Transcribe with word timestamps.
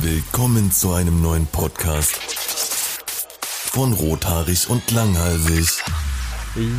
Willkommen 0.00 0.70
zu 0.70 0.92
einem 0.92 1.20
neuen 1.20 1.46
Podcast 1.46 2.14
von 3.72 3.92
Rothaarig 3.92 4.70
und 4.70 4.88
Langhalsig. 4.92 5.82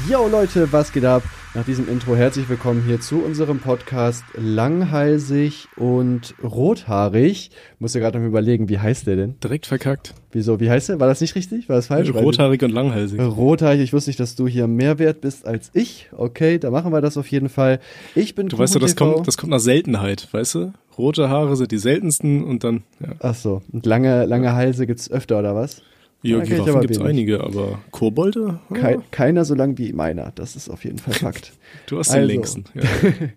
Yo 0.09 0.27
Leute, 0.27 0.71
was 0.71 0.93
geht 0.93 1.03
ab? 1.03 1.23
Nach 1.53 1.65
diesem 1.65 1.89
Intro 1.89 2.15
herzlich 2.15 2.47
willkommen 2.47 2.83
hier 2.85 3.01
zu 3.01 3.17
unserem 3.17 3.59
Podcast 3.59 4.23
Langhalsig 4.35 5.67
und 5.75 6.33
Rothaarig. 6.43 7.49
Muss 7.79 7.93
ja 7.93 7.99
gerade 7.99 8.17
noch 8.17 8.23
mal 8.23 8.29
überlegen, 8.29 8.69
wie 8.69 8.79
heißt 8.79 9.07
der 9.07 9.15
denn? 9.15 9.35
Direkt 9.43 9.65
verkackt. 9.65 10.13
Wieso, 10.31 10.59
wie 10.59 10.69
heißt 10.69 10.89
der? 10.89 10.99
War 10.99 11.07
das 11.07 11.19
nicht 11.19 11.35
richtig? 11.35 11.67
War 11.67 11.75
das 11.75 11.87
falsch? 11.87 12.13
Rothaarig 12.13 12.61
und 12.63 12.71
langhalsig. 12.71 13.19
Rothaarig, 13.19 13.81
ich 13.81 13.91
wusste 13.93 14.11
nicht, 14.11 14.19
dass 14.19 14.35
du 14.35 14.47
hier 14.47 14.67
mehr 14.67 14.99
wert 14.99 15.21
bist 15.21 15.45
als 15.45 15.71
ich. 15.73 16.09
Okay, 16.15 16.57
da 16.57 16.71
machen 16.71 16.93
wir 16.93 17.01
das 17.01 17.17
auf 17.17 17.27
jeden 17.27 17.49
Fall. 17.49 17.79
Ich 18.15 18.35
bin 18.35 18.47
Du 18.47 18.57
weißt 18.57 18.75
ja, 18.75 18.79
das 18.79 18.95
kommt, 18.95 19.27
das 19.27 19.37
kommt 19.37 19.49
nach 19.49 19.59
Seltenheit, 19.59 20.27
weißt 20.31 20.55
du? 20.55 20.73
Rote 20.99 21.29
Haare 21.29 21.55
sind 21.55 21.71
die 21.71 21.77
seltensten 21.79 22.43
und 22.43 22.63
dann, 22.63 22.83
ja. 22.99 23.13
Ach 23.19 23.33
so, 23.33 23.61
und 23.71 23.85
lange, 23.87 24.25
lange 24.25 24.53
Halse 24.53 24.85
gibt's 24.85 25.09
öfter, 25.09 25.39
oder 25.39 25.55
was? 25.55 25.81
Ja, 26.21 26.39
Giraffen 26.41 26.81
gibt's 26.81 26.99
wenig. 26.99 27.09
einige, 27.09 27.41
aber 27.41 27.79
Kobolde? 27.91 28.59
Ja, 28.69 28.75
Kei 28.75 28.97
keiner 29.09 29.45
so 29.45 29.55
lang 29.55 29.77
wie 29.77 29.93
meiner, 29.93 30.31
das 30.35 30.55
ist 30.57 30.69
auf 30.69 30.83
jeden 30.83 30.97
Fall 30.99 31.13
Fakt. 31.25 31.53
du 31.87 31.97
hast 31.97 32.09
den 32.11 32.17
Also. 32.23 32.27
längsten. 32.27 32.65
Ja. 32.75 32.83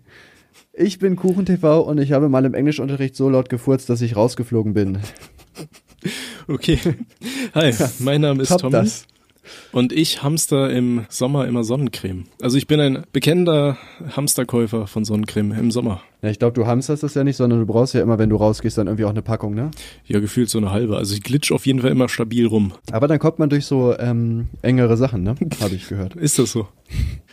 Ich 0.75 0.97
bin 0.97 1.15
KuchenTV 1.15 1.81
und 1.87 1.99
ich 1.99 2.13
habe 2.13 2.29
mal 2.29 2.45
im 2.45 2.55
Englischunterricht 2.55 3.15
so 3.15 3.29
laut 3.29 3.47
gefurzt, 3.47 3.89
dass 3.91 4.01
ich 4.01 4.15
rausgeflogen 4.15 4.73
bin. 4.73 4.97
Okay. 6.47 6.77
Hi, 7.55 7.71
mein 7.99 8.19
Name 8.21 8.41
ist 8.43 8.49
Top 8.49 8.59
Tommy 8.61 8.71
das. 8.73 9.05
Und 9.71 9.91
ich 9.91 10.23
hamster 10.23 10.69
im 10.69 11.05
Sommer 11.09 11.47
immer 11.47 11.63
Sonnencreme. 11.63 12.25
Also 12.41 12.57
ich 12.57 12.67
bin 12.67 12.79
ein 12.79 13.03
bekennender 13.11 13.77
Hamsterkäufer 14.15 14.87
von 14.87 15.05
Sonnencreme 15.05 15.53
im 15.53 15.71
Sommer. 15.71 16.01
Ja, 16.21 16.29
ich 16.29 16.39
glaube, 16.39 16.53
du 16.53 16.65
hamsterst 16.65 17.03
das 17.03 17.15
ja 17.15 17.23
nicht, 17.23 17.35
sondern 17.35 17.59
du 17.59 17.65
brauchst 17.65 17.93
ja 17.93 18.01
immer, 18.01 18.17
wenn 18.17 18.29
du 18.29 18.37
rausgehst, 18.37 18.77
dann 18.77 18.87
irgendwie 18.87 19.05
auch 19.05 19.09
eine 19.09 19.21
Packung, 19.21 19.53
ne? 19.55 19.71
Ja, 20.05 20.19
gefühlt 20.19 20.49
so 20.49 20.57
eine 20.57 20.71
halbe. 20.71 20.97
Also 20.97 21.13
ich 21.15 21.23
glitsch 21.23 21.51
auf 21.51 21.65
jeden 21.65 21.81
Fall 21.81 21.91
immer 21.91 22.07
stabil 22.07 22.47
rum. 22.47 22.73
Aber 22.91 23.07
dann 23.07 23.19
kommt 23.19 23.39
man 23.39 23.49
durch 23.49 23.65
so 23.65 23.97
ähm, 23.97 24.47
engere 24.61 24.95
Sachen, 24.95 25.23
ne? 25.23 25.35
Habe 25.59 25.75
ich 25.75 25.87
gehört. 25.89 26.15
Ist 26.15 26.39
das 26.39 26.51
so? 26.51 26.67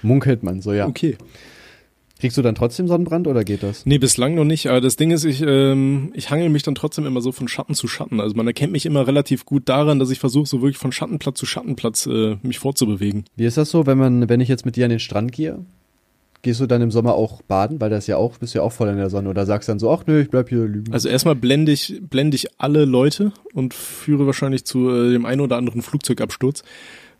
Munkelt 0.03 0.43
man 0.43 0.61
so, 0.61 0.73
ja. 0.73 0.87
Okay. 0.87 1.17
Kriegst 2.21 2.37
du 2.37 2.43
dann 2.43 2.55
trotzdem 2.55 2.87
Sonnenbrand 2.87 3.27
oder 3.27 3.45
geht 3.45 3.63
das? 3.63 3.87
Nee, 3.87 3.97
bislang 3.97 4.35
noch 4.35 4.45
nicht. 4.45 4.69
Aber 4.69 4.83
das 4.83 4.97
Ding 4.97 5.11
ist, 5.11 5.25
ich, 5.25 5.41
ähm, 5.41 6.13
ich 6.15 6.31
hangel 6.31 6.51
mich 6.51 6.63
dann 6.63 6.75
trotzdem 6.75 7.07
immer 7.07 7.23
so 7.23 7.33
von 7.33 7.49
Schatten 7.49 7.75
zu 7.75 7.89
Schatten. 7.89 8.21
Also 8.21 8.37
man 8.37 8.47
erkennt 8.47 8.73
mich 8.73 8.85
immer 8.85 9.07
relativ 9.07 9.47
gut 9.47 9.69
daran, 9.71 9.99
dass 9.99 10.11
ich 10.11 10.21
versuche, 10.21 10.47
so 10.47 10.61
wirklich 10.61 10.77
von 10.77 10.93
Schattenplatz 10.93 11.39
zu 11.39 11.47
Schattenplatz 11.47 12.07
äh, 12.07 12.37
mich 12.43 12.59
fortzubewegen. 12.59 13.25
Wie 13.37 13.47
ist 13.47 13.57
das 13.57 13.71
so, 13.71 13.87
wenn 13.87 13.97
man, 13.97 14.29
wenn 14.29 14.41
ich 14.41 14.49
jetzt 14.49 14.67
mit 14.67 14.77
dir 14.77 14.85
an 14.85 14.91
den 14.91 15.01
Strand 15.01 15.33
gehe? 15.33 15.65
Gehst 16.43 16.61
du 16.61 16.67
dann 16.67 16.81
im 16.81 16.91
Sommer 16.91 17.15
auch 17.15 17.43
baden, 17.43 17.81
weil 17.81 17.91
das 17.91 18.07
ja 18.07 18.17
auch, 18.17 18.39
bist 18.39 18.55
ja 18.55 18.63
auch 18.63 18.73
voll 18.73 18.89
in 18.89 18.97
der 18.97 19.11
Sonne 19.11 19.29
oder 19.29 19.45
sagst 19.45 19.69
dann 19.69 19.79
so, 19.79 19.91
ach 19.91 20.05
nö, 20.07 20.23
ich 20.23 20.31
bleib 20.31 20.49
hier 20.49 20.65
lügen. 20.65 20.93
Also 20.93 21.09
erstmal 21.09 21.35
blende 21.35 21.73
ich, 21.73 22.01
blende 22.03 22.35
ich 22.35 22.49
alle 22.59 22.87
Leute 22.87 23.33
und 23.53 23.75
führe 23.75 24.27
wahrscheinlich 24.27 24.65
zu 24.65 24.91
äh, 24.91 25.13
dem 25.13 25.27
einen 25.27 25.43
oder 25.43 25.57
anderen 25.57 25.83
Flugzeugabsturz, 25.83 26.63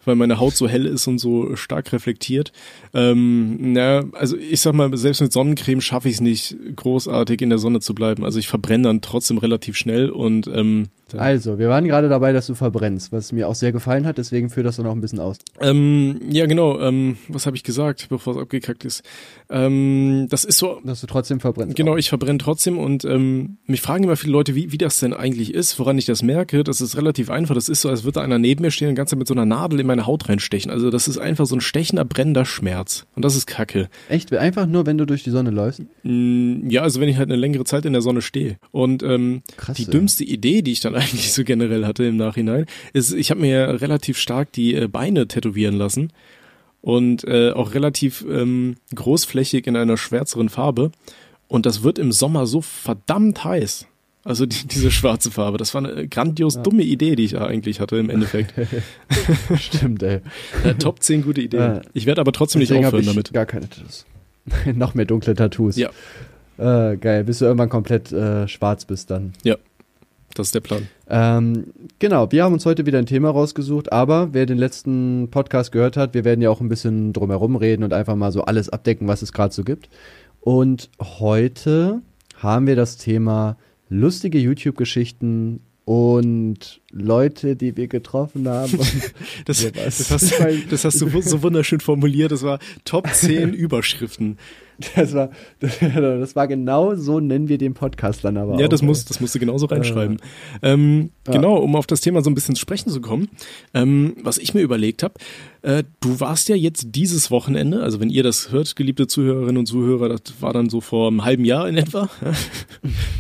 weil 0.05 0.17
meine 0.17 0.39
Haut 0.39 0.55
so 0.55 0.69
hell 0.69 0.87
ist 0.87 1.07
und 1.07 1.19
so 1.19 1.57
stark 1.57 1.93
reflektiert. 1.93 2.53
Ähm, 2.95 3.73
na, 3.73 4.05
also 4.13 4.37
ich 4.37 4.61
sag 4.61 4.75
mal, 4.75 4.97
selbst 4.97 5.21
mit 5.21 5.33
Sonnencreme 5.33 5.81
schaffe 5.81 6.09
ich 6.09 6.17
es 6.17 6.21
nicht, 6.21 6.57
großartig 6.77 7.43
in 7.43 7.51
der 7.51 7.59
Sonne 7.59 7.81
zu 7.81 7.95
bleiben. 7.95 8.25
Also 8.25 8.39
ich 8.39 8.49
verbrenne 8.49 8.85
dann 8.85 9.01
trotzdem 9.01 9.39
relativ 9.39 9.77
schnell 9.77 10.11
und 10.11 10.47
ähm, 10.49 10.89
Also, 11.19 11.59
wir 11.59 11.69
waren 11.69 11.85
gerade 11.87 12.09
dabei, 12.09 12.33
dass 12.33 12.47
du 12.47 12.55
verbrennst, 12.55 13.13
was 13.13 13.33
mir 13.33 13.49
auch 13.49 13.55
sehr 13.55 13.73
gefallen 13.73 14.07
hat, 14.07 14.19
deswegen 14.19 14.51
führ 14.51 14.63
das 14.63 14.77
dann 14.77 14.87
auch 14.87 14.93
ein 14.93 15.01
bisschen 15.01 15.19
aus. 15.21 15.39
Ähm, 15.61 16.21
ja, 16.31 16.47
genau. 16.47 16.79
Ähm, 16.81 17.17
was 17.29 17.47
habe 17.47 17.57
ich 17.57 17.65
gesagt, 17.65 18.07
bevor 18.09 18.35
es 18.37 18.43
abgekackt 18.43 18.85
ist? 18.85 19.03
Ähm, 19.49 20.27
das 20.31 20.45
ist 20.45 20.59
so. 20.59 20.81
Dass 20.85 21.01
du 21.01 21.07
trotzdem 21.07 21.41
verbrennst. 21.41 21.77
Genau, 21.77 21.97
ich 21.97 22.09
verbrenne 22.09 22.39
trotzdem 22.39 22.79
und 22.79 23.05
ähm, 23.05 23.59
mich 23.67 23.81
fragen 23.81 24.05
immer 24.05 24.17
viele 24.17 24.33
Leute, 24.33 24.55
wie, 24.55 24.73
wie 24.73 24.79
das 24.79 25.01
denn 25.01 25.13
eigentlich 25.13 25.53
ist, 25.55 25.79
woran 25.79 25.99
ich 25.99 26.05
das 26.07 26.23
merke. 26.23 26.65
Das 26.65 26.81
ist 26.81 26.97
relativ 26.97 27.31
einfach. 27.31 27.55
Das 27.55 27.69
ist 27.69 27.81
so, 27.81 27.89
als 27.89 28.05
würde 28.05 28.21
einer 28.21 28.39
neben 28.39 28.63
mir 28.63 28.71
stehen 28.71 28.89
und 28.89 28.95
ganz 28.95 29.15
mit 29.15 29.27
so 29.27 29.35
einer 29.35 29.47
Nadel 29.47 29.81
in 29.81 29.87
meine 29.87 30.07
Haut 30.07 30.29
reinstechen. 30.29 30.71
Also 30.71 30.91
das 30.91 31.09
ist 31.09 31.19
einfach 31.19 31.47
so 31.47 31.57
ein 31.57 31.61
stechender, 31.61 32.05
brennender 32.05 32.45
Schmerz. 32.45 33.07
Und 33.17 33.25
das 33.25 33.37
ist 33.37 33.47
Kacke. 33.47 33.89
Echt, 34.09 34.33
einfach 34.33 34.67
nur, 34.67 34.87
wenn 34.87 34.99
du 34.99 35.05
durch 35.07 35.25
die 35.25 35.31
Sonne 35.31 35.51
läufst? 35.51 35.83
Mm, 36.03 36.69
Ja, 36.71 36.83
also 36.83 37.01
wenn 37.01 37.09
ich 37.09 37.17
halt 37.17 37.29
eine 37.29 37.39
längere 37.39 37.65
Zeit 37.65 37.85
in 37.85 37.93
der 37.93 38.03
Sonne 38.03 38.23
stehe. 38.23 38.57
Und 38.71 39.03
ähm, 39.03 39.43
Krass, 39.57 39.77
die 39.77 39.87
dümmste 39.87 40.25
Idee, 40.25 40.63
die 40.63 40.73
ich 40.73 40.81
dann 40.81 40.95
eigentlich 41.01 41.33
so 41.33 41.45
generell 41.45 41.87
hatte 41.87 42.05
im 42.05 42.17
Nachhinein, 42.17 42.67
ist, 42.93 43.13
ich 43.13 43.31
habe 43.31 43.41
mir 43.41 43.81
relativ 43.81 44.19
stark 44.19 44.53
die 44.53 44.75
äh, 44.75 44.89
Beine 44.89 45.29
tätowieren 45.29 45.77
lassen 45.77 46.13
und 46.83 47.25
äh, 47.25 47.51
auch 47.51 47.75
relativ 47.75 48.25
ähm, 48.29 48.77
großflächig 48.95 49.67
in 49.67 49.77
einer 49.77 49.97
schwärzeren 49.97 50.49
Farbe. 50.49 50.93
Und 51.49 51.67
das 51.67 51.83
wird 51.83 51.99
im 51.99 52.13
Sommer 52.13 52.47
so 52.47 52.61
verdammt 52.61 53.45
heiß. 53.45 53.87
Also 54.23 54.45
die, 54.45 54.67
diese 54.69 54.91
schwarze 54.91 55.31
Farbe. 55.31 55.57
Das 55.57 55.75
war 55.75 55.85
eine 55.85 56.07
grandios 56.07 56.63
dumme 56.63 56.83
Idee, 56.83 57.17
die 57.17 57.25
ich 57.25 57.39
eigentlich 57.39 57.81
hatte 57.81 57.97
im 57.97 58.11
Endeffekt. 58.11 58.55
Stimmt, 59.57 60.03
ey. 60.03 60.21
äh, 60.65 60.75
Top 60.75 61.03
10 61.03 61.23
gute 61.23 61.41
Ideen. 61.41 61.61
Ja. 61.61 61.81
Ich 61.95 62.07
werde 62.07 62.21
aber 62.21 62.33
trotzdem 62.33 62.61
nicht 62.61 62.73
aufhören 62.73 63.01
ich 63.01 63.07
damit. 63.07 63.33
gar 63.33 63.47
keine 63.47 63.69
Tattoos. 63.69 64.07
Noch 64.75 64.95
mehr 64.95 65.07
dunkle 65.07 65.35
Tattoos. 65.35 65.77
Ja. 65.77 65.91
Äh, 66.59 66.99
geil, 66.99 67.25
bis 67.25 67.39
du 67.39 67.47
irgendwann 67.47 67.71
komplett 67.71 68.13
äh, 68.13 68.47
schwarz 68.47 68.85
bist 68.85 69.11
dann. 69.11 69.33
Das 70.35 70.49
ist 70.49 70.55
der 70.55 70.61
Plan. 70.61 70.89
Ähm, 71.09 71.67
genau, 71.99 72.31
wir 72.31 72.45
haben 72.45 72.53
uns 72.53 72.65
heute 72.65 72.87
wieder 72.87 72.99
ein 72.99 73.07
Thema 73.07 73.31
rausgesucht, 73.31 73.93
aber 73.93 74.33
wer 74.33 74.47
den 74.47 74.59
letzten 74.59 75.29
Podcast 75.31 75.73
gehört 75.73 75.97
hat, 75.97 76.15
wir 76.15 76.25
werden 76.25 76.41
ja 76.41 76.51
auch 76.51 76.61
ein 76.61 76.69
bisschen 76.69 77.13
drumherum 77.13 77.57
reden 77.57 77.83
und 77.83 77.93
einfach 77.93 78.15
mal 78.15 78.31
so 78.31 78.43
alles 78.43 78.69
abdecken, 78.69 79.09
was 79.09 79.23
es 79.23 79.33
gerade 79.33 79.53
so 79.53 79.65
gibt. 79.65 79.89
Und 80.41 80.91
heute 81.01 82.01
haben 82.37 82.67
wir 82.67 82.77
das 82.77 82.97
Thema 82.97 83.57
lustige 83.89 84.39
YouTube-Geschichten 84.39 85.61
und 85.85 86.81
Leute, 86.93 87.57
die 87.57 87.77
wir 87.77 87.89
getroffen 87.89 88.49
haben. 88.49 88.79
Das, 89.45 89.67
das, 89.73 90.11
hast, 90.11 90.35
das 90.71 90.85
hast 90.85 91.01
du 91.01 91.21
so 91.23 91.43
wunderschön 91.43 91.81
formuliert. 91.81 92.33
Das 92.33 92.43
war 92.43 92.59
Top 92.85 93.09
10 93.09 93.53
Überschriften. 93.55 94.39
das 94.95 95.13
war, 95.13 95.29
das 95.61 96.35
war 96.37 96.49
genau 96.49 96.95
so 96.95 97.21
nennen 97.21 97.49
wir 97.49 97.59
den 97.59 97.75
Podcast 97.75 98.25
dann 98.25 98.39
aber 98.39 98.59
Ja, 98.59 98.65
auch. 98.65 98.69
das, 98.71 98.81
muss, 98.81 99.05
das 99.05 99.21
musst 99.21 99.35
du 99.35 99.39
genauso 99.39 99.67
reinschreiben. 99.67 100.19
Ähm, 100.63 101.11
Ja. 101.27 101.35
Genau, 101.35 101.57
um 101.57 101.77
auf 101.77 101.87
das 101.87 102.01
Thema 102.01 102.23
so 102.23 102.31
ein 102.31 102.35
bisschen 102.35 102.55
zu 102.55 102.61
sprechen 102.61 102.89
zu 102.91 103.01
kommen. 103.03 103.29
Ähm, 103.75 104.17
was 104.23 104.39
ich 104.39 104.55
mir 104.55 104.63
überlegt 104.63 105.03
habe, 105.03 105.15
äh, 105.63 105.85
du 106.01 106.19
warst 106.21 106.49
ja 106.49 106.57
jetzt 106.57 106.87
dieses 106.93 107.31
Wochenende, 107.31 107.83
also 107.83 108.01
wenn 108.01 108.09
ihr 108.09 108.23
das 108.23 108.53
hört, 108.53 108.75
geliebte 108.75 109.07
Zuhörerinnen 109.07 109.59
und 109.59 109.67
Zuhörer, 109.67 110.09
das 110.09 110.23
war 110.41 110.55
dann 110.55 110.71
so 110.71 110.81
vor 110.81 111.09
einem 111.09 111.25
halben 111.27 111.45
Jahr 111.45 111.69
in 111.69 111.77
etwa. 111.77 112.09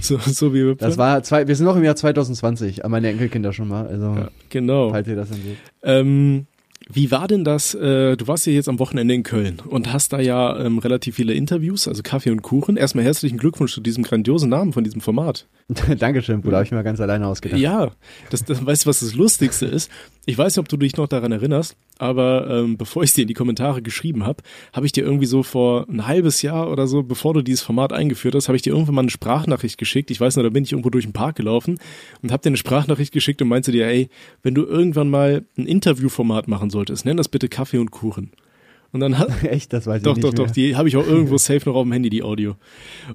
so, 0.00 0.18
so 0.18 0.54
wie 0.54 0.64
wir 0.64 0.74
Das 0.76 0.96
war 0.96 1.22
zwei, 1.22 1.46
wir 1.46 1.54
sind 1.56 1.66
noch 1.66 1.76
im 1.76 1.84
Jahr 1.84 1.96
2020, 1.96 2.86
an 2.86 2.90
meine 2.90 3.08
Enkelkinder 3.10 3.52
schon 3.52 3.59
mal, 3.66 3.86
also 3.86 4.14
ja, 4.14 4.28
genau. 4.48 4.90
falls 4.90 5.08
ihr 5.08 5.16
das 5.16 5.28
seht. 5.28 5.58
Ähm, 5.82 6.46
wie 6.92 7.10
war 7.10 7.28
denn 7.28 7.44
das? 7.44 7.74
Äh, 7.74 8.16
du 8.16 8.26
warst 8.26 8.46
ja 8.46 8.52
jetzt 8.52 8.68
am 8.68 8.78
Wochenende 8.78 9.14
in 9.14 9.22
Köln 9.22 9.60
und 9.68 9.92
hast 9.92 10.12
da 10.12 10.20
ja 10.20 10.58
ähm, 10.58 10.78
relativ 10.78 11.16
viele 11.16 11.34
Interviews, 11.34 11.86
also 11.86 12.02
Kaffee 12.02 12.30
und 12.30 12.42
Kuchen. 12.42 12.76
Erstmal 12.76 13.04
herzlichen 13.04 13.38
Glückwunsch 13.38 13.74
zu 13.74 13.80
diesem 13.80 14.02
grandiosen 14.02 14.50
Namen 14.50 14.72
von 14.72 14.84
diesem 14.84 15.00
Format. 15.00 15.46
Dankeschön, 15.98 16.40
Bruder, 16.40 16.56
habe 16.56 16.66
ich 16.66 16.72
mir 16.72 16.82
ganz 16.82 17.00
alleine 17.00 17.26
ausgedacht. 17.26 17.60
Ja, 17.60 17.92
das, 18.30 18.44
das 18.44 18.64
weißt 18.64 18.84
du, 18.84 18.88
was 18.88 19.00
das 19.00 19.14
Lustigste 19.14 19.66
ist? 19.66 19.90
Ich 20.26 20.36
weiß 20.36 20.54
nicht, 20.54 20.60
ob 20.60 20.68
du 20.68 20.76
dich 20.76 20.96
noch 20.96 21.08
daran 21.08 21.32
erinnerst, 21.32 21.76
aber 21.98 22.48
ähm, 22.48 22.76
bevor 22.76 23.02
ich 23.02 23.14
dir 23.14 23.22
in 23.22 23.28
die 23.28 23.34
Kommentare 23.34 23.82
geschrieben 23.82 24.26
habe, 24.26 24.42
habe 24.72 24.86
ich 24.86 24.92
dir 24.92 25.04
irgendwie 25.04 25.26
so 25.26 25.42
vor 25.42 25.86
ein 25.88 26.06
halbes 26.06 26.42
Jahr 26.42 26.70
oder 26.70 26.86
so, 26.86 27.02
bevor 27.02 27.34
du 27.34 27.42
dieses 27.42 27.62
Format 27.62 27.92
eingeführt 27.92 28.34
hast, 28.34 28.48
habe 28.48 28.56
ich 28.56 28.62
dir 28.62 28.72
irgendwann 28.72 28.96
mal 28.96 29.02
eine 29.02 29.10
Sprachnachricht 29.10 29.78
geschickt. 29.78 30.10
Ich 30.10 30.20
weiß 30.20 30.36
noch, 30.36 30.42
da 30.42 30.50
bin 30.50 30.64
ich 30.64 30.72
irgendwo 30.72 30.90
durch 30.90 31.04
den 31.04 31.12
Park 31.12 31.36
gelaufen 31.36 31.78
und 32.22 32.32
habe 32.32 32.42
dir 32.42 32.50
eine 32.50 32.56
Sprachnachricht 32.56 33.12
geschickt 33.12 33.40
und 33.40 33.48
meinte 33.48 33.72
dir, 33.72 33.86
ey, 33.86 34.08
wenn 34.42 34.54
du 34.54 34.64
irgendwann 34.64 35.08
mal 35.08 35.44
ein 35.56 35.66
Interviewformat 35.66 36.48
machen 36.48 36.70
solltest, 36.80 37.04
nenn 37.04 37.16
das 37.16 37.28
bitte 37.28 37.48
Kaffee 37.48 37.78
und 37.78 37.90
Kuchen. 37.90 38.30
Und 38.92 39.00
dann 39.00 39.18
hat, 39.18 39.42
Echt, 39.44 39.72
das 39.72 39.86
weiß 39.86 40.02
doch, 40.02 40.16
ich 40.16 40.22
doch, 40.22 40.30
nicht 40.30 40.38
doch, 40.38 40.46
mehr. 40.46 40.54
die 40.54 40.76
habe 40.76 40.88
ich 40.88 40.96
auch 40.96 41.06
irgendwo 41.06 41.38
safe 41.38 41.68
noch 41.68 41.76
auf 41.76 41.84
dem 41.84 41.92
Handy, 41.92 42.10
die 42.10 42.22
Audio. 42.22 42.56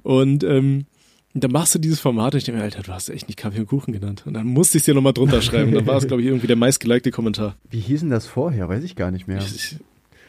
Und 0.03 0.43
ähm, 0.43 0.85
dann 1.33 1.51
machst 1.51 1.75
du 1.75 1.79
dieses 1.79 1.99
Format 1.99 2.33
und 2.33 2.37
ich 2.37 2.43
denke 2.45 2.59
mir, 2.59 2.63
Alter, 2.63 2.81
du 2.81 2.93
hast 2.93 3.09
echt 3.09 3.27
nicht 3.27 3.37
Kaffee 3.37 3.59
und 3.59 3.67
Kuchen 3.67 3.91
genannt. 3.91 4.23
Und 4.25 4.35
dann 4.35 4.47
musste 4.47 4.77
ich 4.77 4.83
es 4.83 4.85
dir 4.85 4.93
nochmal 4.93 5.11
drunter 5.11 5.41
schreiben. 5.41 5.69
Und 5.69 5.75
dann 5.75 5.87
war 5.87 5.97
es, 5.97 6.07
glaube 6.07 6.21
ich, 6.21 6.29
irgendwie 6.29 6.47
der 6.47 6.55
meistgelikte 6.55 7.11
Kommentar. 7.11 7.57
Wie 7.69 7.79
hießen 7.79 8.09
das 8.09 8.25
vorher? 8.25 8.69
Weiß 8.69 8.83
ich 8.85 8.95
gar 8.95 9.11
nicht 9.11 9.27
mehr. 9.27 9.39
Ich, 9.39 9.75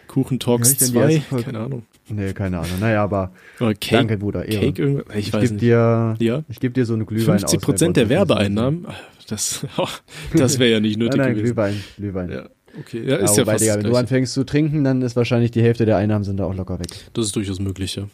Kuchen 0.09 0.41
Talks 0.41 0.69
Ja, 0.69 0.73
ich 0.73 0.79
denn 0.79 0.89
die 0.89 0.93
2, 0.95 1.03
erste 1.13 1.21
Folge? 1.29 1.45
keine 1.45 1.59
Ahnung. 1.61 1.83
Nee, 2.09 2.33
keine 2.33 2.59
Ahnung. 2.59 2.81
Naja, 2.81 3.03
aber 3.05 3.33
Oder 3.61 3.75
Cake, 3.75 3.93
danke, 3.97 4.17
Bruder. 4.19 4.47
Ehre. 4.47 4.65
Cake 4.67 4.83
irgendwas? 4.83 5.17
Ich, 5.17 5.29
ich 5.29 5.33
weiß 5.33 5.41
gebe 5.43 5.53
nicht. 5.55 5.63
dir, 5.63 6.15
ja, 6.19 6.43
ich 6.49 6.61
gebe 6.61 6.75
dir 6.75 6.87
so 6.87 6.95
eine 6.95 7.05
Glühwein 7.05 7.39
50 7.41 7.61
Prozent 7.61 7.97
der 7.97 8.09
Werbeeinnahmen, 8.09 8.87
das, 9.29 9.67
das 10.33 10.59
wäre 10.59 10.71
ja 10.73 10.81
nicht 10.81 10.97
Nein, 10.99 11.07
nötig 11.07 11.19
nein, 11.21 11.35
gewesen. 11.35 11.45
Glühwein, 11.55 11.85
Glühwein. 11.97 12.31
Ja, 12.31 12.49
okay, 12.81 13.03
ja, 13.05 13.11
Ja, 13.11 13.25
ist 13.25 13.37
ja 13.37 13.43
wobei, 13.43 13.53
fast 13.53 13.65
Digga, 13.65 13.75
das 13.77 13.85
wenn 13.85 13.91
du 13.91 13.97
anfängst 13.97 14.33
zu 14.35 14.45
trinken, 14.45 14.85
dann 14.85 15.03
ist 15.03 15.17
wahrscheinlich 15.17 15.51
die 15.51 15.63
Hälfte 15.63 15.87
der 15.87 15.97
Einnahmen 15.97 16.25
sind 16.25 16.37
da 16.39 16.45
auch 16.45 16.55
locker 16.55 16.79
weg. 16.79 16.89
Das 17.15 17.27
ist 17.27 17.37
durchaus 17.37 17.59
möglich, 17.61 17.97
ja. 17.97 18.05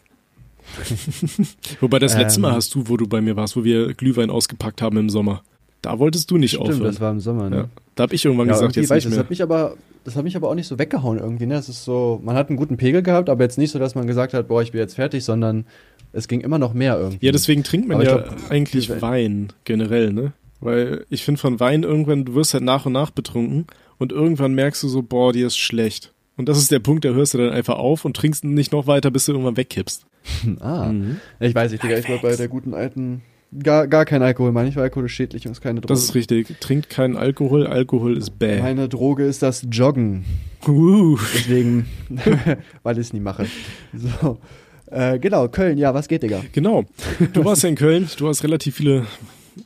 Wobei 1.81 1.99
das 1.99 2.17
letzte 2.17 2.39
Ähm. 2.39 2.43
Mal 2.43 2.53
hast 2.53 2.75
du, 2.75 2.89
wo 2.89 2.97
du 2.97 3.07
bei 3.07 3.21
mir 3.21 3.37
warst, 3.37 3.57
wo 3.57 3.65
wir 3.65 3.95
Glühwein 3.95 4.31
ausgepackt 4.31 4.81
haben 4.83 4.97
im 4.97 5.11
Sommer. 5.11 5.43
Da 5.83 5.99
wolltest 5.99 6.31
du 6.31 6.39
nicht 6.39 6.53
Stimmt, 6.53 6.69
aufhören. 6.69 6.83
das 6.85 7.01
war 7.01 7.11
im 7.11 7.21
Sommer, 7.21 7.51
ne? 7.51 7.57
ja. 7.57 7.69
Da 7.97 8.05
habe 8.05 8.15
ich 8.15 8.25
irgendwann 8.25 8.47
Ja, 8.47 8.55
gesagt, 8.55 8.77
jetzt 8.77 8.89
weiß 8.89 8.91
nicht 8.91 8.99
ich, 8.99 9.05
das 9.05 9.11
mehr. 9.17 9.19
hat 9.25 9.31
mich 9.31 9.43
aber, 9.43 9.75
das 10.05 10.15
hat 10.17 10.23
mich 10.25 10.37
aber 10.37 10.49
auch 10.49 10.55
nicht 10.55 10.69
so 10.69 10.79
weggehauen 10.79 11.19
irgendwie, 11.19 11.47
ne? 11.47 11.57
Es 11.57 11.69
ist 11.69 11.85
so, 11.85 12.21
man 12.25 12.37
hat 12.37 12.49
einen 12.49 12.57
guten 12.57 12.77
Pegel 12.77 13.03
gehabt, 13.03 13.29
aber 13.29 13.43
jetzt 13.43 13.59
nicht 13.59 13.73
so, 13.73 13.79
dass 13.81 13.95
man 13.97 14.07
gesagt 14.07 14.33
hat, 14.33 14.47
boah, 14.49 14.63
ich 14.63 14.71
bin 14.73 14.81
jetzt 14.81 14.95
fertig, 14.95 15.25
sondern 15.25 15.67
es 16.13 16.29
ging 16.29 16.41
immer 16.41 16.59
noch 16.59 16.73
mehr 16.73 16.99
irgendwie. 16.99 17.27
Ja, 17.27 17.33
deswegen 17.33 17.65
trinkt 17.65 17.89
man 17.89 17.97
Aber 17.97 18.05
ja 18.05 18.17
glaub, 18.19 18.51
eigentlich 18.51 19.03
Wein 19.03 19.49
generell, 19.65 20.13
ne? 20.13 20.33
Weil 20.63 21.05
ich 21.11 21.25
finde 21.25 21.41
von 21.41 21.59
Wein 21.61 21.83
irgendwann, 21.83 22.25
du 22.25 22.35
wirst 22.35 22.55
halt 22.55 22.63
nach 22.63 22.87
und 22.87 22.93
nach 22.93 23.11
betrunken 23.11 23.67
und 23.99 24.13
irgendwann 24.13 24.55
merkst 24.55 24.83
du 24.85 24.89
so, 24.89 25.03
boah, 25.03 25.33
dir 25.33 25.49
ist 25.49 25.59
schlecht. 25.59 26.13
Und 26.37 26.49
das 26.49 26.59
ist 26.59 26.71
der 26.71 26.79
Punkt, 26.79 27.05
da 27.05 27.11
hörst 27.11 27.35
du 27.35 27.39
dann 27.39 27.51
einfach 27.51 27.77
auf 27.77 28.05
und 28.05 28.17
trinkst 28.17 28.45
nicht 28.45 28.73
noch 28.73 28.87
weiter, 28.87 29.11
bis 29.11 29.27
du 29.27 29.33
irgendwann 29.33 29.57
wegkippst. 29.57 30.07
ah, 30.61 30.93
ich 31.41 31.55
weiß 31.55 31.73
nicht, 31.73 31.83
Digga, 31.83 31.99
ich 31.99 32.09
war 32.09 32.19
bei 32.19 32.37
der 32.37 32.47
guten 32.47 32.75
alten, 32.75 33.23
gar, 33.61 33.89
gar 33.89 34.05
kein 34.05 34.23
Alkohol, 34.23 34.53
manchmal 34.53 34.85
Alkohol 34.85 35.07
ist 35.07 35.13
schädlich 35.13 35.47
und 35.47 35.53
ist 35.53 35.61
keine 35.61 35.81
Droge. 35.81 35.93
Das 35.93 36.05
ist 36.05 36.15
richtig. 36.15 36.61
Trinkt 36.61 36.89
keinen 36.89 37.17
Alkohol, 37.17 37.67
Alkohol 37.67 38.17
ist 38.17 38.39
bäh. 38.39 38.63
Meine 38.63 38.89
Droge 38.89 39.25
ist 39.25 39.43
das 39.43 39.67
Joggen. 39.69 40.25
Uh. 40.67 41.19
Deswegen, 41.35 41.87
weil 42.85 42.99
ich 42.99 43.07
es 43.07 43.13
nie 43.13 43.21
mache. 43.21 43.47
So. 43.93 44.39
Äh, 44.87 45.19
genau, 45.19 45.49
Köln, 45.49 45.77
ja, 45.77 45.93
was 45.93 46.07
geht, 46.07 46.23
Digga? 46.23 46.43
Genau. 46.53 46.85
Du 47.33 47.45
warst 47.45 47.65
ja 47.65 47.69
in 47.69 47.75
Köln, 47.75 48.09
du 48.17 48.29
hast 48.29 48.45
relativ 48.45 48.77
viele 48.77 49.07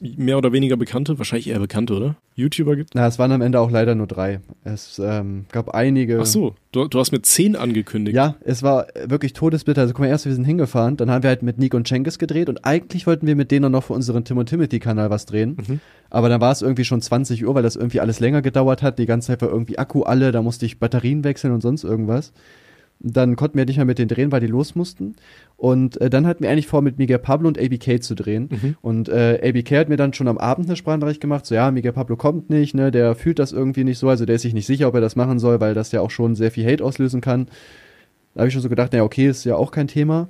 mehr 0.00 0.38
oder 0.38 0.52
weniger 0.52 0.76
bekannte, 0.76 1.18
wahrscheinlich 1.18 1.48
eher 1.48 1.58
bekannte, 1.58 1.94
oder? 1.94 2.16
YouTuber 2.34 2.76
gibt? 2.76 2.94
Na, 2.94 3.06
es 3.06 3.18
waren 3.18 3.32
am 3.32 3.40
Ende 3.40 3.60
auch 3.60 3.70
leider 3.70 3.94
nur 3.94 4.06
drei. 4.06 4.40
Es 4.64 5.00
ähm, 5.02 5.46
gab 5.52 5.70
einige. 5.70 6.20
Ach 6.20 6.26
so, 6.26 6.54
du, 6.72 6.86
du 6.86 6.98
hast 6.98 7.12
mit 7.12 7.24
zehn 7.26 7.56
angekündigt. 7.56 8.14
Ja, 8.14 8.36
es 8.44 8.62
war 8.62 8.86
wirklich 9.06 9.32
todesbitter. 9.32 9.80
Also 9.80 9.94
guck 9.94 10.00
mal, 10.00 10.08
erst 10.08 10.26
wir 10.26 10.34
sind 10.34 10.44
hingefahren, 10.44 10.96
dann 10.96 11.10
haben 11.10 11.22
wir 11.22 11.30
halt 11.30 11.42
mit 11.42 11.58
Nick 11.58 11.74
und 11.74 11.88
Cengiz 11.88 12.18
gedreht 12.18 12.48
und 12.48 12.64
eigentlich 12.64 13.06
wollten 13.06 13.26
wir 13.26 13.36
mit 13.36 13.50
denen 13.50 13.72
noch 13.72 13.84
für 13.84 13.94
unseren 13.94 14.24
Tim 14.24 14.38
und 14.38 14.48
Timothy 14.48 14.78
Kanal 14.78 15.10
was 15.10 15.26
drehen. 15.26 15.56
Mhm. 15.66 15.80
Aber 16.10 16.28
dann 16.28 16.40
war 16.40 16.52
es 16.52 16.62
irgendwie 16.62 16.84
schon 16.84 17.00
20 17.00 17.46
Uhr, 17.46 17.54
weil 17.54 17.62
das 17.62 17.76
irgendwie 17.76 18.00
alles 18.00 18.20
länger 18.20 18.42
gedauert 18.42 18.82
hat. 18.82 18.98
Die 18.98 19.06
ganze 19.06 19.28
Zeit 19.28 19.42
war 19.42 19.48
irgendwie 19.48 19.78
Akku 19.78 20.02
alle, 20.02 20.30
da 20.30 20.42
musste 20.42 20.66
ich 20.66 20.78
Batterien 20.78 21.24
wechseln 21.24 21.52
und 21.52 21.62
sonst 21.62 21.84
irgendwas. 21.84 22.32
Dann 22.98 23.36
konnten 23.36 23.58
wir 23.58 23.66
nicht 23.66 23.76
mehr 23.76 23.84
mit 23.84 23.98
denen 23.98 24.08
drehen, 24.08 24.32
weil 24.32 24.40
die 24.40 24.46
los 24.46 24.74
mussten. 24.74 25.16
Und 25.56 26.00
äh, 26.00 26.08
dann 26.08 26.26
hatten 26.26 26.42
wir 26.42 26.50
eigentlich 26.50 26.66
vor, 26.66 26.82
mit 26.82 26.98
Miguel 26.98 27.18
Pablo 27.18 27.48
und 27.48 27.58
ABK 27.58 28.02
zu 28.02 28.14
drehen. 28.14 28.48
Mhm. 28.50 28.76
Und 28.80 29.08
äh, 29.08 29.40
ABK 29.42 29.72
hat 29.72 29.88
mir 29.88 29.96
dann 29.96 30.12
schon 30.12 30.28
am 30.28 30.38
Abend 30.38 30.66
eine 30.66 30.76
Sprachnachricht 30.76 31.20
gemacht, 31.20 31.46
so 31.46 31.54
ja, 31.54 31.70
Miguel 31.70 31.92
Pablo 31.92 32.16
kommt 32.16 32.50
nicht, 32.50 32.74
ne, 32.74 32.90
der 32.90 33.14
fühlt 33.14 33.38
das 33.38 33.52
irgendwie 33.52 33.84
nicht 33.84 33.98
so, 33.98 34.08
also 34.08 34.24
der 34.24 34.36
ist 34.36 34.42
sich 34.42 34.54
nicht 34.54 34.66
sicher, 34.66 34.88
ob 34.88 34.94
er 34.94 35.00
das 35.00 35.16
machen 35.16 35.38
soll, 35.38 35.60
weil 35.60 35.74
das 35.74 35.92
ja 35.92 36.00
auch 36.00 36.10
schon 36.10 36.34
sehr 36.34 36.50
viel 36.50 36.66
Hate 36.66 36.84
auslösen 36.84 37.20
kann. 37.20 37.48
Da 38.34 38.40
habe 38.40 38.48
ich 38.48 38.54
schon 38.54 38.62
so 38.62 38.68
gedacht, 38.68 38.92
naja, 38.92 39.04
okay, 39.04 39.28
ist 39.28 39.44
ja 39.44 39.56
auch 39.56 39.70
kein 39.70 39.88
Thema. 39.88 40.28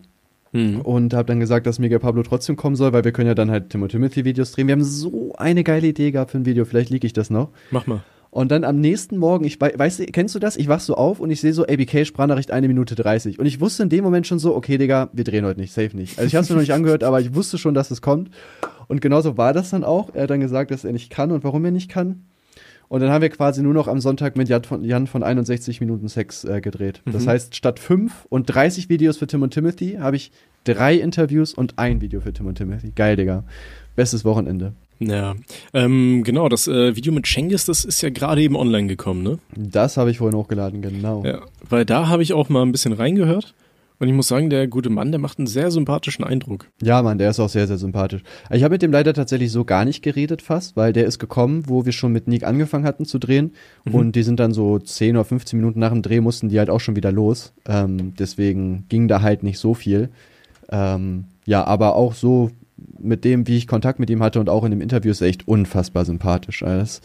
Mhm. 0.53 0.81
Und 0.81 1.15
habe 1.15 1.27
dann 1.27 1.41
gesagt, 1.41 1.67
dass 1.67 1.79
Miguel 1.79 1.99
Pablo 1.99 2.23
trotzdem 2.23 2.57
kommen 2.57 2.77
soll, 2.77 2.93
weil 2.93 3.05
wir 3.05 3.13
können 3.13 3.29
ja 3.29 3.35
dann 3.35 3.51
halt 3.51 3.71
Tim 3.71 3.83
und 3.83 3.91
Timothy 3.91 4.25
Videos 4.25 4.53
drehen. 4.53 4.69
Wir 4.69 4.73
haben 4.73 4.85
so 4.85 5.35
eine 5.37 5.65
geile 5.65 5.87
Idee 5.87 6.11
gehabt 6.11 6.31
für 6.31 6.39
ein 6.39 6.47
Video, 6.47 6.65
vielleicht 6.65 6.91
liege 6.91 7.07
ich 7.07 7.13
das 7.13 7.31
noch. 7.31 7.51
Mach 7.71 7.87
mal. 7.87 8.03
Und 8.37 8.51
dann 8.51 8.65
am 8.65 8.79
nächsten 8.81 9.17
Morgen, 9.17 9.47
ich 9.47 9.59
wei- 9.63 9.73
weißt 9.75 10.01
du, 10.01 10.05
kennst 10.07 10.35
du 10.35 10.39
das? 10.39 10.59
Ich 10.59 10.69
wach 10.69 10.81
so 10.81 10.95
auf 10.95 11.21
und 11.21 11.31
ich 11.31 11.41
sehe 11.41 11.55
so 11.55 11.63
ABK 11.67 12.05
Sprachnachricht 12.05 12.51
eine 12.51 12.69
Minute 12.69 12.95
30. 12.95 13.39
Und 13.39 13.47
ich 13.47 13.61
wusste 13.63 13.83
in 13.85 13.89
dem 13.89 14.05
Moment 14.05 14.27
schon 14.27 14.39
so, 14.39 14.55
okay, 14.55 14.77
Digga, 14.77 15.09
wir 15.15 15.25
drehen 15.25 15.47
heute 15.47 15.59
nicht, 15.59 15.73
safe 15.73 15.97
nicht. 15.97 16.19
Also 16.19 16.27
ich 16.29 16.35
habe 16.35 16.43
es 16.45 16.51
mir 16.51 16.57
noch 16.57 16.61
nicht 16.61 16.75
angehört, 16.75 17.03
aber 17.03 17.19
ich 17.21 17.35
wusste 17.35 17.57
schon, 17.57 17.73
dass 17.73 17.91
es 17.91 18.03
kommt. 18.03 18.31
Und 18.89 19.01
genauso 19.01 19.39
war 19.39 19.55
das 19.55 19.71
dann 19.71 19.85
auch. 19.85 20.11
Er 20.15 20.25
hat 20.25 20.31
dann 20.31 20.41
gesagt, 20.41 20.71
dass 20.71 20.85
er 20.85 20.93
nicht 20.93 21.09
kann 21.09 21.33
und 21.33 21.45
warum 21.45 21.65
er 21.65 21.71
nicht 21.71 21.89
kann. 21.91 22.27
Und 22.89 23.01
dann 23.01 23.11
haben 23.11 23.23
wir 23.23 23.31
quasi 23.31 23.63
nur 23.63 23.73
noch 23.73 23.89
am 23.89 24.01
Sonntag 24.01 24.37
mit 24.37 24.51
Jan 24.51 24.65
von, 24.65 24.85
Jan 24.85 25.07
von 25.07 25.23
61 25.23 25.81
Minuten 25.81 26.09
Sex 26.09 26.45
äh, 26.45 26.61
gedreht. 26.61 27.01
Das 27.07 27.25
Mhm. 27.25 27.29
heißt, 27.31 27.57
statt 27.57 27.79
fünf 27.81 28.27
und 28.29 28.45
30 28.55 28.91
Videos 28.91 29.17
für 29.17 29.27
Tim 29.27 29.41
und 29.43 29.55
Timothy 29.55 29.97
habe 29.99 30.17
ich 30.17 30.31
drei 30.65 30.95
Interviews 30.97 31.55
und 31.55 31.79
ein 31.79 32.03
Video 32.03 32.21
für 32.21 32.35
Tim 32.35 32.47
und 32.47 32.57
Timothy. 32.57 32.93
Geil, 32.95 33.17
Digga. 33.17 33.45
Bestes 33.97 34.27
Wochenende. 34.27 34.75
Ja, 34.99 35.35
ähm, 35.75 36.23
genau, 36.25 36.49
das 36.49 36.69
äh, 36.69 36.97
Video 36.97 37.13
mit 37.13 37.27
Cengiz, 37.27 37.67
das 37.67 37.85
ist 37.85 38.01
ja 38.01 38.11
gerade 38.11 38.43
eben 38.43 38.57
online 38.57 38.87
gekommen, 38.87 39.23
ne? 39.23 39.39
Das 39.55 39.97
habe 39.97 40.11
ich 40.11 40.19
vorhin 40.19 40.39
hochgeladen, 40.39 40.83
genau. 40.83 41.25
Ja, 41.25 41.43
weil 41.69 41.85
da 41.85 42.09
habe 42.09 42.23
ich 42.23 42.33
auch 42.33 42.49
mal 42.49 42.63
ein 42.63 42.73
bisschen 42.73 42.93
reingehört 42.93 43.55
und 43.99 44.09
ich 44.09 44.15
muss 44.15 44.29
sagen, 44.29 44.51
der 44.51 44.69
gute 44.69 44.91
Mann, 44.91 45.11
der 45.11 45.21
macht 45.21 45.39
einen 45.39 45.47
sehr 45.47 45.71
sympathischen 45.71 46.25
Eindruck. 46.25 46.67
Ja, 46.83 47.03
Mann, 47.03 47.19
der 47.19 47.31
ist 47.31 47.41
auch 47.41 47.49
sehr, 47.49 47.67
sehr 47.67 47.79
sympathisch. 47.79 48.23
Ich 48.51 48.63
habe 48.63 48.75
mit 48.75 48.83
dem 48.83 48.93
leider 48.93 49.15
tatsächlich 49.15 49.51
so 49.51 49.65
gar 49.65 49.85
nicht 49.85 50.03
geredet 50.03 50.43
fast, 50.43 50.77
weil 50.77 50.93
der 50.93 51.07
ist 51.07 51.19
gekommen, 51.19 51.65
wo 51.67 51.87
wir 51.87 51.93
schon 51.93 52.13
mit 52.13 52.29
Nick 52.29 52.45
angefangen 52.45 52.85
hatten 52.85 53.07
zu 53.07 53.19
drehen. 53.19 53.53
Und 53.91 54.15
die 54.15 54.23
sind 54.23 54.39
dann 54.39 54.53
so 54.53 54.79
10 54.79 55.17
oder 55.17 55.25
15 55.25 55.59
Minuten 55.59 55.81
nach 55.81 55.93
dem 55.93 56.03
Dreh 56.03 56.21
mussten 56.21 56.49
die 56.51 56.59
halt 56.59 56.69
auch 56.69 56.81
schon 56.81 56.97
wieder 56.97 57.11
los. 57.11 57.55
Ähm, 57.67 58.13
deswegen 58.19 58.85
ging 58.89 59.09
da 59.09 59.23
halt 59.23 59.43
nicht 59.43 59.59
so 59.59 59.73
viel. 59.73 60.11
Ähm, 60.69 61.25
ja, 61.47 61.65
aber 61.65 61.97
auch 61.97 62.15
so 62.15 62.51
mit 62.99 63.25
dem, 63.25 63.47
wie 63.47 63.57
ich 63.57 63.67
Kontakt 63.67 63.99
mit 63.99 64.11
ihm 64.11 64.23
hatte 64.23 64.41
und 64.41 64.49
auch 64.49 64.65
in 64.65 64.71
dem 64.71 64.81
Interview 64.81 65.11
ist 65.11 65.21
er 65.21 65.29
echt 65.29 65.47
unfassbar 65.49 66.05
sympathisch. 66.05 66.63
Er 66.63 66.83
ist 66.83 67.03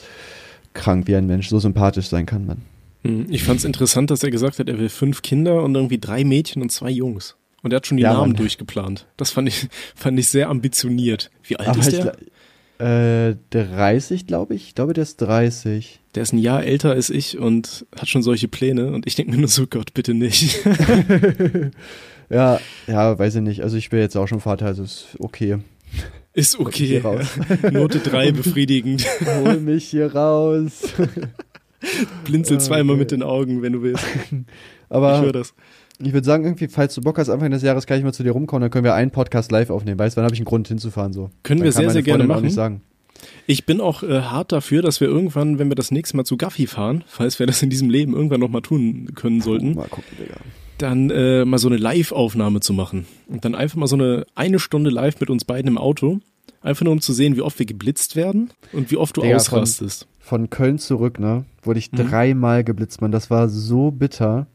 krank, 0.73 1.07
wie 1.07 1.15
ein 1.15 1.27
Mensch 1.27 1.49
so 1.49 1.59
sympathisch 1.59 2.07
sein 2.07 2.25
kann, 2.25 2.45
man. 2.45 2.57
Hm, 3.03 3.25
Ich 3.29 3.43
fand 3.43 3.59
es 3.59 3.65
interessant, 3.65 4.11
dass 4.11 4.23
er 4.23 4.31
gesagt 4.31 4.59
hat, 4.59 4.67
er 4.69 4.77
will 4.79 4.89
fünf 4.89 5.21
Kinder 5.21 5.63
und 5.63 5.73
irgendwie 5.75 5.97
drei 5.99 6.23
Mädchen 6.23 6.61
und 6.61 6.71
zwei 6.71 6.89
Jungs. 6.91 7.35
Und 7.63 7.73
er 7.73 7.77
hat 7.77 7.87
schon 7.87 7.97
die 7.97 8.03
Ja, 8.03 8.13
Namen 8.13 8.29
Mann. 8.33 8.37
durchgeplant. 8.37 9.07
Das 9.17 9.31
fand 9.31 9.47
ich, 9.47 9.67
fand 9.95 10.17
ich 10.19 10.27
sehr 10.27 10.49
ambitioniert. 10.49 11.29
Wie 11.43 11.57
alt 11.57 11.69
Aber 11.69 11.79
ist 11.79 11.91
der? 11.91 13.29
äh, 13.29 13.35
30, 13.51 14.25
glaube 14.27 14.55
ich. 14.55 14.67
Ich 14.69 14.75
glaube, 14.75 14.93
der 14.93 15.03
ist 15.03 15.17
30. 15.17 15.99
Der 16.15 16.23
ist 16.23 16.33
ein 16.33 16.39
Jahr 16.39 16.63
älter 16.63 16.89
als 16.91 17.09
ich 17.09 17.37
und 17.37 17.85
hat 17.95 18.09
schon 18.09 18.23
solche 18.23 18.47
Pläne. 18.47 18.91
Und 18.91 19.05
ich 19.07 19.15
denke 19.15 19.31
mir 19.31 19.37
nur 19.37 19.47
so, 19.47 19.67
Gott, 19.67 19.93
bitte 19.93 20.13
nicht. 20.15 20.59
Ja, 22.31 22.59
ja, 22.87 23.17
weiß 23.19 23.35
ich 23.35 23.41
nicht. 23.41 23.61
Also 23.61 23.77
ich 23.77 23.89
bin 23.89 23.99
jetzt 23.99 24.15
auch 24.15 24.27
schon 24.27 24.39
Vater, 24.39 24.65
also 24.67 24.83
ist 24.83 25.07
okay. 25.19 25.57
Ist 26.33 26.57
okay. 26.59 27.01
Note 27.71 27.99
drei 27.99 28.31
befriedigend. 28.31 29.05
Hol 29.43 29.59
mich 29.59 29.89
hier 29.89 30.13
raus. 30.15 30.83
Blinzel 32.25 32.57
Ah, 32.57 32.59
zweimal 32.59 32.93
okay. 32.93 32.99
mit 32.99 33.11
den 33.11 33.23
Augen, 33.23 33.61
wenn 33.61 33.73
du 33.73 33.81
willst. 33.81 34.05
ich 34.31 34.31
höre 34.31 34.45
Aber 34.89 35.31
das. 35.33 35.53
ich 35.99 36.13
würde 36.13 36.25
sagen, 36.25 36.45
irgendwie, 36.45 36.67
falls 36.67 36.95
du 36.95 37.01
Bock 37.01 37.17
hast, 37.17 37.29
Anfang 37.29 37.51
des 37.51 37.63
Jahres 37.63 37.85
kann 37.85 37.97
ich 37.97 38.03
mal 38.03 38.13
zu 38.13 38.23
dir 38.23 38.31
rumkommen, 38.31 38.61
dann 38.61 38.71
können 38.71 38.85
wir 38.85 38.93
einen 38.93 39.11
Podcast 39.11 39.51
live 39.51 39.69
aufnehmen. 39.69 39.99
Weißt 39.99 40.15
du, 40.15 40.19
dann 40.19 40.25
habe 40.25 40.33
ich 40.33 40.39
einen 40.39 40.45
Grund 40.45 40.67
hinzufahren 40.69 41.11
so. 41.11 41.31
Können 41.43 41.59
dann 41.59 41.65
wir 41.65 41.71
sehr, 41.73 41.89
sehr 41.89 42.03
gerne 42.03 42.23
machen. 42.23 42.81
Ich 43.45 43.65
bin 43.65 43.81
auch 43.81 44.03
äh, 44.03 44.21
hart 44.21 44.51
dafür, 44.51 44.81
dass 44.81 45.01
wir 45.01 45.07
irgendwann, 45.07 45.59
wenn 45.59 45.69
wir 45.69 45.75
das 45.75 45.91
nächste 45.91 46.17
Mal 46.17 46.23
zu 46.23 46.37
Gaffi 46.37 46.65
fahren, 46.65 47.03
falls 47.07 47.39
wir 47.39 47.45
das 47.45 47.61
in 47.61 47.69
diesem 47.69 47.89
Leben 47.89 48.13
irgendwann 48.15 48.39
nochmal 48.39 48.61
tun 48.61 49.09
können 49.15 49.41
sollten, 49.41 49.75
Mal 49.75 49.87
gucken, 49.89 50.17
Digga. 50.19 50.37
Dann 50.81 51.09
äh, 51.09 51.45
mal 51.45 51.57
so 51.57 51.67
eine 51.67 51.77
Live-Aufnahme 51.77 52.59
zu 52.59 52.73
machen. 52.73 53.05
Und 53.27 53.45
dann 53.45 53.55
einfach 53.55 53.77
mal 53.77 53.87
so 53.87 53.95
eine 53.95 54.25
eine 54.35 54.59
Stunde 54.59 54.89
live 54.89 55.19
mit 55.19 55.29
uns 55.29 55.45
beiden 55.45 55.67
im 55.69 55.77
Auto. 55.77 56.19
Einfach 56.61 56.83
nur 56.83 56.93
um 56.93 57.01
zu 57.01 57.13
sehen, 57.13 57.35
wie 57.35 57.41
oft 57.41 57.57
wir 57.59 57.65
geblitzt 57.65 58.15
werden 58.15 58.51
und 58.71 58.91
wie 58.91 58.97
oft 58.97 59.17
du 59.17 59.21
Digga, 59.21 59.37
ausrastest. 59.37 60.07
Von 60.19 60.49
Köln 60.51 60.77
zurück, 60.77 61.19
ne, 61.19 61.45
wurde 61.63 61.79
ich 61.79 61.91
Mhm. 61.91 61.97
dreimal 61.97 62.63
geblitzt, 62.63 63.01
Mann. 63.01 63.11
Das 63.11 63.29
war 63.31 63.49
so 63.49 63.89
bitter. 63.89 64.45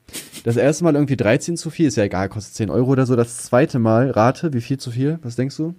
Das 0.44 0.56
erste 0.56 0.84
Mal 0.84 0.94
irgendwie 0.94 1.17
13 1.17 1.56
zu 1.56 1.70
viel, 1.70 1.87
ist 1.87 1.96
ja 1.96 2.05
egal, 2.05 2.29
kostet 2.29 2.55
10 2.55 2.70
Euro 2.70 2.93
oder 2.93 3.06
so. 3.06 3.17
Das 3.17 3.38
zweite 3.38 3.79
Mal, 3.81 4.11
rate, 4.11 4.52
wie 4.52 4.61
viel 4.61 4.79
zu 4.79 4.93
viel? 4.93 5.19
Was 5.22 5.34
denkst 5.34 5.56
du? 5.56 5.75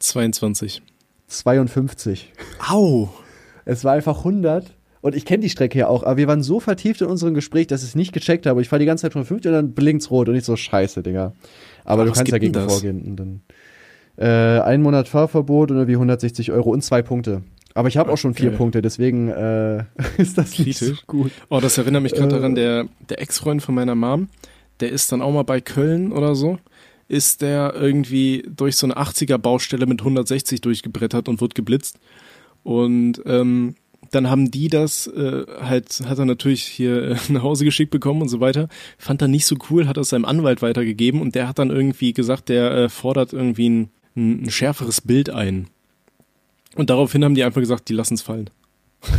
22. 0.00 0.82
52. 1.28 2.32
Au! 2.68 3.10
Es 3.64 3.84
war 3.84 3.92
einfach 3.92 4.18
100. 4.18 4.72
Und 5.02 5.14
ich 5.14 5.24
kenne 5.24 5.42
die 5.42 5.48
Strecke 5.50 5.78
ja 5.78 5.88
auch, 5.88 6.02
aber 6.02 6.18
wir 6.18 6.26
waren 6.28 6.42
so 6.42 6.60
vertieft 6.60 7.00
in 7.00 7.06
unserem 7.06 7.32
Gespräch, 7.34 7.66
dass 7.66 7.82
ich 7.82 7.90
es 7.90 7.94
nicht 7.94 8.12
gecheckt 8.12 8.44
habe. 8.46 8.60
Ich 8.60 8.68
fahre 8.68 8.80
die 8.80 8.86
ganze 8.86 9.02
Zeit 9.02 9.12
von 9.14 9.24
50 9.24 9.48
und 9.50 9.54
dann 9.54 9.72
blinkt's 9.72 10.10
rot 10.10 10.28
und 10.28 10.34
ich 10.34 10.44
so, 10.44 10.56
scheiße, 10.56 11.02
Digga. 11.02 11.32
Aber 11.84 12.02
Ach, 12.02 12.06
du 12.06 12.12
kannst 12.12 12.30
ja 12.30 12.38
gibt 12.38 12.52
gegen 12.52 12.52
denn 12.52 12.64
das? 12.64 12.72
vorgehen. 12.72 13.02
Und 13.02 13.16
dann, 13.16 13.40
äh, 14.18 14.60
ein 14.62 14.82
Monat 14.82 15.08
Fahrverbot 15.08 15.70
und 15.70 15.78
irgendwie 15.78 15.94
160 15.94 16.52
Euro 16.52 16.70
und 16.70 16.82
zwei 16.82 17.00
Punkte. 17.00 17.42
Aber 17.72 17.88
ich 17.88 17.96
habe 17.96 18.12
auch 18.12 18.18
schon 18.18 18.34
vier 18.34 18.48
Okay. 18.48 18.56
Punkte, 18.58 18.82
deswegen 18.82 19.28
äh, 19.28 19.84
ist 20.18 20.36
das 20.36 20.58
nicht 20.58 20.76
so 20.78 20.86
Kritisch. 20.86 21.06
gut. 21.06 21.30
Oh, 21.48 21.60
das 21.60 21.78
erinnert 21.78 22.02
mich 22.02 22.12
gerade 22.12 22.34
Äh. 22.36 22.38
daran, 22.38 22.54
der, 22.54 22.86
der 23.08 23.22
Ex-Freund 23.22 23.62
von 23.62 23.74
meiner 23.74 23.94
Mom, 23.94 24.28
der 24.80 24.90
ist 24.90 25.12
dann 25.12 25.22
auch 25.22 25.32
mal 25.32 25.44
bei 25.44 25.60
Köln 25.62 26.12
oder 26.12 26.34
so, 26.34 26.58
ist 27.08 27.40
der 27.42 27.72
irgendwie 27.74 28.44
durch 28.54 28.76
so 28.76 28.86
eine 28.86 28.96
80er-Baustelle 28.98 29.86
mit 29.86 30.00
160 30.00 30.60
durchgebrettert 30.60 31.28
und 31.28 31.40
wird 31.40 31.54
geblitzt. 31.54 31.98
Und 32.64 33.22
ähm, 33.24 33.76
dann 34.10 34.28
haben 34.28 34.50
die 34.50 34.68
das 34.68 35.06
äh, 35.06 35.44
halt, 35.60 36.00
hat 36.06 36.18
er 36.18 36.24
natürlich 36.24 36.64
hier 36.64 37.10
äh, 37.10 37.16
nach 37.28 37.42
Hause 37.42 37.64
geschickt 37.64 37.90
bekommen 37.90 38.22
und 38.22 38.28
so 38.28 38.40
weiter. 38.40 38.68
Fand 38.98 39.22
er 39.22 39.28
nicht 39.28 39.46
so 39.46 39.56
cool, 39.70 39.86
hat 39.86 39.96
es 39.96 40.10
seinem 40.10 40.24
Anwalt 40.24 40.62
weitergegeben 40.62 41.20
und 41.20 41.34
der 41.34 41.48
hat 41.48 41.58
dann 41.58 41.70
irgendwie 41.70 42.12
gesagt, 42.12 42.48
der 42.48 42.70
äh, 42.72 42.88
fordert 42.88 43.32
irgendwie 43.32 43.68
ein, 43.68 43.90
ein, 44.16 44.42
ein 44.44 44.50
schärferes 44.50 45.00
Bild 45.00 45.30
ein. 45.30 45.68
Und 46.76 46.90
daraufhin 46.90 47.24
haben 47.24 47.34
die 47.34 47.44
einfach 47.44 47.60
gesagt, 47.60 47.88
die 47.88 47.94
lassen 47.94 48.14
es 48.14 48.22
fallen. 48.22 48.50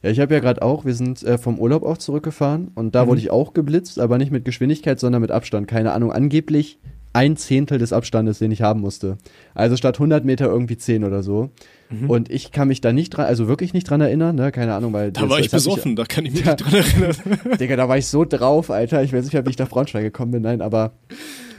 Ja, 0.00 0.10
ich 0.10 0.20
habe 0.20 0.32
ja 0.32 0.38
gerade 0.38 0.62
auch, 0.62 0.84
wir 0.84 0.94
sind 0.94 1.24
äh, 1.24 1.38
vom 1.38 1.58
Urlaub 1.58 1.82
auch 1.82 1.98
zurückgefahren 1.98 2.70
und 2.76 2.94
da 2.94 3.04
Mhm. 3.04 3.08
wurde 3.08 3.20
ich 3.20 3.30
auch 3.32 3.52
geblitzt, 3.52 3.98
aber 3.98 4.16
nicht 4.16 4.30
mit 4.30 4.44
Geschwindigkeit, 4.44 5.00
sondern 5.00 5.20
mit 5.20 5.32
Abstand. 5.32 5.66
Keine 5.66 5.90
Ahnung, 5.90 6.12
angeblich 6.12 6.78
ein 7.18 7.36
Zehntel 7.36 7.78
des 7.78 7.92
Abstandes, 7.92 8.38
den 8.38 8.52
ich 8.52 8.62
haben 8.62 8.80
musste. 8.80 9.18
Also 9.52 9.76
statt 9.76 9.96
100 9.96 10.24
Meter 10.24 10.46
irgendwie 10.46 10.76
10 10.76 11.02
oder 11.02 11.24
so. 11.24 11.50
Mhm. 11.90 12.08
Und 12.08 12.30
ich 12.30 12.52
kann 12.52 12.68
mich 12.68 12.80
da 12.80 12.92
nicht 12.92 13.10
dran, 13.10 13.26
also 13.26 13.48
wirklich 13.48 13.72
nicht 13.72 13.90
dran 13.90 14.00
erinnern, 14.00 14.36
ne? 14.36 14.52
Keine 14.52 14.74
Ahnung, 14.74 14.92
weil. 14.92 15.10
Da 15.10 15.22
das- 15.22 15.30
war 15.30 15.40
ich 15.40 15.50
besoffen, 15.50 15.96
da 15.96 16.04
kann 16.04 16.26
ich 16.26 16.32
mich 16.34 16.44
Ja. 16.44 16.52
nicht 16.52 16.64
dran 16.64 16.74
erinnern. 16.74 17.16
Digga, 17.58 17.74
da 17.76 17.88
war 17.88 17.98
ich 17.98 18.06
so 18.06 18.24
drauf, 18.24 18.70
Alter. 18.70 19.02
Ich 19.02 19.12
weiß 19.12 19.24
nicht 19.24 19.46
wie 19.46 19.50
ich 19.50 19.58
nach 19.58 19.68
Braunschweig 19.68 20.02
gekommen 20.04 20.30
bin. 20.32 20.42
Nein, 20.42 20.60
aber 20.60 20.92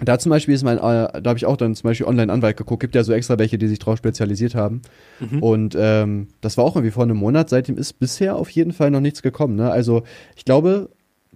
da 0.05 0.17
zum 0.17 0.29
Beispiel 0.29 0.53
ist 0.55 0.63
mein, 0.63 0.77
äh, 0.77 0.81
da 0.81 1.21
habe 1.25 1.37
ich 1.37 1.45
auch 1.45 1.57
dann 1.57 1.75
zum 1.75 1.89
Beispiel 1.89 2.05
Online-Anwalt 2.07 2.55
geguckt. 2.55 2.79
Gibt 2.79 2.95
ja 2.95 3.03
so 3.03 3.11
extra 3.11 3.37
welche, 3.37 3.57
die 3.57 3.67
sich 3.67 3.79
drauf 3.79 3.97
spezialisiert 3.97 4.55
haben. 4.55 4.81
Mhm. 5.19 5.43
Und 5.43 5.75
ähm, 5.77 6.27
das 6.39 6.57
war 6.57 6.63
auch 6.63 6.75
irgendwie 6.77 6.91
vor 6.93 7.03
einem 7.03 7.17
Monat. 7.17 7.49
Seitdem 7.49 7.77
ist 7.77 7.93
bisher 7.99 8.37
auf 8.37 8.49
jeden 8.51 8.71
Fall 8.71 8.91
noch 8.91 9.01
nichts 9.01 9.21
gekommen. 9.21 9.55
Ne? 9.55 9.69
Also 9.69 10.03
ich 10.37 10.45
glaube, 10.45 10.89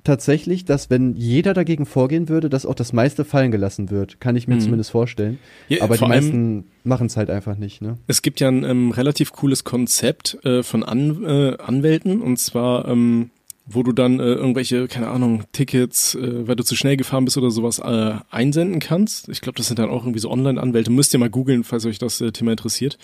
tatsächlich, 0.04 0.66
dass 0.66 0.90
wenn 0.90 1.16
jeder 1.16 1.54
dagegen 1.54 1.86
vorgehen 1.86 2.30
würde, 2.30 2.50
dass 2.50 2.66
auch 2.66 2.76
das 2.76 2.94
meiste 2.94 3.24
fallen 3.26 3.52
gelassen 3.52 3.90
wird. 3.90 4.20
Kann 4.20 4.36
ich 4.36 4.48
mir 4.48 4.56
Mhm. 4.56 4.60
zumindest 4.62 4.92
vorstellen. 4.92 5.40
Ja, 5.70 5.82
Aber 5.84 5.96
die 5.96 6.00
vor 6.00 6.10
allem- 6.12 6.24
meisten 6.26 6.64
machen 6.84 7.08
es 7.08 7.18
halt 7.18 7.30
einfach 7.30 7.58
nicht, 7.58 7.82
ne? 7.82 7.98
Es 8.08 8.22
gibt 8.22 8.40
ja 8.40 8.48
ein 8.50 8.64
ähm, 8.64 8.92
relativ 8.92 9.32
cooles 9.32 9.64
Konzept 9.64 10.38
äh, 10.46 10.64
von 10.64 10.84
An 10.84 11.24
äh, 11.24 11.58
Anwälten 11.58 12.22
und 12.22 12.38
zwar, 12.38 12.88
ähm, 12.88 13.30
wo 13.66 13.82
du 13.82 13.94
dann 13.94 14.20
äh, 14.20 14.24
irgendwelche, 14.24 14.90
keine 14.90 15.08
Ahnung, 15.08 15.44
Tickets, 15.54 16.16
äh, 16.16 16.46
weil 16.48 16.58
du 16.58 16.64
zu 16.64 16.76
schnell 16.76 16.98
gefahren 16.98 17.24
bist 17.24 17.38
oder 17.38 17.50
sowas, 17.50 17.80
äh, 17.80 18.16
einsenden 18.30 18.82
kannst. 18.82 19.30
Ich 19.30 19.40
glaube, 19.40 19.56
das 19.58 19.68
sind 19.68 19.80
dann 19.80 19.90
auch 19.90 20.04
irgendwie 20.04 20.20
so 20.20 20.30
Online-Anwälte. 20.30 20.92
Müsst 20.92 21.14
ihr 21.14 21.20
mal 21.20 21.30
googeln, 21.30 21.64
falls 21.64 21.86
euch 21.86 21.98
das 21.98 22.20
äh, 22.20 22.34
Thema 22.34 22.52
interessiert. 22.52 22.98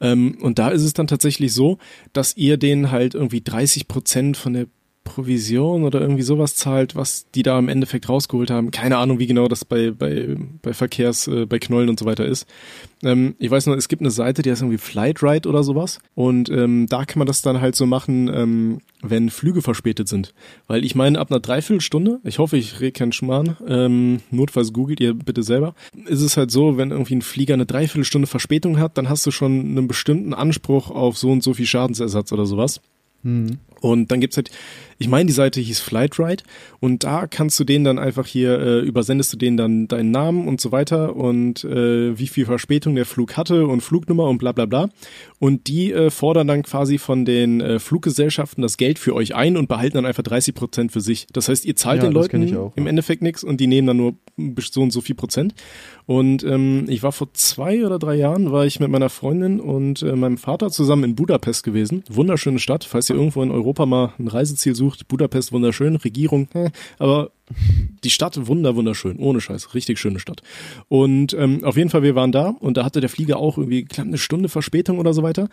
Ähm, 0.00 0.38
und 0.40 0.58
da 0.58 0.70
ist 0.70 0.82
es 0.82 0.92
dann 0.92 1.06
tatsächlich 1.06 1.52
so, 1.54 1.78
dass 2.12 2.36
ihr 2.36 2.56
denen 2.56 2.90
halt 2.90 3.14
irgendwie 3.14 3.42
30 3.42 3.86
Prozent 3.86 4.36
von 4.36 4.54
der 4.54 4.66
Provision 5.04 5.84
oder 5.84 6.00
irgendwie 6.00 6.22
sowas 6.22 6.54
zahlt, 6.54 6.94
was 6.94 7.26
die 7.34 7.42
da 7.42 7.58
im 7.58 7.68
Endeffekt 7.68 8.08
rausgeholt 8.08 8.50
haben. 8.50 8.70
Keine 8.70 8.98
Ahnung, 8.98 9.18
wie 9.18 9.26
genau 9.26 9.48
das 9.48 9.64
bei, 9.64 9.90
bei, 9.90 10.36
bei 10.62 10.72
Verkehrs, 10.72 11.26
äh, 11.26 11.46
bei 11.46 11.58
Knollen 11.58 11.88
und 11.88 11.98
so 11.98 12.06
weiter 12.06 12.24
ist. 12.24 12.46
Ähm, 13.02 13.34
ich 13.38 13.50
weiß 13.50 13.66
nur, 13.66 13.76
es 13.76 13.88
gibt 13.88 14.02
eine 14.02 14.10
Seite, 14.10 14.42
die 14.42 14.50
heißt 14.50 14.62
irgendwie 14.62 14.78
Flightride 14.78 15.48
oder 15.48 15.64
sowas. 15.64 15.98
Und 16.14 16.48
ähm, 16.50 16.86
da 16.88 17.04
kann 17.04 17.18
man 17.18 17.26
das 17.26 17.42
dann 17.42 17.60
halt 17.60 17.74
so 17.76 17.86
machen, 17.86 18.30
ähm, 18.32 18.78
wenn 19.02 19.30
Flüge 19.30 19.62
verspätet 19.62 20.08
sind. 20.08 20.34
Weil 20.66 20.84
ich 20.84 20.94
meine, 20.94 21.18
ab 21.18 21.30
einer 21.30 21.40
Dreiviertelstunde, 21.40 22.20
ich 22.24 22.38
hoffe, 22.38 22.56
ich 22.56 22.80
rede 22.80 22.92
keinen 22.92 23.12
Schmarrn, 23.12 23.56
ähm, 23.66 24.20
notfalls 24.30 24.72
googelt 24.72 25.00
ihr 25.00 25.14
bitte 25.14 25.42
selber, 25.42 25.74
ist 26.06 26.22
es 26.22 26.36
halt 26.36 26.50
so, 26.50 26.76
wenn 26.76 26.90
irgendwie 26.90 27.16
ein 27.16 27.22
Flieger 27.22 27.54
eine 27.54 27.66
Dreiviertelstunde 27.66 28.28
Verspätung 28.28 28.78
hat, 28.78 28.96
dann 28.96 29.08
hast 29.08 29.26
du 29.26 29.30
schon 29.30 29.60
einen 29.60 29.88
bestimmten 29.88 30.32
Anspruch 30.32 30.90
auf 30.90 31.18
so 31.18 31.30
und 31.30 31.42
so 31.42 31.54
viel 31.54 31.66
Schadensersatz 31.66 32.32
oder 32.32 32.46
sowas. 32.46 32.80
Hm. 33.24 33.58
Und 33.82 34.12
dann 34.12 34.20
gibt's 34.20 34.36
halt, 34.36 34.50
ich 34.98 35.08
meine, 35.08 35.26
die 35.26 35.32
Seite 35.32 35.60
hieß 35.60 35.80
Flightride 35.80 36.44
und 36.78 37.02
da 37.02 37.26
kannst 37.26 37.58
du 37.58 37.64
denen 37.64 37.84
dann 37.84 37.98
einfach 37.98 38.26
hier, 38.26 38.60
äh, 38.60 38.78
übersendest 38.80 39.32
du 39.32 39.36
denen 39.36 39.56
dann 39.56 39.88
deinen 39.88 40.12
Namen 40.12 40.46
und 40.46 40.60
so 40.60 40.70
weiter 40.70 41.16
und 41.16 41.64
äh, 41.64 42.16
wie 42.16 42.28
viel 42.28 42.46
Verspätung 42.46 42.94
der 42.94 43.04
Flug 43.04 43.36
hatte 43.36 43.66
und 43.66 43.80
Flugnummer 43.80 44.28
und 44.28 44.38
bla 44.38 44.52
bla 44.52 44.66
bla. 44.66 44.88
Und 45.40 45.66
die 45.66 45.92
äh, 45.92 46.10
fordern 46.10 46.46
dann 46.46 46.62
quasi 46.62 46.98
von 46.98 47.24
den 47.24 47.60
äh, 47.60 47.80
Fluggesellschaften 47.80 48.62
das 48.62 48.76
Geld 48.76 49.00
für 49.00 49.16
euch 49.16 49.34
ein 49.34 49.56
und 49.56 49.68
behalten 49.68 49.96
dann 49.96 50.06
einfach 50.06 50.22
30 50.22 50.54
Prozent 50.54 50.92
für 50.92 51.00
sich. 51.00 51.26
Das 51.32 51.48
heißt, 51.48 51.64
ihr 51.64 51.74
zahlt 51.74 52.02
Ja, 52.02 52.08
den 52.08 52.12
Leuten 52.12 52.56
auch, 52.56 52.72
im 52.76 52.84
ja. 52.84 52.90
Endeffekt 52.90 53.22
nichts 53.22 53.42
und 53.42 53.60
die 53.60 53.66
nehmen 53.66 53.88
dann 53.88 53.96
nur 53.96 54.14
so 54.60 54.82
und 54.82 54.92
so 54.92 55.00
viel 55.00 55.16
Prozent. 55.16 55.54
Und 56.06 56.44
ähm, 56.44 56.86
ich 56.88 57.02
war 57.02 57.12
vor 57.12 57.32
zwei 57.34 57.84
oder 57.84 57.98
drei 57.98 58.14
Jahren, 58.14 58.52
war 58.52 58.66
ich 58.66 58.80
mit 58.80 58.90
meiner 58.90 59.08
Freundin 59.08 59.60
und 59.60 60.02
äh, 60.02 60.14
meinem 60.14 60.38
Vater 60.38 60.70
zusammen 60.70 61.04
in 61.04 61.14
Budapest 61.16 61.64
gewesen. 61.64 62.04
Wunderschöne 62.08 62.58
Stadt, 62.58 62.84
falls 62.84 63.10
ihr 63.10 63.16
irgendwo 63.16 63.42
in 63.42 63.50
Europa 63.50 63.71
mal 63.86 64.12
ein 64.18 64.28
Reiseziel 64.28 64.74
sucht. 64.74 65.08
Budapest 65.08 65.52
wunderschön, 65.52 65.96
Regierung, 65.96 66.48
äh, 66.54 66.70
aber 66.98 67.30
die 68.04 68.10
Stadt 68.10 68.46
wunder 68.46 68.76
wunderschön, 68.76 69.18
ohne 69.18 69.40
Scheiß, 69.40 69.74
richtig 69.74 69.98
schöne 69.98 70.18
Stadt. 70.18 70.42
Und 70.88 71.34
ähm, 71.34 71.64
auf 71.64 71.76
jeden 71.76 71.90
Fall, 71.90 72.02
wir 72.02 72.14
waren 72.14 72.32
da 72.32 72.48
und 72.48 72.76
da 72.76 72.84
hatte 72.84 73.00
der 73.00 73.10
Flieger 73.10 73.36
auch 73.36 73.58
irgendwie 73.58 73.84
knapp 73.84 74.06
eine 74.06 74.18
Stunde 74.18 74.48
Verspätung 74.48 74.98
oder 74.98 75.12
so 75.12 75.22
weiter. 75.22 75.48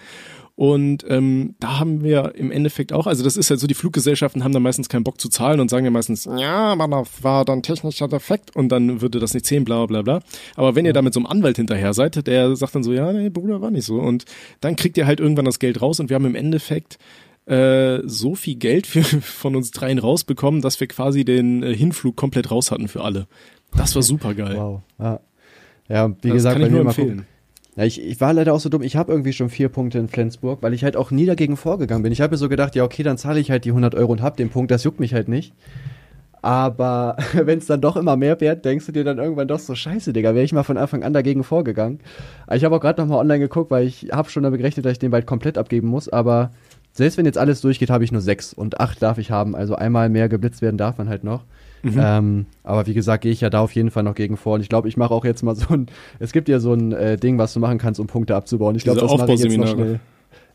Und 0.55 1.05
ähm, 1.07 1.55
da 1.59 1.79
haben 1.79 2.03
wir 2.03 2.35
im 2.35 2.51
Endeffekt 2.51 2.91
auch, 2.91 3.07
also 3.07 3.23
das 3.23 3.37
ist 3.37 3.49
halt 3.49 3.61
so, 3.61 3.67
die 3.67 3.73
Fluggesellschaften 3.73 4.43
haben 4.43 4.51
dann 4.51 4.61
meistens 4.61 4.89
keinen 4.89 5.05
Bock 5.05 5.21
zu 5.21 5.29
zahlen 5.29 5.61
und 5.61 5.69
sagen 5.69 5.85
ja 5.85 5.91
meistens, 5.91 6.25
ja, 6.25 6.75
da 6.75 7.03
war 7.21 7.45
dann 7.45 7.63
technischer 7.63 8.09
Defekt 8.09 8.55
und 8.55 8.69
dann 8.69 9.01
würde 9.01 9.19
das 9.19 9.33
nicht 9.33 9.45
zählen, 9.45 9.63
bla 9.63 9.85
bla 9.85 10.01
bla. 10.01 10.19
Aber 10.55 10.75
wenn 10.75 10.85
ihr 10.85 10.91
da 10.91 11.01
mit 11.01 11.13
so 11.13 11.21
einem 11.21 11.27
Anwalt 11.27 11.55
hinterher 11.55 11.93
seid, 11.93 12.27
der 12.27 12.55
sagt 12.57 12.75
dann 12.75 12.83
so, 12.83 12.91
ja, 12.91 13.13
nee, 13.13 13.29
Bruder, 13.29 13.61
war 13.61 13.71
nicht 13.71 13.85
so. 13.85 13.99
Und 14.01 14.25
dann 14.59 14.75
kriegt 14.75 14.97
ihr 14.97 15.05
halt 15.05 15.21
irgendwann 15.21 15.45
das 15.45 15.59
Geld 15.59 15.81
raus 15.81 15.99
und 16.01 16.09
wir 16.09 16.15
haben 16.15 16.25
im 16.25 16.35
Endeffekt 16.35 16.97
äh, 17.49 18.01
so 18.05 18.35
viel 18.35 18.55
Geld 18.55 18.87
für, 18.87 19.03
von 19.03 19.55
uns 19.55 19.71
dreien 19.71 19.99
rausbekommen, 19.99 20.61
dass 20.61 20.79
wir 20.79 20.87
quasi 20.87 21.25
den 21.25 21.63
äh, 21.63 21.75
Hinflug 21.75 22.15
komplett 22.15 22.51
raus 22.51 22.71
hatten 22.71 22.87
für 22.87 23.03
alle. 23.03 23.27
Das 23.75 23.95
war 23.95 24.01
super 24.01 24.33
geil. 24.33 24.55
Wow. 24.55 24.81
Ja, 24.99 25.19
ja 25.87 26.09
wie 26.21 26.29
das 26.29 26.33
gesagt, 26.33 26.57
kann 26.57 26.65
ich 26.65 26.71
nur 26.71 26.81
empfehlen. 26.81 27.09
gucken. 27.09 27.25
Ja, 27.75 27.85
ich, 27.85 28.03
ich 28.03 28.19
war 28.19 28.33
leider 28.33 28.53
auch 28.53 28.59
so 28.59 28.69
dumm. 28.69 28.81
Ich 28.81 28.95
habe 28.95 29.11
irgendwie 29.11 29.31
schon 29.31 29.49
vier 29.49 29.69
Punkte 29.69 29.99
in 29.99 30.09
Flensburg, 30.09 30.61
weil 30.61 30.73
ich 30.73 30.83
halt 30.83 30.97
auch 30.97 31.11
nie 31.11 31.25
dagegen 31.25 31.55
vorgegangen 31.55 32.03
bin. 32.03 32.11
Ich 32.11 32.19
habe 32.19 32.31
mir 32.31 32.37
so 32.37 32.49
gedacht, 32.49 32.75
ja, 32.75 32.83
okay, 32.83 33.03
dann 33.03 33.17
zahle 33.17 33.39
ich 33.39 33.51
halt 33.51 33.63
die 33.65 33.69
100 33.69 33.95
Euro 33.95 34.11
und 34.11 34.21
hab 34.21 34.37
den 34.37 34.49
Punkt. 34.49 34.69
Das 34.69 34.83
juckt 34.83 34.99
mich 34.99 35.13
halt 35.13 35.29
nicht. 35.29 35.53
Aber 36.41 37.17
wenn 37.33 37.59
es 37.59 37.67
dann 37.67 37.81
doch 37.81 37.95
immer 37.95 38.15
mehr 38.15 38.39
wird, 38.41 38.65
denkst 38.65 38.85
du 38.85 38.91
dir 38.91 39.03
dann 39.03 39.17
irgendwann 39.17 39.47
doch 39.47 39.59
so, 39.59 39.75
scheiße, 39.75 40.13
Digga, 40.13 40.35
wäre 40.35 40.45
ich 40.45 40.53
mal 40.53 40.63
von 40.63 40.77
Anfang 40.77 41.03
an 41.03 41.13
dagegen 41.13 41.43
vorgegangen. 41.43 41.99
Ich 42.53 42.63
habe 42.63 42.75
auch 42.75 42.81
gerade 42.81 43.01
nochmal 43.01 43.19
online 43.19 43.39
geguckt, 43.39 43.71
weil 43.71 43.87
ich 43.87 44.09
habe 44.11 44.29
schon 44.29 44.43
damit 44.43 44.59
gerechnet, 44.59 44.85
dass 44.85 44.93
ich 44.93 44.99
den 44.99 45.11
bald 45.11 45.25
komplett 45.25 45.57
abgeben 45.57 45.87
muss. 45.87 46.09
Aber 46.09 46.51
selbst 46.99 47.17
wenn 47.17 47.25
jetzt 47.25 47.37
alles 47.37 47.61
durchgeht, 47.61 47.89
habe 47.89 48.03
ich 48.03 48.11
nur 48.11 48.21
sechs 48.21 48.53
und 48.53 48.79
acht 48.79 49.01
darf 49.01 49.17
ich 49.17 49.31
haben. 49.31 49.55
Also 49.55 49.75
einmal 49.75 50.09
mehr 50.09 50.29
geblitzt 50.29 50.61
werden 50.61 50.77
darf 50.77 50.97
man 50.97 51.09
halt 51.09 51.23
noch. 51.23 51.45
Mhm. 51.81 51.95
Ähm, 51.97 52.45
aber 52.63 52.87
wie 52.87 52.93
gesagt, 52.93 53.23
gehe 53.23 53.31
ich 53.31 53.39
ja 53.39 53.49
da 53.49 53.61
auf 53.61 53.71
jeden 53.71 53.89
Fall 53.89 54.03
noch 54.03 54.15
gegen 54.15 54.35
vor. 54.35 54.55
Und 54.55 54.61
ich 54.61 54.69
glaube, 54.69 54.89
ich 54.89 54.97
mache 54.97 55.13
auch 55.13 55.23
jetzt 55.23 55.41
mal 55.41 55.55
so 55.55 55.73
ein, 55.73 55.87
es 56.19 56.33
gibt 56.33 56.49
ja 56.49 56.59
so 56.59 56.73
ein 56.73 56.91
äh, 56.91 57.17
Ding, 57.17 57.37
was 57.37 57.53
du 57.53 57.59
machen 57.61 57.77
kannst, 57.77 57.99
um 57.99 58.07
Punkte 58.07 58.35
abzubauen. 58.35 58.75
Ich 58.75 58.83
glaube, 58.83 58.99
das 58.99 59.17
mache 59.17 59.33
ich 59.33 59.39
jetzt 59.39 59.57
noch 59.57 59.67
schnell. 59.67 59.99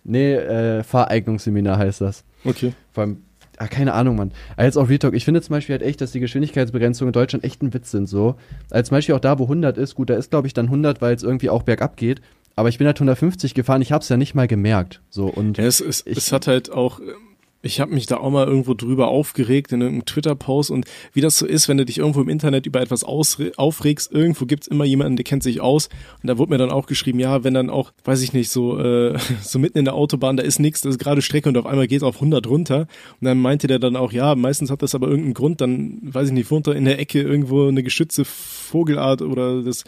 Nee, 0.05 0.35
äh, 0.35 0.83
Fahreignungsseminar 0.83 1.79
heißt 1.79 2.03
das. 2.03 2.25
Okay. 2.45 2.75
Vor 2.93 3.05
allem, 3.05 3.23
ah, 3.57 3.67
keine 3.67 3.95
Ahnung, 3.95 4.17
Mann. 4.17 4.33
Aber 4.55 4.67
jetzt 4.67 4.77
auch 4.77 4.91
Retalk. 4.91 5.15
Ich 5.15 5.25
finde 5.25 5.41
zum 5.41 5.55
Beispiel 5.55 5.73
halt 5.73 5.83
echt, 5.83 6.03
dass 6.03 6.13
die 6.13 6.21
Geschwindigkeitsbegrenzungen 6.21 7.09
in 7.09 7.15
Deutschland 7.15 7.43
echt 7.43 7.63
ein 7.63 7.73
Witz 7.73 7.91
sind, 7.91 8.07
so. 8.07 8.37
Also 8.71 8.91
zum 8.91 8.97
Beispiel 8.97 9.15
auch 9.15 9.21
da, 9.21 9.39
wo 9.39 9.45
100 9.45 9.79
ist, 9.79 9.95
gut, 9.95 10.11
da 10.11 10.15
ist 10.15 10.31
glaube 10.31 10.47
ich 10.47 10.53
dann 10.53 10.67
100, 10.67 11.01
weil 11.01 11.15
es 11.15 11.23
irgendwie 11.23 11.49
auch 11.49 11.63
bergab 11.63 11.97
geht. 11.97 12.21
Aber 12.57 12.69
ich 12.69 12.79
bin 12.79 12.87
halt 12.87 12.97
150 12.99 13.55
gefahren, 13.55 13.83
ich 13.83 13.93
habe 13.93 14.03
es 14.03 14.09
ja 14.09 14.17
nicht 14.17 14.35
mal 14.35 14.47
gemerkt, 14.47 15.01
so. 15.11 15.27
Und 15.27 15.59
Ja, 15.59 15.65
es, 15.65 15.81
es, 15.81 16.07
Ich- 16.07 16.17
es 16.19 16.33
hat 16.33 16.47
halt 16.47 16.71
auch, 16.71 17.01
ich 17.63 17.81
habe 17.81 17.95
mich 17.95 18.05
da 18.07 18.19
auch 18.19 18.31
mal 18.31 18.47
irgendwo 18.47 18.75
drüber 18.75 19.09
aufgeregt 19.09 19.73
in 19.73 19.81
irgendeinem 19.81 20.05
Twitter-Post 20.05 20.71
und 20.71 20.85
wie 21.15 21.21
das 21.23 21.39
so 21.39 21.47
ist, 21.47 21.67
wenn 21.67 21.79
du 21.79 21.85
dich 21.87 21.99
irgendwo 21.99 22.21
im 22.21 22.29
Internet 22.29 22.67
über 22.67 22.81
etwas 22.83 23.03
aufregst, 23.05 24.13
irgendwo 24.13 24.45
gibt's 24.47 24.67
immer 24.67 24.85
jemanden, 24.85 25.17
der 25.17 25.25
kennt 25.25 25.43
sich 25.43 25.61
aus 25.63 25.89
und 26.23 26.29
da 26.29 26.37
wurde 26.39 26.53
mir 26.53 26.59
dann 26.59 26.71
auch 26.71 26.87
geschrieben, 26.87 27.19
ja, 27.19 27.43
wenn 27.43 27.55
dann 27.55 27.71
auch, 27.71 27.93
weiß 28.05 28.21
ich 28.23 28.33
nicht, 28.35 28.51
so 28.51 28.79
äh, 28.79 29.19
so 29.43 29.59
mitten 29.59 29.79
in 29.79 29.85
der 29.87 29.95
Autobahn, 29.95 30.37
da 30.37 30.43
ist 30.43 30.59
nichts, 30.61 30.83
das 30.83 30.93
ist 30.97 30.99
gerade 31.01 31.23
Strecke 31.23 31.49
und 31.49 31.57
auf 31.57 31.67
einmal 31.67 31.87
geht's 31.89 32.05
auf 32.05 32.17
100 32.17 32.47
runter 32.47 32.81
und 33.21 33.25
dann 33.25 33.39
meinte 33.41 33.67
der 33.67 33.79
dann 33.79 33.97
auch, 33.97 34.13
ja, 34.13 34.35
meistens 34.35 34.71
hat 34.71 34.83
das 34.83 34.95
aber 34.95 35.07
irgendeinen 35.09 35.35
Grund, 35.35 35.61
dann, 35.61 35.99
weiß 36.03 36.29
ich 36.29 36.35
nicht, 36.35 36.51
da 36.67 36.73
in 36.73 36.85
der 36.85 36.99
Ecke 37.01 37.21
irgendwo 37.23 37.67
eine 37.67 37.83
geschützte 37.83 38.25
Vogelart 38.25 39.23
oder 39.23 39.63
das 39.63 39.85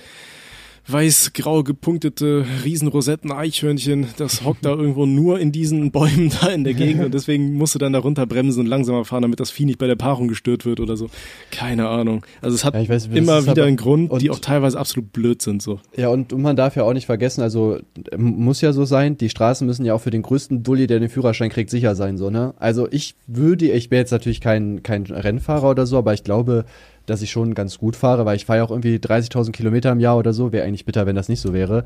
weiß-grau 0.88 1.64
gepunktete 1.64 2.44
Riesenrosetten 2.64 3.32
Eichhörnchen, 3.32 4.06
das 4.18 4.44
hockt 4.44 4.64
da 4.64 4.70
irgendwo 4.70 5.04
nur 5.04 5.40
in 5.40 5.50
diesen 5.50 5.90
Bäumen 5.90 6.30
da 6.40 6.48
in 6.48 6.64
der 6.64 6.74
Gegend 6.74 7.04
und 7.04 7.14
deswegen 7.14 7.54
musst 7.54 7.74
du 7.74 7.78
dann 7.78 7.92
da 7.92 7.98
runterbremsen 7.98 8.62
und 8.62 8.66
langsamer 8.66 9.04
fahren, 9.04 9.22
damit 9.22 9.40
das 9.40 9.50
Vieh 9.50 9.64
nicht 9.64 9.78
bei 9.78 9.86
der 9.86 9.96
Paarung 9.96 10.28
gestört 10.28 10.64
wird 10.64 10.78
oder 10.80 10.96
so. 10.96 11.08
Keine 11.50 11.88
Ahnung. 11.88 12.24
Also 12.40 12.54
es 12.54 12.64
hat 12.64 12.74
Ja, 12.74 12.88
weiß, 12.88 13.06
immer 13.06 13.46
wieder 13.46 13.64
einen 13.64 13.76
Grund, 13.76 14.12
die 14.20 14.30
auch 14.30 14.38
teilweise 14.38 14.78
absolut 14.78 15.12
blöd 15.12 15.42
sind 15.42 15.60
so. 15.60 15.80
Ja, 15.96 16.08
und, 16.08 16.36
man 16.36 16.54
darf 16.54 16.76
ja 16.76 16.84
auch 16.84 16.92
nicht 16.92 17.06
vergessen, 17.06 17.42
also 17.42 17.78
ähm, 18.12 18.22
muss 18.36 18.60
ja 18.60 18.72
so 18.72 18.84
sein, 18.84 19.16
die 19.16 19.28
Straßen 19.28 19.66
müssen 19.66 19.84
ja 19.84 19.94
auch 19.94 20.00
für 20.00 20.10
den 20.10 20.22
größten 20.22 20.62
Dulli, 20.62 20.86
der 20.86 21.00
den 21.00 21.08
Führerschein 21.08 21.50
kriegt, 21.50 21.70
sicher 21.70 21.96
sein, 21.96 22.18
so, 22.18 22.30
ne? 22.30 22.54
Also 22.58 22.86
ich 22.90 23.16
würde, 23.26 23.70
ich 23.70 23.88
bin 23.88 23.98
jetzt 23.98 24.12
natürlich 24.12 24.40
kein, 24.40 24.82
kein 24.82 25.04
Rennfahrer 25.04 25.70
oder 25.70 25.86
so, 25.86 25.98
aber 25.98 26.14
ich 26.14 26.22
glaube, 26.22 26.64
dass 27.06 27.22
ich 27.22 27.30
schon 27.30 27.54
ganz 27.54 27.78
gut 27.78 27.96
fahre, 27.96 28.24
weil 28.26 28.36
ich 28.36 28.44
fahre 28.46 28.58
ja 28.58 28.64
auch 28.64 28.70
irgendwie 28.70 28.96
30.000 28.96 29.52
Kilometer 29.52 29.90
im 29.92 30.00
Jahr 30.00 30.18
oder 30.18 30.32
so, 30.32 30.52
wäre 30.52 30.66
eigentlich 30.66 30.84
bitter, 30.84 31.06
wenn 31.06 31.16
das 31.16 31.28
nicht 31.28 31.40
so 31.40 31.52
wäre. 31.52 31.84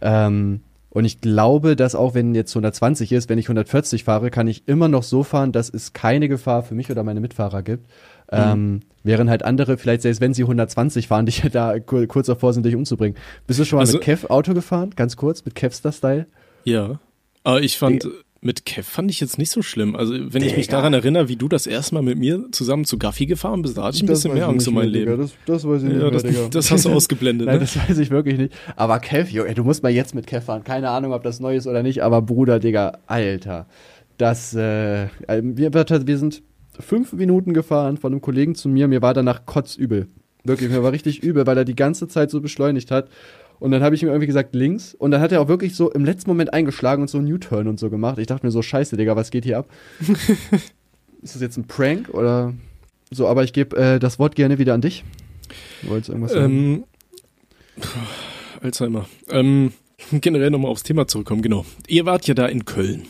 Ähm, 0.00 0.60
und 0.90 1.04
ich 1.04 1.20
glaube, 1.20 1.76
dass 1.76 1.94
auch 1.94 2.14
wenn 2.14 2.34
jetzt 2.34 2.52
120 2.52 3.12
ist, 3.12 3.28
wenn 3.28 3.38
ich 3.38 3.46
140 3.46 4.04
fahre, 4.04 4.30
kann 4.30 4.48
ich 4.48 4.66
immer 4.66 4.88
noch 4.88 5.02
so 5.02 5.22
fahren, 5.24 5.52
dass 5.52 5.68
es 5.68 5.92
keine 5.92 6.28
Gefahr 6.28 6.62
für 6.62 6.74
mich 6.74 6.90
oder 6.90 7.02
meine 7.02 7.20
Mitfahrer 7.20 7.62
gibt. 7.62 7.86
Ähm, 8.32 8.80
während 9.04 9.30
halt 9.30 9.44
andere, 9.44 9.76
vielleicht 9.76 10.02
selbst 10.02 10.20
wenn 10.20 10.34
sie 10.34 10.42
120 10.42 11.06
fahren, 11.06 11.26
dich 11.26 11.42
da 11.52 11.78
kur 11.80 12.06
kurz 12.06 12.26
davor 12.26 12.52
sind, 12.52 12.64
dich 12.66 12.74
umzubringen. 12.74 13.16
Bist 13.46 13.60
du 13.60 13.64
schon 13.64 13.76
mal 13.76 13.82
Also- 13.82 13.94
mit 13.98 14.04
Kev 14.04 14.26
Auto 14.30 14.54
gefahren? 14.54 14.90
Ganz 14.96 15.16
kurz, 15.16 15.44
mit 15.44 15.54
Kevster-Style? 15.54 16.26
Ja. 16.64 16.98
Aber 17.44 17.60
ich 17.60 17.78
fand, 17.78 18.08
mit 18.40 18.64
Kev 18.64 18.88
fand 18.88 19.10
ich 19.10 19.20
jetzt 19.20 19.38
nicht 19.38 19.50
so 19.50 19.62
schlimm. 19.62 19.96
Also 19.96 20.12
wenn 20.14 20.42
ich 20.42 20.56
mich 20.56 20.66
Digga. 20.66 20.78
daran 20.78 20.94
erinnere, 20.94 21.28
wie 21.28 21.36
du 21.36 21.48
das 21.48 21.66
erste 21.66 21.94
Mal 21.94 22.02
mit 22.02 22.18
mir 22.18 22.44
zusammen 22.52 22.84
zu 22.84 22.98
Gaffi 22.98 23.26
gefahren 23.26 23.62
bist, 23.62 23.76
da 23.76 23.84
hatte 23.84 23.96
ich 23.96 24.02
ein 24.02 24.06
bisschen 24.06 24.34
mehr 24.34 24.46
Angst 24.48 24.68
um 24.68 24.74
mein 24.74 24.88
Leben. 24.88 25.18
Das, 25.18 25.32
das 25.46 25.66
weiß 25.66 25.82
ich 25.82 25.88
nicht 25.88 25.96
Ja, 25.96 26.02
mehr, 26.02 26.10
das, 26.10 26.22
Digga. 26.22 26.48
das 26.50 26.70
hast 26.70 26.84
du 26.84 26.90
ausgeblendet, 26.92 27.46
Nein, 27.48 27.56
ne? 27.56 27.60
das 27.60 27.76
weiß 27.76 27.98
ich 27.98 28.10
wirklich 28.10 28.38
nicht. 28.38 28.54
Aber 28.76 28.98
Kev, 29.00 29.30
Junge, 29.32 29.54
du 29.54 29.64
musst 29.64 29.82
mal 29.82 29.90
jetzt 29.90 30.14
mit 30.14 30.26
Kev 30.26 30.44
fahren. 30.46 30.64
Keine 30.64 30.90
Ahnung, 30.90 31.12
ob 31.12 31.22
das 31.22 31.40
neu 31.40 31.56
ist 31.56 31.66
oder 31.66 31.82
nicht, 31.82 32.02
aber 32.02 32.22
Bruder, 32.22 32.58
Digga, 32.60 32.98
Alter. 33.06 33.66
Das, 34.18 34.54
äh, 34.54 35.08
wir, 35.28 35.74
wir 35.74 36.18
sind 36.18 36.42
fünf 36.78 37.12
Minuten 37.12 37.54
gefahren 37.54 37.96
von 37.96 38.12
einem 38.12 38.20
Kollegen 38.20 38.54
zu 38.54 38.68
mir. 38.68 38.88
Mir 38.88 39.02
war 39.02 39.14
danach 39.14 39.46
kotzübel. 39.46 40.08
Wirklich, 40.44 40.70
mir 40.70 40.82
war 40.82 40.92
richtig 40.92 41.22
übel, 41.22 41.46
weil 41.46 41.58
er 41.58 41.64
die 41.64 41.74
ganze 41.74 42.06
Zeit 42.06 42.30
so 42.30 42.40
beschleunigt 42.40 42.90
hat. 42.90 43.08
Und 43.58 43.70
dann 43.70 43.82
habe 43.82 43.94
ich 43.94 44.02
ihm 44.02 44.08
irgendwie 44.08 44.26
gesagt, 44.26 44.54
links. 44.54 44.94
Und 44.94 45.10
dann 45.10 45.20
hat 45.20 45.32
er 45.32 45.40
auch 45.40 45.48
wirklich 45.48 45.74
so 45.74 45.90
im 45.90 46.04
letzten 46.04 46.30
Moment 46.30 46.52
eingeschlagen 46.52 47.02
und 47.02 47.08
so 47.08 47.18
einen 47.18 47.32
U-Turn 47.32 47.68
und 47.68 47.78
so 47.78 47.90
gemacht. 47.90 48.18
Ich 48.18 48.26
dachte 48.26 48.44
mir 48.44 48.52
so, 48.52 48.62
scheiße, 48.62 48.96
Digga, 48.96 49.16
was 49.16 49.30
geht 49.30 49.44
hier 49.44 49.58
ab? 49.58 49.68
ist 51.22 51.34
das 51.34 51.42
jetzt 51.42 51.56
ein 51.56 51.66
Prank 51.66 52.10
oder 52.12 52.52
so? 53.10 53.26
Aber 53.26 53.44
ich 53.44 53.52
gebe 53.52 53.76
äh, 53.76 53.98
das 53.98 54.18
Wort 54.18 54.34
gerne 54.34 54.58
wieder 54.58 54.74
an 54.74 54.80
dich. 54.80 55.04
Du 55.82 55.90
wolltest 55.90 56.10
irgendwas 56.10 56.32
sagen? 56.32 56.52
Ähm, 56.52 56.84
Alzheimer. 58.60 59.08
Ähm, 59.30 59.72
generell 60.12 60.50
nochmal 60.50 60.70
aufs 60.70 60.82
Thema 60.82 61.06
zurückkommen, 61.06 61.42
genau. 61.42 61.64
Ihr 61.88 62.06
wart 62.06 62.26
ja 62.26 62.34
da 62.34 62.46
in 62.46 62.64
Köln. 62.64 63.06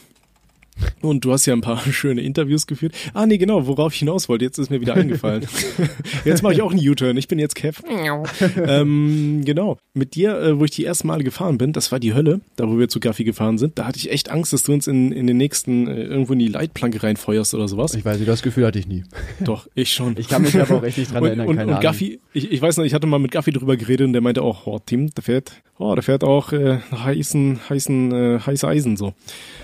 Und 1.01 1.25
du 1.25 1.33
hast 1.33 1.47
ja 1.47 1.55
ein 1.55 1.61
paar 1.61 1.79
schöne 1.93 2.23
Interviews 2.23 2.67
geführt. 2.67 2.95
Ah, 3.15 3.27
nee, 3.27 3.39
genau, 3.39 3.67
worauf 3.67 3.93
ich 3.93 4.01
hinaus 4.01 4.29
wollte, 4.29 4.45
jetzt 4.45 4.59
ist 4.59 4.71
mir 4.71 4.81
wieder 4.81 4.95
eingefallen. 4.95 5.47
jetzt 6.25 6.43
mache 6.43 6.55
ich 6.55 6.63
auch 6.63 6.73
einen 6.73 6.87
U-Turn, 6.87 7.17
ich 7.17 7.29
bin 7.29 7.39
jetzt 7.39 7.55
Kev. 7.55 7.83
ähm, 8.57 9.43
genau, 9.45 9.79
mit 9.95 10.15
dir, 10.15 10.39
äh, 10.39 10.59
wo 10.59 10.65
ich 10.65 10.71
die 10.71 10.85
ersten 10.85 11.09
Male 11.09 11.25
gefahren 11.25 11.59
bin, 11.59 11.73
das 11.73 11.93
war 11.93 12.01
die 12.01 12.15
Hölle, 12.15 12.41
da 12.57 12.69
wo 12.69 12.79
wir 12.79 12.89
zu 12.89 13.01
Gaffi 13.01 13.25
gefahren 13.25 13.59
sind, 13.59 13.79
da 13.79 13.87
hatte 13.87 13.99
ich 13.99 14.11
echt 14.11 14.31
Angst, 14.31 14.53
dass 14.53 14.63
du 14.65 14.73
uns 14.73 14.87
in, 14.87 15.13
in 15.13 15.27
den 15.27 15.37
nächsten 15.37 15.87
äh, 15.87 16.03
irgendwo 16.03 16.33
in 16.33 16.39
die 16.39 16.49
Leitplanke 16.49 17.03
reinfeuerst 17.03 17.55
oder 17.55 17.69
sowas. 17.69 17.95
Ich 17.95 18.05
weiß 18.05 18.19
nicht, 18.19 18.29
das 18.29 18.43
Gefühl 18.43 18.67
hatte 18.67 18.79
ich 18.79 18.87
nie. 18.87 19.05
Doch, 19.41 19.69
ich 19.75 19.93
schon. 19.93 20.17
Ich 20.19 20.29
kann 20.29 20.43
mich 20.43 20.59
aber 20.61 20.77
auch 20.77 20.83
echt 20.83 20.99
nicht 20.99 21.13
dran 21.13 21.23
und, 21.23 21.29
erinnern, 21.29 21.49
und, 21.49 21.57
keine 21.57 21.69
und 21.69 21.75
Ahnung. 21.75 21.83
Gaffi, 21.83 22.21
ich, 22.33 22.53
ich 22.53 22.63
weiß 22.63 22.77
noch, 22.77 22.85
ich 22.85 22.95
hatte 22.95 23.07
mal 23.07 23.19
mit 23.19 23.31
Gaffi 23.31 23.53
drüber 23.53 23.77
geredet 23.77 24.07
und 24.07 24.13
der 24.13 24.23
meinte 24.23 24.43
auch, 24.43 24.67
oh, 24.67 24.81
Tim, 24.85 25.11
der 25.15 25.23
fährt, 25.23 25.63
oh, 25.79 25.95
der 25.95 26.03
fährt 26.03 26.25
auch 26.25 26.53
äh, 26.53 26.79
heißen, 26.93 27.61
heißen, 27.69 28.13
äh, 28.13 28.41
heiße 28.41 28.67
Eisen 28.67 28.97
so. 28.97 29.15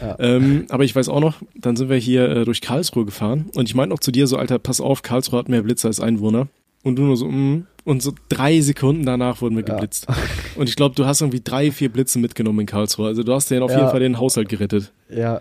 Ja. 0.00 0.16
Ähm, 0.19 0.66
aber 0.69 0.85
ich 0.85 0.95
weiß 0.95 1.01
auch 1.09 1.21
noch, 1.21 1.37
dann 1.54 1.76
sind 1.76 1.88
wir 1.88 1.97
hier 1.97 2.28
äh, 2.28 2.44
durch 2.44 2.61
Karlsruhe 2.61 3.04
gefahren 3.04 3.47
und 3.54 3.68
ich 3.68 3.75
meinte 3.75 3.90
noch 3.94 4.00
zu 4.00 4.11
dir 4.12 4.26
so, 4.26 4.37
Alter, 4.37 4.59
pass 4.59 4.80
auf, 4.80 5.02
Karlsruhe 5.02 5.38
hat 5.38 5.49
mehr 5.49 5.62
Blitze 5.62 5.88
als 5.88 6.00
Einwohner. 6.00 6.49
Und 6.82 6.97
du 6.97 7.02
nur 7.02 7.16
so, 7.16 7.28
mm. 7.28 7.66
Und 7.85 8.00
so 8.00 8.12
drei 8.28 8.61
Sekunden 8.61 9.04
danach 9.04 9.40
wurden 9.40 9.56
wir 9.56 9.64
geblitzt. 9.64 10.06
Und 10.56 10.68
ich 10.68 10.76
glaube, 10.76 10.94
du 10.94 11.04
hast 11.04 11.21
irgendwie 11.21 11.40
drei, 11.42 11.73
vier 11.73 11.88
Blitze 11.90 12.21
mitgenommen 12.21 12.61
in 12.61 12.66
Karlsruhe. 12.66 13.09
Also 13.09 13.25
du 13.25 13.32
hast 13.32 13.50
denen 13.50 13.62
auf 13.64 13.73
Ja. 13.73 13.78
jeden 13.78 13.90
Fall 13.90 13.99
den 14.00 14.18
Haushalt 14.18 14.49
gerettet. 14.49 14.92
Ja. 15.09 15.40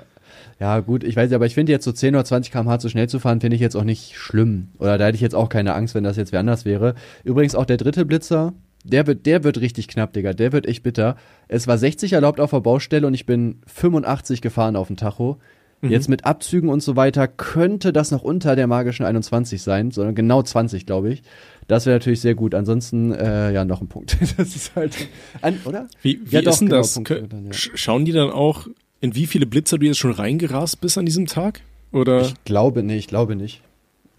Ja, 0.59 0.79
gut, 0.79 1.03
ich 1.03 1.15
weiß 1.15 1.29
nicht, 1.29 1.35
aber 1.35 1.45
ich 1.47 1.55
finde 1.55 1.71
jetzt 1.71 1.85
so 1.85 1.91
10 1.91 2.13
oder 2.15 2.23
20 2.25 2.51
km/h 2.51 2.79
zu 2.79 2.89
schnell 2.89 3.09
zu 3.09 3.19
fahren, 3.19 3.41
finde 3.41 3.55
ich 3.55 3.61
jetzt 3.61 3.75
auch 3.75 3.83
nicht 3.83 4.15
schlimm. 4.15 4.69
Oder 4.79 4.97
da 4.99 5.05
hätte 5.05 5.15
ich 5.15 5.21
jetzt 5.21 5.33
auch 5.35 5.49
keine 5.49 5.73
Angst, 5.73 5.93
wenn 5.95 6.03
das 6.03 6.17
jetzt 6.17 6.31
wer 6.31 6.39
anders 6.39 6.65
wäre. 6.65 6.93
Übrigens 7.23 7.55
auch 7.55 7.65
der 7.65 7.77
dritte 7.77 8.05
Blitzer, 8.05 8.53
der 8.83 9.07
wird, 9.07 9.25
der 9.25 9.43
wird 9.43 9.59
richtig 9.61 9.87
knapp, 9.87 10.13
Digga. 10.13 10.33
Der 10.33 10.51
wird 10.51 10.65
echt 10.65 10.83
bitter. 10.83 11.15
Es 11.47 11.67
war 11.67 11.77
60 11.77 12.13
erlaubt 12.13 12.39
auf 12.39 12.51
der 12.51 12.61
Baustelle 12.61 13.05
und 13.07 13.13
ich 13.13 13.25
bin 13.25 13.61
85 13.67 14.41
gefahren 14.41 14.75
auf 14.75 14.87
dem 14.87 14.97
Tacho. 14.97 15.37
Jetzt 15.83 16.09
mit 16.09 16.25
Abzügen 16.25 16.69
und 16.69 16.83
so 16.83 16.95
weiter 16.95 17.27
könnte 17.27 17.91
das 17.91 18.11
noch 18.11 18.21
unter 18.21 18.55
der 18.55 18.67
magischen 18.67 19.03
21 19.03 19.63
sein, 19.63 19.89
sondern 19.89 20.13
genau 20.13 20.43
20, 20.43 20.85
glaube 20.85 21.11
ich. 21.11 21.23
Das 21.67 21.87
wäre 21.87 21.95
natürlich 21.95 22.21
sehr 22.21 22.35
gut. 22.35 22.53
Ansonsten, 22.53 23.11
äh, 23.11 23.51
ja, 23.51 23.65
noch 23.65 23.81
ein 23.81 23.87
Punkt. 23.87 24.15
Das 24.37 24.55
ist 24.55 24.75
halt, 24.75 24.95
an, 25.41 25.57
oder? 25.65 25.87
Wie, 26.03 26.19
wie 26.23 26.35
Ja, 26.35 26.43
doch, 26.43 26.51
ist 26.51 26.59
denn 26.59 26.67
genau, 26.67 26.81
das? 26.81 26.93
Punkte 26.93 27.25
dann, 27.27 27.45
ja. 27.45 27.51
sch- 27.51 27.71
Schauen 27.73 28.05
die 28.05 28.11
dann 28.11 28.29
auch, 28.29 28.67
in 28.99 29.15
wie 29.15 29.25
viele 29.25 29.47
Blitzer 29.47 29.79
du 29.79 29.87
jetzt 29.87 29.97
schon 29.97 30.11
reingerast 30.11 30.81
bist 30.81 30.99
an 30.99 31.07
diesem 31.07 31.25
Tag? 31.25 31.61
Oder? 31.91 32.21
Ich 32.21 32.35
glaube 32.45 32.83
nicht, 32.83 32.99
ich 32.99 33.07
glaube 33.07 33.35
nicht. 33.35 33.63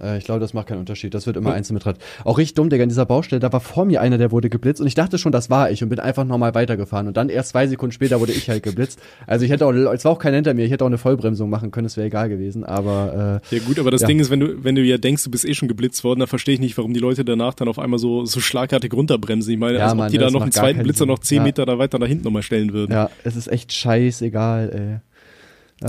Äh, 0.02 0.18
ich 0.18 0.24
glaube, 0.24 0.40
das 0.40 0.54
macht 0.54 0.66
keinen 0.68 0.78
Unterschied. 0.80 1.14
Das 1.14 1.26
wird 1.26 1.36
immer 1.36 1.52
einzeln 1.52 1.74
betrachtet. 1.74 2.02
Auch 2.24 2.38
richtig 2.38 2.54
dumm, 2.54 2.68
Digga, 2.70 2.82
in 2.82 2.88
dieser 2.88 3.06
Baustelle, 3.06 3.40
da 3.40 3.52
war 3.52 3.60
vor 3.60 3.84
mir 3.84 4.00
einer, 4.00 4.18
der 4.18 4.30
wurde 4.32 4.50
geblitzt 4.50 4.80
und 4.80 4.86
ich 4.86 4.94
dachte 4.94 5.18
schon, 5.18 5.32
das 5.32 5.50
war 5.50 5.70
ich 5.70 5.82
und 5.82 5.88
bin 5.88 5.98
einfach 6.00 6.24
nochmal 6.24 6.54
weitergefahren. 6.54 7.06
Und 7.08 7.16
dann 7.16 7.28
erst 7.28 7.50
zwei 7.50 7.66
Sekunden 7.66 7.92
später 7.92 8.20
wurde 8.20 8.32
ich 8.32 8.48
halt 8.50 8.62
geblitzt. 8.62 8.98
Also 9.26 9.44
ich 9.44 9.50
hätte 9.50 9.66
auch, 9.66 9.72
es 9.72 10.04
war 10.04 10.12
auch 10.12 10.18
keiner 10.18 10.36
hinter 10.36 10.54
mir, 10.54 10.64
ich 10.64 10.72
hätte 10.72 10.84
auch 10.84 10.88
eine 10.88 10.98
Vollbremsung 10.98 11.48
machen 11.50 11.70
können, 11.70 11.86
es 11.86 11.96
wäre 11.96 12.06
egal 12.08 12.28
gewesen. 12.28 12.64
Aber 12.64 13.40
äh, 13.50 13.56
Ja 13.56 13.62
gut, 13.64 13.78
aber 13.78 13.90
das 13.90 14.00
Ja. 14.02 14.06
Ding 14.08 14.18
ist, 14.20 14.30
wenn 14.30 14.40
du, 14.40 14.64
wenn 14.64 14.74
du 14.74 14.82
ja 14.82 14.98
denkst, 14.98 15.24
du 15.24 15.30
bist 15.30 15.44
eh 15.44 15.54
schon 15.54 15.68
geblitzt 15.68 16.02
worden, 16.04 16.20
dann 16.20 16.28
verstehe 16.28 16.54
ich 16.54 16.60
nicht, 16.60 16.76
warum 16.78 16.92
die 16.94 17.00
Leute 17.00 17.24
danach 17.24 17.54
dann 17.54 17.68
auf 17.68 17.78
einmal 17.78 17.98
so, 17.98 18.24
so 18.24 18.40
schlagartig 18.40 18.92
runterbremsen. 18.92 19.52
Ich 19.52 19.58
meine, 19.58 19.78
Ja, 19.78 19.84
als 19.84 19.92
ob 19.92 19.98
Mann, 19.98 20.12
die 20.12 20.18
da 20.18 20.30
noch 20.30 20.42
einen 20.42 20.52
zweiten 20.52 20.82
Blitzer 20.82 21.06
noch 21.06 21.18
zehn 21.20 21.38
Ja. 21.38 21.42
Meter 21.44 21.66
da 21.66 21.78
weiter 21.78 21.98
nach 21.98 22.06
hinten 22.08 22.24
nochmal 22.24 22.42
stellen 22.42 22.72
würden. 22.72 22.92
ja, 22.92 23.10
es 23.24 23.36
ist 23.36 23.46
echt 23.48 23.72
scheißegal, 23.72 24.70
ey. 25.02 25.11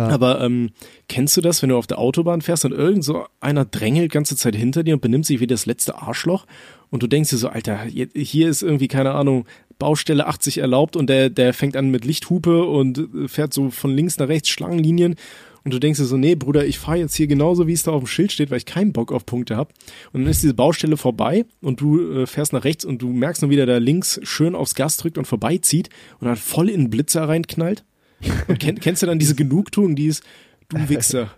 Aber 0.02 0.42
ähm, 0.42 0.72
kennst 1.08 1.38
du 1.38 1.42
das, 1.42 1.62
wenn 1.62 1.70
du 1.70 1.78
auf 1.78 1.88
der 1.88 2.00
Autobahn 2.00 2.42
fährst 2.42 2.66
und 2.66 2.72
irgend 2.72 3.04
so 3.04 3.26
einer 3.40 3.66
drängelt 3.66 4.12
ganze 4.12 4.36
Zeit 4.36 4.56
hinter 4.56 4.84
dir 4.84 4.96
und 4.96 5.02
benimmt 5.02 5.26
sich 5.26 5.40
wie 5.40 5.48
das 5.48 5.66
letzte 5.66 6.02
Arschloch 6.02 6.46
und 6.90 7.04
du 7.04 7.08
denkst 7.08 7.30
dir 7.30 7.38
so, 7.38 7.50
Alter, 7.50 7.82
hier 7.84 8.50
ist 8.50 8.62
irgendwie, 8.62 8.88
keine 8.88 9.12
Ahnung, 9.12 9.46
Baustelle 9.80 10.28
80 10.28 10.60
erlaubt 10.60 10.96
und 10.96 11.08
der, 11.08 11.30
der 11.30 11.54
fängt 11.54 11.76
an 11.76 11.90
mit 11.90 12.06
Lichthupe 12.06 12.64
und 12.64 12.98
äh, 12.98 13.28
fährt 13.28 13.54
so 13.54 13.70
von 13.70 13.96
links 13.96 14.18
nach 14.18 14.28
rechts 14.28 14.50
Schlangenlinien 14.50 15.16
und 15.64 15.74
du 15.74 15.80
denkst 15.80 16.00
dir 16.00 16.06
so, 16.06 16.18
nee, 16.18 16.36
Bruder, 16.36 16.66
ich 16.66 16.78
fahre 16.78 16.98
jetzt 16.98 17.16
hier 17.16 17.28
genauso, 17.28 17.68
wie 17.68 17.74
es 17.74 17.84
da 17.84 17.92
auf 17.92 18.04
dem 18.04 18.08
Schild 18.08 18.32
steht, 18.32 18.52
weil 18.52 18.58
ich 18.58 18.66
keinen 18.66 18.92
Bock 18.92 19.12
auf 19.12 19.26
Punkte 19.26 19.56
habe. 19.56 19.74
Und 20.12 20.22
dann 20.22 20.30
ist 20.30 20.44
diese 20.44 20.54
Baustelle 20.54 20.98
vorbei 20.98 21.46
und 21.62 21.80
du 21.80 22.22
äh, 22.22 22.28
fährst 22.28 22.54
nach 22.54 22.66
rechts 22.66 22.84
und 22.84 23.02
du 23.02 23.10
merkst 23.10 23.42
nur 23.42 23.52
wieder, 23.52 23.66
der 23.66 23.80
links 23.80 24.20
schön 24.24 24.56
aufs 24.56 24.76
Gas 24.76 24.98
drückt 24.98 25.18
und 25.18 25.26
vorbeizieht 25.26 25.90
und 26.20 26.28
dann 26.28 26.36
voll 26.36 26.70
in 26.70 26.82
den 26.82 26.90
Blitzer 26.90 27.28
reinknallt. 27.28 27.84
Und 28.48 28.60
kenn, 28.60 28.80
kennst 28.80 29.02
du 29.02 29.06
dann 29.08 29.20
diese 29.20 29.36
Genugtuung, 29.36 29.96
die 29.96 30.08
ist, 30.08 30.24
du 30.70 30.78
Wichser. 30.90 31.32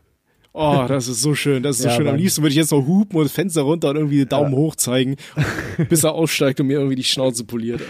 Oh, 0.58 0.86
das 0.88 1.10
ist 1.10 1.22
so 1.22 1.36
schön, 1.36 1.64
das 1.64 1.76
ist 1.78 1.82
so 1.84 1.90
Ja, 1.90 1.96
schön. 1.96 2.08
Am 2.08 2.14
Mann. 2.14 2.22
liebsten 2.22 2.42
würde 2.42 2.52
ich 2.52 2.56
jetzt 2.56 2.72
noch 2.72 2.86
hupen 2.88 3.18
und 3.18 3.26
das 3.26 3.34
Fenster 3.34 3.64
runter 3.64 3.90
und 3.90 3.98
irgendwie 3.98 4.20
den 4.20 4.30
Daumen 4.30 4.54
hoch 4.54 4.78
zeigen, 4.78 5.18
bis 5.90 6.06
er 6.06 6.14
aussteigt 6.14 6.62
und 6.62 6.68
mir 6.68 6.76
irgendwie 6.78 6.96
die 6.96 7.04
Schnauze 7.04 7.44
poliert. 7.44 7.82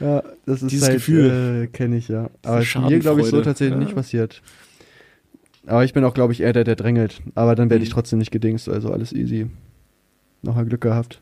Aber 0.00 0.06
Ja, 0.12 0.22
das 0.46 0.62
ist 0.62 0.70
Dieses 0.70 0.88
halt, 0.88 0.96
Gefühl. 0.96 1.64
äh, 1.64 1.66
kenne 1.66 1.98
ich 1.98 2.08
ja. 2.08 2.30
Aber 2.42 2.60
ist 2.62 2.74
mir, 2.74 2.98
glaube 3.00 3.20
ich, 3.20 3.26
so 3.26 3.42
tatsächlich 3.42 3.76
Ja. 3.78 3.84
nicht 3.84 3.94
passiert. 3.94 4.40
Aber 5.66 5.84
ich 5.84 5.92
bin 5.92 6.04
auch, 6.04 6.14
glaube 6.14 6.32
ich, 6.32 6.40
eher 6.40 6.54
der, 6.54 6.64
der 6.64 6.76
drängelt. 6.76 7.20
Aber 7.34 7.54
dann 7.54 7.68
werde 7.68 7.82
ich 7.82 7.90
Mhm. 7.90 7.94
trotzdem 7.94 8.18
nicht 8.18 8.30
gedingst, 8.30 8.68
also 8.70 8.90
alles 8.92 9.12
easy. 9.12 9.48
Noch 10.42 10.54
mal 10.54 10.64
Glück 10.64 10.80
gehabt. 10.80 11.20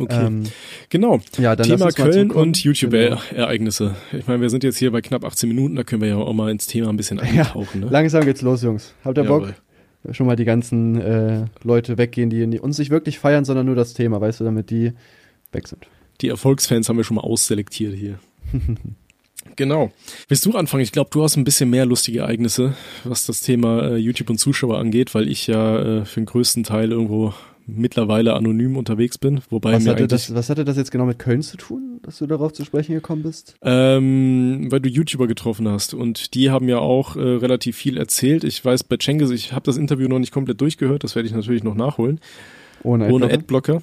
Okay. 0.00 0.26
Ähm, 0.26 0.44
genau. 0.88 1.20
ja, 1.38 1.56
dann 1.56 1.66
Thema 1.66 1.90
Köln 1.90 2.30
und 2.30 2.56
Genau. 2.62 2.64
YouTube-Ereignisse. 2.72 3.94
Ich 4.18 4.26
meine, 4.26 4.40
wir 4.40 4.50
sind 4.50 4.64
jetzt 4.64 4.78
hier 4.78 4.90
bei 4.90 5.00
knapp 5.00 5.24
18 5.24 5.48
Minuten, 5.48 5.76
da 5.76 5.84
können 5.84 6.02
wir 6.02 6.08
ja 6.08 6.16
auch 6.16 6.32
mal 6.32 6.50
ins 6.50 6.66
Thema 6.66 6.88
ein 6.88 6.96
bisschen 6.96 7.20
eintauchen. 7.20 7.80
ne? 7.80 7.88
Langsam 7.90 8.24
geht's 8.24 8.42
los, 8.42 8.62
Jungs. 8.62 8.94
Habt 9.04 9.18
ihr 9.18 9.24
Bock? 9.24 9.42
Jawohl. 9.42 10.14
Schon 10.14 10.26
mal 10.26 10.36
die 10.36 10.44
ganzen 10.44 11.00
äh, 11.00 11.44
Leute 11.64 11.98
weggehen, 11.98 12.30
die, 12.30 12.46
die 12.48 12.60
uns 12.60 12.78
nicht 12.78 12.90
wirklich 12.90 13.18
feiern, 13.18 13.44
sondern 13.44 13.66
nur 13.66 13.74
das 13.74 13.94
Thema, 13.94 14.20
weißt 14.20 14.40
du, 14.40 14.44
damit 14.44 14.70
die 14.70 14.92
weg 15.52 15.66
sind. 15.66 15.86
Die 16.20 16.28
Erfolgsfans 16.28 16.88
haben 16.88 16.96
wir 16.96 17.04
schon 17.04 17.16
mal 17.16 17.22
ausselektiert 17.22 17.94
hier. 17.94 18.18
genau. 19.56 19.90
Willst 20.28 20.46
du 20.46 20.52
anfangen? 20.52 20.82
Ich 20.82 20.92
glaube, 20.92 21.10
du 21.12 21.22
hast 21.22 21.36
ein 21.36 21.44
bisschen 21.44 21.70
mehr 21.70 21.84
lustige 21.86 22.20
Ereignisse, 22.20 22.74
was 23.04 23.26
das 23.26 23.40
Thema 23.40 23.82
äh, 23.90 23.96
YouTube 23.96 24.30
und 24.30 24.38
Zuschauer 24.38 24.78
angeht, 24.78 25.14
weil 25.14 25.28
ich 25.28 25.46
ja 25.46 25.78
äh, 26.00 26.04
für 26.04 26.20
den 26.20 26.26
größten 26.26 26.64
Teil 26.64 26.92
irgendwo 26.92 27.34
mittlerweile 27.68 28.34
anonym 28.34 28.76
unterwegs 28.76 29.18
bin. 29.18 29.40
Wobei 29.50 29.74
Was 29.74 29.84
mir 29.84 29.90
hatte, 29.90 30.06
das, 30.08 30.34
was 30.34 30.50
hatte 30.50 30.64
das 30.64 30.76
jetzt 30.76 30.90
genau 30.90 31.04
mit 31.04 31.18
Köln 31.18 31.42
zu 31.42 31.56
tun, 31.56 32.00
dass 32.02 32.18
du 32.18 32.26
darauf 32.26 32.52
zu 32.52 32.64
sprechen 32.64 32.94
gekommen 32.94 33.22
bist? 33.22 33.54
ähm, 33.62 34.66
weil 34.70 34.80
du 34.80 34.88
YouTuber 34.88 35.26
getroffen 35.26 35.68
hast 35.68 35.94
und 35.94 36.34
die 36.34 36.50
haben 36.50 36.68
ja 36.68 36.78
auch 36.78 37.16
äh, 37.16 37.20
relativ 37.20 37.76
viel 37.76 37.96
erzählt. 37.96 38.42
Ich 38.44 38.64
weiß 38.64 38.84
bei 38.84 38.96
Cengiz, 38.96 39.30
ich 39.30 39.52
habe 39.52 39.64
das 39.66 39.76
Interview 39.76 40.08
noch 40.08 40.18
nicht 40.18 40.32
komplett 40.32 40.60
durchgehört, 40.60 41.04
das 41.04 41.14
werde 41.14 41.28
ich 41.28 41.34
natürlich 41.34 41.62
noch 41.62 41.74
nachholen. 41.74 42.20
Ohne, 42.82 43.10
ohne 43.12 43.30
Adblocker? 43.30 43.82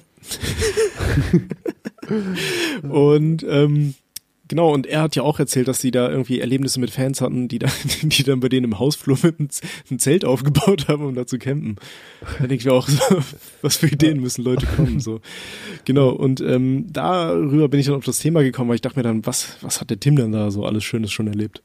und 2.88 3.46
ähm, 3.48 3.94
genau, 4.48 4.72
und 4.72 4.86
er 4.86 5.02
hat 5.02 5.16
ja 5.16 5.22
auch 5.22 5.38
erzählt, 5.38 5.68
dass 5.68 5.80
sie 5.80 5.90
da 5.90 6.10
irgendwie 6.10 6.40
Erlebnisse 6.40 6.80
mit 6.80 6.90
Fans 6.90 7.20
hatten, 7.20 7.48
die 7.48 7.58
dann, 7.58 7.70
die 8.02 8.22
dann 8.22 8.40
bei 8.40 8.48
denen 8.48 8.64
im 8.64 8.78
Hausflur 8.78 9.18
mit 9.22 9.38
einem 9.38 9.98
Zelt 9.98 10.24
aufgebaut 10.24 10.88
haben, 10.88 11.04
um 11.04 11.14
da 11.14 11.26
zu 11.26 11.38
campen. 11.38 11.76
Da 12.38 12.46
denke 12.46 12.56
ich 12.56 12.64
mir 12.64 12.72
auch 12.72 12.88
so, 12.88 12.98
was 13.62 13.76
für 13.76 13.88
Ideen 13.88 14.20
müssen 14.20 14.44
Leute 14.44 14.66
kommen, 14.66 15.00
so. 15.00 15.20
Genau, 15.84 16.10
und 16.10 16.40
ähm, 16.40 16.86
darüber 16.92 17.68
bin 17.68 17.80
ich 17.80 17.86
dann 17.86 17.96
auf 17.96 18.04
das 18.04 18.18
Thema 18.18 18.42
gekommen, 18.42 18.68
weil 18.68 18.76
ich 18.76 18.82
dachte 18.82 18.98
mir 18.98 19.04
dann, 19.04 19.26
was, 19.26 19.56
was 19.60 19.80
hat 19.80 19.90
der 19.90 20.00
Tim 20.00 20.16
denn 20.16 20.32
da 20.32 20.50
so 20.50 20.64
alles 20.64 20.84
Schönes 20.84 21.12
schon 21.12 21.26
erlebt? 21.26 21.62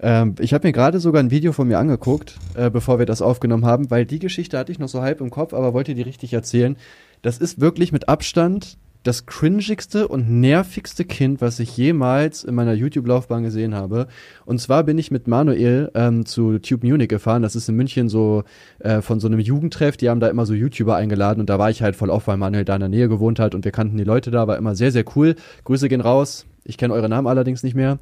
Ähm, 0.00 0.34
ich 0.40 0.52
habe 0.52 0.66
mir 0.66 0.72
gerade 0.72 1.00
sogar 1.00 1.22
ein 1.22 1.30
Video 1.30 1.52
von 1.52 1.68
mir 1.68 1.78
angeguckt, 1.78 2.36
äh, 2.54 2.70
bevor 2.70 2.98
wir 2.98 3.06
das 3.06 3.22
aufgenommen 3.22 3.64
haben, 3.64 3.90
weil 3.90 4.04
die 4.04 4.18
Geschichte 4.18 4.58
hatte 4.58 4.72
ich 4.72 4.78
noch 4.78 4.88
so 4.88 5.00
halb 5.00 5.20
im 5.20 5.30
Kopf, 5.30 5.54
aber 5.54 5.72
wollte 5.72 5.94
die 5.94 6.02
richtig 6.02 6.32
erzählen. 6.32 6.76
Das 7.22 7.38
ist 7.38 7.60
wirklich 7.60 7.92
mit 7.92 8.08
Abstand 8.08 8.76
das 9.04 9.26
cringigste 9.26 10.08
und 10.08 10.28
nervigste 10.40 11.04
Kind, 11.04 11.40
was 11.40 11.60
ich 11.60 11.76
jemals 11.76 12.42
in 12.42 12.54
meiner 12.54 12.72
YouTube-Laufbahn 12.72 13.42
gesehen 13.42 13.74
habe. 13.74 14.08
Und 14.46 14.60
zwar 14.60 14.82
bin 14.82 14.98
ich 14.98 15.10
mit 15.10 15.28
Manuel 15.28 15.90
ähm, 15.94 16.24
zu 16.24 16.58
Tube 16.58 16.84
Munich 16.84 17.08
gefahren. 17.08 17.42
Das 17.42 17.54
ist 17.54 17.68
in 17.68 17.76
München 17.76 18.08
so 18.08 18.44
äh, 18.78 19.02
von 19.02 19.20
so 19.20 19.28
einem 19.28 19.38
Jugendtreff. 19.38 19.98
Die 19.98 20.08
haben 20.08 20.20
da 20.20 20.28
immer 20.28 20.46
so 20.46 20.54
YouTuber 20.54 20.96
eingeladen 20.96 21.40
und 21.40 21.50
da 21.50 21.58
war 21.58 21.70
ich 21.70 21.82
halt 21.82 21.96
voll 21.96 22.10
auf, 22.10 22.26
weil 22.26 22.38
Manuel 22.38 22.64
da 22.64 22.74
in 22.74 22.80
der 22.80 22.88
Nähe 22.88 23.08
gewohnt 23.08 23.38
hat 23.38 23.54
und 23.54 23.64
wir 23.66 23.72
kannten 23.72 23.98
die 23.98 24.04
Leute 24.04 24.30
da. 24.30 24.48
War 24.48 24.56
immer 24.56 24.74
sehr, 24.74 24.90
sehr 24.90 25.04
cool. 25.14 25.36
Grüße 25.64 25.88
gehen 25.88 26.00
raus. 26.00 26.46
Ich 26.64 26.78
kenne 26.78 26.94
eure 26.94 27.10
Namen 27.10 27.26
allerdings 27.26 27.62
nicht 27.62 27.76
mehr. 27.76 27.98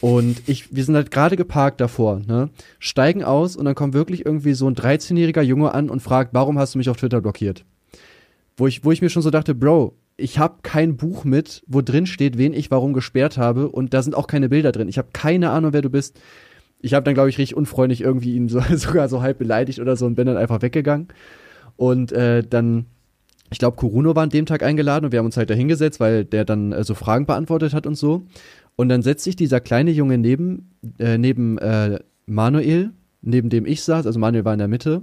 Und 0.00 0.42
ich, 0.48 0.74
wir 0.74 0.84
sind 0.84 0.96
halt 0.96 1.12
gerade 1.12 1.36
geparkt 1.36 1.80
davor, 1.80 2.20
ne? 2.26 2.50
Steigen 2.80 3.22
aus 3.22 3.54
und 3.54 3.64
dann 3.64 3.76
kommt 3.76 3.94
wirklich 3.94 4.26
irgendwie 4.26 4.54
so 4.54 4.66
ein 4.66 4.74
13-jähriger 4.74 5.42
Junge 5.42 5.72
an 5.72 5.88
und 5.88 6.00
fragt, 6.00 6.34
warum 6.34 6.58
hast 6.58 6.74
du 6.74 6.78
mich 6.78 6.88
auf 6.88 6.96
Twitter 6.96 7.20
blockiert? 7.20 7.64
Wo 8.56 8.66
ich, 8.66 8.84
wo 8.84 8.90
ich 8.90 9.00
mir 9.00 9.10
schon 9.10 9.22
so 9.22 9.30
dachte, 9.30 9.54
Bro, 9.54 9.94
ich 10.16 10.38
habe 10.38 10.56
kein 10.62 10.96
Buch 10.96 11.24
mit, 11.24 11.62
wo 11.66 11.80
drin 11.80 12.06
steht, 12.06 12.38
wen 12.38 12.52
ich 12.52 12.70
warum 12.70 12.92
gesperrt 12.92 13.38
habe 13.38 13.68
und 13.68 13.94
da 13.94 14.02
sind 14.02 14.14
auch 14.14 14.26
keine 14.26 14.48
Bilder 14.48 14.72
drin. 14.72 14.88
Ich 14.88 14.98
habe 14.98 15.08
keine 15.12 15.50
Ahnung, 15.50 15.72
wer 15.72 15.82
du 15.82 15.90
bist. 15.90 16.20
Ich 16.80 16.94
habe 16.94 17.04
dann, 17.04 17.14
glaube 17.14 17.30
ich, 17.30 17.38
richtig 17.38 17.56
unfreundlich 17.56 18.00
irgendwie 18.00 18.34
ihn 18.36 18.48
so, 18.48 18.60
sogar 18.76 19.08
so 19.08 19.22
halb 19.22 19.38
beleidigt 19.38 19.80
oder 19.80 19.96
so 19.96 20.06
und 20.06 20.14
bin 20.14 20.26
dann 20.26 20.36
einfach 20.36 20.62
weggegangen. 20.62 21.08
Und 21.76 22.12
äh, 22.12 22.42
dann, 22.42 22.86
ich 23.50 23.58
glaube, 23.58 23.76
Kuruno 23.76 24.14
war 24.14 24.24
an 24.24 24.30
dem 24.30 24.46
Tag 24.46 24.62
eingeladen 24.62 25.06
und 25.06 25.12
wir 25.12 25.18
haben 25.18 25.26
uns 25.26 25.36
halt 25.36 25.50
da 25.50 25.54
hingesetzt, 25.54 26.00
weil 26.00 26.24
der 26.24 26.44
dann 26.44 26.72
äh, 26.72 26.84
so 26.84 26.94
Fragen 26.94 27.26
beantwortet 27.26 27.72
hat 27.72 27.86
und 27.86 27.94
so. 27.94 28.22
Und 28.76 28.88
dann 28.88 29.02
setzt 29.02 29.24
sich 29.24 29.36
dieser 29.36 29.60
kleine 29.60 29.90
Junge 29.90 30.18
neben, 30.18 30.70
äh, 30.98 31.18
neben 31.18 31.58
äh, 31.58 32.00
Manuel, 32.26 32.90
neben 33.20 33.50
dem 33.50 33.66
ich 33.66 33.82
saß, 33.82 34.06
also 34.06 34.18
Manuel 34.18 34.44
war 34.44 34.52
in 34.52 34.58
der 34.58 34.68
Mitte. 34.68 35.02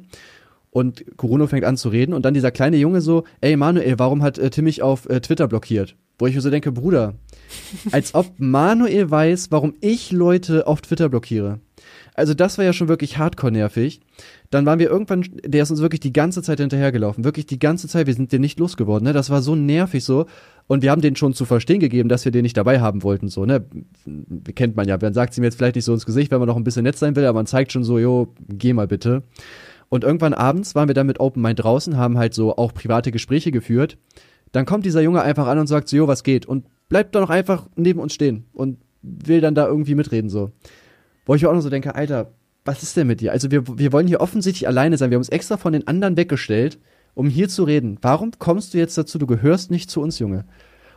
Und 0.71 1.03
Kuruno 1.17 1.47
fängt 1.47 1.65
an 1.65 1.77
zu 1.77 1.89
reden 1.89 2.13
und 2.13 2.23
dann 2.25 2.34
dieser 2.34 2.51
kleine 2.51 2.77
Junge 2.77 3.01
so, 3.01 3.23
ey 3.41 3.55
Manuel, 3.55 3.97
warum 3.97 4.21
hat 4.21 4.38
äh, 4.38 4.49
Tim 4.49 4.65
mich 4.65 4.82
auf 4.82 5.10
äh, 5.10 5.19
Twitter 5.19 5.47
blockiert? 5.47 5.95
Wo 6.19 6.27
ich 6.27 6.36
mir 6.36 6.41
so 6.41 6.49
denke, 6.49 6.71
Bruder, 6.71 7.15
als 7.91 8.13
ob 8.13 8.34
Manuel 8.38 9.10
weiß, 9.10 9.51
warum 9.51 9.73
ich 9.82 10.12
Leute 10.12 10.67
auf 10.67 10.82
Twitter 10.82 11.10
blockiere. 11.10 11.60
Also 12.13 12.34
das 12.34 12.58
war 12.58 12.65
ja 12.65 12.73
schon 12.73 12.89
wirklich 12.89 13.17
hardcore 13.17 13.53
nervig. 13.53 14.01
Dann 14.49 14.65
waren 14.65 14.77
wir 14.79 14.89
irgendwann, 14.89 15.23
der 15.45 15.63
ist 15.63 15.71
uns 15.71 15.79
wirklich 15.79 16.01
die 16.01 16.12
ganze 16.12 16.41
Zeit 16.41 16.60
hinterhergelaufen. 16.60 17.23
Wirklich 17.23 17.45
die 17.45 17.60
ganze 17.60 17.88
Zeit, 17.88 18.08
wir 18.08 18.13
sind 18.13 18.32
den 18.32 18.41
nicht 18.41 18.60
losgeworden, 18.60 19.05
ne? 19.05 19.13
Das 19.13 19.29
war 19.29 19.41
so 19.41 19.55
nervig 19.55 20.03
so. 20.03 20.25
Und 20.67 20.84
wir 20.84 20.91
haben 20.91 21.01
den 21.01 21.15
schon 21.15 21.34
zu 21.34 21.45
verstehen 21.45 21.79
gegeben, 21.79 22.10
dass 22.10 22.25
wir 22.25 22.32
den 22.32 22.43
nicht 22.43 22.58
dabei 22.58 22.82
haben 22.82 23.03
wollten, 23.03 23.29
so, 23.29 23.45
ne? 23.45 23.65
Kennt 24.55 24.75
man 24.75 24.88
ja. 24.88 24.97
Man 25.01 25.13
sagt 25.13 25.34
sie 25.34 25.41
mir 25.41 25.47
jetzt 25.47 25.55
vielleicht 25.55 25.75
nicht 25.75 25.86
so 25.86 25.93
ins 25.93 26.05
Gesicht, 26.05 26.29
wenn 26.32 26.39
man 26.39 26.47
noch 26.47 26.58
ein 26.58 26.63
bisschen 26.63 26.84
nett 26.84 26.97
sein 26.97 27.15
will, 27.15 27.25
aber 27.25 27.39
man 27.39 27.45
zeigt 27.45 27.71
schon 27.71 27.84
so, 27.84 27.97
jo, 27.99 28.34
geh 28.49 28.73
mal 28.73 28.88
bitte. 28.88 29.23
Und 29.89 30.04
irgendwann 30.04 30.34
abends 30.34 30.75
waren 30.75 30.88
wir 30.88 30.93
dann 30.93 31.08
mit 31.08 31.19
Open 31.19 31.41
Mind 31.41 31.63
draußen, 31.63 31.97
haben 31.97 32.17
halt 32.17 32.34
so 32.34 32.56
auch 32.56 32.73
private 32.73 33.12
Gespräche 33.12 33.52
geführt. 33.52 33.97
Dann 34.52 34.65
kommt 34.65 34.86
dieser 34.86 35.02
Junge 35.02 35.21
einfach 35.21 35.47
an 35.47 35.60
und 35.60 35.67
sagt 35.67 35.89
so, 35.89 35.97
jo, 35.97 36.08
was 36.08 36.23
geht? 36.23 36.45
Und 36.45 36.65
bleibt 36.89 37.15
doch 37.15 37.21
noch 37.21 37.30
einfach 37.30 37.67
neben 37.75 37.99
uns 37.99 38.13
stehen 38.13 38.45
und 38.54 38.78
will 39.02 39.41
dann 39.41 39.56
da 39.56 39.67
irgendwie 39.67 39.95
mitreden, 39.95 40.30
so. 40.30 40.52
Wo 41.25 41.36
ich 41.36 41.45
auch 41.45 41.54
noch 41.54 41.62
so 41.62 41.69
denke, 41.69 41.95
Alter, 41.95 42.32
was 42.65 42.84
ist 42.84 42.97
denn 42.97 43.08
mit 43.08 43.21
dir? 43.21 43.32
Also 43.32 43.52
wir, 43.52 43.80
wir 43.80 43.91
wollen 43.93 44.08
hier 44.08 44.21
offensichtlich 44.21 44.67
alleine 44.67 44.97
sein. 44.97 45.10
Wir 45.10 45.15
haben 45.15 45.21
uns 45.21 45.30
extra 45.30 45.58
von 45.58 45.73
den 45.73 45.88
anderen 45.88 46.17
weggestellt, 46.17 46.78
um 47.13 47.30
hier 47.30 47.49
zu 47.49 47.63
reden. 47.63 47.97
Warum 48.02 48.32
kommst 48.38 48.73
du 48.73 48.78
jetzt 48.78 48.97
dazu? 48.97 49.17
Du 49.17 49.28
gehörst 49.28 49.71
nicht 49.71 49.89
zu 49.89 50.02
uns, 50.02 50.19
Junge. 50.19 50.45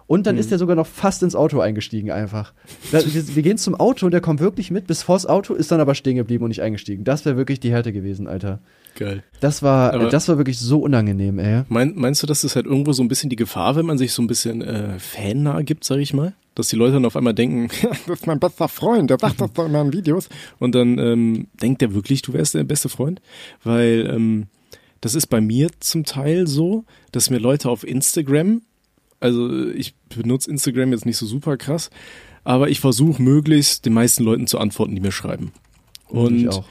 Und 0.06 0.26
dann 0.26 0.34
mhm. 0.34 0.40
ist 0.40 0.52
er 0.52 0.58
sogar 0.58 0.76
noch 0.76 0.86
fast 0.86 1.22
ins 1.22 1.34
Auto 1.34 1.60
eingestiegen 1.60 2.10
einfach. 2.10 2.52
wir, 2.90 3.02
wir, 3.04 3.42
gehen 3.42 3.56
zum 3.56 3.74
Auto 3.74 4.06
und 4.06 4.12
der 4.12 4.20
kommt 4.20 4.40
wirklich 4.40 4.70
mit 4.70 4.86
bis 4.86 5.02
vors 5.02 5.26
Auto, 5.26 5.54
ist 5.54 5.70
dann 5.70 5.80
aber 5.80 5.94
stehen 5.94 6.16
geblieben 6.16 6.44
und 6.44 6.48
nicht 6.48 6.62
eingestiegen. 6.62 7.04
Das 7.04 7.24
wäre 7.24 7.36
wirklich 7.36 7.60
die 7.60 7.70
Härte 7.70 7.92
gewesen, 7.92 8.26
Alter. 8.26 8.60
Geil. 8.94 9.22
Das 9.40 9.62
war, 9.62 9.92
aber 9.92 10.08
das 10.08 10.28
war 10.28 10.36
wirklich 10.38 10.58
so 10.58 10.80
unangenehm, 10.80 11.38
ey. 11.38 11.62
Mein, 11.68 11.94
meinst 11.96 12.22
du, 12.22 12.26
das 12.26 12.44
ist 12.44 12.56
halt 12.56 12.66
irgendwo 12.66 12.92
so 12.92 13.02
ein 13.02 13.08
bisschen 13.08 13.30
die 13.30 13.36
Gefahr, 13.36 13.76
wenn 13.76 13.86
man 13.86 13.98
sich 13.98 14.12
so 14.12 14.22
ein 14.22 14.26
bisschen 14.26 14.62
äh, 14.62 14.98
fannah 14.98 15.62
gibt, 15.62 15.84
sag 15.84 15.98
ich 15.98 16.12
mal? 16.12 16.34
Dass 16.54 16.68
die 16.68 16.76
Leute 16.76 16.94
dann 16.94 17.06
auf 17.06 17.16
einmal 17.16 17.34
denken, 17.34 17.68
das 18.06 18.20
ist 18.20 18.26
mein 18.26 18.40
bester 18.40 18.68
Freund, 18.68 19.10
der 19.10 19.18
sagt 19.18 19.40
das 19.40 19.52
doch 19.52 19.66
in 19.66 19.92
Videos. 19.92 20.28
Und 20.58 20.74
dann 20.74 20.98
ähm, 20.98 21.48
denkt 21.60 21.80
der 21.80 21.94
wirklich, 21.94 22.22
du 22.22 22.32
wärst 22.32 22.54
der 22.54 22.64
beste 22.64 22.88
Freund? 22.88 23.20
Weil 23.64 24.10
ähm, 24.14 24.46
das 25.00 25.14
ist 25.14 25.26
bei 25.28 25.40
mir 25.40 25.70
zum 25.80 26.04
Teil 26.04 26.46
so, 26.46 26.84
dass 27.10 27.30
mir 27.30 27.38
Leute 27.38 27.70
auf 27.70 27.84
Instagram 27.84 28.62
also 29.22 29.70
ich 29.70 29.94
benutze 30.08 30.50
Instagram 30.50 30.92
jetzt 30.92 31.06
nicht 31.06 31.16
so 31.16 31.26
super 31.26 31.56
krass, 31.56 31.90
aber 32.44 32.70
ich 32.70 32.80
versuche 32.80 33.22
möglichst 33.22 33.86
den 33.86 33.92
meisten 33.92 34.24
Leuten 34.24 34.48
zu 34.48 34.58
antworten, 34.58 34.96
die 34.96 35.00
mir 35.00 35.12
schreiben. 35.12 35.52
Und 36.12 36.36
ich 36.36 36.48
auch. 36.48 36.64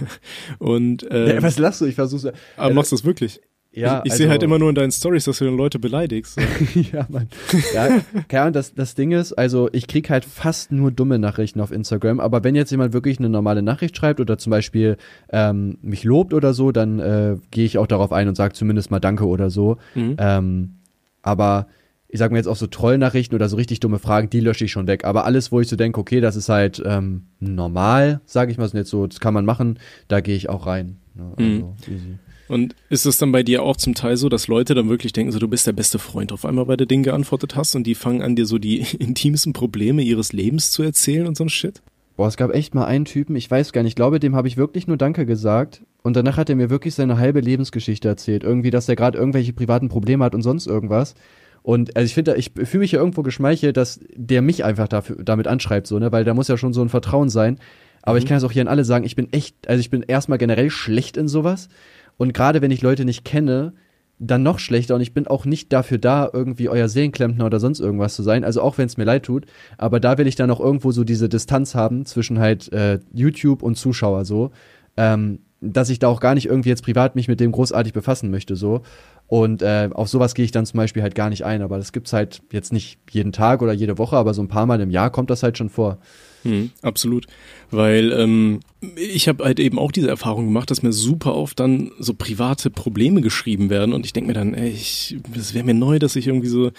und 0.58 1.06
ähm, 1.10 1.28
ja, 1.28 1.42
was 1.42 1.58
lachst 1.58 1.80
du? 1.80 1.86
Ich 1.86 1.94
versuche. 1.94 2.32
Aber 2.56 2.70
äh, 2.70 2.74
machst 2.74 2.92
du 2.92 2.96
das 2.96 3.04
wirklich? 3.04 3.40
Ja, 3.70 3.98
ich, 3.98 4.06
ich 4.06 4.12
also, 4.12 4.22
sehe 4.22 4.30
halt 4.30 4.42
immer 4.42 4.58
nur 4.58 4.70
in 4.70 4.74
deinen 4.74 4.90
Stories, 4.90 5.24
dass 5.24 5.38
du 5.38 5.44
dann 5.44 5.56
Leute 5.56 5.78
beleidigst. 5.78 6.40
ja, 6.92 7.06
Mann. 7.10 7.28
Ja, 7.74 8.00
keine 8.26 8.52
das, 8.52 8.74
das 8.74 8.94
Ding 8.94 9.12
ist, 9.12 9.34
also 9.34 9.68
ich 9.72 9.86
krieg 9.86 10.08
halt 10.08 10.24
fast 10.24 10.72
nur 10.72 10.90
dumme 10.90 11.18
Nachrichten 11.18 11.60
auf 11.60 11.70
Instagram, 11.70 12.18
aber 12.18 12.42
wenn 12.44 12.54
jetzt 12.54 12.70
jemand 12.70 12.94
wirklich 12.94 13.18
eine 13.18 13.28
normale 13.28 13.62
Nachricht 13.62 13.96
schreibt 13.96 14.20
oder 14.20 14.38
zum 14.38 14.50
Beispiel 14.50 14.96
ähm, 15.30 15.76
mich 15.82 16.04
lobt 16.04 16.32
oder 16.32 16.54
so, 16.54 16.72
dann 16.72 16.98
äh, 16.98 17.36
gehe 17.50 17.66
ich 17.66 17.76
auch 17.76 17.86
darauf 17.86 18.10
ein 18.10 18.26
und 18.26 18.36
sage 18.36 18.54
zumindest 18.54 18.90
mal 18.90 19.00
Danke 19.00 19.26
oder 19.26 19.50
so. 19.50 19.76
Mhm. 19.94 20.16
Ähm, 20.18 20.74
aber 21.22 21.66
ich 22.08 22.18
sag 22.18 22.30
mir 22.30 22.38
jetzt 22.38 22.46
auch 22.46 22.56
so 22.56 22.66
Trollnachrichten 22.66 23.34
oder 23.34 23.48
so 23.48 23.56
richtig 23.56 23.80
dumme 23.80 23.98
Fragen, 23.98 24.30
die 24.30 24.40
lösche 24.40 24.64
ich 24.64 24.72
schon 24.72 24.86
weg. 24.86 25.04
Aber 25.04 25.24
alles, 25.26 25.52
wo 25.52 25.60
ich 25.60 25.68
so 25.68 25.76
denke, 25.76 26.00
okay, 26.00 26.20
das 26.20 26.36
ist 26.36 26.48
halt 26.48 26.82
ähm, 26.84 27.26
normal, 27.38 28.20
sage 28.24 28.50
ich 28.50 28.56
mal, 28.56 28.68
so 28.68 28.78
jetzt 28.78 28.90
so, 28.90 29.06
das 29.06 29.20
kann 29.20 29.34
man 29.34 29.44
machen, 29.44 29.78
da 30.08 30.20
gehe 30.20 30.34
ich 30.34 30.48
auch 30.48 30.66
rein. 30.66 30.96
Ne? 31.14 31.32
Also, 31.36 31.50
mhm. 31.86 32.18
Und 32.48 32.74
ist 32.88 33.04
es 33.04 33.18
dann 33.18 33.30
bei 33.30 33.42
dir 33.42 33.62
auch 33.62 33.76
zum 33.76 33.94
Teil 33.94 34.16
so, 34.16 34.30
dass 34.30 34.48
Leute 34.48 34.74
dann 34.74 34.88
wirklich 34.88 35.12
denken, 35.12 35.32
so 35.32 35.38
du 35.38 35.48
bist 35.48 35.66
der 35.66 35.74
beste 35.74 35.98
Freund 35.98 36.32
auf 36.32 36.46
einmal, 36.46 36.66
weil 36.66 36.78
du 36.78 36.86
Ding 36.86 37.02
geantwortet 37.02 37.56
hast 37.56 37.74
und 37.74 37.86
die 37.86 37.94
fangen 37.94 38.22
an, 38.22 38.36
dir 38.36 38.46
so 38.46 38.56
die 38.56 38.78
intimsten 38.98 39.52
Probleme 39.52 40.02
ihres 40.02 40.32
Lebens 40.32 40.70
zu 40.70 40.82
erzählen 40.82 41.26
und 41.26 41.36
so 41.36 41.44
ein 41.44 41.50
Shit? 41.50 41.82
Boah, 42.16 42.26
es 42.26 42.36
gab 42.36 42.52
echt 42.52 42.74
mal 42.74 42.86
einen 42.86 43.04
Typen, 43.04 43.36
ich 43.36 43.48
weiß 43.50 43.72
gar 43.72 43.82
nicht, 43.82 43.90
ich 43.90 43.96
glaube, 43.96 44.18
dem 44.18 44.34
habe 44.34 44.48
ich 44.48 44.56
wirklich 44.56 44.86
nur 44.88 44.96
Danke 44.96 45.26
gesagt. 45.26 45.82
Und 46.02 46.16
danach 46.16 46.36
hat 46.36 46.48
er 46.48 46.56
mir 46.56 46.70
wirklich 46.70 46.94
seine 46.94 47.18
halbe 47.18 47.40
Lebensgeschichte 47.40 48.08
erzählt. 48.08 48.44
Irgendwie, 48.44 48.70
dass 48.70 48.88
er 48.88 48.96
gerade 48.96 49.18
irgendwelche 49.18 49.52
privaten 49.52 49.88
Probleme 49.88 50.24
hat 50.24 50.34
und 50.34 50.42
sonst 50.42 50.66
irgendwas. 50.66 51.14
Und 51.62 51.96
also 51.96 52.06
ich 52.06 52.14
finde, 52.14 52.36
ich 52.36 52.52
fühle 52.54 52.80
mich 52.80 52.92
ja 52.92 52.98
irgendwo 52.98 53.22
geschmeichelt, 53.22 53.76
dass 53.76 54.00
der 54.14 54.42
mich 54.42 54.64
einfach 54.64 54.88
dafür, 54.88 55.16
damit 55.22 55.46
anschreibt, 55.46 55.86
so, 55.86 55.98
ne? 55.98 56.12
Weil 56.12 56.24
da 56.24 56.34
muss 56.34 56.48
ja 56.48 56.56
schon 56.56 56.72
so 56.72 56.82
ein 56.82 56.88
Vertrauen 56.88 57.28
sein. 57.28 57.58
Aber 58.02 58.14
mhm. 58.14 58.18
ich 58.18 58.26
kann 58.26 58.38
es 58.38 58.44
auch 58.44 58.52
hier 58.52 58.62
an 58.62 58.68
alle 58.68 58.84
sagen, 58.84 59.04
ich 59.04 59.16
bin 59.16 59.32
echt, 59.32 59.68
also 59.68 59.80
ich 59.80 59.90
bin 59.90 60.02
erstmal 60.02 60.38
generell 60.38 60.70
schlecht 60.70 61.16
in 61.16 61.28
sowas. 61.28 61.68
Und 62.16 62.32
gerade 62.32 62.62
wenn 62.62 62.70
ich 62.70 62.82
Leute 62.82 63.04
nicht 63.04 63.24
kenne, 63.24 63.74
dann 64.18 64.42
noch 64.42 64.58
schlechter. 64.58 64.94
Und 64.94 65.00
ich 65.00 65.14
bin 65.14 65.26
auch 65.26 65.44
nicht 65.44 65.72
dafür 65.72 65.98
da, 65.98 66.28
irgendwie 66.32 66.68
euer 66.68 66.88
Seelenklempner 66.88 67.46
oder 67.46 67.60
sonst 67.60 67.80
irgendwas 67.80 68.14
zu 68.14 68.22
sein. 68.22 68.44
Also 68.44 68.62
auch 68.62 68.78
wenn 68.78 68.86
es 68.86 68.96
mir 68.96 69.04
leid 69.04 69.24
tut. 69.24 69.46
Aber 69.76 70.00
da 70.00 70.18
will 70.18 70.26
ich 70.26 70.36
dann 70.36 70.50
auch 70.50 70.60
irgendwo 70.60 70.90
so 70.90 71.04
diese 71.04 71.28
Distanz 71.28 71.74
haben 71.74 72.04
zwischen 72.04 72.38
halt 72.38 72.72
äh, 72.72 72.98
YouTube 73.12 73.62
und 73.62 73.76
Zuschauer 73.76 74.24
so. 74.24 74.50
Ähm, 74.96 75.40
dass 75.60 75.90
ich 75.90 75.98
da 75.98 76.08
auch 76.08 76.20
gar 76.20 76.34
nicht 76.34 76.46
irgendwie 76.46 76.68
jetzt 76.68 76.84
privat 76.84 77.16
mich 77.16 77.28
mit 77.28 77.40
dem 77.40 77.52
großartig 77.52 77.92
befassen 77.92 78.30
möchte 78.30 78.56
so. 78.56 78.82
Und 79.28 79.60
äh, 79.60 79.90
auf 79.92 80.08
sowas 80.08 80.34
gehe 80.34 80.44
ich 80.44 80.52
dann 80.52 80.66
zum 80.66 80.78
Beispiel 80.78 81.02
halt 81.02 81.14
gar 81.14 81.28
nicht 81.28 81.44
ein. 81.44 81.62
Aber 81.62 81.76
das 81.76 81.92
gibt's 81.92 82.12
halt 82.12 82.40
jetzt 82.50 82.72
nicht 82.72 82.98
jeden 83.10 83.32
Tag 83.32 83.62
oder 83.62 83.72
jede 83.72 83.98
Woche, 83.98 84.16
aber 84.16 84.34
so 84.34 84.42
ein 84.42 84.48
paar 84.48 84.66
Mal 84.66 84.80
im 84.80 84.90
Jahr 84.90 85.10
kommt 85.10 85.30
das 85.30 85.42
halt 85.42 85.58
schon 85.58 85.68
vor. 85.68 85.98
Hm, 86.42 86.70
absolut. 86.82 87.26
Weil 87.70 88.12
ähm, 88.12 88.60
ich 88.96 89.28
habe 89.28 89.44
halt 89.44 89.60
eben 89.60 89.78
auch 89.78 89.92
diese 89.92 90.08
Erfahrung 90.08 90.46
gemacht, 90.46 90.70
dass 90.70 90.82
mir 90.82 90.92
super 90.92 91.34
oft 91.34 91.60
dann 91.60 91.90
so 91.98 92.14
private 92.14 92.70
Probleme 92.70 93.20
geschrieben 93.20 93.70
werden 93.70 93.92
und 93.92 94.06
ich 94.06 94.12
denke 94.12 94.28
mir 94.28 94.34
dann, 94.34 94.54
ey, 94.54 94.70
ich, 94.70 95.16
das 95.34 95.52
wäre 95.52 95.64
mir 95.64 95.74
neu, 95.74 95.98
dass 95.98 96.16
ich 96.16 96.26
irgendwie 96.26 96.48
so 96.48 96.70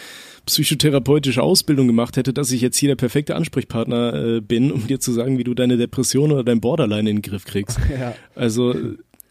psychotherapeutische 0.45 1.43
Ausbildung 1.43 1.87
gemacht 1.87 2.17
hätte, 2.17 2.33
dass 2.33 2.51
ich 2.51 2.61
jetzt 2.61 2.77
hier 2.77 2.89
der 2.89 2.95
perfekte 2.95 3.35
Ansprechpartner 3.35 4.13
äh, 4.13 4.41
bin, 4.41 4.71
um 4.71 4.87
dir 4.87 4.99
zu 4.99 5.11
sagen, 5.11 5.37
wie 5.37 5.43
du 5.43 5.53
deine 5.53 5.77
Depression 5.77 6.31
oder 6.31 6.43
dein 6.43 6.61
Borderline 6.61 7.09
in 7.09 7.17
den 7.17 7.21
Griff 7.21 7.45
kriegst. 7.45 7.79
Ja. 7.99 8.13
Also 8.35 8.75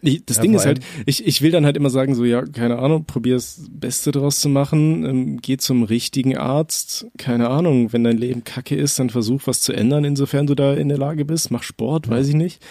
ich, 0.00 0.24
das 0.24 0.36
ja, 0.36 0.42
Ding 0.42 0.54
ist 0.54 0.66
halt, 0.66 0.80
ich, 1.06 1.26
ich 1.26 1.42
will 1.42 1.50
dann 1.50 1.64
halt 1.64 1.76
immer 1.76 1.90
sagen, 1.90 2.14
so, 2.14 2.24
ja, 2.24 2.42
keine 2.42 2.78
Ahnung, 2.78 3.04
probier 3.04 3.34
das 3.34 3.66
Beste 3.70 4.12
draus 4.12 4.38
zu 4.38 4.48
machen, 4.48 5.04
ähm, 5.04 5.38
geh 5.42 5.56
zum 5.56 5.82
richtigen 5.82 6.36
Arzt, 6.36 7.06
keine 7.18 7.50
Ahnung, 7.50 7.92
wenn 7.92 8.04
dein 8.04 8.16
Leben 8.16 8.44
kacke 8.44 8.76
ist, 8.76 8.98
dann 8.98 9.10
versuch 9.10 9.42
was 9.46 9.60
zu 9.60 9.72
ändern, 9.72 10.04
insofern 10.04 10.46
du 10.46 10.54
da 10.54 10.74
in 10.74 10.88
der 10.88 10.98
Lage 10.98 11.24
bist, 11.24 11.50
mach 11.50 11.62
Sport, 11.62 12.06
ja. 12.06 12.12
weiß 12.12 12.28
ich 12.28 12.34
nicht. 12.34 12.64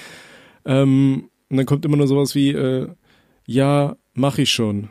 Ähm, 0.66 1.30
und 1.50 1.58
dann 1.58 1.66
kommt 1.66 1.86
immer 1.86 1.98
nur 1.98 2.08
sowas 2.08 2.36
wie, 2.36 2.52
äh, 2.52 2.88
ja, 3.46 3.98
mach 4.14 4.38
ich 4.38 4.52
schon. 4.52 4.90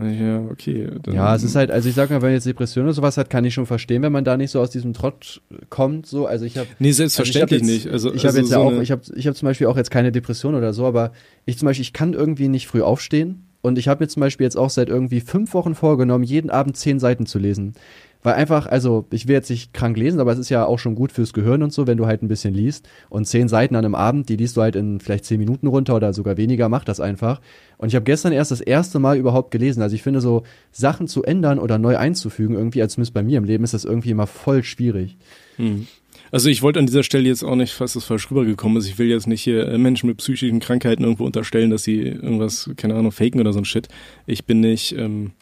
Ja, 0.00 0.40
okay. 0.50 0.88
ja, 1.12 1.34
es 1.34 1.42
ist 1.42 1.54
halt, 1.54 1.70
also 1.70 1.86
ich 1.86 1.94
sag 1.94 2.08
mal, 2.08 2.22
wenn 2.22 2.32
jetzt 2.32 2.46
Depression 2.46 2.84
oder 2.84 2.94
sowas 2.94 3.18
hat, 3.18 3.28
kann 3.28 3.44
ich 3.44 3.52
schon 3.52 3.66
verstehen, 3.66 4.00
wenn 4.00 4.12
man 4.12 4.24
da 4.24 4.38
nicht 4.38 4.50
so 4.50 4.58
aus 4.58 4.70
diesem 4.70 4.94
Trott 4.94 5.42
kommt. 5.68 6.06
So, 6.06 6.26
also 6.26 6.46
ich 6.46 6.56
habe. 6.56 6.66
Nee, 6.78 6.92
selbstverständlich 6.92 7.60
also 7.60 7.72
nicht. 7.72 7.88
Also 7.88 8.14
ich 8.14 8.24
habe 8.24 8.28
also 8.28 8.38
jetzt 8.38 8.48
so 8.48 8.54
ja 8.54 8.60
auch, 8.60 8.80
ich 8.80 8.90
habe, 8.90 9.02
ich 9.14 9.26
habe 9.26 9.36
zum 9.36 9.46
Beispiel 9.46 9.66
auch 9.66 9.76
jetzt 9.76 9.90
keine 9.90 10.10
Depression 10.10 10.54
oder 10.54 10.72
so, 10.72 10.86
aber 10.86 11.12
ich 11.44 11.58
zum 11.58 11.66
Beispiel, 11.66 11.82
ich 11.82 11.92
kann 11.92 12.14
irgendwie 12.14 12.48
nicht 12.48 12.68
früh 12.68 12.80
aufstehen 12.80 13.44
und 13.60 13.76
ich 13.76 13.86
habe 13.86 14.02
mir 14.02 14.08
zum 14.08 14.20
Beispiel 14.20 14.44
jetzt 14.44 14.56
auch 14.56 14.70
seit 14.70 14.88
irgendwie 14.88 15.20
fünf 15.20 15.52
Wochen 15.52 15.74
vorgenommen, 15.74 16.24
jeden 16.24 16.48
Abend 16.48 16.76
zehn 16.78 16.98
Seiten 16.98 17.26
zu 17.26 17.38
lesen. 17.38 17.74
Weil 18.22 18.34
einfach, 18.34 18.66
also 18.66 19.04
ich 19.10 19.26
will 19.26 19.34
jetzt 19.34 19.50
nicht 19.50 19.74
krank 19.74 19.96
lesen, 19.96 20.20
aber 20.20 20.32
es 20.32 20.38
ist 20.38 20.48
ja 20.48 20.64
auch 20.64 20.78
schon 20.78 20.94
gut 20.94 21.10
fürs 21.10 21.32
Gehirn 21.32 21.62
und 21.62 21.72
so, 21.72 21.86
wenn 21.86 21.98
du 21.98 22.06
halt 22.06 22.22
ein 22.22 22.28
bisschen 22.28 22.54
liest. 22.54 22.88
Und 23.08 23.26
zehn 23.26 23.48
Seiten 23.48 23.74
an 23.74 23.84
einem 23.84 23.96
Abend, 23.96 24.28
die 24.28 24.36
liest 24.36 24.56
du 24.56 24.62
halt 24.62 24.76
in 24.76 25.00
vielleicht 25.00 25.24
zehn 25.24 25.38
Minuten 25.38 25.66
runter 25.66 25.96
oder 25.96 26.12
sogar 26.12 26.36
weniger, 26.36 26.68
mach 26.68 26.84
das 26.84 27.00
einfach. 27.00 27.40
Und 27.78 27.88
ich 27.88 27.96
habe 27.96 28.04
gestern 28.04 28.32
erst 28.32 28.52
das 28.52 28.60
erste 28.60 29.00
Mal 29.00 29.16
überhaupt 29.16 29.50
gelesen. 29.50 29.82
Also 29.82 29.96
ich 29.96 30.02
finde 30.02 30.20
so, 30.20 30.44
Sachen 30.70 31.08
zu 31.08 31.24
ändern 31.24 31.58
oder 31.58 31.78
neu 31.78 31.96
einzufügen, 31.96 32.54
irgendwie, 32.54 32.80
als 32.80 32.94
zumindest 32.94 33.14
bei 33.14 33.24
mir 33.24 33.38
im 33.38 33.44
Leben, 33.44 33.64
ist 33.64 33.74
das 33.74 33.84
irgendwie 33.84 34.10
immer 34.10 34.28
voll 34.28 34.62
schwierig. 34.62 35.16
Hm. 35.56 35.88
Also 36.30 36.48
ich 36.48 36.62
wollte 36.62 36.78
an 36.78 36.86
dieser 36.86 37.02
Stelle 37.02 37.28
jetzt 37.28 37.42
auch 37.42 37.56
nicht, 37.56 37.72
falls 37.72 37.92
das 37.92 38.04
falsch 38.04 38.30
rübergekommen 38.30 38.78
ist, 38.78 38.88
ich 38.88 38.98
will 38.98 39.08
jetzt 39.08 39.26
nicht 39.26 39.42
hier 39.42 39.68
äh, 39.68 39.78
Menschen 39.78 40.06
mit 40.06 40.18
psychischen 40.18 40.60
Krankheiten 40.60 41.02
irgendwo 41.02 41.26
unterstellen, 41.26 41.70
dass 41.70 41.82
sie 41.82 42.00
irgendwas, 42.00 42.70
keine 42.76 42.94
Ahnung, 42.94 43.12
faken 43.12 43.40
oder 43.40 43.52
so 43.52 43.58
ein 43.58 43.64
Shit. 43.64 43.88
Ich 44.26 44.46
bin 44.46 44.60
nicht, 44.60 44.96
ähm, 44.96 45.32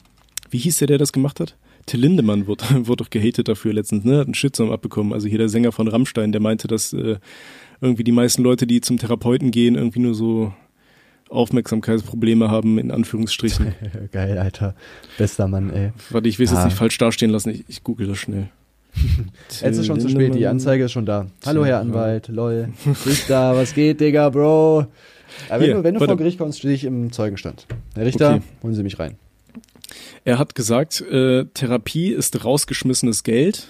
wie 0.51 0.59
hieß 0.59 0.79
der, 0.79 0.89
der 0.89 0.99
das 0.99 1.13
gemacht 1.13 1.39
hat? 1.41 1.57
Till 1.87 2.01
Lindemann 2.01 2.47
wurde, 2.47 2.65
wurde 2.87 3.05
doch 3.05 3.11
gehatet 3.11 3.49
dafür 3.49 3.73
letztens, 3.73 4.05
ne? 4.05 4.19
Hat 4.19 4.27
einen 4.27 4.35
Shitstorm 4.35 4.71
abbekommen. 4.71 5.13
Also 5.13 5.29
hier 5.29 5.39
der 5.39 5.49
Sänger 5.49 5.73
von 5.73 5.89
Rammstein, 5.89 6.33
der 6.33 6.41
meinte, 6.41 6.69
dass 6.69 6.93
äh, 6.93 7.17
irgendwie 7.81 8.05
die 8.05 8.13
meisten 8.13 8.43
Leute, 8.43 8.67
die 8.67 8.81
zum 8.81 8.99
Therapeuten 8.99 9.51
gehen, 9.51 9.75
irgendwie 9.75 10.01
nur 10.01 10.15
so 10.15 10.53
Aufmerksamkeitsprobleme 11.31 12.51
haben, 12.51 12.79
in 12.79 12.91
Anführungsstrichen. 12.91 13.75
Geil, 14.13 14.39
Alter. 14.39 14.75
Bester 15.17 15.49
Mann, 15.49 15.71
ey. 15.71 15.93
Warte, 16.11 16.29
ich 16.29 16.39
will 16.39 16.47
es 16.47 16.53
ah. 16.53 16.57
jetzt 16.57 16.65
nicht 16.67 16.77
falsch 16.77 16.99
dastehen 16.99 17.31
lassen. 17.31 17.51
Ich, 17.51 17.65
ich 17.69 17.85
google 17.85 18.09
das 18.09 18.19
schnell. 18.19 18.49
Jetzt 19.63 19.79
ist 19.79 19.87
schon 19.87 20.01
zu 20.01 20.09
spät, 20.09 20.35
die 20.35 20.49
Anzeige 20.49 20.85
ist 20.85 20.91
schon 20.91 21.07
da. 21.07 21.27
Hallo, 21.47 21.65
Herr 21.65 21.79
Anwalt, 21.79 22.27
lol. 22.27 22.71
Da, 23.29 23.55
was 23.55 23.73
geht, 23.73 24.01
Digga, 24.01 24.31
Bro? 24.31 24.87
Aber 25.49 25.61
wenn 25.61 25.65
Hier, 25.65 25.75
du, 25.75 25.85
wenn 25.85 25.95
du 25.95 26.05
vor 26.05 26.17
Gericht 26.17 26.39
kommst, 26.39 26.59
stehe 26.59 26.75
ich 26.75 26.83
im 26.83 27.13
Zeugenstand. 27.13 27.67
Herr 27.95 28.05
Richter, 28.05 28.35
okay. 28.35 28.43
holen 28.65 28.75
Sie 28.75 28.83
mich 28.83 28.99
rein. 28.99 29.17
Er 30.25 30.39
hat 30.39 30.55
gesagt, 30.55 31.01
äh, 31.01 31.45
Therapie 31.55 32.09
ist 32.11 32.45
rausgeschmissenes 32.45 33.23
Geld. 33.23 33.69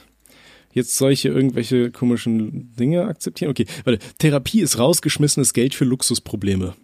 Jetzt 0.73 0.97
soll 0.97 1.13
ich 1.13 1.23
hier 1.23 1.35
irgendwelche 1.35 1.91
komischen 1.91 2.73
Dinge 2.77 3.05
akzeptieren? 3.05 3.51
Okay, 3.51 3.67
warte. 3.85 3.99
Therapie 4.19 4.61
ist 4.61 4.79
rausgeschmissenes 4.79 5.53
Geld 5.53 5.75
für 5.75 5.85
Luxusprobleme. 5.85 6.75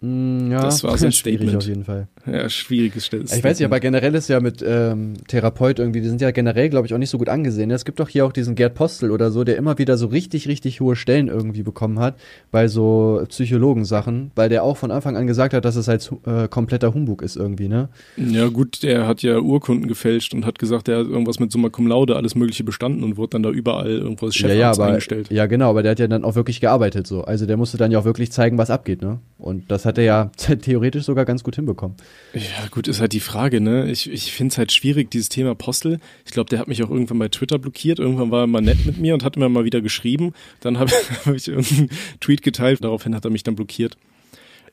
Mm, 0.00 0.50
ja, 0.50 0.60
Das 0.60 0.84
war 0.84 0.96
sein 0.98 1.12
Statement. 1.12 1.56
auf 1.56 1.66
jeden 1.66 1.84
Fall. 1.84 2.08
Ja, 2.26 2.48
schwieriges 2.48 3.06
Stell- 3.06 3.24
Ich 3.24 3.44
weiß 3.44 3.58
nicht, 3.58 3.66
aber 3.66 3.80
generell 3.80 4.14
ist 4.14 4.28
ja 4.28 4.40
mit 4.40 4.64
ähm, 4.66 5.14
Therapeut 5.28 5.78
irgendwie, 5.78 6.00
die 6.00 6.08
sind 6.08 6.20
ja 6.20 6.30
generell, 6.30 6.70
glaube 6.70 6.86
ich, 6.86 6.94
auch 6.94 6.98
nicht 6.98 7.10
so 7.10 7.18
gut 7.18 7.28
angesehen. 7.28 7.70
Es 7.70 7.84
gibt 7.84 8.00
doch 8.00 8.08
hier 8.08 8.24
auch 8.24 8.32
diesen 8.32 8.54
Gerd 8.54 8.74
Postel 8.74 9.10
oder 9.10 9.30
so, 9.30 9.44
der 9.44 9.56
immer 9.56 9.76
wieder 9.78 9.96
so 9.96 10.06
richtig, 10.06 10.48
richtig 10.48 10.80
hohe 10.80 10.96
Stellen 10.96 11.28
irgendwie 11.28 11.62
bekommen 11.62 11.98
hat 11.98 12.16
bei 12.50 12.68
so 12.68 13.22
Psychologensachen, 13.28 14.30
weil 14.34 14.48
der 14.48 14.62
auch 14.64 14.76
von 14.76 14.90
Anfang 14.90 15.16
an 15.16 15.26
gesagt 15.26 15.54
hat, 15.54 15.64
dass 15.64 15.76
es 15.76 15.86
halt 15.88 16.10
äh, 16.26 16.48
kompletter 16.48 16.94
Humbug 16.94 17.22
ist 17.22 17.36
irgendwie, 17.36 17.68
ne? 17.68 17.88
Ja 18.16 18.48
gut, 18.48 18.82
der 18.82 19.06
hat 19.06 19.22
ja 19.22 19.38
Urkunden 19.38 19.86
gefälscht 19.86 20.34
und 20.34 20.46
hat 20.46 20.58
gesagt, 20.58 20.88
er 20.88 21.00
hat 21.00 21.06
irgendwas 21.06 21.38
mit 21.40 21.52
Summa 21.52 21.68
Cum 21.68 21.86
Laude 21.86 22.16
alles 22.16 22.34
mögliche 22.34 22.64
bestanden 22.64 23.04
und 23.04 23.16
wurde 23.16 23.30
dann 23.30 23.42
da 23.42 23.50
überall 23.50 23.90
irgendwo 23.90 24.26
als 24.26 24.38
ja, 24.38 24.48
Chefarzt 24.48 24.58
ja, 24.58 24.70
aber, 24.70 24.86
eingestellt. 24.86 25.30
ja, 25.30 25.46
genau, 25.46 25.70
aber 25.70 25.82
der 25.82 25.92
hat 25.92 25.98
ja 25.98 26.06
dann 26.06 26.24
auch 26.24 26.34
wirklich 26.34 26.60
gearbeitet 26.60 27.06
so. 27.06 27.22
Also 27.24 27.46
der 27.46 27.56
musste 27.56 27.76
dann 27.76 27.90
ja 27.92 27.98
auch 27.98 28.04
wirklich 28.04 28.32
zeigen, 28.32 28.56
was 28.58 28.70
abgeht, 28.70 29.02
ne? 29.02 29.18
Und 29.38 29.70
das 29.70 29.84
hat 29.84 29.98
er 29.98 30.04
ja 30.04 30.30
theoretisch 30.62 31.04
sogar 31.04 31.24
ganz 31.24 31.44
gut 31.44 31.56
hinbekommen. 31.56 31.96
Ja, 32.34 32.66
gut, 32.70 32.88
ist 32.88 33.00
halt 33.00 33.12
die 33.12 33.20
Frage, 33.20 33.60
ne? 33.60 33.90
Ich, 33.90 34.10
ich 34.10 34.32
finde 34.32 34.52
es 34.52 34.58
halt 34.58 34.72
schwierig, 34.72 35.10
dieses 35.10 35.28
Thema 35.28 35.54
Postel. 35.54 36.00
Ich 36.24 36.32
glaube, 36.32 36.50
der 36.50 36.58
hat 36.58 36.66
mich 36.66 36.82
auch 36.82 36.90
irgendwann 36.90 37.18
bei 37.20 37.28
Twitter 37.28 37.58
blockiert. 37.58 38.00
Irgendwann 38.00 38.30
war 38.32 38.42
er 38.42 38.46
mal 38.48 38.60
nett 38.60 38.84
mit 38.86 38.98
mir 38.98 39.14
und 39.14 39.22
hat 39.22 39.36
mir 39.36 39.48
mal 39.48 39.64
wieder 39.64 39.80
geschrieben. 39.80 40.32
Dann 40.60 40.78
habe 40.78 40.90
hab 41.26 41.34
ich 41.34 41.46
irgendeinen 41.46 41.90
Tweet 42.20 42.42
geteilt. 42.42 42.82
Daraufhin 42.82 43.14
hat 43.14 43.24
er 43.24 43.30
mich 43.30 43.44
dann 43.44 43.54
blockiert. 43.54 43.96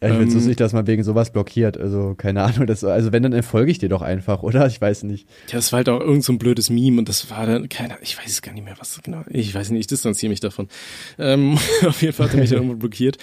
Ja, 0.01 0.09
ich 0.09 0.15
finde 0.15 0.35
es 0.35 0.41
Ähm, 0.41 0.47
nicht, 0.47 0.59
dass 0.59 0.73
man 0.73 0.87
wegen 0.87 1.03
sowas 1.03 1.31
blockiert. 1.31 1.77
Also, 1.77 2.15
keine 2.17 2.41
Ahnung. 2.41 2.65
Das, 2.65 2.83
also, 2.83 3.11
wenn, 3.11 3.21
dann 3.21 3.33
entfolge 3.33 3.69
ich 3.69 3.77
dir 3.77 3.89
doch 3.89 4.01
einfach, 4.01 4.41
oder? 4.41 4.65
Ich 4.65 4.81
weiß 4.81 5.03
nicht. 5.03 5.27
Ja, 5.49 5.57
das 5.57 5.71
war 5.71 5.77
halt 5.77 5.89
auch 5.89 5.99
irgend 5.99 6.23
so 6.23 6.33
ein 6.33 6.39
blödes 6.39 6.71
Meme 6.71 6.97
und 6.97 7.07
das 7.07 7.29
war 7.29 7.45
dann, 7.45 7.69
keine 7.69 7.97
ich 8.01 8.17
weiß 8.17 8.25
es 8.31 8.41
gar 8.41 8.53
nicht 8.53 8.65
mehr, 8.65 8.73
was 8.79 8.99
genau, 9.03 9.21
ich 9.29 9.53
weiß 9.53 9.69
nicht, 9.69 9.81
ich 9.81 9.87
distanziere 9.87 10.31
mich 10.31 10.39
davon. 10.39 10.69
Ähm, 11.19 11.59
auf 11.85 12.01
jeden 12.01 12.13
Fall 12.13 12.29
hat 12.29 12.33
er 12.33 12.39
mich 12.39 12.49
dann 12.49 12.59
irgendwo 12.63 12.77
blockiert. 12.77 13.19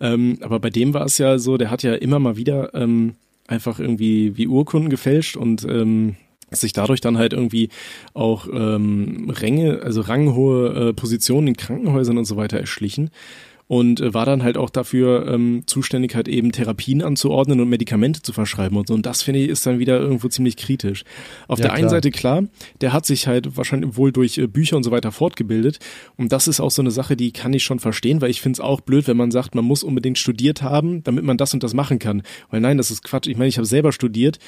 Ähm, 0.00 0.38
aber 0.40 0.58
bei 0.58 0.70
dem 0.70 0.94
war 0.94 1.04
es 1.04 1.16
ja 1.18 1.38
so, 1.38 1.58
der 1.58 1.70
hat 1.70 1.84
ja 1.84 1.94
immer 1.94 2.18
mal 2.18 2.36
wieder 2.36 2.74
ähm, 2.74 3.14
einfach 3.48 3.78
irgendwie 3.78 4.36
wie 4.36 4.48
Urkunden 4.48 4.90
gefälscht 4.90 5.36
und 5.36 5.64
ähm, 5.64 6.16
sich 6.50 6.72
dadurch 6.72 7.00
dann 7.00 7.18
halt 7.18 7.32
irgendwie 7.32 7.70
auch 8.14 8.46
ähm, 8.52 9.30
Ränge, 9.30 9.80
also 9.82 10.00
ranghohe 10.00 10.88
äh, 10.88 10.92
Positionen 10.92 11.48
in 11.48 11.56
Krankenhäusern 11.56 12.18
und 12.18 12.24
so 12.24 12.36
weiter 12.36 12.58
erschlichen 12.58 13.10
und 13.68 14.00
äh, 14.00 14.14
war 14.14 14.26
dann 14.26 14.42
halt 14.42 14.56
auch 14.56 14.70
dafür 14.70 15.26
ähm, 15.28 15.62
zuständig, 15.66 16.14
halt 16.14 16.28
eben 16.28 16.52
Therapien 16.52 17.02
anzuordnen 17.02 17.60
und 17.60 17.68
Medikamente 17.68 18.22
zu 18.22 18.32
verschreiben 18.32 18.76
und 18.76 18.88
so. 18.88 18.94
Und 18.94 19.06
das 19.06 19.22
finde 19.22 19.40
ich 19.40 19.48
ist 19.48 19.66
dann 19.66 19.78
wieder 19.78 19.98
irgendwo 19.98 20.28
ziemlich 20.28 20.56
kritisch. 20.56 21.04
Auf 21.48 21.58
Ja, 21.58 21.64
der 21.64 21.72
einen 21.72 21.82
klar. 21.82 21.90
Seite 21.90 22.10
klar, 22.10 22.44
der 22.80 22.92
hat 22.92 23.06
sich 23.06 23.26
halt 23.26 23.56
wahrscheinlich 23.56 23.96
wohl 23.96 24.12
durch 24.12 24.38
äh, 24.38 24.46
Bücher 24.46 24.76
und 24.76 24.84
so 24.84 24.90
weiter 24.90 25.10
fortgebildet. 25.12 25.78
Und 26.16 26.32
das 26.32 26.46
ist 26.48 26.60
auch 26.60 26.70
so 26.70 26.82
eine 26.82 26.90
Sache, 26.90 27.16
die 27.16 27.32
kann 27.32 27.52
ich 27.52 27.64
schon 27.64 27.80
verstehen, 27.80 28.20
weil 28.20 28.30
ich 28.30 28.40
finde 28.40 28.56
es 28.56 28.60
auch 28.60 28.80
blöd, 28.80 29.08
wenn 29.08 29.16
man 29.16 29.30
sagt, 29.30 29.54
man 29.54 29.64
muss 29.64 29.82
unbedingt 29.82 30.18
studiert 30.18 30.62
haben, 30.62 31.02
damit 31.02 31.24
man 31.24 31.36
das 31.36 31.52
und 31.54 31.62
das 31.62 31.74
machen 31.74 31.98
kann. 31.98 32.22
Weil 32.50 32.60
nein, 32.60 32.76
das 32.76 32.90
ist 32.90 33.02
Quatsch. 33.02 33.26
Ich 33.26 33.36
meine, 33.36 33.48
ich 33.48 33.58
habe 33.58 33.66
selber 33.66 33.92
studiert. 33.92 34.38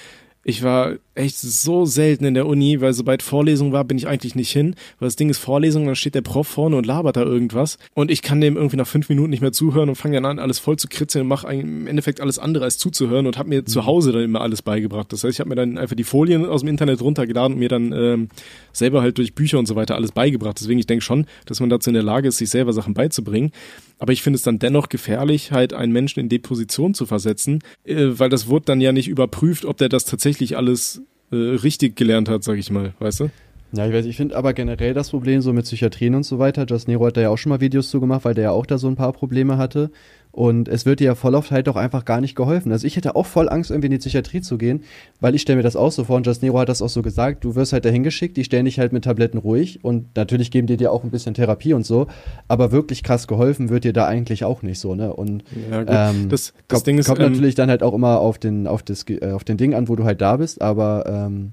Ich 0.48 0.62
war 0.62 0.94
echt 1.14 1.36
so 1.36 1.84
selten 1.84 2.24
in 2.24 2.32
der 2.32 2.46
Uni, 2.46 2.80
weil 2.80 2.94
sobald 2.94 3.22
Vorlesung 3.22 3.72
war, 3.72 3.84
bin 3.84 3.98
ich 3.98 4.08
eigentlich 4.08 4.34
nicht 4.34 4.50
hin. 4.50 4.76
Weil 4.98 5.08
das 5.08 5.16
Ding 5.16 5.28
ist 5.28 5.36
Vorlesung, 5.36 5.84
dann 5.84 5.94
steht 5.94 6.14
der 6.14 6.22
Prof 6.22 6.48
vorne 6.48 6.76
und 6.76 6.86
labert 6.86 7.18
da 7.18 7.22
irgendwas. 7.22 7.76
Und 7.92 8.10
ich 8.10 8.22
kann 8.22 8.40
dem 8.40 8.56
irgendwie 8.56 8.78
nach 8.78 8.86
fünf 8.86 9.10
Minuten 9.10 9.28
nicht 9.28 9.42
mehr 9.42 9.52
zuhören 9.52 9.90
und 9.90 9.96
fange 9.96 10.14
dann 10.14 10.24
an, 10.24 10.38
alles 10.38 10.58
voll 10.58 10.78
zu 10.78 10.88
kritzeln 10.88 11.24
und 11.24 11.28
mache 11.28 11.52
im 11.52 11.86
Endeffekt 11.86 12.22
alles 12.22 12.38
andere 12.38 12.64
als 12.64 12.78
zuzuhören 12.78 13.26
und 13.26 13.36
habe 13.36 13.50
mir 13.50 13.66
zu 13.66 13.84
Hause 13.84 14.10
dann 14.10 14.22
immer 14.22 14.40
alles 14.40 14.62
beigebracht. 14.62 15.12
Das 15.12 15.22
heißt, 15.22 15.34
ich 15.34 15.40
habe 15.40 15.50
mir 15.50 15.56
dann 15.56 15.76
einfach 15.76 15.96
die 15.96 16.04
Folien 16.04 16.46
aus 16.46 16.62
dem 16.62 16.70
Internet 16.70 17.02
runtergeladen 17.02 17.52
und 17.52 17.58
mir 17.58 17.68
dann 17.68 17.92
ähm, 17.92 18.28
selber 18.72 19.02
halt 19.02 19.18
durch 19.18 19.34
Bücher 19.34 19.58
und 19.58 19.66
so 19.66 19.76
weiter 19.76 19.96
alles 19.96 20.12
beigebracht. 20.12 20.58
Deswegen, 20.58 20.78
ich 20.78 20.86
denke 20.86 21.04
schon, 21.04 21.26
dass 21.44 21.60
man 21.60 21.68
dazu 21.68 21.90
in 21.90 21.94
der 21.94 22.02
Lage 22.02 22.28
ist, 22.28 22.38
sich 22.38 22.48
selber 22.48 22.72
Sachen 22.72 22.94
beizubringen. 22.94 23.52
Aber 23.98 24.12
ich 24.12 24.22
finde 24.22 24.36
es 24.36 24.42
dann 24.42 24.60
dennoch 24.60 24.88
gefährlich, 24.88 25.50
halt 25.50 25.72
einen 25.72 25.92
Menschen 25.92 26.20
in 26.20 26.28
die 26.28 26.38
Position 26.38 26.94
zu 26.94 27.04
versetzen, 27.04 27.58
äh, 27.84 27.96
weil 28.12 28.30
das 28.30 28.46
wurde 28.46 28.66
dann 28.66 28.80
ja 28.80 28.92
nicht 28.92 29.08
überprüft, 29.08 29.64
ob 29.66 29.76
der 29.76 29.88
das 29.88 30.04
tatsächlich 30.04 30.37
alles 30.56 31.02
äh, 31.30 31.36
richtig 31.36 31.96
gelernt 31.96 32.28
hat, 32.28 32.44
sag 32.44 32.58
ich 32.58 32.70
mal, 32.70 32.94
weißt 32.98 33.20
du? 33.20 33.30
Ja, 33.72 33.86
ich 33.86 33.92
weiß, 33.92 34.06
ich 34.06 34.16
finde 34.16 34.34
aber 34.36 34.54
generell 34.54 34.94
das 34.94 35.10
Problem 35.10 35.42
so 35.42 35.52
mit 35.52 35.64
Psychiatrien 35.64 36.14
und 36.14 36.22
so 36.22 36.38
weiter. 36.38 36.64
Just 36.66 36.88
Nero 36.88 37.04
hat 37.06 37.18
da 37.18 37.20
ja 37.20 37.28
auch 37.28 37.36
schon 37.36 37.50
mal 37.50 37.60
Videos 37.60 37.90
zu 37.90 38.00
gemacht, 38.00 38.24
weil 38.24 38.34
der 38.34 38.44
ja 38.44 38.50
auch 38.52 38.64
da 38.64 38.78
so 38.78 38.88
ein 38.88 38.96
paar 38.96 39.12
Probleme 39.12 39.58
hatte. 39.58 39.90
Und 40.30 40.68
es 40.68 40.86
wird 40.86 41.00
dir 41.00 41.06
ja 41.06 41.14
voll 41.14 41.34
oft 41.34 41.50
halt 41.50 41.68
auch 41.68 41.76
einfach 41.76 42.04
gar 42.04 42.20
nicht 42.20 42.34
geholfen. 42.34 42.70
Also 42.72 42.86
ich 42.86 42.96
hätte 42.96 43.16
auch 43.16 43.26
voll 43.26 43.48
Angst, 43.48 43.70
irgendwie 43.70 43.86
in 43.86 43.92
die 43.92 43.98
Psychiatrie 43.98 44.40
zu 44.40 44.56
gehen, 44.56 44.84
weil 45.20 45.34
ich 45.34 45.42
stelle 45.42 45.56
mir 45.56 45.62
das 45.62 45.74
auch 45.74 45.90
so 45.90 46.04
vor 46.04 46.16
und 46.16 46.26
Just 46.26 46.42
Nero 46.42 46.58
hat 46.58 46.68
das 46.68 46.80
auch 46.80 46.88
so 46.88 47.02
gesagt, 47.02 47.44
du 47.44 47.56
wirst 47.56 47.72
halt 47.72 47.84
dahin 47.84 48.04
geschickt, 48.04 48.36
die 48.36 48.44
stellen 48.44 48.66
dich 48.66 48.78
halt 48.78 48.92
mit 48.92 49.04
Tabletten 49.04 49.38
ruhig 49.38 49.84
und 49.84 50.14
natürlich 50.16 50.50
geben 50.50 50.66
die 50.66 50.76
dir 50.76 50.92
auch 50.92 51.02
ein 51.04 51.10
bisschen 51.10 51.34
Therapie 51.34 51.72
und 51.74 51.84
so, 51.84 52.06
aber 52.46 52.72
wirklich 52.72 53.02
krass 53.02 53.26
geholfen 53.26 53.68
wird 53.68 53.84
dir 53.84 53.92
da 53.92 54.06
eigentlich 54.06 54.44
auch 54.44 54.62
nicht 54.62 54.78
so, 54.78 54.94
ne? 54.94 55.12
Und 55.12 55.44
Ja, 55.70 55.80
ähm, 56.10 56.28
das 56.28 56.52
das 56.68 56.78
kommt, 56.78 56.86
Ding 56.86 56.98
ist, 56.98 57.06
kommt 57.06 57.20
ähm, 57.20 57.32
natürlich 57.32 57.54
dann 57.54 57.68
halt 57.70 57.82
auch 57.82 57.94
immer 57.94 58.20
auf 58.20 58.38
den, 58.38 58.66
auf 58.66 58.82
das, 58.82 59.04
äh, 59.08 59.32
auf 59.32 59.44
den 59.44 59.56
Ding 59.56 59.74
an, 59.74 59.88
wo 59.88 59.96
du 59.96 60.04
halt 60.04 60.20
da 60.20 60.36
bist, 60.36 60.62
aber 60.62 61.04
ähm, 61.06 61.52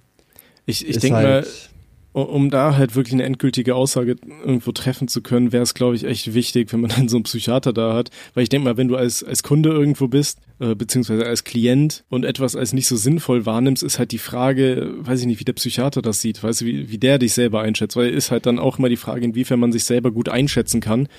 ich, 0.66 0.88
ich 0.88 0.98
denke 1.00 1.18
mal, 1.18 1.26
halt, 1.26 1.46
Um- 1.46 1.75
um 2.22 2.50
da 2.50 2.78
halt 2.78 2.96
wirklich 2.96 3.14
eine 3.14 3.24
endgültige 3.24 3.76
Aussage 3.76 4.16
irgendwo 4.44 4.72
treffen 4.72 5.08
zu 5.08 5.22
können, 5.22 5.52
wäre 5.52 5.64
es, 5.64 5.74
glaube 5.74 5.96
ich, 5.96 6.06
echt 6.06 6.34
wichtig, 6.34 6.72
wenn 6.72 6.80
man 6.82 6.92
dann 6.96 7.10
so 7.10 7.18
einen 7.18 7.24
Psychiater 7.24 7.74
da 7.74 7.94
hat. 7.94 8.10
Weil 8.34 8.44
ich 8.44 8.50
denke 8.50 8.66
mal, 8.66 8.78
wenn 8.78 8.88
du 8.88 8.96
als, 8.96 9.24
als 9.24 9.44
Kunde 9.44 9.70
irgendwo 9.70 10.08
bist, 10.08 10.40
äh, 10.60 10.76
beziehungsweise 10.76 11.26
als 11.26 11.44
Klient 11.44 12.06
und 12.10 12.24
etwas 12.24 12.56
als 12.56 12.72
nicht 12.72 12.88
so 12.88 12.96
sinnvoll 12.96 13.46
wahrnimmst, 13.46 13.84
ist 13.84 14.00
halt 14.00 14.12
die 14.12 14.18
Frage, 14.18 14.94
weiß 15.00 15.22
ich 15.22 15.28
nicht, 15.28 15.40
wie 15.42 15.46
der 15.46 15.54
Psychiater 15.54 16.02
das 16.02 16.22
sieht, 16.22 16.42
weißt 16.42 16.62
du, 16.62 16.66
wie, 16.66 16.90
wie 16.90 16.98
der 16.98 17.20
dich 17.20 17.34
selber 17.34 17.62
einschätzt. 17.62 17.98
Weil 17.98 18.12
ist 18.12 18.32
halt 18.32 18.46
dann 18.46 18.60
auch 18.60 18.80
immer 18.80 18.90
die 18.90 18.96
Frage, 18.96 19.26
inwiefern 19.26 19.60
man 19.60 19.74
sich 19.74 19.84
selber 19.84 20.12
gut 20.12 20.30
einschätzen 20.30 20.80
kann 20.80 21.10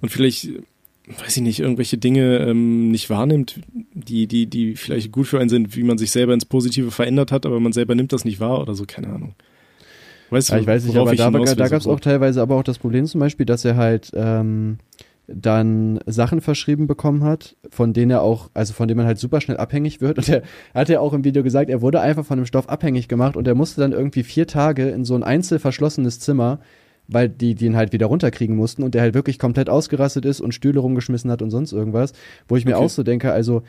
und 0.00 0.10
vielleicht 0.10 0.48
weiß 1.22 1.36
ich 1.36 1.42
nicht, 1.42 1.60
irgendwelche 1.60 1.98
Dinge 1.98 2.38
ähm, 2.38 2.90
nicht 2.90 3.10
wahrnimmt, 3.10 3.60
die, 3.94 4.26
die, 4.26 4.46
die 4.46 4.74
vielleicht 4.74 5.12
gut 5.12 5.28
für 5.28 5.38
einen 5.38 5.48
sind, 5.48 5.76
wie 5.76 5.84
man 5.84 5.98
sich 5.98 6.10
selber 6.10 6.34
ins 6.34 6.44
Positive 6.44 6.90
verändert 6.90 7.30
hat, 7.30 7.46
aber 7.46 7.60
man 7.60 7.72
selber 7.72 7.94
nimmt 7.94 8.12
das 8.12 8.24
nicht 8.24 8.40
wahr 8.40 8.60
oder 8.60 8.74
so, 8.74 8.86
keine 8.86 9.08
Ahnung. 9.08 9.36
Weißt 10.30 10.50
Ja, 10.50 10.58
ich 10.58 10.66
weiß 10.66 10.84
nicht, 10.84 10.96
aber 10.96 11.12
ich 11.12 11.18
da, 11.18 11.30
da 11.30 11.68
gab 11.68 11.80
es 11.80 11.86
auch 11.86 12.00
teilweise 12.00 12.42
aber 12.42 12.56
auch 12.56 12.62
das 12.64 12.78
Problem 12.78 13.06
zum 13.06 13.20
Beispiel, 13.20 13.46
dass 13.46 13.64
er 13.64 13.76
halt 13.76 14.10
ähm, 14.14 14.78
dann 15.28 15.98
Sachen 16.06 16.40
verschrieben 16.40 16.86
bekommen 16.86 17.24
hat, 17.24 17.56
von 17.70 17.92
denen 17.92 18.10
er 18.12 18.22
auch, 18.22 18.50
also 18.54 18.72
von 18.72 18.86
denen 18.88 18.98
man 18.98 19.06
halt 19.06 19.18
super 19.18 19.40
schnell 19.40 19.56
abhängig 19.56 20.00
wird. 20.00 20.18
Und 20.18 20.28
er 20.28 20.42
hat 20.74 20.88
ja 20.88 21.00
auch 21.00 21.12
im 21.12 21.24
Video 21.24 21.42
gesagt, 21.42 21.70
er 21.70 21.82
wurde 21.82 22.00
einfach 22.00 22.24
von 22.24 22.38
dem 22.38 22.46
Stoff 22.46 22.68
abhängig 22.68 23.08
gemacht 23.08 23.36
und 23.36 23.46
er 23.48 23.54
musste 23.54 23.80
dann 23.80 23.92
irgendwie 23.92 24.22
vier 24.22 24.46
Tage 24.46 24.88
in 24.88 25.04
so 25.04 25.14
ein 25.14 25.22
einzel 25.22 25.58
verschlossenes 25.58 26.20
Zimmer, 26.20 26.60
weil 27.08 27.28
die, 27.28 27.54
die 27.54 27.66
ihn 27.66 27.76
halt 27.76 27.92
wieder 27.92 28.06
runterkriegen 28.06 28.56
mussten 28.56 28.82
und 28.82 28.94
der 28.94 29.02
halt 29.02 29.14
wirklich 29.14 29.38
komplett 29.38 29.68
ausgerastet 29.70 30.24
ist 30.24 30.40
und 30.40 30.54
Stühle 30.54 30.80
rumgeschmissen 30.80 31.30
hat 31.30 31.42
und 31.42 31.50
sonst 31.50 31.72
irgendwas, 31.72 32.12
wo 32.48 32.56
ich 32.56 32.64
mir 32.64 32.76
Okay. 32.76 32.84
auch 32.84 32.90
so 32.90 33.02
denke, 33.02 33.32
also 33.32 33.62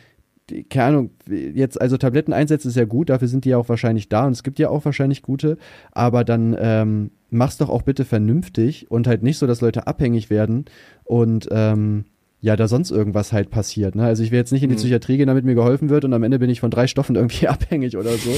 keine 0.70 0.86
Ahnung, 0.86 1.10
jetzt, 1.28 1.80
also 1.80 1.98
Tabletten 1.98 2.34
einsetzen 2.34 2.70
ist 2.70 2.76
ja 2.78 2.86
gut, 2.86 3.10
dafür 3.10 3.28
sind 3.28 3.46
die 3.46 3.50
ja 3.50 3.58
auch 3.58 3.70
wahrscheinlich 3.70 4.10
da 4.10 4.26
und 4.26 4.32
es 4.32 4.44
gibt 4.44 4.60
ja 4.60 4.70
auch 4.70 4.86
wahrscheinlich 4.86 5.22
gute, 5.22 5.58
aber 5.92 6.24
dann 6.24 6.56
ähm, 6.60 7.12
mach's 7.30 7.58
doch 7.58 7.70
auch 7.70 7.82
bitte 7.82 8.06
vernünftig 8.06 8.90
und 8.90 9.08
halt 9.08 9.24
nicht 9.24 9.38
so, 9.38 9.48
dass 9.48 9.62
Leute 9.62 9.88
abhängig 9.88 10.30
werden 10.30 10.66
und 11.04 11.48
ähm, 11.52 12.06
ja, 12.40 12.56
da 12.56 12.68
sonst 12.68 12.92
irgendwas 12.92 13.34
halt 13.34 13.50
passiert. 13.50 13.96
Ne? 13.96 14.04
Also 14.04 14.22
ich 14.22 14.30
will 14.32 14.38
jetzt 14.38 14.52
nicht 14.52 14.62
in 14.62 14.70
die 14.70 14.76
Mhm. 14.76 14.80
Psychiatrie 14.80 15.18
gehen, 15.18 15.26
damit 15.28 15.44
mir 15.44 15.56
geholfen 15.56 15.90
wird 15.90 16.06
und 16.06 16.14
am 16.14 16.22
Ende 16.22 16.38
bin 16.38 16.52
ich 16.52 16.60
von 16.60 16.70
drei 16.70 16.86
Stoffen 16.86 17.16
irgendwie 17.16 17.48
abhängig 17.48 17.98
oder 17.98 18.12
so. 18.12 18.30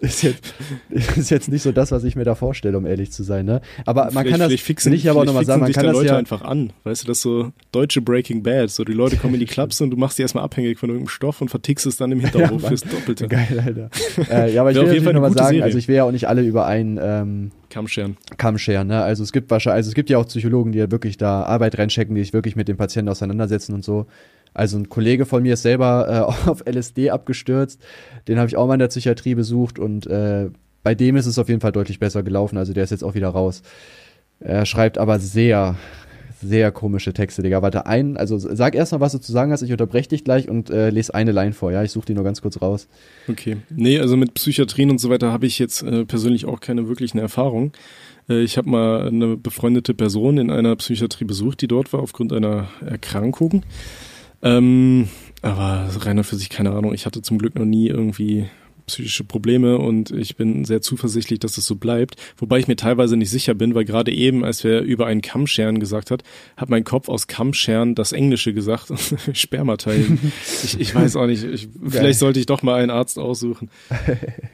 ist, 0.00 0.22
jetzt, 0.22 0.44
ist 0.90 1.30
jetzt 1.30 1.48
nicht 1.48 1.62
so 1.62 1.72
das, 1.72 1.90
was 1.90 2.04
ich 2.04 2.16
mir 2.16 2.24
da 2.24 2.34
vorstelle, 2.34 2.76
um 2.76 2.84
ehrlich 2.84 3.12
zu 3.12 3.22
sein. 3.22 3.46
Ne? 3.46 3.62
Aber 3.86 4.04
man 4.04 4.24
Vielleicht- 4.24 4.30
kann 4.40 4.50
das, 4.50 4.60
fixen, 4.60 4.92
ich 4.92 5.08
aber 5.08 5.24
nochmal 5.24 5.46
sagen, 5.46 5.62
man 5.62 5.72
kann 5.72 5.82
dich 5.84 5.90
das 5.90 5.94
da 5.94 5.98
Leute 6.00 6.12
ja, 6.12 6.18
einfach 6.18 6.42
an. 6.42 6.72
Weißt 6.84 7.04
du, 7.04 7.06
das 7.08 7.16
ist 7.18 7.22
so 7.22 7.50
deutsche 7.72 8.02
Breaking 8.02 8.42
Bad. 8.42 8.68
So, 8.70 8.84
die 8.84 8.92
Leute 8.92 9.16
kommen 9.16 9.34
in 9.34 9.40
die 9.40 9.46
Clubs 9.46 9.80
und 9.80 9.90
du 9.90 9.96
machst 9.96 10.18
die 10.18 10.22
erstmal 10.22 10.44
abhängig 10.44 10.78
von 10.78 10.90
irgendeinem 10.90 11.08
Stoff 11.08 11.40
und 11.40 11.48
vertickst 11.48 11.86
es 11.86 11.96
dann 11.96 12.12
im 12.12 12.20
Hinterhof 12.20 12.50
Mann. 12.62 12.68
fürs 12.68 12.82
Doppelte. 12.82 13.26
Geil, 13.26 13.62
Alter. 13.64 13.90
äh, 14.30 14.52
ja, 14.54 14.60
aber 14.60 14.70
ich 14.72 14.76
will 14.76 14.84
auf 14.84 14.92
jeden 14.92 15.04
Fall 15.04 15.14
nochmal 15.14 15.32
sagen, 15.32 15.46
Serie. 15.48 15.64
also 15.64 15.78
ich 15.78 15.88
will 15.88 15.96
ja 15.96 16.04
auch 16.04 16.12
nicht 16.12 16.28
alle 16.28 16.42
über 16.42 16.66
einen 16.66 16.98
ähm, 17.02 17.50
Kammscheren. 17.70 18.16
Kamm 18.36 18.58
scheren, 18.58 18.88
ne? 18.88 19.02
Also 19.02 19.22
es 19.22 19.32
gibt 19.32 19.50
wahrscheinlich, 19.50 19.76
also 19.76 19.88
es 19.88 19.94
gibt 19.94 20.10
ja 20.10 20.18
auch 20.18 20.26
Psychologen, 20.26 20.72
die 20.72 20.78
ja 20.78 20.90
wirklich 20.90 21.16
da 21.16 21.42
Arbeit 21.42 21.78
reinchecken, 21.78 22.14
die 22.14 22.22
sich 22.22 22.32
wirklich 22.32 22.56
mit 22.56 22.68
dem 22.68 22.76
Patienten 22.76 23.08
auseinandersetzen 23.08 23.74
und 23.74 23.84
so. 23.84 24.06
Also 24.54 24.78
ein 24.78 24.88
Kollege 24.88 25.26
von 25.26 25.42
mir 25.42 25.54
ist 25.54 25.62
selber 25.62 26.06
äh, 26.08 26.48
auf 26.50 26.64
LSD 26.66 27.10
abgestürzt, 27.10 27.80
den 28.28 28.38
habe 28.38 28.48
ich 28.48 28.56
auch 28.56 28.66
mal 28.66 28.74
in 28.74 28.80
der 28.80 28.88
Psychiatrie 28.88 29.34
besucht 29.34 29.78
und 29.78 30.06
äh, 30.06 30.50
bei 30.82 30.94
dem 30.94 31.16
ist 31.16 31.26
es 31.26 31.38
auf 31.38 31.48
jeden 31.48 31.60
Fall 31.60 31.72
deutlich 31.72 31.98
besser 31.98 32.22
gelaufen, 32.22 32.56
also 32.56 32.72
der 32.72 32.84
ist 32.84 32.90
jetzt 32.90 33.02
auch 33.04 33.14
wieder 33.14 33.28
raus. 33.28 33.62
Er 34.38 34.66
schreibt 34.66 34.98
aber 34.98 35.18
sehr, 35.18 35.76
sehr 36.46 36.72
komische 36.72 37.12
Texte, 37.12 37.42
Digga. 37.42 37.62
Warte, 37.62 37.86
ein, 37.86 38.16
also 38.16 38.38
sag 38.38 38.74
erst 38.74 38.92
mal, 38.92 39.00
was 39.00 39.12
du 39.12 39.18
zu 39.18 39.32
sagen 39.32 39.52
hast, 39.52 39.62
ich 39.62 39.72
unterbreche 39.72 40.08
dich 40.08 40.24
gleich 40.24 40.48
und 40.48 40.70
äh, 40.70 40.90
lese 40.90 41.14
eine 41.14 41.32
Line 41.32 41.52
vor, 41.52 41.72
ja? 41.72 41.82
Ich 41.82 41.90
suche 41.90 42.06
die 42.06 42.14
nur 42.14 42.24
ganz 42.24 42.42
kurz 42.42 42.60
raus. 42.60 42.88
Okay. 43.28 43.58
Nee, 43.70 43.98
also 43.98 44.16
mit 44.16 44.34
Psychiatrien 44.34 44.90
und 44.90 44.98
so 44.98 45.10
weiter 45.10 45.32
habe 45.32 45.46
ich 45.46 45.58
jetzt 45.58 45.82
äh, 45.82 46.04
persönlich 46.04 46.46
auch 46.46 46.60
keine 46.60 46.88
wirklichen 46.88 47.18
Erfahrung. 47.18 47.72
Äh, 48.28 48.42
ich 48.42 48.56
habe 48.58 48.70
mal 48.70 49.08
eine 49.08 49.36
befreundete 49.36 49.94
Person 49.94 50.38
in 50.38 50.50
einer 50.50 50.76
Psychiatrie 50.76 51.24
besucht, 51.24 51.60
die 51.60 51.68
dort 51.68 51.92
war 51.92 52.00
aufgrund 52.00 52.32
einer 52.32 52.68
Erkrankung. 52.84 53.62
Ähm, 54.42 55.08
aber 55.42 55.88
rein 56.00 56.18
und 56.18 56.24
für 56.24 56.36
sich 56.36 56.48
keine 56.48 56.72
Ahnung. 56.72 56.94
Ich 56.94 57.06
hatte 57.06 57.22
zum 57.22 57.38
Glück 57.38 57.54
noch 57.56 57.64
nie 57.64 57.88
irgendwie 57.88 58.46
psychische 58.86 59.24
Probleme 59.24 59.78
und 59.78 60.10
ich 60.10 60.36
bin 60.36 60.64
sehr 60.64 60.80
zuversichtlich, 60.80 61.40
dass 61.40 61.58
es 61.58 61.66
so 61.66 61.76
bleibt. 61.76 62.16
Wobei 62.36 62.58
ich 62.58 62.68
mir 62.68 62.76
teilweise 62.76 63.16
nicht 63.16 63.30
sicher 63.30 63.54
bin, 63.54 63.74
weil 63.74 63.84
gerade 63.84 64.12
eben, 64.12 64.44
als 64.44 64.64
wir 64.64 64.80
über 64.80 65.06
einen 65.06 65.22
Kammscheren 65.22 65.80
gesagt 65.80 66.10
hat, 66.10 66.22
hat 66.56 66.70
mein 66.70 66.84
Kopf 66.84 67.08
aus 67.08 67.26
Kammscheren 67.26 67.94
das 67.94 68.12
Englische 68.12 68.54
gesagt, 68.54 68.92
Spermateilen. 69.32 70.32
ich, 70.64 70.80
ich 70.80 70.94
weiß 70.94 71.16
auch 71.16 71.26
nicht, 71.26 71.44
ich, 71.44 71.68
vielleicht 71.86 72.18
sollte 72.18 72.40
ich 72.40 72.46
doch 72.46 72.62
mal 72.62 72.80
einen 72.80 72.90
Arzt 72.90 73.18
aussuchen. 73.18 73.70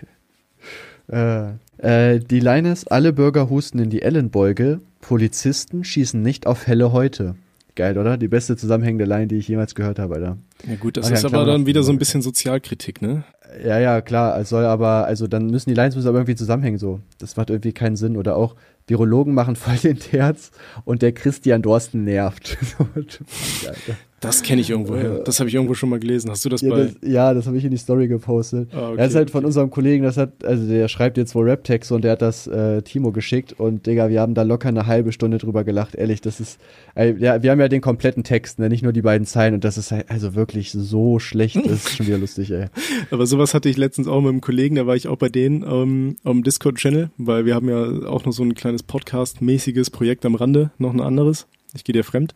äh, 1.08 1.50
äh, 1.78 2.18
die 2.20 2.40
Line 2.40 2.72
ist, 2.72 2.90
alle 2.90 3.12
Bürger 3.12 3.50
husten 3.50 3.78
in 3.78 3.90
die 3.90 4.02
Ellenbeuge, 4.02 4.80
Polizisten 5.00 5.84
schießen 5.84 6.22
nicht 6.22 6.46
auf 6.46 6.66
helle 6.66 6.92
Häute. 6.92 7.34
Geil, 7.74 7.96
oder? 7.96 8.18
Die 8.18 8.28
beste 8.28 8.56
zusammenhängende 8.56 9.06
Line, 9.06 9.28
die 9.28 9.36
ich 9.36 9.48
jemals 9.48 9.74
gehört 9.74 9.98
habe, 9.98 10.16
Alter. 10.16 10.36
Ja 10.68 10.76
gut, 10.76 10.96
das 10.96 11.06
Ach, 11.06 11.12
ist 11.12 11.22
ja, 11.22 11.28
aber 11.28 11.44
dann 11.44 11.66
wieder 11.66 11.82
so 11.82 11.90
ein 11.90 11.98
bisschen 11.98 12.20
Sozialkritik, 12.20 13.00
ne? 13.00 13.24
Ja, 13.64 13.78
ja, 13.78 14.00
klar. 14.00 14.38
Es 14.38 14.48
soll 14.48 14.64
aber, 14.64 15.06
also 15.06 15.26
dann 15.26 15.46
müssen 15.46 15.70
die 15.70 15.74
Lines 15.74 15.94
müssen 15.94 16.08
aber 16.08 16.18
irgendwie 16.18 16.36
zusammenhängen 16.36 16.78
so. 16.78 17.00
Das 17.18 17.36
macht 17.36 17.50
irgendwie 17.50 17.72
keinen 17.72 17.96
Sinn. 17.96 18.16
Oder 18.16 18.36
auch 18.36 18.54
Virologen 18.86 19.34
machen 19.34 19.56
voll 19.56 19.76
den 19.76 19.98
Terz 19.98 20.50
und 20.84 21.02
der 21.02 21.12
Christian 21.12 21.62
Dorsten 21.62 22.04
nervt. 22.04 22.58
Das 24.22 24.42
kenne 24.42 24.60
ich 24.60 24.70
irgendwo 24.70 24.96
her. 24.96 25.20
Das 25.24 25.40
habe 25.40 25.48
ich 25.48 25.54
irgendwo 25.56 25.74
schon 25.74 25.88
mal 25.88 25.98
gelesen. 25.98 26.30
Hast 26.30 26.44
du 26.44 26.48
das 26.48 26.60
ja, 26.60 26.70
bei? 26.70 26.84
Das, 26.84 26.94
ja, 27.02 27.34
das 27.34 27.46
habe 27.46 27.58
ich 27.58 27.64
in 27.64 27.72
die 27.72 27.76
Story 27.76 28.06
gepostet. 28.06 28.68
Ah, 28.72 28.90
okay, 28.90 28.96
das 28.98 29.08
ist 29.08 29.14
halt 29.16 29.30
von 29.30 29.44
unserem 29.44 29.70
Kollegen, 29.70 30.04
das 30.04 30.16
hat, 30.16 30.44
also 30.44 30.66
der 30.66 30.86
schreibt 30.86 31.16
jetzt 31.16 31.34
wohl 31.34 31.50
Rap-Texte 31.50 31.92
und 31.92 32.04
der 32.04 32.12
hat 32.12 32.22
das 32.22 32.46
äh, 32.46 32.82
Timo 32.82 33.10
geschickt 33.10 33.58
und 33.58 33.84
Digga, 33.84 34.10
wir 34.10 34.20
haben 34.20 34.34
da 34.34 34.42
locker 34.42 34.68
eine 34.68 34.86
halbe 34.86 35.10
Stunde 35.10 35.38
drüber 35.38 35.64
gelacht. 35.64 35.96
Ehrlich, 35.96 36.20
das 36.20 36.38
ist, 36.38 36.60
äh, 36.94 37.14
ja, 37.18 37.42
wir 37.42 37.50
haben 37.50 37.58
ja 37.58 37.66
den 37.66 37.80
kompletten 37.80 38.22
Text, 38.22 38.60
ne? 38.60 38.68
nicht 38.68 38.84
nur 38.84 38.92
die 38.92 39.02
beiden 39.02 39.26
Zeilen 39.26 39.54
und 39.54 39.64
das 39.64 39.76
ist 39.76 39.90
halt, 39.90 40.08
also 40.08 40.36
wirklich 40.36 40.70
so 40.70 41.18
schlecht, 41.18 41.56
das 41.56 41.72
ist 41.72 41.96
schon 41.96 42.06
wieder 42.06 42.18
lustig, 42.18 42.52
ey. 42.52 42.66
Aber 43.10 43.26
sowas 43.26 43.54
hatte 43.54 43.68
ich 43.68 43.76
letztens 43.76 44.06
auch 44.06 44.20
mit 44.20 44.30
einem 44.30 44.40
Kollegen, 44.40 44.76
da 44.76 44.86
war 44.86 44.94
ich 44.94 45.08
auch 45.08 45.16
bei 45.16 45.30
denen 45.30 45.64
ähm, 45.64 46.16
am 46.22 46.44
Discord-Channel, 46.44 47.10
weil 47.18 47.44
wir 47.44 47.56
haben 47.56 47.68
ja 47.68 48.08
auch 48.08 48.24
noch 48.24 48.32
so 48.32 48.44
ein 48.44 48.54
kleines 48.54 48.84
Podcast-mäßiges 48.84 49.90
Projekt 49.90 50.24
am 50.24 50.36
Rande, 50.36 50.70
noch 50.78 50.92
ein 50.92 51.00
anderes. 51.00 51.48
Ich 51.74 51.84
gehe 51.84 51.94
dir 51.94 52.04
fremd. 52.04 52.34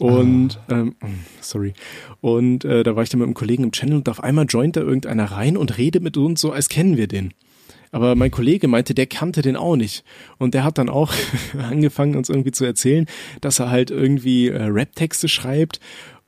Und 0.00 0.58
ähm, 0.70 0.94
sorry. 1.40 1.74
Und 2.20 2.64
äh, 2.64 2.82
da 2.82 2.96
war 2.96 3.02
ich 3.02 3.10
dann 3.10 3.20
mit 3.20 3.26
einem 3.26 3.34
Kollegen 3.34 3.64
im 3.64 3.72
Channel 3.72 3.96
und 3.96 4.08
auf 4.08 4.22
einmal 4.22 4.46
joint 4.48 4.76
da 4.76 4.80
irgendeiner 4.80 5.24
rein 5.24 5.56
und 5.56 5.78
redet 5.78 6.02
mit 6.02 6.16
uns 6.16 6.40
so, 6.40 6.52
als 6.52 6.68
kennen 6.68 6.96
wir 6.96 7.06
den. 7.06 7.34
Aber 7.92 8.14
mein 8.14 8.30
Kollege 8.30 8.68
meinte, 8.68 8.94
der 8.94 9.06
kannte 9.06 9.42
den 9.42 9.56
auch 9.56 9.76
nicht. 9.76 10.04
Und 10.38 10.54
der 10.54 10.64
hat 10.64 10.78
dann 10.78 10.88
auch 10.88 11.12
angefangen, 11.58 12.16
uns 12.16 12.28
irgendwie 12.28 12.52
zu 12.52 12.64
erzählen, 12.64 13.06
dass 13.40 13.58
er 13.58 13.70
halt 13.70 13.90
irgendwie 13.90 14.48
äh, 14.48 14.62
Rap-Texte 14.62 15.28
schreibt 15.28 15.80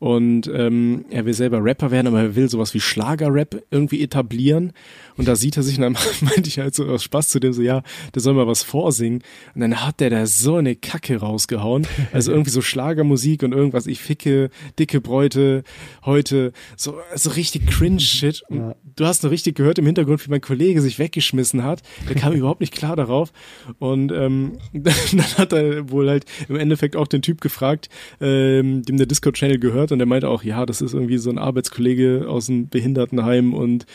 und 0.03 0.51
ähm, 0.53 1.05
er 1.11 1.27
will 1.27 1.33
selber 1.33 1.63
Rapper 1.63 1.93
werden, 1.93 2.09
aber 2.09 2.23
er 2.23 2.35
will 2.35 2.49
sowas 2.49 2.75
wie 2.75 2.81
Schlager-Rap 2.81 3.63
irgendwie 3.71 4.03
etablieren. 4.03 4.73
Und 5.17 5.29
da 5.29 5.37
sieht 5.37 5.57
er 5.57 5.63
sich, 5.63 5.77
und 5.77 5.83
dann 5.83 5.93
meinte 6.23 6.49
ich 6.49 6.59
halt 6.59 6.75
so 6.75 6.87
aus 6.87 7.05
Spaß 7.05 7.29
zu 7.29 7.39
dem 7.39 7.53
so, 7.53 7.63
ja, 7.63 7.85
der 8.13 8.21
soll 8.21 8.35
mal 8.35 8.49
was 8.49 8.65
vorsingen. 8.65 9.23
Und 9.55 9.61
dann 9.61 9.81
hat 9.87 10.01
der 10.01 10.11
da 10.11 10.27
so 10.27 10.57
eine 10.57 10.75
Kacke 10.75 11.19
rausgehauen. 11.19 11.87
Also 12.13 12.33
irgendwie 12.33 12.51
so 12.51 12.63
Schlagermusik 12.63 13.45
und 13.45 13.53
irgendwas, 13.53 13.87
ich 13.87 14.01
ficke 14.01 14.51
dicke 14.77 15.01
Bräute 15.01 15.63
heute. 16.05 16.53
So 16.77 16.97
also 17.13 17.31
richtig 17.31 17.69
Cringe-Shit. 17.69 18.43
Ja. 18.51 18.75
Du 18.97 19.07
hast 19.07 19.23
noch 19.23 19.31
richtig 19.31 19.57
gehört 19.57 19.79
im 19.79 19.87
Hintergrund, 19.87 20.25
wie 20.27 20.31
mein 20.31 20.41
Kollege 20.41 20.81
sich 20.83 20.99
weggeschmissen 20.99 21.65
hat. 21.65 21.83
Der 22.09 22.17
kam 22.17 22.33
überhaupt 22.33 22.61
nicht 22.61 22.75
klar 22.75 22.97
darauf. 22.97 23.33
Und 23.79 24.13
ähm, 24.13 24.59
dann 24.73 24.95
hat 25.39 25.53
er 25.53 25.91
wohl 25.91 26.09
halt 26.09 26.25
im 26.49 26.57
Endeffekt 26.57 26.97
auch 26.97 27.09
den 27.09 27.23
Typ 27.23 27.41
gefragt, 27.41 27.89
ähm, 28.21 28.83
dem 28.83 28.97
der 28.97 29.07
Discord-Channel 29.07 29.59
gehört 29.59 29.93
und 29.93 29.99
der 29.99 30.07
meinte 30.07 30.29
auch, 30.29 30.43
ja, 30.43 30.67
das 30.67 30.81
ist 30.81 30.95
irgendwie 30.95 31.19
so 31.19 31.31
ein 31.31 31.39
Arbeitskollege 31.39 32.27
aus 32.29 32.49
einem 32.49 32.69
Behindertenheim 32.69 33.55
und 33.55 33.87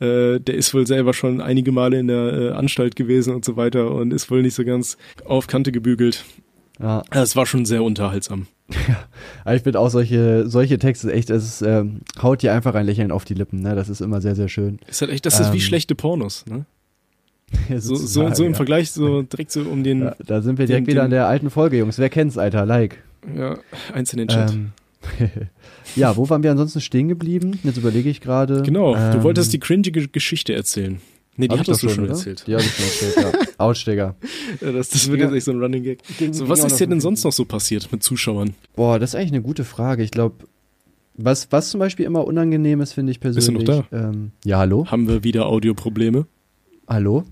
äh, 0.00 0.40
der 0.40 0.54
ist 0.54 0.74
wohl 0.74 0.86
selber 0.86 1.14
schon 1.14 1.40
einige 1.40 1.72
Male 1.72 1.98
in 1.98 2.08
der 2.08 2.32
äh, 2.32 2.50
Anstalt 2.50 2.96
gewesen 2.96 3.34
und 3.34 3.44
so 3.44 3.56
weiter 3.56 3.90
und 3.92 4.12
ist 4.12 4.30
wohl 4.30 4.42
nicht 4.42 4.54
so 4.54 4.64
ganz 4.64 4.96
auf 5.24 5.46
Kante 5.46 5.72
gebügelt. 5.72 6.24
Ja. 6.80 7.02
Es 7.10 7.36
war 7.36 7.46
schon 7.46 7.66
sehr 7.66 7.82
unterhaltsam. 7.82 8.46
Ja, 9.46 9.54
ich 9.54 9.62
finde 9.62 9.80
auch 9.80 9.88
solche, 9.88 10.48
solche 10.48 10.78
Texte 10.78 11.12
echt, 11.12 11.30
es 11.30 11.62
ähm, 11.62 12.00
haut 12.22 12.42
dir 12.42 12.52
einfach 12.52 12.74
ein 12.74 12.86
Lächeln 12.86 13.10
auf 13.10 13.24
die 13.24 13.34
Lippen, 13.34 13.60
ne? 13.60 13.74
Das 13.74 13.88
ist 13.88 14.00
immer 14.00 14.20
sehr, 14.20 14.34
sehr 14.34 14.48
schön. 14.48 14.78
Ist 14.88 15.00
halt 15.00 15.10
echt, 15.10 15.26
das 15.26 15.40
ist 15.40 15.48
ähm, 15.48 15.52
wie 15.54 15.60
schlechte 15.60 15.94
Pornos, 15.94 16.44
ne? 16.46 16.64
Ja, 17.68 17.80
so, 17.80 17.94
so, 17.94 18.32
so 18.32 18.44
im 18.44 18.52
ja. 18.52 18.56
Vergleich, 18.56 18.90
so 18.90 19.22
direkt 19.22 19.50
so 19.50 19.62
um 19.62 19.82
den. 19.82 20.02
Ja, 20.02 20.16
da 20.24 20.42
sind 20.42 20.58
wir 20.58 20.66
direkt 20.66 20.86
den, 20.86 20.92
wieder 20.92 21.02
an 21.02 21.10
der 21.10 21.26
alten 21.26 21.50
Folge, 21.50 21.78
Jungs. 21.78 21.98
Wer 21.98 22.08
kennt's, 22.08 22.38
Alter? 22.38 22.64
Like. 22.64 23.02
Ja, 23.36 23.58
eins 23.92 24.12
in 24.12 24.18
den 24.18 24.28
Chat. 24.28 24.52
Ähm, 24.52 24.72
ja, 25.96 26.16
wo 26.16 26.28
waren 26.28 26.42
wir 26.42 26.50
ansonsten 26.50 26.80
stehen 26.80 27.08
geblieben? 27.08 27.58
Jetzt 27.62 27.78
überlege 27.78 28.08
ich 28.08 28.20
gerade. 28.20 28.62
Genau, 28.62 28.94
ähm, 28.94 29.12
du 29.12 29.22
wolltest 29.22 29.52
die 29.52 29.58
cringige 29.58 30.08
Geschichte 30.08 30.54
erzählen. 30.54 31.00
Nee, 31.36 31.48
die 31.48 31.58
hattest 31.58 31.82
du 31.82 31.88
schon, 31.88 32.04
oder? 32.04 32.12
erzählt. 32.12 32.44
Die 32.46 32.52
habe 32.54 32.62
ich 32.62 32.70
schon 32.70 33.08
erzählt, 33.08 33.34
ja. 33.58 33.72
Digga. 33.86 34.14
Ja, 34.60 34.72
das, 34.72 34.88
das 34.90 35.08
wird 35.08 35.20
jetzt 35.20 35.32
echt 35.32 35.44
so 35.44 35.52
ein 35.52 35.60
Running 35.60 35.82
Gag. 35.82 36.00
Ging, 36.18 36.32
so, 36.32 36.48
was 36.48 36.64
ist 36.64 36.78
dir 36.78 36.86
denn 36.86 37.00
sonst 37.00 37.24
noch 37.24 37.32
so 37.32 37.44
passiert 37.44 37.90
mit 37.92 38.02
Zuschauern? 38.02 38.54
Boah, 38.74 38.98
das 38.98 39.10
ist 39.10 39.14
eigentlich 39.14 39.32
eine 39.32 39.42
gute 39.42 39.64
Frage. 39.64 40.02
Ich 40.02 40.10
glaube, 40.10 40.44
was, 41.14 41.50
was 41.50 41.70
zum 41.70 41.80
Beispiel 41.80 42.06
immer 42.06 42.24
unangenehm 42.26 42.80
ist, 42.80 42.92
finde 42.94 43.12
ich 43.12 43.20
persönlich. 43.20 43.54
Bist 43.54 43.68
du 43.68 43.72
noch 43.74 43.88
da? 43.90 44.08
Ähm, 44.08 44.32
ja, 44.44 44.58
hallo? 44.58 44.86
Haben 44.90 45.08
wir 45.08 45.22
wieder 45.24 45.46
Audioprobleme? 45.46 46.26
Hallo? 46.88 47.24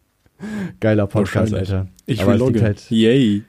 Geiler 0.80 1.06
Podcast, 1.06 1.52
Alter. 1.52 1.88
Ich 2.06 2.24
will 2.26 2.36
loggen. 2.36 2.62
Halt, 2.62 2.90
Yay. 2.90 3.42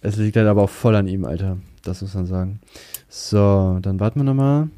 Es 0.00 0.16
liegt 0.16 0.36
halt 0.36 0.46
aber 0.46 0.62
auch 0.62 0.70
voll 0.70 0.94
an 0.94 1.08
ihm, 1.08 1.24
Alter. 1.24 1.58
Das 1.82 2.02
muss 2.02 2.14
man 2.14 2.26
sagen. 2.26 2.60
So, 3.08 3.78
dann 3.82 3.98
warten 3.98 4.20
wir 4.20 4.24
nochmal. 4.24 4.68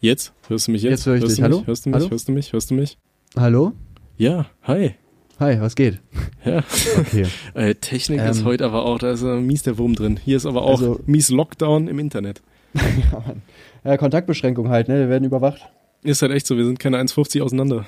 Jetzt? 0.00 0.32
Hörst 0.48 0.68
du 0.68 0.72
mich 0.72 0.82
jetzt? 0.82 0.90
Jetzt 0.90 1.06
höre 1.06 1.14
ich 1.14 1.22
hörst 1.22 1.36
dich. 1.38 1.42
Hallo? 1.42 1.62
Hörst 1.64 1.86
du 1.86 1.90
mich? 1.90 1.98
Hallo? 2.00 2.10
Hörst 2.10 2.28
du 2.28 2.32
mich? 2.32 2.52
Hörst 2.52 2.70
du 2.70 2.74
mich? 2.74 2.98
Hallo? 3.36 3.72
Ja, 4.18 4.46
hi. 4.62 4.94
Hi, 5.38 5.60
was 5.60 5.74
geht? 5.74 6.00
Ja. 6.42 6.62
Okay. 6.98 7.26
äh, 7.54 7.74
Technik 7.74 8.20
ähm, 8.20 8.30
ist 8.30 8.44
heute 8.44 8.64
aber 8.64 8.86
auch, 8.86 8.98
da 8.98 9.10
ist 9.10 9.20
äh, 9.20 9.36
mies 9.36 9.62
der 9.62 9.76
Wurm 9.76 9.94
drin. 9.94 10.18
Hier 10.24 10.38
ist 10.38 10.46
aber 10.46 10.62
auch 10.62 10.80
also, 10.80 11.00
mies 11.04 11.28
Lockdown 11.28 11.86
im 11.86 11.98
Internet. 11.98 12.40
ja, 12.74 13.18
Mann. 13.18 13.42
Ja, 13.84 13.98
Kontaktbeschränkung 13.98 14.70
halt, 14.70 14.88
ne? 14.88 15.00
Wir 15.00 15.10
werden 15.10 15.24
überwacht. 15.24 15.68
Ist 16.02 16.22
halt 16.22 16.32
echt 16.32 16.46
so, 16.46 16.56
wir 16.56 16.64
sind 16.64 16.78
keine 16.78 16.96
1,50 16.96 17.42
auseinander. 17.42 17.84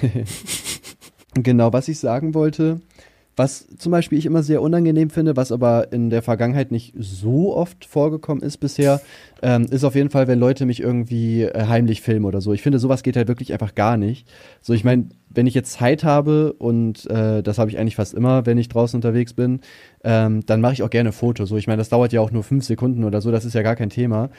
genau, 1.34 1.70
was 1.70 1.88
ich 1.88 1.98
sagen 1.98 2.32
wollte, 2.32 2.80
was 3.38 3.66
zum 3.78 3.92
Beispiel 3.92 4.18
ich 4.18 4.26
immer 4.26 4.42
sehr 4.42 4.60
unangenehm 4.62 5.10
finde, 5.10 5.36
was 5.36 5.52
aber 5.52 5.92
in 5.92 6.10
der 6.10 6.22
Vergangenheit 6.22 6.70
nicht 6.70 6.94
so 6.98 7.54
oft 7.54 7.84
vorgekommen 7.84 8.42
ist 8.42 8.58
bisher, 8.58 9.00
ähm, 9.42 9.66
ist 9.70 9.84
auf 9.84 9.94
jeden 9.94 10.10
Fall, 10.10 10.26
wenn 10.26 10.38
Leute 10.38 10.66
mich 10.66 10.80
irgendwie 10.80 11.42
äh, 11.42 11.66
heimlich 11.66 12.02
filmen 12.02 12.24
oder 12.24 12.40
so. 12.40 12.52
Ich 12.52 12.62
finde, 12.62 12.78
sowas 12.78 13.02
geht 13.02 13.16
halt 13.16 13.28
wirklich 13.28 13.52
einfach 13.52 13.74
gar 13.74 13.96
nicht. 13.96 14.28
So, 14.60 14.72
ich 14.72 14.84
meine, 14.84 15.08
wenn 15.30 15.46
ich 15.46 15.54
jetzt 15.54 15.72
Zeit 15.72 16.04
habe 16.04 16.52
und 16.54 17.08
äh, 17.10 17.42
das 17.42 17.58
habe 17.58 17.70
ich 17.70 17.78
eigentlich 17.78 17.96
fast 17.96 18.14
immer, 18.14 18.46
wenn 18.46 18.58
ich 18.58 18.68
draußen 18.68 18.96
unterwegs 18.96 19.32
bin, 19.32 19.60
ähm, 20.04 20.44
dann 20.46 20.60
mache 20.60 20.72
ich 20.72 20.82
auch 20.82 20.90
gerne 20.90 21.12
Fotos. 21.12 21.48
So, 21.48 21.56
ich 21.56 21.66
meine, 21.66 21.78
das 21.78 21.88
dauert 21.88 22.12
ja 22.12 22.20
auch 22.20 22.30
nur 22.30 22.42
fünf 22.42 22.64
Sekunden 22.64 23.04
oder 23.04 23.20
so, 23.20 23.30
das 23.30 23.44
ist 23.44 23.54
ja 23.54 23.62
gar 23.62 23.76
kein 23.76 23.90
Thema. 23.90 24.30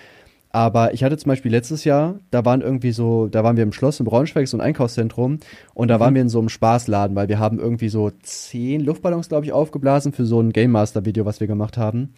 Aber 0.51 0.93
ich 0.93 1.03
hatte 1.03 1.17
zum 1.17 1.29
Beispiel 1.29 1.51
letztes 1.51 1.83
Jahr, 1.83 2.19
da 2.31 2.43
waren 2.43 2.61
irgendwie 2.61 2.91
so, 2.91 3.27
da 3.27 3.43
waren 3.43 3.55
wir 3.55 3.63
im 3.63 3.71
Schloss 3.71 3.99
in 3.99 4.05
Braunschweig, 4.05 4.47
so 4.47 4.57
ein 4.57 4.61
Einkaufszentrum, 4.61 5.39
und 5.75 5.87
da 5.89 5.97
mhm. 5.97 6.01
waren 6.01 6.15
wir 6.15 6.21
in 6.23 6.29
so 6.29 6.39
einem 6.39 6.49
Spaßladen, 6.49 7.15
weil 7.15 7.27
wir 7.27 7.37
haben 7.37 7.59
irgendwie 7.59 7.89
so 7.89 8.11
zehn 8.23 8.81
Luftballons, 8.81 9.29
glaube 9.29 9.45
ich, 9.45 9.51
aufgeblasen 9.51 10.11
für 10.11 10.25
so 10.25 10.39
ein 10.41 10.51
Game 10.51 10.71
Master 10.71 11.05
Video, 11.05 11.25
was 11.25 11.39
wir 11.39 11.47
gemacht 11.47 11.77
haben. 11.77 12.13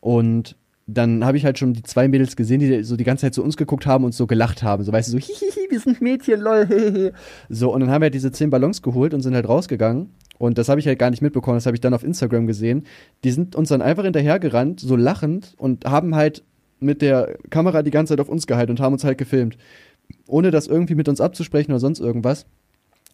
Und 0.00 0.56
dann 0.86 1.24
habe 1.24 1.36
ich 1.36 1.44
halt 1.44 1.58
schon 1.58 1.74
die 1.74 1.82
zwei 1.82 2.08
Mädels 2.08 2.36
gesehen, 2.36 2.60
die 2.60 2.82
so 2.84 2.96
die 2.96 3.04
ganze 3.04 3.22
Zeit 3.22 3.34
zu 3.34 3.42
uns 3.42 3.56
geguckt 3.56 3.86
haben 3.86 4.04
und 4.04 4.14
so 4.14 4.26
gelacht 4.26 4.62
haben. 4.62 4.84
So, 4.84 4.92
weißt 4.92 5.08
du, 5.08 5.12
so, 5.12 5.18
hihihi, 5.18 5.70
wir 5.70 5.80
sind 5.80 6.00
Mädchen, 6.00 6.40
lol, 6.40 6.66
hehehe. 6.66 7.12
So, 7.48 7.72
und 7.72 7.80
dann 7.80 7.90
haben 7.90 8.02
wir 8.02 8.06
halt 8.06 8.14
diese 8.14 8.30
zehn 8.30 8.50
Ballons 8.50 8.82
geholt 8.82 9.14
und 9.14 9.22
sind 9.22 9.34
halt 9.34 9.48
rausgegangen. 9.48 10.10
Und 10.38 10.58
das 10.58 10.68
habe 10.68 10.80
ich 10.80 10.86
halt 10.86 10.98
gar 10.98 11.10
nicht 11.10 11.22
mitbekommen, 11.22 11.56
das 11.56 11.66
habe 11.66 11.76
ich 11.76 11.80
dann 11.80 11.94
auf 11.94 12.02
Instagram 12.02 12.46
gesehen. 12.46 12.84
Die 13.22 13.30
sind 13.30 13.54
uns 13.54 13.68
dann 13.68 13.80
einfach 13.80 14.02
hinterhergerannt, 14.04 14.80
so 14.80 14.96
lachend, 14.96 15.54
und 15.56 15.84
haben 15.84 16.16
halt 16.16 16.42
mit 16.82 17.02
der 17.02 17.36
Kamera 17.50 17.82
die 17.82 17.90
ganze 17.90 18.12
Zeit 18.12 18.20
auf 18.20 18.28
uns 18.28 18.46
gehalten 18.46 18.72
und 18.72 18.80
haben 18.80 18.92
uns 18.92 19.04
halt 19.04 19.18
gefilmt. 19.18 19.56
Ohne 20.26 20.50
das 20.50 20.66
irgendwie 20.66 20.94
mit 20.94 21.08
uns 21.08 21.20
abzusprechen 21.20 21.72
oder 21.72 21.80
sonst 21.80 22.00
irgendwas. 22.00 22.46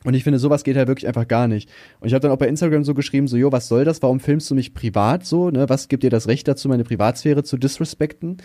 Und 0.04 0.14
ich 0.14 0.22
finde, 0.22 0.38
sowas 0.38 0.62
geht 0.62 0.76
halt 0.76 0.86
wirklich 0.86 1.08
einfach 1.08 1.26
gar 1.26 1.48
nicht. 1.48 1.68
Und 1.98 2.06
ich 2.06 2.14
habe 2.14 2.20
dann 2.20 2.30
auch 2.30 2.36
bei 2.36 2.46
Instagram 2.46 2.84
so 2.84 2.94
geschrieben, 2.94 3.26
so, 3.26 3.36
jo, 3.36 3.50
was 3.50 3.66
soll 3.66 3.84
das? 3.84 4.00
Warum 4.00 4.20
filmst 4.20 4.48
du 4.48 4.54
mich 4.54 4.72
privat 4.72 5.26
so? 5.26 5.50
Ne? 5.50 5.68
Was 5.68 5.88
gibt 5.88 6.04
dir 6.04 6.10
das 6.10 6.28
Recht 6.28 6.46
dazu, 6.46 6.68
meine 6.68 6.84
Privatsphäre 6.84 7.42
zu 7.42 7.56
disrespekten? 7.56 8.36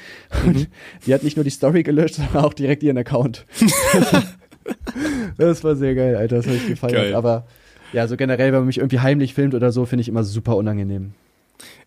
Mhm. 0.44 0.50
Und 0.50 0.70
die 1.06 1.14
hat 1.14 1.24
nicht 1.24 1.38
nur 1.38 1.44
die 1.44 1.52
Story 1.52 1.84
gelöscht, 1.84 2.16
sondern 2.16 2.44
auch 2.44 2.54
direkt 2.54 2.82
ihren 2.82 2.98
Account. 2.98 3.46
das 5.38 5.64
war 5.64 5.76
sehr 5.76 5.94
geil, 5.94 6.16
Alter. 6.16 6.38
Das 6.38 6.48
habe 6.48 6.58
ich. 6.58 6.82
Geil. 6.82 7.14
Aber 7.14 7.46
ja, 7.92 8.08
so 8.08 8.18
generell, 8.18 8.52
wenn 8.52 8.62
man 8.62 8.68
mich 8.68 8.80
irgendwie 8.80 9.00
heimlich 9.00 9.36
filmt 9.36 9.54
oder 9.54 9.72
so, 9.72 9.86
finde 9.86 10.02
ich 10.02 10.08
immer 10.08 10.24
super 10.24 10.58
unangenehm. 10.58 11.14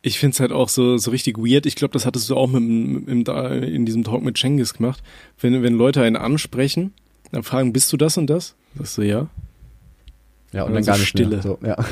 Ich 0.07 0.21
finde 0.21 0.35
es 0.35 0.41
halt 0.41 0.53
auch 0.53 0.69
so, 0.69 0.99
so 0.99 1.11
richtig 1.11 1.37
weird. 1.37 1.67
Ich 1.67 1.75
glaube, 1.75 1.93
das 1.93 2.07
hattest 2.07 2.31
du 2.31 2.37
auch 2.37 2.47
mit, 2.49 2.63
mit, 3.09 3.29
in 3.29 3.85
diesem 3.87 4.05
Talk 4.05 4.23
mit 4.23 4.39
Cengiz 4.39 4.75
gemacht. 4.75 5.03
Wenn, 5.41 5.65
wenn 5.65 5.75
Leute 5.75 6.01
einen 6.03 6.15
ansprechen, 6.15 6.95
dann 7.33 7.43
fragen, 7.43 7.73
bist 7.73 7.93
du 7.93 7.97
das 7.97 8.17
und 8.17 8.29
das? 8.29 8.55
Sagst 8.77 8.99
du 8.99 9.03
ja. 9.03 9.27
Ja, 10.53 10.63
und, 10.63 10.69
und 10.69 10.75
dann, 10.75 10.75
dann 10.75 10.85
gar 10.85 10.99
nicht 10.99 11.09
Stille. 11.09 11.29
Mehr. 11.31 11.43
So, 11.43 11.59
ja. 11.65 11.77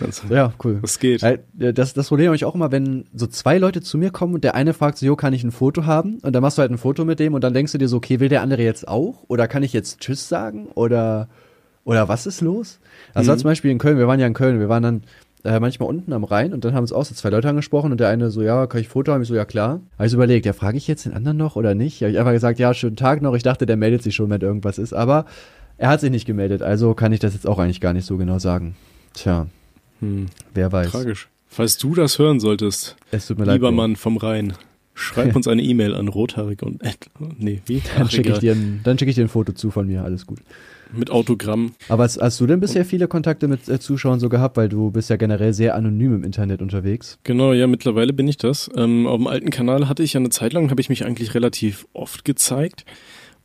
Also, 0.00 0.32
ja, 0.32 0.52
cool. 0.62 0.78
Das 0.82 0.98
geht. 0.98 1.22
Das, 1.54 1.94
das 1.94 2.08
Problem 2.08 2.26
habe 2.26 2.36
ich 2.36 2.44
auch 2.44 2.54
immer, 2.54 2.70
wenn 2.70 3.06
so 3.14 3.26
zwei 3.26 3.56
Leute 3.56 3.80
zu 3.80 3.96
mir 3.96 4.10
kommen 4.10 4.34
und 4.34 4.44
der 4.44 4.54
eine 4.54 4.74
fragt 4.74 4.98
so, 4.98 5.06
jo, 5.06 5.16
kann 5.16 5.32
ich 5.32 5.42
ein 5.42 5.50
Foto 5.50 5.86
haben? 5.86 6.18
Und 6.20 6.34
dann 6.34 6.42
machst 6.42 6.58
du 6.58 6.60
halt 6.60 6.70
ein 6.70 6.76
Foto 6.76 7.06
mit 7.06 7.18
dem 7.18 7.32
und 7.32 7.42
dann 7.42 7.54
denkst 7.54 7.72
du 7.72 7.78
dir 7.78 7.88
so, 7.88 7.96
okay, 7.96 8.20
will 8.20 8.28
der 8.28 8.42
andere 8.42 8.62
jetzt 8.62 8.86
auch? 8.86 9.24
Oder 9.28 9.48
kann 9.48 9.62
ich 9.62 9.72
jetzt 9.72 10.00
Tschüss 10.00 10.28
sagen? 10.28 10.66
Oder 10.74 11.28
oder 11.84 12.06
was 12.06 12.26
ist 12.26 12.42
los? 12.42 12.80
Also 13.14 13.32
Mhm. 13.32 13.38
zum 13.38 13.44
Beispiel 13.48 13.70
in 13.70 13.78
Köln, 13.78 13.96
wir 13.96 14.06
waren 14.06 14.20
ja 14.20 14.26
in 14.26 14.34
Köln, 14.34 14.60
wir 14.60 14.68
waren 14.68 14.82
dann 14.82 15.02
äh, 15.44 15.60
manchmal 15.60 15.88
unten 15.88 16.12
am 16.12 16.24
Rhein 16.24 16.52
und 16.52 16.64
dann 16.64 16.74
haben 16.74 16.82
uns 16.82 16.92
auch 16.92 17.04
so 17.04 17.14
zwei 17.14 17.30
Leute 17.30 17.48
angesprochen 17.48 17.92
und 17.92 17.98
der 18.00 18.08
eine 18.08 18.30
so, 18.30 18.42
ja, 18.42 18.66
kann 18.66 18.80
ich 18.80 18.88
Foto 18.88 19.12
haben? 19.12 19.22
Ich 19.22 19.28
so, 19.28 19.34
ja 19.34 19.44
klar. 19.44 19.80
Habe 19.96 20.06
ich 20.06 20.10
so 20.10 20.16
überlegt, 20.16 20.46
ja, 20.46 20.52
frage 20.52 20.76
ich 20.76 20.86
jetzt 20.88 21.04
den 21.06 21.12
anderen 21.14 21.36
noch 21.36 21.56
oder 21.56 21.74
nicht? 21.74 22.00
Habe 22.02 22.10
ich 22.12 22.18
einfach 22.18 22.32
gesagt, 22.32 22.58
ja, 22.58 22.74
schönen 22.74 22.96
Tag 22.96 23.22
noch. 23.22 23.34
Ich 23.34 23.42
dachte, 23.42 23.66
der 23.66 23.76
meldet 23.76 24.02
sich 24.02 24.14
schon, 24.14 24.30
wenn 24.30 24.40
irgendwas 24.40 24.78
ist, 24.78 24.92
aber 24.92 25.26
er 25.76 25.90
hat 25.90 26.00
sich 26.00 26.10
nicht 26.10 26.26
gemeldet, 26.26 26.62
also 26.62 26.94
kann 26.94 27.12
ich 27.12 27.20
das 27.20 27.34
jetzt 27.34 27.46
auch 27.46 27.58
eigentlich 27.58 27.80
gar 27.80 27.92
nicht 27.92 28.04
so 28.06 28.16
genau 28.16 28.38
sagen. 28.38 28.74
Tja, 29.14 29.46
Hm, 30.00 30.26
wer 30.54 30.70
weiß. 30.72 30.90
tragisch. 30.90 31.28
Falls 31.48 31.76
du 31.78 31.94
das 31.94 32.18
hören 32.18 32.40
solltest, 32.40 32.96
Es 33.10 33.26
tut 33.26 33.38
mir 33.38 33.44
leid. 33.46 33.54
lieber 33.54 33.68
Bro. 33.70 33.76
Mann 33.76 33.96
vom 33.96 34.16
Rhein, 34.16 34.52
schreib 34.94 35.34
uns 35.36 35.48
eine 35.48 35.62
E-Mail 35.62 35.94
an 35.94 36.08
rothaarig 36.08 36.62
und 36.62 36.82
äh, 36.84 36.92
nee, 37.38 37.62
wie? 37.66 37.80
Dann 37.96 38.10
schicke 38.10 38.30
ich, 38.32 38.38
dir 38.38 38.52
ein- 38.52 38.80
dann 38.84 38.98
schick 38.98 39.08
ich 39.08 39.14
dir 39.14 39.24
ein 39.24 39.28
Foto 39.28 39.52
zu 39.52 39.70
von 39.70 39.86
mir, 39.86 40.04
alles 40.04 40.26
gut. 40.26 40.40
Mit 40.92 41.10
Autogramm. 41.10 41.72
Aber 41.88 42.04
hast, 42.04 42.20
hast 42.20 42.40
du 42.40 42.46
denn 42.46 42.60
bisher 42.60 42.84
viele 42.84 43.08
Kontakte 43.08 43.48
mit 43.48 43.68
äh, 43.68 43.78
Zuschauern 43.78 44.20
so 44.20 44.28
gehabt, 44.28 44.56
weil 44.56 44.68
du 44.68 44.90
bist 44.90 45.10
ja 45.10 45.16
generell 45.16 45.52
sehr 45.52 45.74
anonym 45.74 46.14
im 46.14 46.24
Internet 46.24 46.62
unterwegs? 46.62 47.18
Genau, 47.24 47.52
ja, 47.52 47.66
mittlerweile 47.66 48.12
bin 48.12 48.28
ich 48.28 48.36
das. 48.36 48.70
Ähm, 48.76 49.06
auf 49.06 49.16
dem 49.16 49.26
alten 49.26 49.50
Kanal 49.50 49.88
hatte 49.88 50.02
ich 50.02 50.14
ja 50.14 50.20
eine 50.20 50.30
Zeit 50.30 50.52
lang, 50.52 50.70
habe 50.70 50.80
ich 50.80 50.88
mich 50.88 51.04
eigentlich 51.04 51.34
relativ 51.34 51.86
oft 51.92 52.24
gezeigt. 52.24 52.84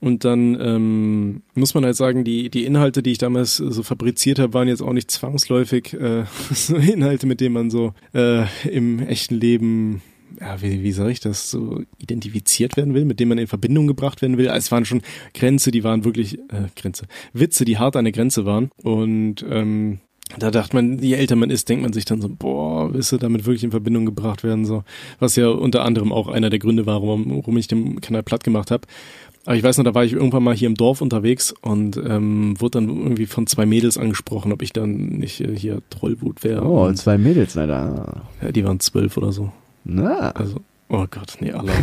Und 0.03 0.25
dann 0.25 0.59
ähm, 0.59 1.43
muss 1.53 1.73
man 1.75 1.85
halt 1.85 1.95
sagen, 1.95 2.25
die, 2.25 2.49
die 2.49 2.65
Inhalte, 2.65 3.01
die 3.01 3.11
ich 3.11 3.19
damals 3.19 3.55
so 3.55 3.83
fabriziert 3.83 4.37
habe, 4.37 4.53
waren 4.53 4.67
jetzt 4.67 4.81
auch 4.81 4.91
nicht 4.91 5.09
zwangsläufig 5.09 5.93
äh, 5.93 6.25
so 6.53 6.75
Inhalte, 6.75 7.25
mit 7.25 7.39
denen 7.39 7.53
man 7.53 7.69
so 7.69 7.93
äh, 8.13 8.43
im 8.69 8.99
echten 8.99 9.35
Leben, 9.35 10.01
ja, 10.39 10.61
wie, 10.61 10.83
wie 10.83 10.91
sage 10.91 11.11
ich 11.11 11.19
das, 11.19 11.49
so 11.49 11.81
identifiziert 11.97 12.77
werden 12.77 12.93
will, 12.93 13.05
mit 13.05 13.19
denen 13.19 13.29
man 13.29 13.37
in 13.37 13.47
Verbindung 13.47 13.87
gebracht 13.87 14.21
werden 14.21 14.37
will. 14.37 14.49
Also 14.49 14.65
es 14.65 14.71
waren 14.71 14.85
schon 14.85 15.01
Grenze, 15.33 15.71
die 15.71 15.83
waren 15.83 16.05
wirklich, 16.05 16.39
äh, 16.39 16.67
Grenze, 16.75 17.05
Witze, 17.33 17.65
die 17.65 17.77
hart 17.77 17.95
an 17.95 18.05
der 18.05 18.11
Grenze 18.11 18.45
waren. 18.45 18.69
Und 18.81 19.45
ähm, 19.49 19.99
da 20.39 20.51
dachte 20.51 20.75
man, 20.75 20.99
je 20.99 21.13
älter 21.15 21.35
man 21.35 21.49
ist, 21.49 21.69
denkt 21.69 21.83
man 21.83 21.93
sich 21.93 22.05
dann 22.05 22.21
so, 22.21 22.29
boah, 22.29 22.93
willst 22.93 23.11
du 23.11 23.17
damit 23.17 23.45
wirklich 23.45 23.63
in 23.63 23.71
Verbindung 23.71 24.05
gebracht 24.05 24.43
werden, 24.43 24.65
so. 24.65 24.83
Was 25.19 25.35
ja 25.35 25.49
unter 25.49 25.83
anderem 25.83 26.11
auch 26.11 26.27
einer 26.27 26.49
der 26.49 26.59
Gründe 26.59 26.85
war, 26.85 27.01
warum, 27.01 27.29
warum 27.29 27.57
ich 27.57 27.67
den 27.67 28.01
Kanal 28.01 28.23
platt 28.23 28.43
gemacht 28.43 28.71
habe. 28.71 28.87
Aber 29.45 29.57
ich 29.57 29.63
weiß 29.63 29.77
noch, 29.77 29.83
da 29.83 29.93
war 29.93 30.05
ich 30.05 30.13
irgendwann 30.13 30.43
mal 30.43 30.55
hier 30.55 30.67
im 30.67 30.75
Dorf 30.75 31.01
unterwegs 31.01 31.53
und 31.61 31.97
ähm, 31.97 32.55
wurde 32.59 32.79
dann 32.79 32.87
irgendwie 32.87 33.25
von 33.25 33.45
zwei 33.45 33.65
Mädels 33.65 33.97
angesprochen, 33.97 34.53
ob 34.53 34.61
ich 34.61 34.71
dann 34.71 34.95
nicht 34.95 35.41
äh, 35.41 35.55
hier 35.55 35.81
Trollwut 35.89 36.45
wäre. 36.45 36.65
Oh, 36.65 36.85
Und, 36.85 36.95
zwei 36.95 37.17
Mädels, 37.17 37.57
Alter. 37.57 38.23
ja, 38.41 38.51
die 38.53 38.63
waren 38.63 38.79
zwölf 38.79 39.17
oder 39.17 39.33
so. 39.33 39.51
Na, 39.83 40.31
Also, 40.31 40.61
oh 40.89 41.05
Gott, 41.09 41.37
nee, 41.39 41.51
Allah. 41.53 41.73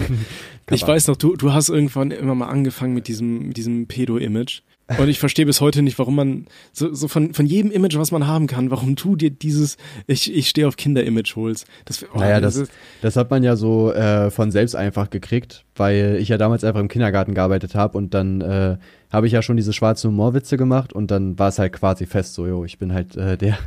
ich 0.70 0.86
weiß 0.86 1.08
noch, 1.08 1.16
du, 1.16 1.36
du 1.36 1.52
hast 1.52 1.68
irgendwann 1.68 2.10
immer 2.10 2.34
mal 2.34 2.48
angefangen 2.48 2.94
mit 2.94 3.08
diesem, 3.08 3.48
mit 3.48 3.56
diesem 3.56 3.86
Pedo-Image. 3.86 4.62
Und 4.98 5.08
ich 5.08 5.20
verstehe 5.20 5.46
bis 5.46 5.60
heute 5.60 5.82
nicht, 5.82 6.00
warum 6.00 6.16
man 6.16 6.46
so, 6.72 6.92
so 6.92 7.06
von, 7.06 7.32
von 7.32 7.46
jedem 7.46 7.70
Image, 7.70 7.96
was 7.96 8.10
man 8.10 8.26
haben 8.26 8.48
kann, 8.48 8.72
warum 8.72 8.96
du 8.96 9.14
dir 9.14 9.30
dieses 9.30 9.76
Ich, 10.08 10.34
ich 10.34 10.48
stehe 10.48 10.66
auf 10.66 10.76
Kinder-Image 10.76 11.36
holst. 11.36 11.64
Das, 11.84 12.04
oh, 12.12 12.18
Naja, 12.18 12.40
das, 12.40 12.64
das 13.00 13.14
hat 13.14 13.30
man 13.30 13.44
ja 13.44 13.54
so 13.54 13.92
äh, 13.92 14.32
von 14.32 14.50
selbst 14.50 14.74
einfach 14.74 15.08
gekriegt, 15.08 15.64
weil 15.76 16.16
ich 16.20 16.28
ja 16.28 16.38
damals 16.38 16.64
einfach 16.64 16.80
im 16.80 16.88
Kindergarten 16.88 17.34
gearbeitet 17.34 17.76
habe 17.76 17.96
und 17.96 18.14
dann 18.14 18.40
äh, 18.40 18.78
habe 19.12 19.28
ich 19.28 19.32
ja 19.32 19.42
schon 19.42 19.56
diese 19.56 19.72
schwarzen 19.72 20.10
Humorwitze 20.10 20.56
gemacht 20.56 20.92
und 20.92 21.12
dann 21.12 21.38
war 21.38 21.50
es 21.50 21.60
halt 21.60 21.72
quasi 21.72 22.06
fest 22.06 22.34
so, 22.34 22.48
jo, 22.48 22.64
ich 22.64 22.78
bin 22.78 22.92
halt 22.92 23.16
äh, 23.16 23.36
der 23.38 23.58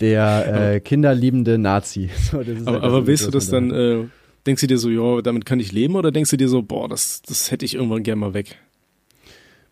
der 0.00 0.72
äh, 0.74 0.80
kinderliebende 0.80 1.58
Nazi. 1.58 2.10
So, 2.30 2.42
das 2.42 2.66
aber, 2.66 2.72
halt 2.72 2.82
aber 2.84 2.98
das, 3.00 3.06
willst 3.06 3.26
du 3.26 3.30
das 3.30 3.48
dann, 3.48 3.70
äh, 3.70 4.04
denkst 4.46 4.60
du 4.62 4.66
dir 4.66 4.78
so, 4.78 4.90
ja, 4.90 5.22
damit 5.22 5.44
kann 5.46 5.60
ich 5.60 5.72
leben 5.72 5.96
oder 5.96 6.10
denkst 6.10 6.30
du 6.30 6.36
dir 6.36 6.48
so, 6.48 6.62
boah, 6.62 6.88
das, 6.88 7.22
das 7.22 7.50
hätte 7.50 7.64
ich 7.64 7.74
irgendwann 7.74 8.02
gern 8.02 8.18
mal 8.18 8.34
weg? 8.34 8.58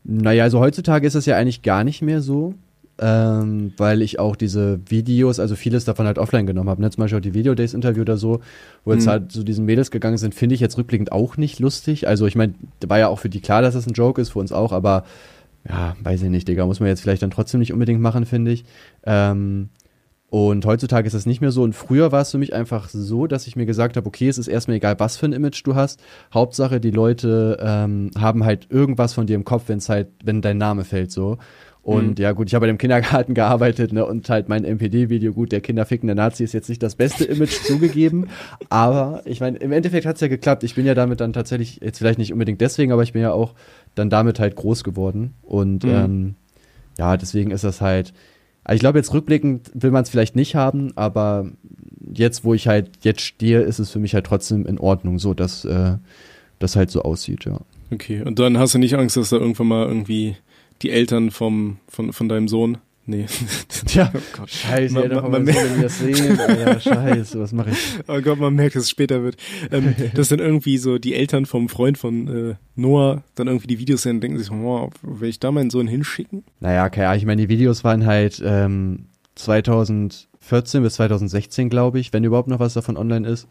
Naja, 0.04 0.44
also 0.44 0.58
heutzutage 0.60 1.06
ist 1.06 1.14
es 1.14 1.26
ja 1.26 1.36
eigentlich 1.36 1.62
gar 1.62 1.84
nicht 1.84 2.02
mehr 2.02 2.20
so, 2.20 2.54
ähm, 2.98 3.72
weil 3.76 4.02
ich 4.02 4.18
auch 4.18 4.36
diese 4.36 4.80
Videos, 4.88 5.38
also 5.40 5.54
vieles 5.56 5.84
davon 5.84 6.06
halt 6.06 6.18
offline 6.18 6.46
genommen 6.46 6.68
habe. 6.68 6.82
Ne? 6.82 6.90
Zum 6.90 7.02
Beispiel 7.02 7.18
auch 7.18 7.22
die 7.22 7.34
Video 7.34 7.54
Days 7.54 7.72
Interview 7.74 8.02
oder 8.02 8.16
so, 8.16 8.40
wo 8.84 8.92
jetzt 8.92 9.06
Mhm. 9.06 9.10
halt 9.10 9.32
so 9.32 9.42
diesen 9.42 9.64
Mädels 9.64 9.90
gegangen 9.90 10.18
sind, 10.18 10.34
finde 10.34 10.54
ich 10.54 10.60
jetzt 10.60 10.76
rückblickend 10.76 11.12
auch 11.12 11.36
nicht 11.36 11.58
lustig. 11.60 12.08
Also 12.08 12.26
ich 12.26 12.34
meine, 12.34 12.54
war 12.86 12.98
ja 12.98 13.08
auch 13.08 13.18
für 13.18 13.28
die 13.28 13.40
klar, 13.40 13.62
dass 13.62 13.74
das 13.74 13.86
ein 13.86 13.92
Joke 13.94 14.20
ist, 14.20 14.30
für 14.30 14.40
uns 14.40 14.52
auch, 14.52 14.72
aber 14.72 15.04
ja, 15.68 15.96
weiß 16.02 16.22
ich 16.22 16.28
nicht, 16.30 16.48
Digga, 16.48 16.66
muss 16.66 16.80
man 16.80 16.88
jetzt 16.88 17.00
vielleicht 17.00 17.22
dann 17.22 17.30
trotzdem 17.30 17.60
nicht 17.60 17.72
unbedingt 17.72 18.00
machen, 18.00 18.26
finde 18.26 18.50
ich. 18.50 18.64
Ähm, 19.04 19.68
und 20.33 20.64
heutzutage 20.64 21.07
ist 21.07 21.12
das 21.12 21.26
nicht 21.26 21.43
mehr 21.43 21.51
so. 21.51 21.62
Und 21.62 21.74
früher 21.74 22.11
war 22.11 22.22
es 22.22 22.30
für 22.30 22.39
mich 22.39 22.55
einfach 22.55 22.89
so, 22.89 23.26
dass 23.26 23.47
ich 23.47 23.55
mir 23.55 23.66
gesagt 23.66 23.99
habe, 23.99 24.07
okay, 24.07 24.28
es 24.28 24.39
ist 24.39 24.49
erstmal 24.49 24.78
egal, 24.78 24.99
was 24.99 25.18
für 25.18 25.26
ein 25.26 25.35
Image 25.35 25.61
du 25.62 25.74
hast. 25.74 26.01
Hauptsache, 26.33 26.80
die 26.80 26.91
Leute 26.91 27.59
ähm, 27.61 28.11
haben 28.18 28.43
halt 28.43 28.68
irgendwas 28.70 29.12
von 29.12 29.26
dir 29.26 29.37
im 29.37 29.45
Kopf, 29.45 29.64
wenn 29.66 29.76
es 29.76 29.91
halt, 29.91 30.09
wenn 30.24 30.41
dein 30.41 30.57
Name 30.57 30.85
fällt 30.85 31.12
so. 31.12 31.37
Und 31.83 32.18
Mhm. 32.18 32.22
ja 32.22 32.33
gut, 32.33 32.47
ich 32.49 32.55
habe 32.55 32.62
bei 32.62 32.68
dem 32.68 32.78
Kindergarten 32.78 33.35
gearbeitet, 33.43 33.93
ne, 33.93 34.07
und 34.07 34.30
halt 34.30 34.49
mein 34.49 34.64
MPD-Video, 34.64 35.35
gut, 35.35 35.53
der 35.53 35.61
kinderfickende 35.61 36.14
Nazi 36.14 36.45
ist 36.45 36.55
jetzt 36.55 36.70
nicht 36.70 36.83
das 36.83 36.95
beste 36.95 37.24
Image 37.24 37.53
zugegeben, 37.66 38.28
aber 38.70 39.20
ich 39.26 39.41
meine, 39.41 39.59
im 39.59 39.70
Endeffekt 39.70 40.07
hat's 40.07 40.22
ja 40.22 40.28
geklappt. 40.28 40.64
Ich 40.64 40.74
bin 40.74 40.87
ja 40.87 40.95
damit 40.95 41.20
dann 41.20 41.35
tatsächlich, 41.35 41.80
jetzt 41.83 41.99
vielleicht 41.99 42.18
nicht 42.18 42.33
unbedingt 42.33 42.62
deswegen, 42.62 42.91
aber 42.91 43.03
ich 43.03 43.12
bin 43.12 43.20
ja 43.20 43.33
auch 43.33 43.53
dann 43.95 44.09
damit 44.09 44.41
halt 44.41 44.57
groß 44.57 44.83
geworden. 44.83 45.35
Und 45.43 45.85
Mhm. 45.85 45.91
ähm, 45.91 46.35
ja, 46.99 47.18
deswegen 47.18 47.51
ist 47.51 47.64
das 47.64 47.83
halt, 47.83 48.14
also 48.64 48.76
ich 48.76 48.80
glaube, 48.80 48.98
jetzt 48.98 49.12
rückblickend 49.12 49.70
will 49.74 49.90
man 49.90 50.02
es 50.02 50.10
vielleicht 50.10 50.36
nicht 50.36 50.54
haben, 50.54 50.96
aber 50.96 51.50
jetzt, 52.14 52.44
wo 52.44 52.54
ich 52.54 52.68
halt 52.68 52.90
jetzt 53.02 53.22
stehe, 53.22 53.60
ist 53.60 53.78
es 53.78 53.90
für 53.90 53.98
mich 53.98 54.14
halt 54.14 54.26
trotzdem 54.26 54.66
in 54.66 54.78
Ordnung, 54.78 55.18
so 55.18 55.34
dass 55.34 55.64
äh, 55.64 55.96
das 56.58 56.76
halt 56.76 56.90
so 56.90 57.02
aussieht, 57.02 57.44
ja. 57.44 57.60
Okay, 57.90 58.22
und 58.22 58.38
dann 58.38 58.58
hast 58.58 58.74
du 58.74 58.78
nicht 58.78 58.94
Angst, 58.94 59.16
dass 59.16 59.30
da 59.30 59.36
irgendwann 59.36 59.66
mal 59.66 59.86
irgendwie 59.86 60.36
die 60.82 60.90
Eltern 60.90 61.30
vom, 61.30 61.78
von, 61.88 62.12
von 62.12 62.28
deinem 62.28 62.48
Sohn, 62.48 62.78
nee. 63.07 63.26
Tja, 63.86 64.11
oh 64.14 64.18
Gott. 64.36 64.50
scheiße, 64.50 64.94
Man- 64.94 65.09
man- 65.09 65.30
man, 65.30 65.44
man- 65.44 65.82
das 65.82 65.98
sehen, 65.98 66.38
Alter, 66.46 66.80
scheiße, 66.80 67.40
was 67.40 67.53
mache 67.53 67.70
ich? 67.70 67.78
Oh 68.09 68.20
Gott, 68.20 68.38
man 68.38 68.55
merkt, 68.55 68.76
dass 68.76 68.84
es 68.84 68.90
später 68.90 69.22
wird. 69.22 69.36
Ähm, 69.70 69.94
dass 70.14 70.28
dann 70.28 70.38
irgendwie 70.38 70.78
so 70.78 70.98
die 70.98 71.14
Eltern 71.14 71.46
vom 71.46 71.68
Freund 71.68 71.98
von 71.98 72.50
äh, 72.50 72.55
Noah 72.76 73.22
dann 73.34 73.46
irgendwie 73.48 73.66
die 73.68 73.78
Videos 73.78 74.03
sehen 74.03 74.16
und 74.16 74.20
denken 74.22 74.38
sich, 74.38 74.50
oh, 74.50 74.90
will 75.03 75.28
ich 75.28 75.40
da 75.40 75.50
meinen 75.50 75.70
Sohn 75.70 75.86
hinschicken? 75.86 76.44
Naja, 76.61 76.88
keine 76.90 77.09
Ahnung, 77.09 77.18
ich 77.18 77.26
meine, 77.26 77.42
die 77.42 77.48
Videos 77.48 77.84
waren 77.84 78.07
halt 78.07 78.40
ähm, 78.44 79.07
2014 79.34 80.82
bis 80.82 80.94
2016, 80.94 81.68
glaube 81.70 81.98
ich, 82.00 82.12
wenn 82.12 82.24
überhaupt 82.24 82.48
noch 82.48 82.61
was 82.61 82.74
davon 82.74 82.96
online 82.96 83.28
ist. 83.28 83.46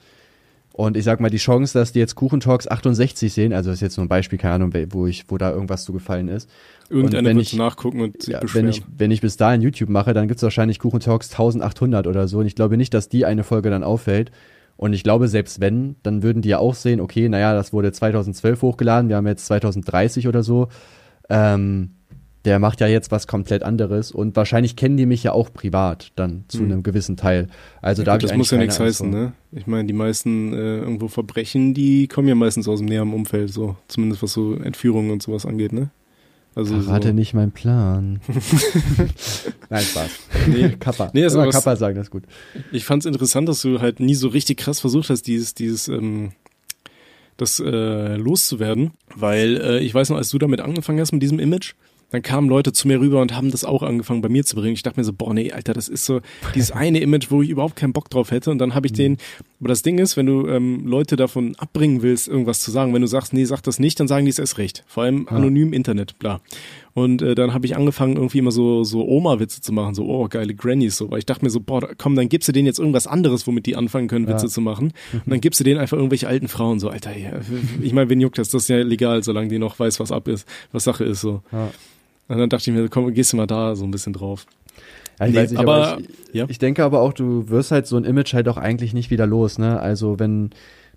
Und 0.73 0.95
ich 0.95 1.03
sag 1.03 1.19
mal, 1.19 1.29
die 1.29 1.37
Chance, 1.37 1.77
dass 1.77 1.91
die 1.91 1.99
jetzt 1.99 2.15
Kuchentalks 2.15 2.67
68 2.67 3.31
sehen, 3.33 3.51
also 3.53 3.69
das 3.69 3.77
ist 3.77 3.81
jetzt 3.81 3.97
nur 3.97 4.05
ein 4.05 4.09
Beispiel, 4.09 4.39
keine 4.39 4.53
Ahnung, 4.55 4.73
wo 4.91 5.05
ich, 5.05 5.25
wo 5.29 5.37
da 5.37 5.51
irgendwas 5.51 5.83
zugefallen 5.83 6.29
ist. 6.29 6.49
Irgendeiner 6.89 7.27
wenn 7.29 7.37
wird 7.37 7.47
ich- 7.47 7.57
nachgucken 7.57 8.01
und 8.01 8.21
sich 8.21 8.33
Ja, 8.33 8.39
beschweren. 8.39 8.65
wenn 8.67 8.69
ich, 8.71 8.83
wenn 8.97 9.11
ich 9.11 9.21
bis 9.21 9.35
dahin 9.37 9.61
YouTube 9.61 9.89
mache, 9.89 10.13
dann 10.13 10.27
gibt's 10.29 10.43
wahrscheinlich 10.43 10.79
Kuchentalks 10.79 11.29
1800 11.31 12.07
oder 12.07 12.27
so. 12.27 12.39
Und 12.39 12.45
ich 12.45 12.55
glaube 12.55 12.77
nicht, 12.77 12.93
dass 12.93 13.09
die 13.09 13.25
eine 13.25 13.43
Folge 13.43 13.69
dann 13.69 13.83
auffällt. 13.83 14.31
Und 14.77 14.93
ich 14.93 15.03
glaube, 15.03 15.27
selbst 15.27 15.59
wenn, 15.59 15.95
dann 16.03 16.23
würden 16.23 16.41
die 16.41 16.49
ja 16.49 16.57
auch 16.59 16.73
sehen, 16.73 17.01
okay, 17.01 17.27
naja, 17.29 17.53
das 17.53 17.73
wurde 17.73 17.91
2012 17.91 18.61
hochgeladen, 18.61 19.09
wir 19.09 19.17
haben 19.17 19.27
jetzt 19.27 19.45
2030 19.47 20.27
oder 20.27 20.41
so. 20.41 20.69
Ähm, 21.29 21.91
der 22.45 22.57
macht 22.59 22.79
ja 22.81 22.87
jetzt 22.87 23.11
was 23.11 23.27
komplett 23.27 23.61
anderes 23.63 24.11
und 24.11 24.35
wahrscheinlich 24.35 24.75
kennen 24.75 24.97
die 24.97 25.05
mich 25.05 25.23
ja 25.23 25.31
auch 25.33 25.53
privat 25.53 26.11
dann 26.15 26.43
zu 26.47 26.59
Hm. 26.59 26.65
einem 26.65 26.83
gewissen 26.83 27.15
Teil. 27.17 27.47
Also 27.81 28.01
Ja, 28.01 28.05
da 28.05 28.13
gut, 28.13 28.23
ich 28.23 28.29
das 28.29 28.37
muss 28.37 28.51
ja 28.51 28.57
nichts 28.57 28.79
heißen, 28.79 29.09
ne? 29.09 29.33
Ich 29.51 29.67
meine, 29.67 29.85
die 29.85 29.93
meisten 29.93 30.53
äh, 30.53 30.77
irgendwo 30.79 31.07
Verbrechen, 31.07 31.73
die 31.73 32.07
kommen 32.07 32.27
ja 32.27 32.35
meistens 32.35 32.67
aus 32.67 32.79
dem 32.79 32.87
näheren 32.87 33.13
Umfeld, 33.13 33.51
so 33.53 33.75
zumindest 33.87 34.23
was 34.23 34.33
so 34.33 34.55
Entführungen 34.55 35.11
und 35.11 35.21
sowas 35.21 35.45
angeht, 35.45 35.71
ne? 35.73 35.91
Also 36.53 36.81
Verrate 36.81 37.09
so, 37.09 37.13
nicht 37.13 37.33
mein 37.33 37.51
Plan. 37.51 38.19
Nein, 39.69 39.83
Spaß. 39.83 40.09
Nee. 40.47 40.69
Kappa. 40.79 41.09
Nee, 41.13 41.23
also 41.23 41.37
Immer 41.39 41.47
was- 41.47 41.55
Kappa 41.55 41.75
sagen, 41.75 41.95
das 41.95 42.07
ist 42.07 42.11
gut. 42.11 42.23
Ich 42.71 42.85
fand's 42.85 43.05
interessant, 43.05 43.47
dass 43.47 43.61
du 43.61 43.79
halt 43.79 43.99
nie 43.99 44.15
so 44.15 44.27
richtig 44.27 44.57
krass 44.57 44.79
versucht 44.79 45.09
hast, 45.09 45.23
dieses, 45.27 45.53
dieses, 45.53 45.87
ähm, 45.87 46.31
das 47.37 47.59
äh, 47.59 48.15
loszuwerden, 48.17 48.91
weil 49.15 49.57
äh, 49.61 49.79
ich 49.79 49.93
weiß 49.93 50.09
noch, 50.09 50.17
als 50.17 50.29
du 50.29 50.37
damit 50.37 50.59
angefangen 50.61 50.99
hast 50.99 51.11
mit 51.11 51.23
diesem 51.23 51.39
Image, 51.39 51.73
dann 52.11 52.21
kamen 52.21 52.49
Leute 52.49 52.73
zu 52.73 52.87
mir 52.87 52.99
rüber 52.99 53.21
und 53.21 53.35
haben 53.35 53.51
das 53.51 53.63
auch 53.65 53.83
angefangen 53.83 54.21
bei 54.21 54.29
mir 54.29 54.43
zu 54.45 54.55
bringen. 54.55 54.73
Ich 54.73 54.83
dachte 54.83 54.99
mir 54.99 55.03
so, 55.03 55.13
boah, 55.13 55.33
nee, 55.33 55.51
Alter, 55.51 55.73
das 55.73 55.87
ist 55.87 56.05
so 56.05 56.21
dieses 56.53 56.71
eine 56.71 56.99
Image, 56.99 57.31
wo 57.31 57.41
ich 57.41 57.49
überhaupt 57.49 57.75
keinen 57.75 57.93
Bock 57.93 58.09
drauf 58.09 58.31
hätte. 58.31 58.51
Und 58.51 58.57
dann 58.59 58.75
habe 58.75 58.85
ich 58.87 58.93
den, 58.93 59.17
aber 59.59 59.69
das 59.69 59.81
Ding 59.81 59.97
ist, 59.97 60.17
wenn 60.17 60.25
du 60.25 60.47
ähm, 60.47 60.85
Leute 60.85 61.15
davon 61.15 61.55
abbringen 61.57 62.01
willst, 62.01 62.27
irgendwas 62.27 62.59
zu 62.61 62.69
sagen, 62.71 62.93
wenn 62.93 63.01
du 63.01 63.07
sagst, 63.07 63.33
nee, 63.33 63.45
sag 63.45 63.61
das 63.61 63.79
nicht, 63.79 63.99
dann 63.99 64.07
sagen 64.07 64.25
die 64.25 64.31
es 64.31 64.39
erst 64.39 64.57
recht. 64.57 64.83
Vor 64.87 65.03
allem 65.03 65.27
anonym 65.29 65.73
Internet, 65.73 66.19
bla. 66.19 66.41
Und 66.93 67.21
äh, 67.21 67.35
dann 67.35 67.53
habe 67.53 67.65
ich 67.65 67.77
angefangen, 67.77 68.17
irgendwie 68.17 68.39
immer 68.39 68.51
so, 68.51 68.83
so 68.83 69.07
Oma-Witze 69.07 69.61
zu 69.61 69.71
machen, 69.71 69.95
so, 69.95 70.03
oh, 70.09 70.27
geile 70.27 70.53
Grannies, 70.53 70.97
so, 70.97 71.09
weil 71.09 71.19
ich 71.19 71.25
dachte 71.25 71.45
mir 71.45 71.49
so, 71.49 71.61
boah, 71.61 71.87
komm, 71.97 72.15
dann 72.17 72.27
gibst 72.27 72.49
du 72.49 72.51
denen 72.51 72.65
jetzt 72.65 72.79
irgendwas 72.79 73.07
anderes, 73.07 73.47
womit 73.47 73.65
die 73.65 73.77
anfangen 73.77 74.09
können, 74.09 74.27
Witze 74.27 74.47
Ja. 74.47 74.51
zu 74.51 74.59
machen. 74.59 74.91
Und 75.13 75.23
dann 75.27 75.39
gibst 75.39 75.61
du 75.61 75.63
denen 75.63 75.79
einfach 75.79 75.95
irgendwelche 75.95 76.27
alten 76.27 76.49
Frauen, 76.49 76.81
so, 76.81 76.89
Alter, 76.89 77.15
ja, 77.15 77.31
ich 77.81 77.93
meine, 77.93 78.09
wen 78.09 78.19
juckt 78.19 78.37
das? 78.37 78.49
Das 78.49 78.63
ist 78.63 78.67
ja 78.67 78.81
legal, 78.81 79.23
solange 79.23 79.47
die 79.47 79.57
noch 79.59 79.79
weiß, 79.79 80.01
was 80.01 80.11
ab 80.11 80.27
ist, 80.27 80.45
was 80.73 80.83
Sache 80.83 81.05
ist, 81.05 81.21
so. 81.21 81.41
Ja. 81.53 81.69
Und 82.31 82.37
dann 82.39 82.49
dachte 82.49 82.69
ich 82.69 82.75
mir, 82.75 82.87
komm, 82.87 83.13
gehst 83.13 83.33
du 83.33 83.37
mal 83.37 83.47
da 83.47 83.75
so 83.75 83.83
ein 83.83 83.91
bisschen 83.91 84.13
drauf. 84.13 84.45
Ja, 85.19 85.27
ich 85.27 85.33
Nee, 85.33 85.41
nicht, 85.41 85.57
aber- 85.57 85.87
aber, 85.87 85.99
ich, 85.99 86.07
ja. 86.33 86.45
ich 86.47 86.59
denke 86.59 86.83
aber 86.83 87.01
auch, 87.01 87.13
du 87.13 87.49
wirst 87.49 87.71
halt 87.71 87.87
so 87.87 87.97
ein 87.97 88.05
Image 88.05 88.33
halt 88.33 88.47
auch 88.47 88.57
eigentlich 88.57 88.93
nicht 88.93 89.11
wieder 89.11 89.27
los, 89.27 89.57
ne? 89.57 89.79
Also 89.79 90.17
wenn 90.17 90.51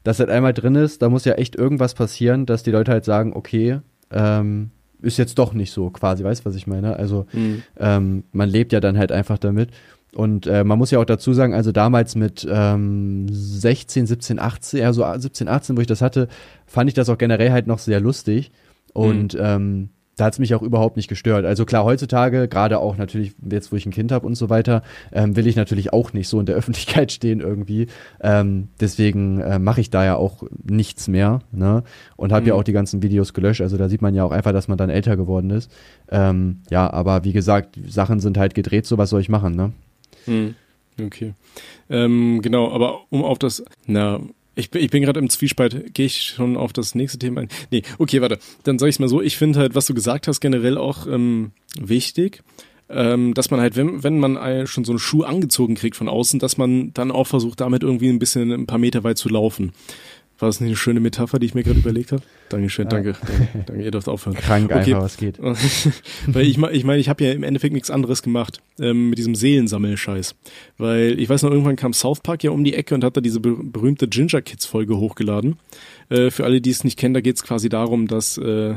das 0.05 0.21
halt 0.21 0.31
einmal 0.31 0.53
drin 0.55 0.77
ist, 0.77 1.03
da 1.03 1.09
muss 1.09 1.25
ja 1.25 1.35
echt 1.35 1.57
irgendwas 1.57 1.95
passieren, 1.95 2.47
dass 2.47 2.63
die 2.63 2.71
Leute 2.71 2.93
halt 2.93 3.05
sagen, 3.05 3.33
okay, 3.35 3.81
ähm, 4.13 4.71
ist 5.03 5.19
jetzt 5.19 5.39
doch 5.39 5.55
nicht 5.55 5.73
so 5.73 5.91
quasi, 5.91 6.23
weißt 6.23 6.43
du, 6.43 6.45
was 6.49 6.55
ich 6.55 6.67
meine? 6.67 6.97
Also 6.97 7.27
mhm. 7.33 7.63
ähm, 7.79 8.25
man 8.33 8.49
lebt 8.49 8.73
ja 8.73 8.81
dann 8.81 8.97
halt 8.97 9.11
einfach 9.11 9.39
damit. 9.39 9.71
Und 10.15 10.47
äh, 10.47 10.63
man 10.63 10.79
muss 10.79 10.93
ja 10.93 11.01
auch 11.01 11.05
dazu 11.05 11.33
sagen, 11.33 11.53
also 11.53 11.73
damals 11.73 12.15
mit 12.15 12.47
ähm, 12.49 13.27
16, 13.29 14.07
17, 14.07 14.39
18, 14.39 14.81
ja 14.81 14.93
so 14.93 15.05
17, 15.17 15.49
18, 15.49 15.77
wo 15.77 15.81
ich 15.81 15.89
das 15.89 16.01
hatte, 16.01 16.29
fand 16.67 16.89
ich 16.89 16.95
das 16.95 17.09
auch 17.09 17.19
generell 17.19 17.51
halt 17.51 17.67
noch 17.67 17.81
sehr 17.81 17.99
lustig. 17.99 18.53
Und 18.93 19.35
mhm. 19.35 19.41
ähm, 19.43 19.89
da 20.17 20.27
hat 20.27 20.35
es 20.35 20.39
mich 20.39 20.55
auch 20.55 20.63
überhaupt 20.63 20.97
nicht 20.97 21.09
gestört. 21.09 21.45
Also 21.45 21.65
klar, 21.65 21.85
heutzutage, 21.85 22.49
gerade 22.49 22.79
auch 22.79 22.97
natürlich 22.97 23.35
jetzt, 23.51 23.73
wo 23.73 23.77
ich 23.77 23.87
ein 23.87 23.93
Kind 23.93 24.13
habe 24.13 24.27
und 24.27 24.35
so 24.35 24.49
weiter, 24.49 24.83
ähm, 25.13 25.37
will 25.37 25.47
ich 25.47 25.57
natürlich 25.57 25.93
auch 25.93 26.13
nicht 26.13 26.29
so 26.29 26.41
in 26.41 26.47
der 26.47 26.55
Öffentlichkeit 26.57 27.13
stehen 27.13 27.41
irgendwie. 27.41 27.87
Ähm, 28.21 28.69
deswegen 28.81 29.41
äh, 29.41 29.59
mache 29.59 29.81
ich 29.81 29.91
da 29.91 30.05
ja 30.05 30.17
auch 30.17 30.45
nichts 30.65 31.09
mehr. 31.09 31.41
Ne? 31.53 31.83
Und 32.17 32.33
habe 32.33 32.43
mhm. 32.43 32.49
ja 32.49 32.55
auch 32.55 32.65
die 32.65 32.73
ganzen 32.73 33.03
Videos 33.03 33.35
gelöscht. 33.35 33.61
Also 33.61 33.77
da 33.77 33.89
sieht 33.89 34.03
man 34.03 34.15
ja 34.15 34.25
auch 34.25 34.33
einfach, 34.33 34.53
dass 34.53 34.69
man 34.69 34.79
dann 34.79 34.91
älter 34.91 35.17
geworden 35.17 35.51
ist. 35.51 35.71
Ähm, 36.11 36.61
ja, 36.71 36.91
aber 36.93 37.25
wie 37.25 37.33
gesagt, 37.33 37.79
Sachen 37.87 38.21
sind 38.21 38.39
halt 38.39 38.55
gedreht, 38.55 38.87
so 38.87 38.99
was 38.99 39.11
soll 39.11 39.21
ich 39.21 39.29
machen, 39.29 39.55
ne? 39.55 39.73
Mhm. 40.27 40.55
Okay. 41.01 41.35
Ähm, 41.91 42.41
genau, 42.41 42.71
aber 42.73 43.01
um 43.11 43.25
auf 43.25 43.39
das, 43.39 43.65
na, 43.87 44.21
ich 44.55 44.71
bin, 44.71 44.83
ich 44.83 44.91
bin 44.91 45.03
gerade 45.03 45.21
im 45.21 45.31
Zwiespalt. 45.31 45.95
Gehe 45.95 46.07
ich 46.07 46.23
schon 46.23 46.57
auf 46.57 46.73
das 46.73 46.95
nächste 46.95 47.19
Thema 47.19 47.43
ein? 47.43 47.49
Nee, 47.71 47.83
okay, 47.99 48.21
warte. 48.21 48.39
Dann 48.63 48.79
sage 48.79 48.91
ich 48.91 48.99
mal 48.99 49.09
so. 49.09 49.21
Ich 49.21 49.37
finde 49.37 49.59
halt, 49.59 49.75
was 49.75 49.87
du 49.87 49.95
gesagt 49.95 50.29
hast, 50.29 50.41
generell 50.41 50.79
auch 50.79 51.07
ähm, 51.07 51.53
wichtig, 51.81 52.43
ähm, 52.89 53.35
dass 53.35 53.51
man 53.51 53.61
halt, 53.61 53.77
wenn, 53.77 54.03
wenn 54.03 54.19
man 54.19 54.67
schon 54.67 54.85
so 54.85 54.93
einen 54.93 54.99
Schuh 54.99 55.23
angezogen 55.23 55.75
kriegt 55.75 55.97
von 55.97 56.09
außen, 56.09 56.39
dass 56.39 56.57
man 56.57 56.93
dann 56.93 57.11
auch 57.11 57.27
versucht, 57.27 57.61
damit 57.61 57.83
irgendwie 57.83 58.09
ein 58.09 58.19
bisschen 58.19 58.53
ein 58.53 58.67
paar 58.67 58.79
Meter 58.79 59.05
weit 59.05 59.19
zu 59.19 59.29
laufen. 59.29 59.73
War 60.39 60.49
das 60.49 60.61
nicht 60.61 60.69
eine 60.69 60.77
schöne 60.77 61.01
Metapher, 61.01 61.39
die 61.39 61.47
ich 61.47 61.55
mir 61.55 61.63
gerade 61.63 61.79
überlegt 61.81 62.13
habe? 62.13 62.23
Dankeschön, 62.49 62.89
danke, 62.89 63.15
danke, 63.27 63.49
danke. 63.67 63.83
Ihr 63.83 63.91
dürft 63.91 64.09
aufhören. 64.09 64.37
Krank 64.37 64.71
okay. 64.71 64.95
einfach, 64.95 65.03
was 65.03 65.17
geht. 65.17 65.39
Weil 66.27 66.47
ich 66.47 66.59
meine, 66.59 66.75
ich, 66.75 66.85
mein, 66.85 66.99
ich 66.99 67.09
habe 67.09 67.25
ja 67.25 67.33
im 67.33 67.43
Endeffekt 67.43 67.73
nichts 67.73 67.91
anderes 67.91 68.23
gemacht 68.23 68.61
ähm, 68.81 69.11
mit 69.11 69.19
diesem 69.19 69.35
Seelensammelscheiß. 69.35 70.35
Weil 70.79 71.19
ich 71.19 71.29
weiß 71.29 71.43
noch, 71.43 71.51
irgendwann 71.51 71.77
kam 71.77 71.93
South 71.93 72.21
Park 72.21 72.45
ja 72.45 72.51
um 72.51 72.65
die 72.65 72.75
Ecke 72.75 72.95
und 72.95 73.05
hat 73.05 73.17
da 73.17 73.21
diese 73.21 73.41
berühmte 73.41 74.09
Ginger 74.09 74.43
Kids 74.43 74.67
Folge 74.67 74.97
hochgeladen. 74.99 75.57
Äh, 76.09 76.31
für 76.31 76.45
alle, 76.45 76.61
die 76.61 76.71
es 76.71 76.85
nicht 76.85 76.99
kennen, 76.99 77.15
da 77.15 77.21
geht 77.21 77.37
es 77.37 77.43
quasi 77.43 77.69
darum, 77.69 78.07
dass 78.09 78.37
äh, 78.39 78.77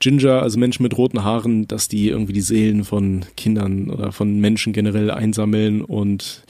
Ginger, 0.00 0.42
also 0.42 0.58
Menschen 0.58 0.84
mit 0.84 0.96
roten 0.96 1.24
Haaren, 1.24 1.66
dass 1.66 1.88
die 1.88 2.08
irgendwie 2.08 2.32
die 2.32 2.40
Seelen 2.40 2.84
von 2.84 3.24
Kindern 3.36 3.90
oder 3.90 4.12
von 4.12 4.38
Menschen 4.38 4.72
generell 4.72 5.10
einsammeln 5.10 5.82
und 5.82 6.44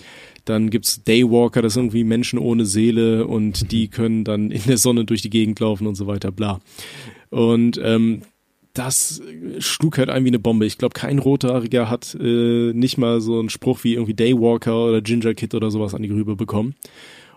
dann 0.49 0.71
gibt's 0.71 1.03
Daywalker, 1.05 1.63
das 1.63 1.75
sind 1.75 1.85
irgendwie 1.85 2.05
Menschen 2.05 2.39
ohne 2.39 2.65
Seele 2.65 3.27
und 3.27 3.73
die 3.73 3.89
können 3.89 4.25
dann 4.25 4.51
in 4.51 4.63
der 4.67 4.79
Sonne 4.79 5.05
durch 5.05 5.23
die 5.23 5.31
Gegend 5.31 5.61
laufen 5.61 5.87
und 5.87 5.95
so 5.95 6.07
weiter, 6.07 6.33
bla. 6.33 6.61
Und 7.31 7.81
ähm, 7.83 8.23
das 8.75 9.21
schlug 9.59 9.99
halt 9.99 10.09
ein 10.09 10.25
wie 10.25 10.29
eine 10.29 10.39
Bombe. 10.39 10.67
Ich 10.67 10.79
glaube, 10.79 10.95
kein 10.95 11.19
Rothaariger 11.19 11.91
hat 11.91 12.17
äh, 12.21 12.73
nicht 12.73 12.97
mal 12.97 13.21
so 13.21 13.39
einen 13.39 13.49
Spruch 13.49 13.83
wie 13.83 13.95
irgendwie 13.95 14.15
Daywalker 14.15 14.87
oder 14.87 15.03
Ginger 15.03 15.35
Kid 15.35 15.55
oder 15.55 15.71
sowas 15.71 15.95
an 15.95 16.03
die 16.03 16.09
Grübe 16.09 16.37
bekommen. 16.37 16.75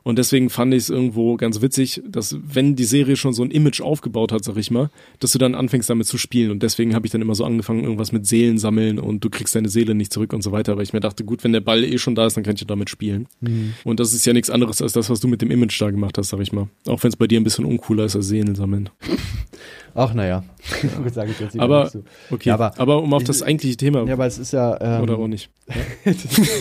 Und 0.04 0.18
deswegen 0.18 0.50
fand 0.50 0.74
ich 0.74 0.84
es 0.84 0.90
irgendwo 0.90 1.38
ganz 1.38 1.62
witzig, 1.62 2.02
dass 2.08 2.38
wenn 2.42 2.76
die 2.76 2.86
Serie 2.86 3.16
schon 3.16 3.34
so 3.34 3.44
ein 3.44 3.52
Image 3.52 3.82
aufgebaut 3.82 4.32
hat, 4.32 4.44
sag 4.44 4.58
ich 4.58 4.72
mal, 4.72 4.90
dass 5.20 5.32
du 5.32 5.38
dann 5.38 5.54
anfängst 5.54 5.90
damit 5.90 6.08
zu 6.08 6.18
spielen. 6.18 6.52
Und 6.52 6.64
deswegen 6.64 6.96
habe 6.96 7.06
ich 7.06 7.12
dann 7.12 7.22
immer 7.22 7.36
so 7.36 7.46
angefangen, 7.46 7.84
irgendwas 7.84 8.12
mit 8.12 8.26
Seelen 8.26 8.58
sammeln 8.58 9.00
und 9.00 9.24
du 9.24 9.30
kriegst 9.30 9.56
deine 9.56 9.70
Seele 9.70 9.94
nicht 9.94 10.12
zurück 10.12 10.34
und 10.34 10.42
so 10.42 10.52
weiter. 10.52 10.76
Weil 10.76 10.84
ich 10.84 10.94
mir 10.94 11.00
dachte, 11.00 11.24
gut, 11.24 11.44
wenn 11.44 11.54
der 11.54 11.62
Ball 11.62 11.84
eh 11.84 11.98
schon 11.98 12.16
da 12.16 12.26
ist, 12.26 12.36
dann 12.36 12.44
kann 12.44 12.56
ich 12.56 12.62
ja 12.62 12.68
damit 12.68 12.90
spieben. 12.90 13.28
Mhm. 13.42 13.74
Und 13.84 14.00
das 14.00 14.14
ist 14.14 14.26
ja 14.26 14.34
nichts 14.34 14.50
anderes 14.50 14.82
als 14.82 14.94
das, 14.94 15.10
was 15.10 15.20
du 15.20 15.28
mit 15.28 15.42
dem 15.42 15.52
Image 15.52 15.80
da 15.80 15.92
gemacht 15.92 16.18
hast, 16.18 16.30
sag 16.30 16.40
ich 16.40 16.52
mal. 16.52 16.68
Auch 16.88 17.04
wenn 17.04 17.10
es 17.10 17.16
bei 17.16 17.28
dir 17.28 17.40
ein 17.40 17.44
bisschen 17.44 17.66
uncooler 17.66 18.06
ist 18.06 18.16
als 18.16 18.28
Seelen 18.28 18.56
sammeln. 18.56 18.90
Ach, 19.94 20.14
naja. 20.14 20.44
Gut, 21.04 21.14
sage 21.14 21.32
ich 21.32 21.40
jetzt 21.40 21.60
aber, 21.60 21.88
so. 21.88 22.04
okay. 22.30 22.50
Ja, 22.50 22.56
aber, 22.56 22.80
aber 22.80 23.02
um 23.02 23.14
auf 23.14 23.24
das 23.24 23.44
eigentliche 23.44 23.78
Thema. 23.78 24.06
Ja, 24.06 24.14
aber 24.14 24.26
es 24.26 24.38
ist 24.38 24.54
ja. 24.54 24.80
Ähm, 24.80 25.04
oder 25.04 25.18
auch 25.18 25.28
nicht. 25.28 25.50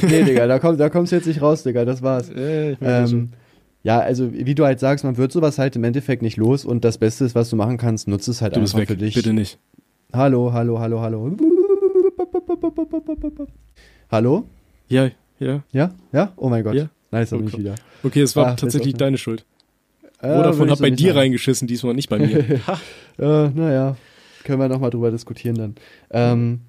nee, 0.03 0.23
Digga, 0.25 0.47
da, 0.47 0.59
komm, 0.59 0.77
da 0.79 0.89
kommst 0.89 1.13
du 1.13 1.17
jetzt 1.17 1.27
nicht 1.27 1.41
raus, 1.43 1.63
Digga, 1.63 1.85
das 1.85 2.03
war's. 2.03 2.31
Äh, 2.31 2.77
ähm, 2.81 3.31
ja, 3.83 3.99
also 3.99 4.33
wie 4.33 4.55
du 4.55 4.65
halt 4.65 4.81
sagst, 4.81 5.05
man 5.05 5.17
wird 5.17 5.33
sowas 5.33 5.59
halt 5.59 5.77
im 5.77 5.85
Endeffekt 5.85 6.23
nicht 6.23 6.37
los 6.37 6.65
und 6.65 6.85
das 6.85 6.99
Beste 6.99 7.25
ist, 7.25 7.35
was 7.35 7.49
du 7.51 7.57
machen 7.57 7.79
kannst, 7.79 8.09
nutze 8.09 8.31
es 8.31 8.43
halt 8.43 8.57
du 8.57 8.61
einfach 8.61 8.79
weg. 8.79 8.89
für 8.89 8.97
dich. 8.97 9.15
Bitte 9.15 9.33
nicht. 9.33 9.59
Hallo, 10.13 10.53
hallo, 10.53 10.81
hallo, 10.81 11.01
hallo. 11.01 11.37
Hallo? 14.11 14.45
Ja, 14.89 15.09
ja. 15.39 15.63
Ja? 15.73 15.91
Ja? 16.13 16.33
Oh 16.37 16.49
mein 16.49 16.65
Gott. 16.65 16.75
Ja? 16.75 16.91
Nice, 17.11 17.33
oh, 17.33 17.41
ich 17.45 17.57
wieder. 17.57 17.75
Okay, 18.03 18.23
es 18.23 18.37
war 18.37 18.49
Ach, 18.49 18.57
tatsächlich 18.57 18.95
deine 18.95 19.19
Schuld. 19.19 19.45
Äh, 20.21 20.35
Vodafone 20.35 20.71
hat 20.73 20.81
bei 20.81 20.91
dir 20.91 21.09
sagen. 21.09 21.19
reingeschissen, 21.19 21.67
diesmal 21.67 21.95
nicht 21.95 22.11
bei 22.11 22.19
mir. 22.19 22.45
äh, 23.19 23.49
naja, 23.49 23.97
können 24.45 24.61
wir 24.61 24.69
nochmal 24.69 24.91
drüber 24.91 25.11
diskutieren 25.11 25.57
dann. 25.57 25.75
Ähm, 26.11 26.61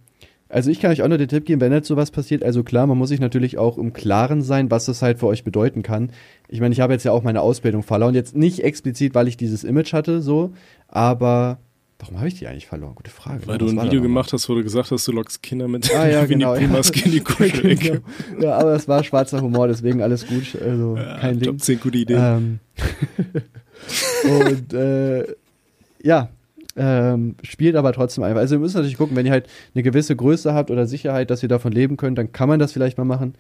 also 0.50 0.70
ich 0.70 0.82
kann 0.82 0.92
euch 0.92 1.02
auch 1.02 1.08
nur 1.08 1.18
den 1.18 1.30
Tipp 1.30 1.46
geben, 1.46 1.62
wenn 1.62 1.72
jetzt 1.72 1.88
sowas 1.88 2.12
passiert, 2.12 2.44
also 2.44 2.64
klar, 2.64 2.86
man 2.86 2.98
muss 2.98 3.10
sich 3.10 3.22
natürlich 3.22 3.58
auch 3.58 3.78
im 3.78 3.94
Klaren 3.94 4.42
sein, 4.42 4.70
was 4.70 4.86
das 4.86 5.02
halt 5.02 5.20
für 5.20 5.28
euch 5.28 5.46
bedeuten 5.46 5.82
kann. 5.82 6.12
Ich 6.50 6.60
meine, 6.60 6.74
ich 6.74 6.82
habe 6.82 6.92
jetzt 6.92 7.06
ja 7.06 7.14
auch 7.14 7.24
meine 7.24 7.42
Ausbildung 7.42 7.84
verloren, 7.84 8.16
jetzt 8.16 8.36
nicht 8.36 8.64
explizit, 8.64 9.16
weil 9.16 9.30
ich 9.30 9.38
dieses 9.38 9.64
Image 9.64 9.94
hatte, 9.94 10.22
so, 10.22 10.52
aber 10.88 11.60
Warum 12.02 12.18
habe 12.18 12.30
ich 12.30 12.34
die 12.34 12.48
eigentlich 12.48 12.66
verloren? 12.66 12.96
Gute 12.96 13.12
Frage. 13.12 13.46
Weil 13.46 13.62
was 13.62 13.72
du 13.72 13.80
ein 13.80 13.86
Video 13.86 14.02
gemacht 14.02 14.34
hast, 14.34 14.50
wo 14.50 14.56
du 14.56 14.64
gesagt 14.64 14.90
hast, 14.90 15.08
du 15.08 15.12
lockst 15.12 15.44
Kinder 15.44 15.68
mit 15.68 15.94
ah, 15.94 16.10
ja, 16.10 16.26
genau, 16.26 16.56
ja. 16.56 16.62
in 16.62 17.12
die 17.12 17.20
Kuschelecke. 17.24 18.02
genau. 18.32 18.44
Ja, 18.44 18.58
aber 18.58 18.74
es 18.74 18.88
war 18.88 19.04
schwarzer 19.04 19.40
Humor, 19.40 19.68
deswegen 19.68 20.02
alles 20.02 20.26
gut. 20.26 20.60
Also 20.60 20.98
ja, 20.98 21.20
kein 21.20 21.38
Ding. 21.38 21.50
Top 21.50 21.62
10 21.62 21.80
gute 21.80 21.98
Ideen. 22.00 22.20
Ähm, 22.20 22.60
und 24.48 24.74
äh, 24.74 25.28
ja, 26.04 26.30
ähm, 26.76 27.36
spielt 27.44 27.76
aber 27.76 27.92
trotzdem 27.94 28.24
einfach. 28.24 28.40
Also 28.40 28.56
ihr 28.56 28.60
müsst 28.60 28.76
natürlich 28.76 28.98
gucken, 28.98 29.16
wenn 29.16 29.26
ihr 29.26 29.32
halt 29.32 29.48
eine 29.76 29.84
gewisse 29.84 30.16
Größe 30.16 30.54
habt 30.54 30.72
oder 30.72 30.88
Sicherheit, 30.88 31.30
dass 31.30 31.44
ihr 31.44 31.50
davon 31.50 31.72
leben 31.72 31.98
könnt, 31.98 32.18
dann 32.18 32.32
kann 32.32 32.48
man 32.48 32.60
das 32.60 32.72
vielleicht 32.72 32.98
mal 32.98 33.06
machen. 33.06 33.36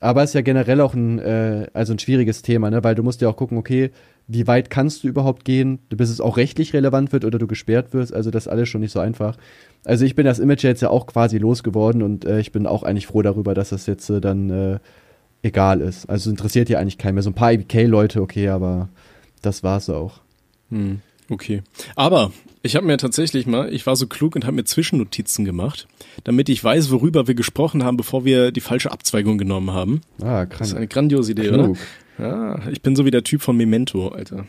Aber 0.00 0.22
es 0.22 0.30
ist 0.30 0.34
ja 0.34 0.40
generell 0.40 0.80
auch 0.80 0.94
ein, 0.94 1.18
äh, 1.20 1.68
also 1.74 1.92
ein 1.92 1.98
schwieriges 1.98 2.42
Thema, 2.42 2.70
ne? 2.70 2.82
weil 2.82 2.96
du 2.96 3.02
musst 3.02 3.20
ja 3.20 3.28
auch 3.28 3.36
gucken, 3.36 3.56
okay, 3.56 3.92
wie 4.26 4.46
weit 4.46 4.70
kannst 4.70 5.04
du 5.04 5.08
überhaupt 5.08 5.44
gehen, 5.44 5.78
bis 5.90 6.10
es 6.10 6.20
auch 6.20 6.36
rechtlich 6.38 6.72
relevant 6.72 7.12
wird 7.12 7.24
oder 7.24 7.38
du 7.38 7.46
gesperrt 7.46 7.92
wirst. 7.92 8.12
Also 8.12 8.30
das 8.30 8.46
ist 8.46 8.48
alles 8.52 8.68
schon 8.68 8.80
nicht 8.80 8.92
so 8.92 9.00
einfach. 9.00 9.36
Also 9.84 10.04
ich 10.04 10.16
bin 10.16 10.24
das 10.24 10.38
Image 10.38 10.64
jetzt 10.64 10.82
ja 10.82 10.90
auch 10.90 11.06
quasi 11.06 11.38
losgeworden 11.38 12.02
und 12.02 12.24
äh, 12.24 12.40
ich 12.40 12.52
bin 12.52 12.66
auch 12.66 12.82
eigentlich 12.82 13.06
froh 13.06 13.22
darüber, 13.22 13.54
dass 13.54 13.68
das 13.68 13.86
jetzt 13.86 14.08
äh, 14.10 14.20
dann 14.20 14.50
äh, 14.50 14.78
egal 15.42 15.80
ist. 15.80 16.08
Also 16.08 16.30
interessiert 16.30 16.68
ja 16.68 16.78
eigentlich 16.78 16.98
keinen 16.98 17.14
mehr. 17.14 17.22
So 17.22 17.30
ein 17.30 17.34
paar 17.34 17.52
IBK-Leute, 17.52 18.22
okay, 18.22 18.48
aber 18.48 18.88
das 19.42 19.62
war's 19.62 19.90
auch. 19.90 20.20
Hm, 20.70 21.00
okay. 21.32 21.62
Aber 21.96 22.32
ich 22.62 22.76
habe 22.76 22.86
mir 22.86 22.96
tatsächlich 22.96 23.46
mal, 23.46 23.72
ich 23.72 23.86
war 23.86 23.96
so 23.96 24.06
klug 24.06 24.36
und 24.36 24.44
habe 24.44 24.56
mir 24.56 24.64
Zwischennotizen 24.64 25.44
gemacht, 25.44 25.88
damit 26.24 26.48
ich 26.48 26.62
weiß, 26.62 26.90
worüber 26.90 27.26
wir 27.26 27.34
gesprochen 27.34 27.82
haben, 27.82 27.96
bevor 27.96 28.24
wir 28.24 28.52
die 28.52 28.60
falsche 28.60 28.92
Abzweigung 28.92 29.38
genommen 29.38 29.72
haben. 29.72 30.00
Ah, 30.20 30.46
krank. 30.46 30.58
Das 30.58 30.68
ist 30.68 30.74
eine 30.74 30.86
grandiose 30.86 31.32
Idee, 31.32 31.48
klug. 31.48 31.76
oder? 32.18 32.26
Ja, 32.26 32.68
ich 32.70 32.82
bin 32.82 32.94
so 32.94 33.04
wie 33.04 33.10
der 33.10 33.24
Typ 33.24 33.42
von 33.42 33.56
Memento, 33.56 34.08
Alter. 34.08 34.46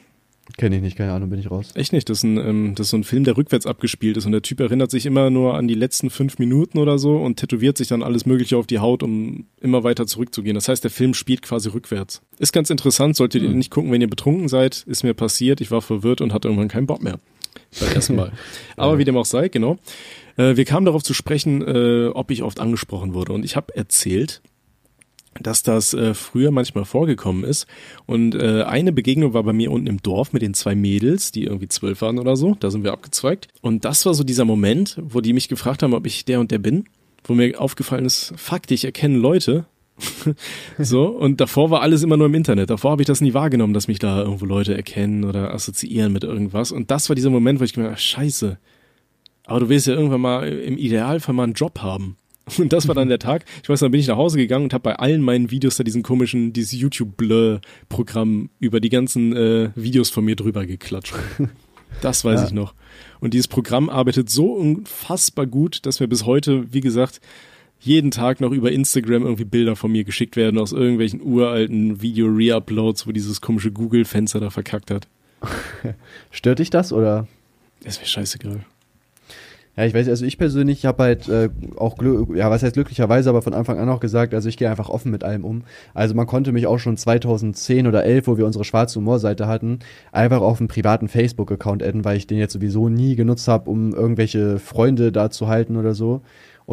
Kenne 0.57 0.75
ich 0.75 0.81
nicht, 0.81 0.97
keine 0.97 1.13
Ahnung, 1.13 1.29
bin 1.29 1.39
ich 1.39 1.49
raus. 1.49 1.69
Echt 1.73 1.93
nicht, 1.93 2.09
das 2.09 2.19
ist, 2.19 2.23
ein, 2.23 2.37
ähm, 2.37 2.75
das 2.75 2.87
ist 2.87 2.91
so 2.91 2.97
ein 2.97 3.05
Film, 3.05 3.23
der 3.23 3.37
rückwärts 3.37 3.65
abgespielt 3.65 4.17
ist 4.17 4.25
und 4.25 4.33
der 4.33 4.41
Typ 4.41 4.59
erinnert 4.59 4.91
sich 4.91 5.05
immer 5.05 5.29
nur 5.29 5.55
an 5.55 5.69
die 5.69 5.73
letzten 5.73 6.09
fünf 6.09 6.37
Minuten 6.37 6.79
oder 6.79 6.99
so 6.99 7.15
und 7.15 7.39
tätowiert 7.39 7.77
sich 7.77 7.87
dann 7.87 8.03
alles 8.03 8.25
mögliche 8.25 8.57
auf 8.57 8.67
die 8.67 8.79
Haut, 8.79 9.03
um 9.03 9.47
immer 9.61 9.83
weiter 9.83 10.05
zurückzugehen. 10.05 10.55
Das 10.55 10.67
heißt, 10.67 10.83
der 10.83 10.91
Film 10.91 11.13
spielt 11.13 11.41
quasi 11.41 11.69
rückwärts. 11.69 12.21
Ist 12.39 12.51
ganz 12.51 12.69
interessant, 12.69 13.15
solltet 13.15 13.41
ihr 13.41 13.49
hm. 13.49 13.57
nicht 13.57 13.71
gucken, 13.71 13.91
wenn 13.91 14.01
ihr 14.01 14.09
betrunken 14.09 14.49
seid, 14.49 14.83
ist 14.85 15.03
mir 15.03 15.13
passiert, 15.13 15.61
ich 15.61 15.71
war 15.71 15.81
verwirrt 15.81 16.19
und 16.19 16.33
hatte 16.33 16.49
irgendwann 16.49 16.67
keinen 16.67 16.87
Bock 16.87 17.01
mehr 17.01 17.19
beim 17.79 17.93
ersten 17.93 18.15
Mal. 18.15 18.31
Aber 18.75 18.97
wie 18.97 19.05
dem 19.05 19.17
auch 19.17 19.25
sei, 19.25 19.47
genau. 19.47 19.77
Äh, 20.35 20.55
wir 20.57 20.65
kamen 20.65 20.85
darauf 20.85 21.03
zu 21.03 21.13
sprechen, 21.13 21.61
äh, 21.61 22.07
ob 22.07 22.31
ich 22.31 22.43
oft 22.43 22.59
angesprochen 22.59 23.13
wurde. 23.13 23.33
Und 23.33 23.45
ich 23.45 23.55
habe 23.55 23.75
erzählt, 23.75 24.41
dass 25.41 25.63
das 25.63 25.93
äh, 25.93 26.13
früher 26.13 26.51
manchmal 26.51 26.85
vorgekommen 26.85 27.43
ist. 27.43 27.67
Und 28.05 28.35
äh, 28.35 28.63
eine 28.63 28.91
Begegnung 28.91 29.33
war 29.33 29.43
bei 29.43 29.53
mir 29.53 29.71
unten 29.71 29.87
im 29.87 30.01
Dorf 30.01 30.33
mit 30.33 30.41
den 30.41 30.53
zwei 30.53 30.75
Mädels, 30.75 31.31
die 31.31 31.43
irgendwie 31.43 31.67
zwölf 31.67 32.01
waren 32.01 32.19
oder 32.19 32.35
so. 32.35 32.55
Da 32.59 32.71
sind 32.71 32.83
wir 32.83 32.93
abgezweigt. 32.93 33.47
Und 33.61 33.85
das 33.85 34.05
war 34.05 34.13
so 34.13 34.23
dieser 34.23 34.45
Moment, 34.45 34.97
wo 35.01 35.21
die 35.21 35.33
mich 35.33 35.49
gefragt 35.49 35.83
haben, 35.83 35.93
ob 35.93 36.05
ich 36.05 36.25
der 36.25 36.39
und 36.39 36.51
der 36.51 36.59
bin. 36.59 36.85
Wo 37.25 37.33
mir 37.33 37.59
aufgefallen 37.59 38.05
ist, 38.05 38.33
fuck, 38.35 38.69
ich 38.69 38.83
erkenne 38.83 39.17
Leute, 39.17 39.65
so, 40.79 41.07
und 41.07 41.39
davor 41.39 41.69
war 41.69 41.81
alles 41.81 42.03
immer 42.03 42.17
nur 42.17 42.27
im 42.27 42.33
Internet. 42.33 42.69
Davor 42.69 42.91
habe 42.91 43.01
ich 43.01 43.07
das 43.07 43.21
nie 43.21 43.33
wahrgenommen, 43.33 43.73
dass 43.73 43.87
mich 43.87 43.99
da 43.99 44.21
irgendwo 44.21 44.45
Leute 44.45 44.75
erkennen 44.75 45.23
oder 45.23 45.53
assoziieren 45.53 46.11
mit 46.11 46.23
irgendwas. 46.23 46.71
Und 46.71 46.91
das 46.91 47.09
war 47.09 47.15
dieser 47.15 47.29
Moment, 47.29 47.59
wo 47.59 47.63
ich 47.63 47.73
gemerkt 47.73 47.93
habe, 47.93 48.01
scheiße. 48.01 48.57
Aber 49.45 49.59
du 49.59 49.69
willst 49.69 49.87
ja 49.87 49.93
irgendwann 49.93 50.21
mal 50.21 50.47
im 50.47 50.77
Idealfall 50.77 51.35
mal 51.35 51.43
einen 51.43 51.53
Job 51.53 51.79
haben. 51.79 52.17
Und 52.57 52.73
das 52.73 52.87
war 52.87 52.95
dann 52.95 53.09
der 53.09 53.19
Tag. 53.19 53.45
Ich 53.61 53.69
weiß, 53.69 53.79
dann 53.79 53.91
bin 53.91 53.99
ich 53.99 54.07
nach 54.07 54.17
Hause 54.17 54.37
gegangen 54.37 54.65
und 54.65 54.73
habe 54.73 54.83
bei 54.83 54.95
allen 54.97 55.21
meinen 55.21 55.49
Videos 55.49 55.77
da 55.77 55.83
diesen 55.83 56.03
komischen, 56.03 56.51
dieses 56.51 56.73
YouTube-Blur-Programm 56.73 58.49
über 58.59 58.79
die 58.81 58.89
ganzen 58.89 59.35
äh, 59.35 59.69
Videos 59.75 60.09
von 60.09 60.25
mir 60.25 60.35
drüber 60.35 60.65
geklatscht. 60.65 61.15
Das 62.01 62.25
weiß 62.25 62.41
ja. 62.41 62.47
ich 62.47 62.53
noch. 62.53 62.73
Und 63.19 63.35
dieses 63.35 63.47
Programm 63.47 63.87
arbeitet 63.87 64.27
so 64.27 64.51
unfassbar 64.53 65.45
gut, 65.45 65.85
dass 65.85 65.99
wir 65.99 66.07
bis 66.07 66.25
heute, 66.25 66.73
wie 66.73 66.81
gesagt, 66.81 67.21
jeden 67.79 68.09
Tag 68.09 68.41
noch 68.41 68.51
über 68.51 68.71
Instagram 68.71 69.21
irgendwie 69.23 69.45
Bilder 69.45 69.75
von 69.75 69.91
mir 69.91 70.03
geschickt 70.03 70.35
werden 70.35 70.57
aus 70.57 70.71
irgendwelchen 70.71 71.21
uralten 71.21 72.01
Video-Reuploads, 72.01 73.05
wo 73.05 73.11
dieses 73.11 73.41
komische 73.41 73.71
Google-Fenster 73.71 74.39
da 74.39 74.49
verkackt 74.49 74.89
hat. 74.89 75.07
Stört 76.31 76.57
dich 76.59 76.71
das 76.71 76.91
oder? 76.91 77.27
Das 77.83 77.99
wäre 77.99 78.07
scheißegal. 78.07 78.65
Ja, 79.75 79.85
ich 79.85 79.93
weiß, 79.95 80.07
also 80.07 80.23
ich 80.23 80.37
persönlich 80.37 80.85
habe 80.85 81.01
halt 81.01 81.27
äh, 81.29 81.49
auch, 81.77 81.97
ja, 82.35 82.51
was 82.51 82.61
heißt 82.61 82.75
glücklicherweise, 82.75 83.29
aber 83.29 83.41
von 83.41 83.55
Anfang 83.55 83.79
an 83.79 83.89
auch 83.89 83.99
gesagt, 83.99 84.35
also 84.35 84.47
ich 84.47 84.55
gehe 84.57 84.69
einfach 84.69 84.89
offen 84.89 85.11
mit 85.11 85.23
allem 85.23 85.43
um. 85.43 85.63
Also 85.95 86.13
man 86.13 86.27
konnte 86.27 86.51
mich 86.51 86.67
auch 86.67 86.77
schon 86.77 86.95
2010 86.95 87.87
oder 87.87 88.03
11, 88.03 88.27
wo 88.27 88.37
wir 88.37 88.45
unsere 88.45 88.65
schwarze 88.65 88.99
Humorseite 88.99 89.47
hatten, 89.47 89.79
einfach 90.11 90.41
auf 90.41 90.59
einen 90.59 90.67
privaten 90.67 91.07
Facebook-Account 91.07 91.81
adden, 91.81 92.05
weil 92.05 92.17
ich 92.17 92.27
den 92.27 92.37
jetzt 92.37 92.53
sowieso 92.53 92.87
nie 92.87 93.15
genutzt 93.15 93.47
habe, 93.47 93.67
um 93.67 93.95
irgendwelche 93.95 94.59
Freunde 94.59 95.11
da 95.11 95.31
zu 95.31 95.47
halten 95.47 95.75
oder 95.75 95.95
so. 95.95 96.21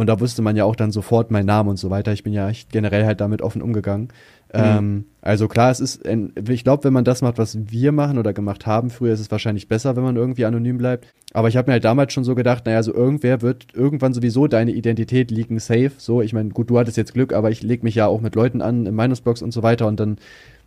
Und 0.01 0.07
da 0.07 0.19
wusste 0.19 0.41
man 0.41 0.57
ja 0.57 0.65
auch 0.65 0.77
dann 0.77 0.93
sofort 0.93 1.31
meinen 1.31 1.45
Namen 1.45 1.69
und 1.69 1.77
so 1.77 1.91
weiter. 1.91 2.11
Ich 2.15 2.23
bin 2.23 2.33
ja 2.33 2.51
generell 2.73 3.05
halt 3.05 3.21
damit 3.21 3.43
offen 3.43 3.61
umgegangen. 3.61 4.09
Mhm. 4.51 4.55
Ähm, 4.55 5.05
also 5.21 5.47
klar, 5.47 5.71
es 5.71 5.79
ist, 5.79 6.09
ich 6.49 6.65
glaube, 6.65 6.85
wenn 6.85 6.95
man 6.95 7.05
das 7.05 7.21
macht, 7.21 7.37
was 7.37 7.59
wir 7.71 7.93
machen 7.93 8.17
oder 8.17 8.33
gemacht 8.33 8.65
haben, 8.65 8.89
früher 8.89 9.13
ist 9.13 9.21
es 9.21 9.31
wahrscheinlich 9.31 9.69
besser, 9.69 9.97
wenn 9.97 10.03
man 10.03 10.17
irgendwie 10.17 10.47
anonym 10.47 10.79
bleibt. 10.79 11.07
Aber 11.35 11.49
ich 11.49 11.59
habe 11.59 11.69
mir 11.69 11.75
halt 11.75 11.85
damals 11.85 12.15
schon 12.15 12.25
so 12.25 12.35
gedacht, 12.35 12.65
naja, 12.65 12.83
so 12.83 12.95
irgendwer 12.95 13.43
wird 13.43 13.67
irgendwann 13.75 14.15
sowieso 14.15 14.47
deine 14.47 14.71
Identität 14.71 15.31
leaken 15.31 15.59
safe. 15.59 15.93
So, 15.99 16.23
ich 16.23 16.33
meine, 16.33 16.49
gut, 16.49 16.71
du 16.71 16.79
hattest 16.79 16.97
jetzt 16.97 17.13
Glück, 17.13 17.35
aber 17.35 17.51
ich 17.51 17.63
leg 17.63 17.83
mich 17.83 17.95
ja 17.95 18.07
auch 18.07 18.23
mit 18.23 18.35
Leuten 18.35 18.63
an 18.63 18.87
im 18.87 18.95
Meinungsblogs 18.95 19.43
und 19.43 19.53
so 19.53 19.63
weiter 19.63 19.87
und 19.87 20.01
dann 20.01 20.17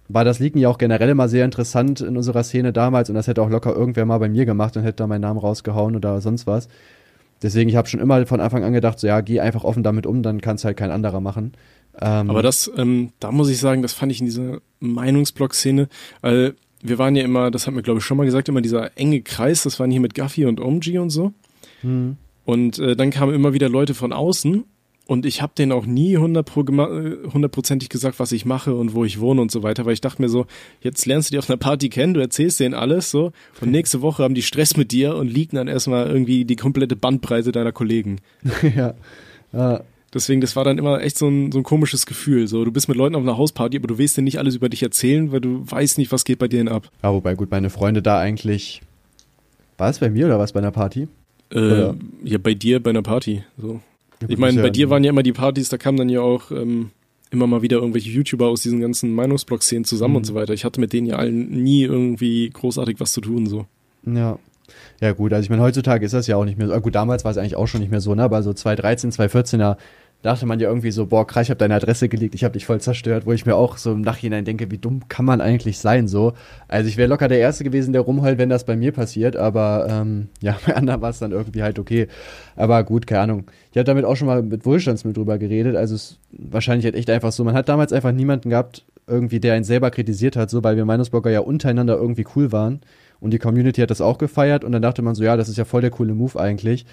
war 0.09 0.25
das 0.25 0.37
Leaken 0.37 0.59
ja 0.59 0.69
auch 0.69 0.77
generell 0.77 1.09
immer 1.09 1.27
sehr 1.27 1.45
interessant 1.45 2.01
in 2.01 2.17
unserer 2.17 2.43
Szene 2.43 2.71
damals 2.71 3.09
und 3.09 3.15
das 3.15 3.25
hätte 3.25 3.41
auch 3.41 3.49
locker 3.49 3.75
irgendwer 3.75 4.05
mal 4.05 4.19
bei 4.19 4.29
mir 4.29 4.45
gemacht 4.45 4.77
und 4.77 4.83
hätte 4.83 4.97
da 4.97 5.07
meinen 5.07 5.21
Namen 5.21 5.39
rausgehauen 5.39 5.95
oder 5.95 6.21
sonst 6.21 6.45
was. 6.45 6.67
Deswegen, 7.43 7.69
ich 7.69 7.75
habe 7.75 7.87
schon 7.87 7.99
immer 7.99 8.25
von 8.25 8.39
Anfang 8.39 8.63
an 8.63 8.73
gedacht, 8.73 8.99
so 8.99 9.07
ja, 9.07 9.21
geh 9.21 9.39
einfach 9.39 9.63
offen 9.63 9.83
damit 9.83 10.05
um, 10.05 10.23
dann 10.23 10.41
kann 10.41 10.55
es 10.55 10.65
halt 10.65 10.77
kein 10.77 10.91
anderer 10.91 11.19
machen. 11.19 11.53
Ähm, 12.01 12.29
Aber 12.29 12.41
das, 12.41 12.71
ähm, 12.77 13.11
da 13.19 13.31
muss 13.31 13.49
ich 13.49 13.59
sagen, 13.59 13.81
das 13.81 13.93
fand 13.93 14.11
ich 14.11 14.19
in 14.19 14.25
dieser 14.25 14.59
Meinungsblog-Szene, 14.79 15.89
weil 16.21 16.55
wir 16.81 16.97
waren 16.97 17.15
ja 17.15 17.23
immer, 17.23 17.51
das 17.51 17.67
hat 17.67 17.73
mir 17.73 17.83
glaube 17.83 17.99
ich 17.99 18.05
schon 18.05 18.17
mal 18.17 18.25
gesagt, 18.25 18.49
immer 18.49 18.61
dieser 18.61 18.97
enge 18.97 19.21
Kreis, 19.21 19.63
das 19.63 19.79
waren 19.79 19.91
hier 19.91 20.01
mit 20.01 20.15
Gaffi 20.15 20.45
und 20.45 20.59
Omg 20.59 20.87
und 20.99 21.09
so. 21.09 21.33
Hm. 21.81 22.17
Und 22.45 22.79
äh, 22.79 22.95
dann 22.95 23.11
kamen 23.11 23.33
immer 23.33 23.53
wieder 23.53 23.69
Leute 23.69 23.93
von 23.93 24.11
außen 24.11 24.63
und 25.05 25.25
ich 25.25 25.41
habe 25.41 25.53
denen 25.57 25.73
auch 25.73 25.85
nie 25.85 26.17
hundertprozentig 26.17 27.89
gesagt, 27.89 28.19
was 28.19 28.31
ich 28.31 28.45
mache 28.45 28.73
und 28.73 28.93
wo 28.93 29.03
ich 29.03 29.19
wohne 29.19 29.41
und 29.41 29.51
so 29.51 29.61
weiter, 29.61 29.85
weil 29.85 29.93
ich 29.93 30.01
dachte 30.01 30.21
mir 30.21 30.29
so, 30.29 30.45
jetzt 30.81 31.05
lernst 31.05 31.29
du 31.29 31.33
die 31.33 31.39
auf 31.39 31.49
einer 31.49 31.57
Party 31.57 31.89
kennen, 31.89 32.13
du 32.13 32.21
erzählst 32.21 32.59
denen 32.59 32.73
alles 32.73 33.11
so 33.11 33.33
und 33.59 33.71
nächste 33.71 34.01
Woche 34.01 34.23
haben 34.23 34.33
die 34.33 34.41
Stress 34.41 34.77
mit 34.77 34.91
dir 34.91 35.15
und 35.15 35.27
liegen 35.27 35.57
dann 35.57 35.67
erstmal 35.67 36.07
irgendwie 36.07 36.45
die 36.45 36.55
komplette 36.55 36.95
Bandbreite 36.95 37.51
deiner 37.51 37.73
Kollegen. 37.73 38.19
ja. 38.75 38.93
ja. 39.51 39.81
Deswegen, 40.13 40.41
das 40.41 40.55
war 40.55 40.63
dann 40.63 40.77
immer 40.77 41.01
echt 41.01 41.17
so 41.17 41.27
ein, 41.27 41.51
so 41.51 41.57
ein 41.57 41.63
komisches 41.63 42.05
Gefühl. 42.05 42.47
So, 42.47 42.63
du 42.63 42.71
bist 42.71 42.87
mit 42.87 42.95
Leuten 42.95 43.15
auf 43.15 43.23
einer 43.23 43.35
Hausparty, 43.35 43.77
aber 43.77 43.87
du 43.87 43.97
willst 43.97 44.15
dir 44.15 44.21
nicht 44.21 44.37
alles 44.37 44.55
über 44.55 44.69
dich 44.69 44.83
erzählen, 44.83 45.31
weil 45.31 45.41
du 45.41 45.63
weißt 45.65 45.97
nicht, 45.97 46.11
was 46.11 46.23
geht 46.23 46.37
bei 46.37 46.47
denen 46.47 46.69
ab. 46.69 46.89
Ja, 47.01 47.11
wobei 47.11 47.33
gut, 47.33 47.49
meine 47.49 47.71
Freunde 47.71 48.03
da 48.03 48.19
eigentlich. 48.19 48.83
War 49.79 49.89
es 49.89 49.97
bei 49.97 50.11
mir 50.11 50.27
oder 50.27 50.37
was 50.37 50.53
bei 50.53 50.59
einer 50.59 50.69
Party? 50.69 51.07
Äh, 51.51 51.93
ja, 52.23 52.37
bei 52.37 52.53
dir 52.53 52.81
bei 52.81 52.91
einer 52.91 53.01
Party. 53.01 53.43
So 53.57 53.81
ich 54.27 54.37
meine, 54.37 54.61
bei 54.61 54.69
dir 54.69 54.89
waren 54.89 55.03
ja 55.03 55.09
immer 55.09 55.23
die 55.23 55.33
Partys, 55.33 55.69
da 55.69 55.77
kamen 55.77 55.97
dann 55.97 56.09
ja 56.09 56.21
auch 56.21 56.51
ähm, 56.51 56.91
immer 57.31 57.47
mal 57.47 57.61
wieder 57.61 57.77
irgendwelche 57.77 58.09
YouTuber 58.09 58.47
aus 58.47 58.61
diesen 58.61 58.79
ganzen 58.79 59.13
Meinungsblog-Szenen 59.13 59.85
zusammen 59.85 60.13
mhm. 60.13 60.17
und 60.17 60.25
so 60.25 60.35
weiter. 60.35 60.53
Ich 60.53 60.65
hatte 60.65 60.79
mit 60.79 60.93
denen 60.93 61.07
ja 61.07 61.17
allen 61.17 61.63
nie 61.63 61.83
irgendwie 61.83 62.49
großartig 62.49 62.99
was 62.99 63.11
zu 63.11 63.21
tun, 63.21 63.47
so. 63.47 63.65
Ja. 64.05 64.37
Ja, 65.01 65.11
gut, 65.11 65.33
also 65.33 65.43
ich 65.43 65.49
meine, 65.49 65.61
heutzutage 65.61 66.05
ist 66.05 66.13
das 66.13 66.27
ja 66.27 66.37
auch 66.37 66.45
nicht 66.45 66.57
mehr 66.57 66.67
so. 66.67 66.79
Gut, 66.79 66.95
damals 66.95 67.25
war 67.25 67.31
es 67.31 67.37
eigentlich 67.37 67.57
auch 67.57 67.67
schon 67.67 67.81
nicht 67.81 67.91
mehr 67.91 67.99
so, 67.99 68.15
ne? 68.15 68.23
Aber 68.23 68.41
so 68.43 68.53
2013, 68.53 69.11
2014, 69.11 69.59
ja, 69.59 69.77
dachte 70.23 70.45
man 70.45 70.59
ja 70.59 70.69
irgendwie 70.69 70.89
so, 70.91 71.05
boah, 71.05 71.27
krass, 71.27 71.43
ich 71.43 71.49
habe 71.49 71.57
deine 71.57 71.75
Adresse 71.75 72.09
gelegt, 72.09 72.33
ich 72.33 72.43
habe 72.43 72.53
dich 72.53 72.65
voll 72.65 72.81
zerstört, 72.81 73.25
wo 73.25 73.33
ich 73.33 73.45
mir 73.45 73.55
auch 73.55 73.77
so 73.77 73.91
im 73.91 74.01
Nachhinein 74.01 74.45
denke, 74.45 74.71
wie 74.71 74.77
dumm 74.77 75.07
kann 75.09 75.25
man 75.25 75.41
eigentlich 75.41 75.77
sein 75.77 76.07
so. 76.07 76.33
Also 76.69 76.87
ich 76.87 76.97
wäre 76.97 77.09
locker 77.09 77.27
der 77.27 77.39
Erste 77.39 77.63
gewesen, 77.63 77.93
der 77.93 78.01
rumheult, 78.01 78.37
wenn 78.37 78.49
das 78.49 78.63
bei 78.65 78.75
mir 78.75 78.93
passiert, 78.93 79.35
aber 79.35 79.85
ähm, 79.89 80.29
ja, 80.41 80.57
bei 80.65 80.75
anderen 80.75 81.01
war 81.01 81.09
es 81.09 81.19
dann 81.19 81.31
irgendwie 81.31 81.61
halt 81.61 81.77
okay. 81.77 82.07
Aber 82.55 82.83
gut, 82.83 83.05
keine 83.05 83.21
Ahnung. 83.21 83.43
Ich 83.71 83.77
habe 83.77 83.85
damit 83.85 84.05
auch 84.05 84.15
schon 84.15 84.27
mal 84.27 84.41
mit 84.41 84.65
Wohlstandsmittel 84.65 85.21
drüber 85.21 85.37
geredet, 85.37 85.75
also 85.75 85.93
es 85.93 86.19
wahrscheinlich 86.31 86.85
halt 86.85 86.95
echt 86.95 87.09
einfach 87.09 87.33
so, 87.33 87.43
man 87.43 87.53
hat 87.53 87.67
damals 87.67 87.91
einfach 87.91 88.13
niemanden 88.13 88.49
gehabt, 88.49 88.85
irgendwie, 89.05 89.41
der 89.41 89.53
einen 89.53 89.65
selber 89.65 89.91
kritisiert 89.91 90.37
hat, 90.37 90.49
so, 90.49 90.63
weil 90.63 90.77
wir 90.77 90.85
Meinungsblogger 90.85 91.29
ja 91.29 91.41
untereinander 91.41 91.97
irgendwie 91.97 92.25
cool 92.35 92.53
waren 92.53 92.79
und 93.19 93.31
die 93.31 93.39
Community 93.39 93.81
hat 93.81 93.91
das 93.91 93.99
auch 93.99 94.17
gefeiert 94.17 94.63
und 94.63 94.71
dann 94.71 94.81
dachte 94.81 95.01
man 95.01 95.15
so, 95.15 95.23
ja, 95.23 95.35
das 95.35 95.49
ist 95.49 95.57
ja 95.57 95.65
voll 95.65 95.81
der 95.81 95.91
coole 95.91 96.13
Move 96.13 96.39
eigentlich. 96.39 96.85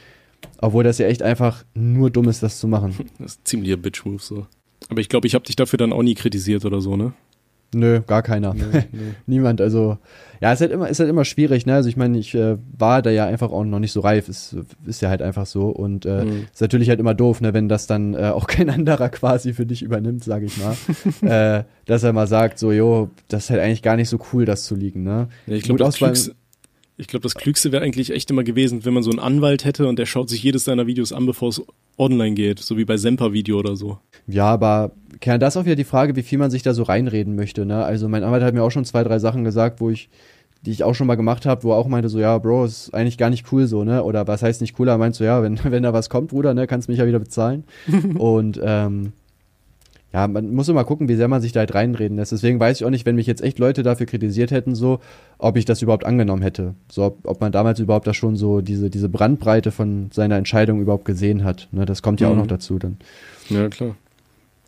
Obwohl 0.58 0.84
das 0.84 0.98
ja 0.98 1.06
echt 1.06 1.22
einfach 1.22 1.64
nur 1.74 2.10
dumm 2.10 2.28
ist, 2.28 2.42
das 2.42 2.58
zu 2.58 2.68
machen. 2.68 2.94
Das 3.18 3.32
ist 3.32 3.48
ziemlicher 3.48 3.76
Bitch-Move 3.76 4.20
so. 4.20 4.46
Aber 4.88 5.00
ich 5.00 5.08
glaube, 5.08 5.26
ich 5.26 5.34
habe 5.34 5.44
dich 5.44 5.56
dafür 5.56 5.76
dann 5.76 5.92
auch 5.92 6.02
nie 6.02 6.14
kritisiert 6.14 6.64
oder 6.64 6.80
so, 6.80 6.96
ne? 6.96 7.12
Nö, 7.72 8.00
gar 8.04 8.22
keiner. 8.22 8.52
Nee, 8.52 8.64
nee. 8.92 9.00
Niemand. 9.26 9.60
Also, 9.60 9.98
ja, 10.40 10.52
es 10.52 10.60
ist 10.60 10.62
halt 10.62 10.72
immer, 10.72 10.88
ist 10.88 10.98
halt 10.98 11.08
immer 11.08 11.24
schwierig, 11.24 11.66
ne? 11.66 11.74
Also 11.74 11.88
ich 11.88 11.96
meine, 11.96 12.18
ich 12.18 12.34
äh, 12.34 12.56
war 12.76 13.00
da 13.00 13.10
ja 13.10 13.26
einfach 13.26 13.52
auch 13.52 13.64
noch 13.64 13.78
nicht 13.78 13.92
so 13.92 14.00
reif. 14.00 14.28
Es 14.28 14.56
ist 14.86 15.02
ja 15.02 15.08
halt 15.08 15.22
einfach 15.22 15.46
so. 15.46 15.68
Und 15.68 16.04
äh, 16.04 16.24
mhm. 16.24 16.46
ist 16.52 16.60
natürlich 16.60 16.88
halt 16.88 16.98
immer 16.98 17.14
doof, 17.14 17.40
ne, 17.40 17.54
wenn 17.54 17.68
das 17.68 17.86
dann 17.86 18.14
äh, 18.14 18.30
auch 18.34 18.46
kein 18.48 18.70
anderer 18.70 19.08
quasi 19.08 19.52
für 19.52 19.66
dich 19.66 19.82
übernimmt, 19.82 20.24
sage 20.24 20.46
ich 20.46 20.56
mal. 20.58 20.76
äh, 21.60 21.64
dass 21.84 22.02
er 22.02 22.12
mal 22.12 22.26
sagt, 22.26 22.58
so, 22.58 22.72
jo, 22.72 23.10
das 23.28 23.44
ist 23.44 23.50
halt 23.50 23.60
eigentlich 23.60 23.82
gar 23.82 23.96
nicht 23.96 24.08
so 24.08 24.18
cool, 24.32 24.44
das 24.44 24.64
zu 24.64 24.74
liegen, 24.74 25.04
ne? 25.04 25.28
Ja, 25.46 25.54
ich 25.54 25.62
glaube, 25.62 25.78
das, 25.78 25.96
Klügste, 25.96 26.34
ich 27.00 27.06
glaube, 27.06 27.22
das 27.22 27.34
Klügste 27.34 27.72
wäre 27.72 27.82
eigentlich 27.82 28.10
echt 28.10 28.30
immer 28.30 28.44
gewesen, 28.44 28.84
wenn 28.84 28.92
man 28.92 29.02
so 29.02 29.10
einen 29.10 29.18
Anwalt 29.18 29.64
hätte 29.64 29.88
und 29.88 29.98
der 29.98 30.06
schaut 30.06 30.28
sich 30.28 30.42
jedes 30.42 30.64
seiner 30.64 30.86
Videos 30.86 31.12
an, 31.12 31.24
bevor 31.24 31.48
es 31.48 31.62
online 31.98 32.34
geht, 32.34 32.58
so 32.58 32.76
wie 32.76 32.84
bei 32.84 32.98
Semper-Video 32.98 33.58
oder 33.58 33.74
so. 33.74 33.98
Ja, 34.26 34.46
aber 34.46 34.92
Kern, 35.20 35.40
das 35.40 35.54
ist 35.54 35.60
auch 35.60 35.64
wieder 35.64 35.76
die 35.76 35.84
Frage, 35.84 36.14
wie 36.16 36.22
viel 36.22 36.38
man 36.38 36.50
sich 36.50 36.62
da 36.62 36.74
so 36.74 36.82
reinreden 36.82 37.34
möchte. 37.34 37.64
Ne? 37.64 37.82
Also 37.82 38.08
mein 38.08 38.22
Anwalt 38.22 38.42
hat 38.42 38.54
mir 38.54 38.62
auch 38.62 38.70
schon 38.70 38.84
zwei, 38.84 39.02
drei 39.02 39.18
Sachen 39.18 39.44
gesagt, 39.44 39.80
wo 39.80 39.90
ich, 39.90 40.10
die 40.62 40.70
ich 40.70 40.84
auch 40.84 40.94
schon 40.94 41.06
mal 41.06 41.14
gemacht 41.14 41.46
habe, 41.46 41.62
wo 41.62 41.72
er 41.72 41.76
auch 41.76 41.88
meinte 41.88 42.10
so, 42.10 42.18
ja, 42.18 42.36
Bro, 42.36 42.66
ist 42.66 42.92
eigentlich 42.92 43.16
gar 43.16 43.30
nicht 43.30 43.50
cool 43.50 43.66
so, 43.66 43.82
ne? 43.82 44.04
Oder 44.04 44.26
was 44.26 44.42
heißt 44.42 44.60
nicht 44.60 44.74
cooler? 44.74 44.92
Er 44.92 44.98
meint 44.98 45.14
so, 45.14 45.24
ja, 45.24 45.42
wenn, 45.42 45.58
wenn 45.64 45.82
da 45.82 45.92
was 45.94 46.10
kommt, 46.10 46.28
Bruder, 46.28 46.52
ne, 46.52 46.66
kannst 46.66 46.88
du 46.88 46.92
mich 46.92 46.98
ja 46.98 47.06
wieder 47.06 47.18
bezahlen. 47.18 47.64
und 48.18 48.60
ähm, 48.62 49.12
ja, 50.12 50.26
man 50.26 50.52
muss 50.52 50.68
immer 50.68 50.84
gucken, 50.84 51.08
wie 51.08 51.14
sehr 51.14 51.28
man 51.28 51.40
sich 51.40 51.52
da 51.52 51.60
halt 51.60 51.74
reinreden 51.74 52.16
lässt. 52.16 52.32
Deswegen 52.32 52.58
weiß 52.58 52.80
ich 52.80 52.84
auch 52.84 52.90
nicht, 52.90 53.06
wenn 53.06 53.14
mich 53.14 53.28
jetzt 53.28 53.42
echt 53.42 53.60
Leute 53.60 53.82
dafür 53.84 54.06
kritisiert 54.06 54.50
hätten, 54.50 54.74
so, 54.74 54.98
ob 55.38 55.56
ich 55.56 55.64
das 55.64 55.82
überhaupt 55.82 56.04
angenommen 56.04 56.42
hätte. 56.42 56.74
So, 56.90 57.04
ob, 57.04 57.18
ob 57.24 57.40
man 57.40 57.52
damals 57.52 57.78
überhaupt 57.78 58.08
da 58.08 58.14
schon 58.14 58.34
so 58.34 58.60
diese, 58.60 58.90
diese 58.90 59.08
Brandbreite 59.08 59.70
von 59.70 60.10
seiner 60.12 60.36
Entscheidung 60.36 60.80
überhaupt 60.80 61.04
gesehen 61.04 61.44
hat. 61.44 61.68
Ne, 61.70 61.86
das 61.86 62.02
kommt 62.02 62.20
ja 62.20 62.28
mhm. 62.28 62.32
auch 62.32 62.38
noch 62.38 62.46
dazu 62.48 62.78
dann. 62.78 62.96
Ja, 63.48 63.68
klar. 63.68 63.94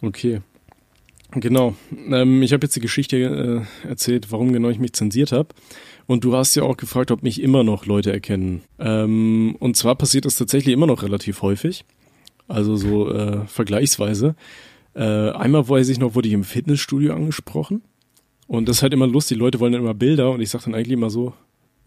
Okay. 0.00 0.40
Genau. 1.34 1.74
Ähm, 2.10 2.42
ich 2.42 2.52
habe 2.52 2.64
jetzt 2.64 2.76
die 2.76 2.80
Geschichte 2.80 3.16
äh, 3.84 3.88
erzählt, 3.88 4.30
warum 4.30 4.52
genau 4.52 4.68
ich 4.68 4.78
mich 4.78 4.92
zensiert 4.92 5.32
habe. 5.32 5.48
Und 6.06 6.24
du 6.24 6.36
hast 6.36 6.54
ja 6.54 6.62
auch 6.62 6.76
gefragt, 6.76 7.10
ob 7.10 7.22
mich 7.22 7.42
immer 7.42 7.64
noch 7.64 7.86
Leute 7.86 8.12
erkennen. 8.12 8.62
Ähm, 8.78 9.56
und 9.58 9.76
zwar 9.76 9.94
passiert 9.96 10.24
das 10.24 10.36
tatsächlich 10.36 10.74
immer 10.74 10.86
noch 10.86 11.02
relativ 11.02 11.42
häufig. 11.42 11.84
Also 12.48 12.76
so 12.76 13.10
äh, 13.10 13.46
vergleichsweise. 13.46 14.34
Äh, 14.94 15.30
einmal 15.30 15.68
weiß 15.68 15.88
ich 15.88 15.98
noch, 15.98 16.14
wurde 16.14 16.28
ich 16.28 16.34
im 16.34 16.44
Fitnessstudio 16.44 17.14
angesprochen. 17.14 17.82
Und 18.46 18.68
das 18.68 18.76
ist 18.76 18.82
halt 18.82 18.92
immer 18.92 19.06
lustig, 19.06 19.36
die 19.36 19.40
Leute 19.40 19.60
wollen 19.60 19.72
dann 19.72 19.82
immer 19.82 19.94
Bilder 19.94 20.30
und 20.30 20.40
ich 20.40 20.50
sage 20.50 20.64
dann 20.64 20.74
eigentlich 20.74 20.92
immer 20.92 21.10
so, 21.10 21.32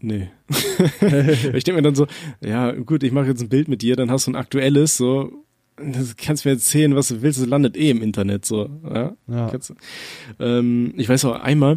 nee. 0.00 0.30
ich 0.50 1.64
denke 1.64 1.74
mir 1.74 1.82
dann 1.82 1.94
so, 1.94 2.06
ja 2.40 2.72
gut, 2.72 3.02
ich 3.02 3.12
mache 3.12 3.26
jetzt 3.26 3.40
ein 3.40 3.48
Bild 3.48 3.68
mit 3.68 3.82
dir, 3.82 3.94
dann 3.94 4.10
hast 4.10 4.26
du 4.26 4.32
ein 4.32 4.36
aktuelles, 4.36 4.96
so, 4.96 5.30
das 5.76 6.16
kannst 6.16 6.44
mir 6.44 6.52
erzählen, 6.52 6.96
was 6.96 7.08
du 7.08 7.22
willst, 7.22 7.38
es 7.38 7.46
landet 7.46 7.76
eh 7.76 7.90
im 7.90 8.02
Internet, 8.02 8.44
so, 8.46 8.68
ja. 8.82 9.14
ja. 9.28 9.52
Ähm, 10.40 10.94
ich 10.96 11.08
weiß 11.08 11.24
auch 11.26 11.40
einmal, 11.40 11.76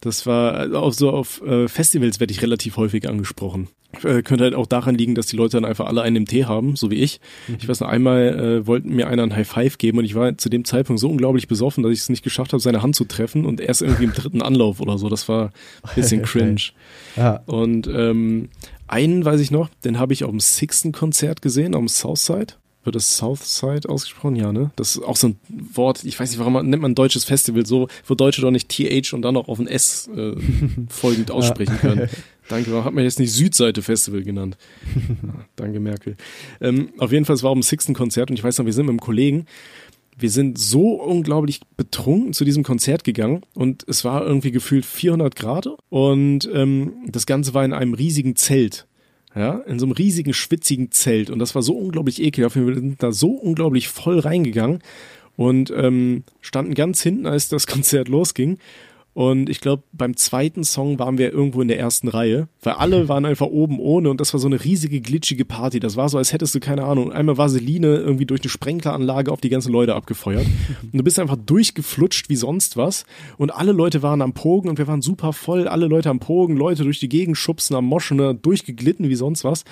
das 0.00 0.26
war 0.26 0.54
also 0.54 0.78
auch 0.78 0.92
so 0.92 1.10
auf 1.10 1.42
äh, 1.42 1.66
Festivals 1.66 2.20
werde 2.20 2.32
ich 2.32 2.42
relativ 2.42 2.76
häufig 2.76 3.08
angesprochen. 3.08 3.68
Äh, 4.02 4.22
könnte 4.22 4.44
halt 4.44 4.54
auch 4.54 4.66
daran 4.66 4.96
liegen, 4.96 5.14
dass 5.14 5.26
die 5.26 5.36
Leute 5.36 5.56
dann 5.56 5.64
einfach 5.64 5.86
alle 5.86 6.02
einen 6.02 6.16
im 6.16 6.26
Tee 6.26 6.44
haben, 6.44 6.76
so 6.76 6.90
wie 6.90 6.96
ich. 6.96 7.20
Mhm. 7.46 7.56
Ich 7.58 7.68
weiß 7.68 7.80
noch 7.80 7.88
einmal, 7.88 8.60
äh, 8.60 8.66
wollten 8.66 8.94
mir 8.94 9.08
einer 9.08 9.22
ein 9.22 9.34
High 9.34 9.48
Five 9.48 9.78
geben 9.78 9.98
und 9.98 10.04
ich 10.04 10.14
war 10.14 10.36
zu 10.36 10.50
dem 10.50 10.64
Zeitpunkt 10.66 11.00
so 11.00 11.08
unglaublich 11.08 11.48
besoffen, 11.48 11.82
dass 11.82 11.92
ich 11.92 12.00
es 12.00 12.08
nicht 12.10 12.22
geschafft 12.22 12.52
habe, 12.52 12.62
seine 12.62 12.82
Hand 12.82 12.96
zu 12.96 13.06
treffen 13.06 13.46
und 13.46 13.60
erst 13.60 13.80
irgendwie 13.80 14.04
im 14.04 14.12
dritten 14.12 14.42
Anlauf 14.42 14.80
oder 14.80 14.98
so. 14.98 15.08
Das 15.08 15.28
war 15.28 15.52
ein 15.82 15.94
bisschen 15.94 16.22
cringe. 16.22 16.60
ja. 17.16 17.40
Und 17.46 17.86
ähm, 17.86 18.50
einen 18.88 19.24
weiß 19.24 19.40
ich 19.40 19.50
noch, 19.50 19.70
den 19.84 19.98
habe 19.98 20.12
ich 20.12 20.24
auf 20.24 20.30
dem 20.30 20.40
Sixten 20.40 20.92
Konzert 20.92 21.40
gesehen, 21.40 21.74
am 21.74 21.88
Southside. 21.88 22.54
Wird 22.84 22.94
das 22.94 23.16
Southside 23.16 23.88
ausgesprochen? 23.88 24.36
Ja, 24.36 24.52
ne? 24.52 24.70
Das 24.76 24.96
ist 24.96 25.02
auch 25.02 25.16
so 25.16 25.28
ein 25.28 25.40
Wort, 25.74 26.04
ich 26.04 26.18
weiß 26.18 26.30
nicht, 26.30 26.38
warum 26.38 26.54
man, 26.54 26.70
nennt 26.70 26.80
man 26.80 26.92
ein 26.92 26.94
deutsches 26.94 27.24
Festival 27.24 27.66
so, 27.66 27.88
wo 28.06 28.14
Deutsche 28.14 28.40
doch 28.40 28.50
nicht 28.50 28.68
TH 28.68 29.12
und 29.12 29.22
dann 29.22 29.34
noch 29.34 29.48
auf 29.48 29.58
ein 29.58 29.66
S 29.66 30.08
äh, 30.14 30.36
folgend 30.88 31.30
aussprechen 31.30 31.78
können. 31.78 32.08
Danke, 32.48 32.72
warum 32.72 32.84
hat 32.84 32.94
man 32.94 33.04
jetzt 33.04 33.18
nicht 33.18 33.32
Südseite 33.32 33.82
Festival 33.82 34.22
genannt? 34.22 34.56
Ah, 35.28 35.44
danke, 35.56 35.80
Merkel. 35.80 36.16
Ähm, 36.60 36.90
auf 36.98 37.12
jeden 37.12 37.24
Fall, 37.24 37.36
es 37.36 37.42
war 37.42 37.52
um 37.52 37.62
Sixten 37.62 37.94
Konzert 37.94 38.30
und 38.30 38.38
ich 38.38 38.44
weiß 38.44 38.58
noch, 38.58 38.66
wir 38.66 38.72
sind 38.72 38.86
mit 38.86 38.92
einem 38.92 39.00
Kollegen, 39.00 39.46
wir 40.16 40.30
sind 40.30 40.58
so 40.58 40.94
unglaublich 40.94 41.60
betrunken 41.76 42.32
zu 42.32 42.44
diesem 42.44 42.62
Konzert 42.62 43.04
gegangen 43.04 43.42
und 43.54 43.84
es 43.88 44.04
war 44.04 44.26
irgendwie 44.26 44.50
gefühlt 44.50 44.86
400 44.86 45.36
Grad 45.36 45.68
und 45.90 46.48
ähm, 46.52 46.92
das 47.06 47.26
Ganze 47.26 47.54
war 47.54 47.64
in 47.64 47.72
einem 47.72 47.94
riesigen 47.94 48.36
Zelt 48.36 48.86
ja, 49.34 49.58
in 49.66 49.78
so 49.78 49.86
einem 49.86 49.92
riesigen, 49.92 50.32
schwitzigen 50.32 50.90
Zelt. 50.90 51.30
Und 51.30 51.38
das 51.38 51.54
war 51.54 51.62
so 51.62 51.74
unglaublich 51.74 52.20
ekelhaft. 52.20 52.56
Wir 52.56 52.74
sind 52.74 53.02
da 53.02 53.12
so 53.12 53.30
unglaublich 53.30 53.88
voll 53.88 54.18
reingegangen 54.18 54.80
und 55.36 55.70
ähm, 55.70 56.24
standen 56.40 56.74
ganz 56.74 57.02
hinten, 57.02 57.26
als 57.26 57.48
das 57.48 57.66
Konzert 57.68 58.08
losging. 58.08 58.58
Und 59.18 59.50
ich 59.50 59.60
glaube, 59.60 59.82
beim 59.90 60.16
zweiten 60.16 60.62
Song 60.62 61.00
waren 61.00 61.18
wir 61.18 61.32
irgendwo 61.32 61.60
in 61.60 61.66
der 61.66 61.76
ersten 61.76 62.06
Reihe, 62.06 62.46
weil 62.62 62.74
alle 62.74 63.08
waren 63.08 63.24
einfach 63.24 63.46
oben 63.46 63.80
ohne 63.80 64.10
und 64.10 64.20
das 64.20 64.32
war 64.32 64.38
so 64.38 64.46
eine 64.46 64.62
riesige 64.62 65.00
glitschige 65.00 65.44
Party. 65.44 65.80
Das 65.80 65.96
war 65.96 66.08
so, 66.08 66.18
als 66.18 66.32
hättest 66.32 66.54
du 66.54 66.60
keine 66.60 66.84
Ahnung, 66.84 67.10
einmal 67.10 67.36
Vaseline 67.36 67.96
irgendwie 67.96 68.26
durch 68.26 68.42
eine 68.42 68.48
Sprenkleranlage 68.48 69.32
auf 69.32 69.40
die 69.40 69.48
ganzen 69.48 69.72
Leute 69.72 69.96
abgefeuert. 69.96 70.46
Und 70.92 70.96
du 70.96 71.02
bist 71.02 71.18
einfach 71.18 71.34
durchgeflutscht 71.34 72.28
wie 72.28 72.36
sonst 72.36 72.76
was. 72.76 73.06
Und 73.38 73.50
alle 73.50 73.72
Leute 73.72 74.02
waren 74.02 74.22
am 74.22 74.34
Pogen 74.34 74.68
und 74.68 74.78
wir 74.78 74.86
waren 74.86 75.02
super 75.02 75.32
voll. 75.32 75.66
Alle 75.66 75.86
Leute 75.86 76.10
am 76.10 76.20
Pogen, 76.20 76.56
Leute 76.56 76.84
durch 76.84 77.00
die 77.00 77.08
Gegend 77.08 77.36
schubsen, 77.36 77.74
am 77.74 77.86
Moschen, 77.86 78.40
durchgeglitten 78.40 79.08
wie 79.08 79.16
sonst 79.16 79.42
was. 79.42 79.64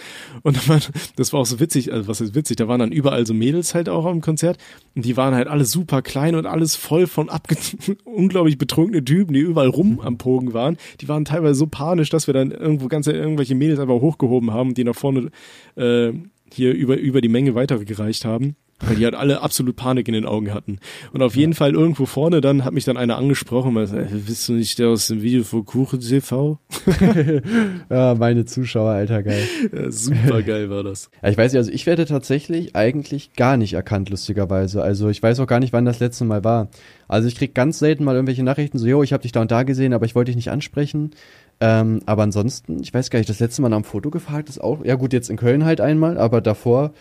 Und 0.42 0.58
das 1.16 1.32
war 1.32 1.38
auch 1.38 1.46
so 1.46 1.60
witzig, 1.60 1.92
also 1.92 2.08
was 2.08 2.20
ist 2.20 2.34
witzig, 2.34 2.56
da 2.56 2.66
waren 2.66 2.80
dann 2.80 2.90
überall 2.90 3.24
so 3.24 3.32
Mädels 3.32 3.76
halt 3.76 3.88
auch 3.88 4.06
am 4.06 4.20
Konzert 4.20 4.58
und 4.96 5.04
die 5.04 5.16
waren 5.16 5.34
halt 5.34 5.46
alle 5.46 5.64
super 5.64 6.02
klein 6.02 6.34
und 6.34 6.46
alles 6.46 6.74
voll 6.74 7.06
von 7.06 7.28
abge 7.28 7.56
unglaublich 8.04 8.58
betrunkene 8.58 9.04
Typen, 9.04 9.35
die 9.36 9.42
überall 9.42 9.68
rum 9.68 10.00
am 10.00 10.18
Pogen 10.18 10.52
waren. 10.52 10.76
Die 11.00 11.08
waren 11.08 11.24
teilweise 11.24 11.54
so 11.54 11.66
panisch, 11.66 12.10
dass 12.10 12.26
wir 12.26 12.34
dann 12.34 12.50
irgendwo 12.50 12.88
ganze 12.88 13.12
irgendwelche 13.12 13.54
Mädels 13.54 13.78
einfach 13.78 14.00
hochgehoben 14.00 14.52
haben, 14.52 14.74
die 14.74 14.84
nach 14.84 14.94
vorne 14.94 15.30
äh, 15.76 16.12
hier 16.52 16.74
über, 16.74 16.96
über 16.96 17.20
die 17.20 17.28
Menge 17.28 17.54
weitergereicht 17.54 18.24
haben. 18.24 18.56
Weil 18.80 18.96
die 18.96 19.04
halt 19.04 19.14
alle 19.14 19.40
absolut 19.40 19.74
Panik 19.74 20.06
in 20.06 20.12
den 20.12 20.26
Augen 20.26 20.52
hatten. 20.52 20.80
Und 21.12 21.22
auf 21.22 21.34
jeden 21.34 21.54
Fall 21.54 21.72
irgendwo 21.72 22.04
vorne 22.04 22.42
dann 22.42 22.62
hat 22.62 22.74
mich 22.74 22.84
dann 22.84 22.98
einer 22.98 23.16
angesprochen, 23.16 23.74
weil, 23.74 23.84
äh, 23.84 24.04
bist 24.26 24.48
du 24.48 24.52
nicht 24.52 24.78
der 24.78 24.88
aus 24.88 25.06
dem 25.06 25.22
Video 25.22 25.44
von 25.44 25.64
Kuchen 25.64 26.00
TV? 26.00 26.58
ja, 27.90 28.14
meine 28.14 28.44
Zuschauer, 28.44 28.90
alter 28.90 29.22
geil. 29.22 29.42
Ja, 29.72 29.90
super 29.90 30.42
geil 30.42 30.68
war 30.68 30.82
das. 30.82 31.10
Ja, 31.22 31.30
ich 31.30 31.38
weiß 31.38 31.52
nicht, 31.52 31.58
also 31.58 31.72
ich 31.72 31.86
werde 31.86 32.04
tatsächlich 32.04 32.76
eigentlich 32.76 33.32
gar 33.32 33.56
nicht 33.56 33.72
erkannt, 33.72 34.10
lustigerweise. 34.10 34.82
Also 34.82 35.08
ich 35.08 35.22
weiß 35.22 35.40
auch 35.40 35.46
gar 35.46 35.60
nicht, 35.60 35.72
wann 35.72 35.86
das 35.86 36.00
letzte 36.00 36.26
Mal 36.26 36.44
war. 36.44 36.68
Also 37.08 37.28
ich 37.28 37.36
krieg 37.36 37.54
ganz 37.54 37.78
selten 37.78 38.04
mal 38.04 38.14
irgendwelche 38.14 38.42
Nachrichten, 38.42 38.78
so, 38.78 38.86
jo, 38.86 39.02
ich 39.02 39.14
habe 39.14 39.22
dich 39.22 39.32
da 39.32 39.40
und 39.40 39.50
da 39.50 39.62
gesehen, 39.62 39.94
aber 39.94 40.04
ich 40.04 40.14
wollte 40.14 40.30
dich 40.30 40.36
nicht 40.36 40.50
ansprechen. 40.50 41.12
Ähm, 41.60 42.00
aber 42.04 42.24
ansonsten, 42.24 42.82
ich 42.82 42.92
weiß 42.92 43.08
gar 43.08 43.18
nicht, 43.18 43.30
das 43.30 43.40
letzte 43.40 43.62
Mal 43.62 43.72
am 43.72 43.84
Foto 43.84 44.10
gefragt 44.10 44.50
ist 44.50 44.60
auch, 44.60 44.84
ja 44.84 44.96
gut, 44.96 45.14
jetzt 45.14 45.30
in 45.30 45.38
Köln 45.38 45.64
halt 45.64 45.80
einmal, 45.80 46.18
aber 46.18 46.42
davor 46.42 46.92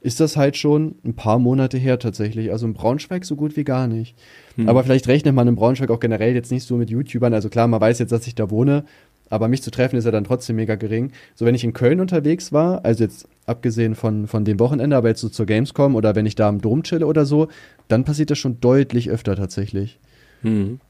ist 0.00 0.20
das 0.20 0.36
halt 0.36 0.56
schon 0.56 0.96
ein 1.04 1.14
paar 1.14 1.38
Monate 1.38 1.76
her 1.76 1.98
tatsächlich. 1.98 2.50
Also 2.50 2.66
in 2.66 2.74
Braunschweig 2.74 3.24
so 3.24 3.36
gut 3.36 3.56
wie 3.56 3.64
gar 3.64 3.86
nicht. 3.86 4.16
Hm. 4.56 4.68
Aber 4.68 4.82
vielleicht 4.82 5.08
rechnet 5.08 5.34
man 5.34 5.48
in 5.48 5.56
Braunschweig 5.56 5.90
auch 5.90 6.00
generell 6.00 6.34
jetzt 6.34 6.50
nicht 6.50 6.66
so 6.66 6.76
mit 6.76 6.90
YouTubern. 6.90 7.34
Also 7.34 7.48
klar, 7.48 7.68
man 7.68 7.80
weiß 7.80 7.98
jetzt, 7.98 8.12
dass 8.12 8.26
ich 8.26 8.34
da 8.34 8.50
wohne, 8.50 8.84
aber 9.30 9.48
mich 9.48 9.62
zu 9.62 9.70
treffen 9.70 9.96
ist 9.96 10.04
ja 10.04 10.10
dann 10.10 10.24
trotzdem 10.24 10.56
mega 10.56 10.74
gering. 10.74 11.12
So, 11.34 11.46
wenn 11.46 11.54
ich 11.54 11.64
in 11.64 11.72
Köln 11.72 12.00
unterwegs 12.00 12.52
war, 12.52 12.84
also 12.84 13.04
jetzt 13.04 13.28
abgesehen 13.46 13.94
von, 13.94 14.26
von 14.26 14.44
dem 14.44 14.58
Wochenende, 14.58 14.96
aber 14.96 15.08
jetzt 15.08 15.20
so 15.20 15.28
zur 15.28 15.46
Gamescom 15.46 15.94
oder 15.94 16.16
wenn 16.16 16.26
ich 16.26 16.34
da 16.34 16.48
am 16.48 16.60
Dom 16.60 16.82
chille 16.82 17.06
oder 17.06 17.24
so, 17.24 17.48
dann 17.88 18.04
passiert 18.04 18.30
das 18.30 18.38
schon 18.38 18.60
deutlich 18.60 19.08
öfter 19.08 19.36
tatsächlich. 19.36 20.00
Hm. 20.42 20.80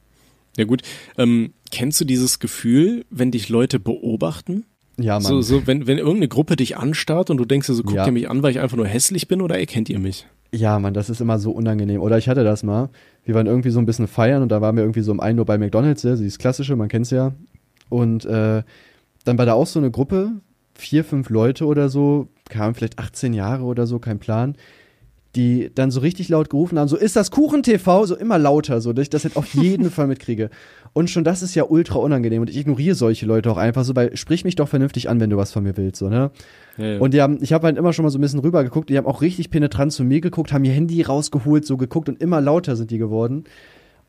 Ja 0.57 0.65
gut, 0.65 0.83
ähm, 1.19 1.53
kennst 1.71 2.01
du 2.01 2.05
dieses 2.05 2.39
Gefühl, 2.39 3.05
wenn 3.11 3.31
dich 3.31 3.49
Leute 3.49 3.79
beobachten? 3.79 4.65
Ja, 5.03 5.15
Mann. 5.15 5.23
So, 5.23 5.43
so 5.43 5.67
wenn, 5.67 5.87
wenn 5.87 5.99
irgendeine 5.99 6.29
Gruppe 6.29 6.57
dich 6.57 6.77
anstarrt 6.77 7.31
und 7.31 7.37
du 7.37 7.45
denkst 7.45 7.67
dir 7.67 7.75
so, 7.75 7.83
guckt 7.83 7.97
ja. 7.97 8.07
ihr 8.07 8.13
mich 8.13 8.31
an, 8.31 8.43
weil 8.43 8.51
ich 8.51 8.61
einfach 8.61 8.77
nur 8.77 8.87
hässlich 8.87 9.29
bin 9.29 9.41
oder 9.43 9.59
erkennt 9.59 9.89
ihr 9.89 9.99
mich? 9.99 10.27
Ja, 10.53 10.79
Mann, 10.79 10.95
das 10.95 11.11
ist 11.11 11.21
immer 11.21 11.39
so 11.39 11.53
unangenehm. 11.53 12.01
Oder 12.01 12.19
ich 12.19 12.29
hatte 12.29 12.45
das 12.45 12.63
mal. 12.63 12.91
Wir 13.25 13.35
waren 13.35 13.47
irgendwie 13.47 13.71
so 13.71 13.79
ein 13.79 13.87
bisschen 13.87 14.09
feiern 14.09 14.43
und 14.43 14.51
da 14.51 14.61
waren 14.61 14.77
wir 14.77 14.83
irgendwie 14.83 15.03
so 15.03 15.13
um 15.13 15.21
1 15.21 15.39
Uhr 15.39 15.45
bei 15.45 15.59
McDonalds, 15.59 16.03
ja, 16.03 16.17
dieses 16.17 16.39
klassische, 16.39 16.77
man 16.77 16.89
kennt's 16.89 17.11
ja. 17.11 17.33
Und 17.89 18.25
äh, 18.25 18.63
dann 19.25 19.39
war 19.39 19.47
da 19.47 19.55
auch 19.55 19.67
so 19.67 19.79
eine 19.79 19.91
Gruppe, 19.91 20.33
vier, 20.75 21.05
fünf 21.05 21.31
Leute 21.31 21.67
oder 21.67 21.89
so, 21.89 22.29
kamen 22.49 22.75
vielleicht 22.75 22.99
18 22.99 23.33
Jahre 23.33 23.65
oder 23.65 23.87
so, 23.87 23.99
kein 23.99 24.19
Plan 24.19 24.57
die 25.37 25.71
dann 25.75 25.91
so 25.91 26.01
richtig 26.01 26.29
laut 26.29 26.51
gerufen 26.51 26.79
haben, 26.79 26.89
so 26.89 26.97
ist 26.97 27.15
das 27.15 27.31
Kuchen-TV, 27.31 28.07
so 28.07 28.17
immer 28.17 28.39
lauter, 28.39 28.81
so 28.81 28.93
dass 28.93 29.05
ich 29.05 29.11
das 29.11 29.25
halt 29.25 29.37
auf 29.37 29.55
jeden 29.55 29.91
Fall 29.91 30.07
mitkriege. 30.07 30.51
Und 30.93 31.09
schon 31.09 31.23
das 31.23 31.43
ist 31.43 31.55
ja 31.55 31.65
ultra 31.65 31.99
unangenehm 31.99 32.43
und 32.43 32.51
ich 32.51 32.57
ignoriere 32.57 32.97
solche 32.97 33.27
Leute 33.27 33.51
auch 33.51 33.57
einfach 33.57 33.85
so, 33.85 33.95
weil 33.95 34.17
sprich 34.17 34.45
mich 34.45 34.57
doch 34.57 34.69
vernünftig 34.69 35.09
an, 35.09 35.21
wenn 35.21 35.31
du 35.31 35.37
was 35.37 35.53
von 35.53 35.63
mir 35.63 35.77
willst, 35.77 35.99
so, 35.99 36.09
ne? 36.09 36.31
Ja, 36.77 36.85
ja. 36.85 36.99
Und 36.99 37.15
die 37.15 37.23
haben, 37.23 37.39
ich 37.43 37.53
habe 37.53 37.67
halt 37.67 37.77
immer 37.77 37.93
schon 37.93 38.05
mal 38.05 38.11
so 38.11 38.19
ein 38.19 38.23
bisschen 38.23 38.41
rüber 38.41 38.65
geguckt, 38.65 38.91
die 38.91 38.97
haben 38.97 39.07
auch 39.07 39.23
richtig 39.23 39.51
penetrant 39.51 39.93
zu 39.93 40.03
mir 40.03 40.21
geguckt, 40.21 40.53
haben 40.53 40.65
ihr 40.65 40.73
Handy 40.73 41.03
rausgeholt, 41.03 41.65
so 41.65 41.77
geguckt 41.77 42.09
und 42.09 42.21
immer 42.21 42.41
lauter 42.41 42.75
sind 42.75 42.91
die 42.91 42.99
geworden. 42.99 43.45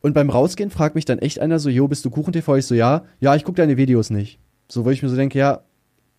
Und 0.02 0.14
beim 0.14 0.32
Rausgehen 0.32 0.72
fragt 0.72 0.96
mich 0.96 1.06
dann 1.06 1.20
echt 1.20 1.40
einer 1.40 1.60
so, 1.60 1.70
jo, 1.70 1.88
bist 1.88 2.04
du 2.06 2.10
Kuchen-TV? 2.10 2.58
Ich 2.58 2.66
so, 2.66 2.74
ja, 2.74 3.04
ja, 3.20 3.36
ich 3.36 3.44
gucke 3.44 3.58
deine 3.58 3.78
Videos 3.78 4.10
nicht. 4.10 4.40
So, 4.68 4.84
wo 4.84 4.90
ich 4.90 5.04
mir 5.04 5.10
so 5.10 5.16
denke, 5.16 5.38
ja, 5.38 5.62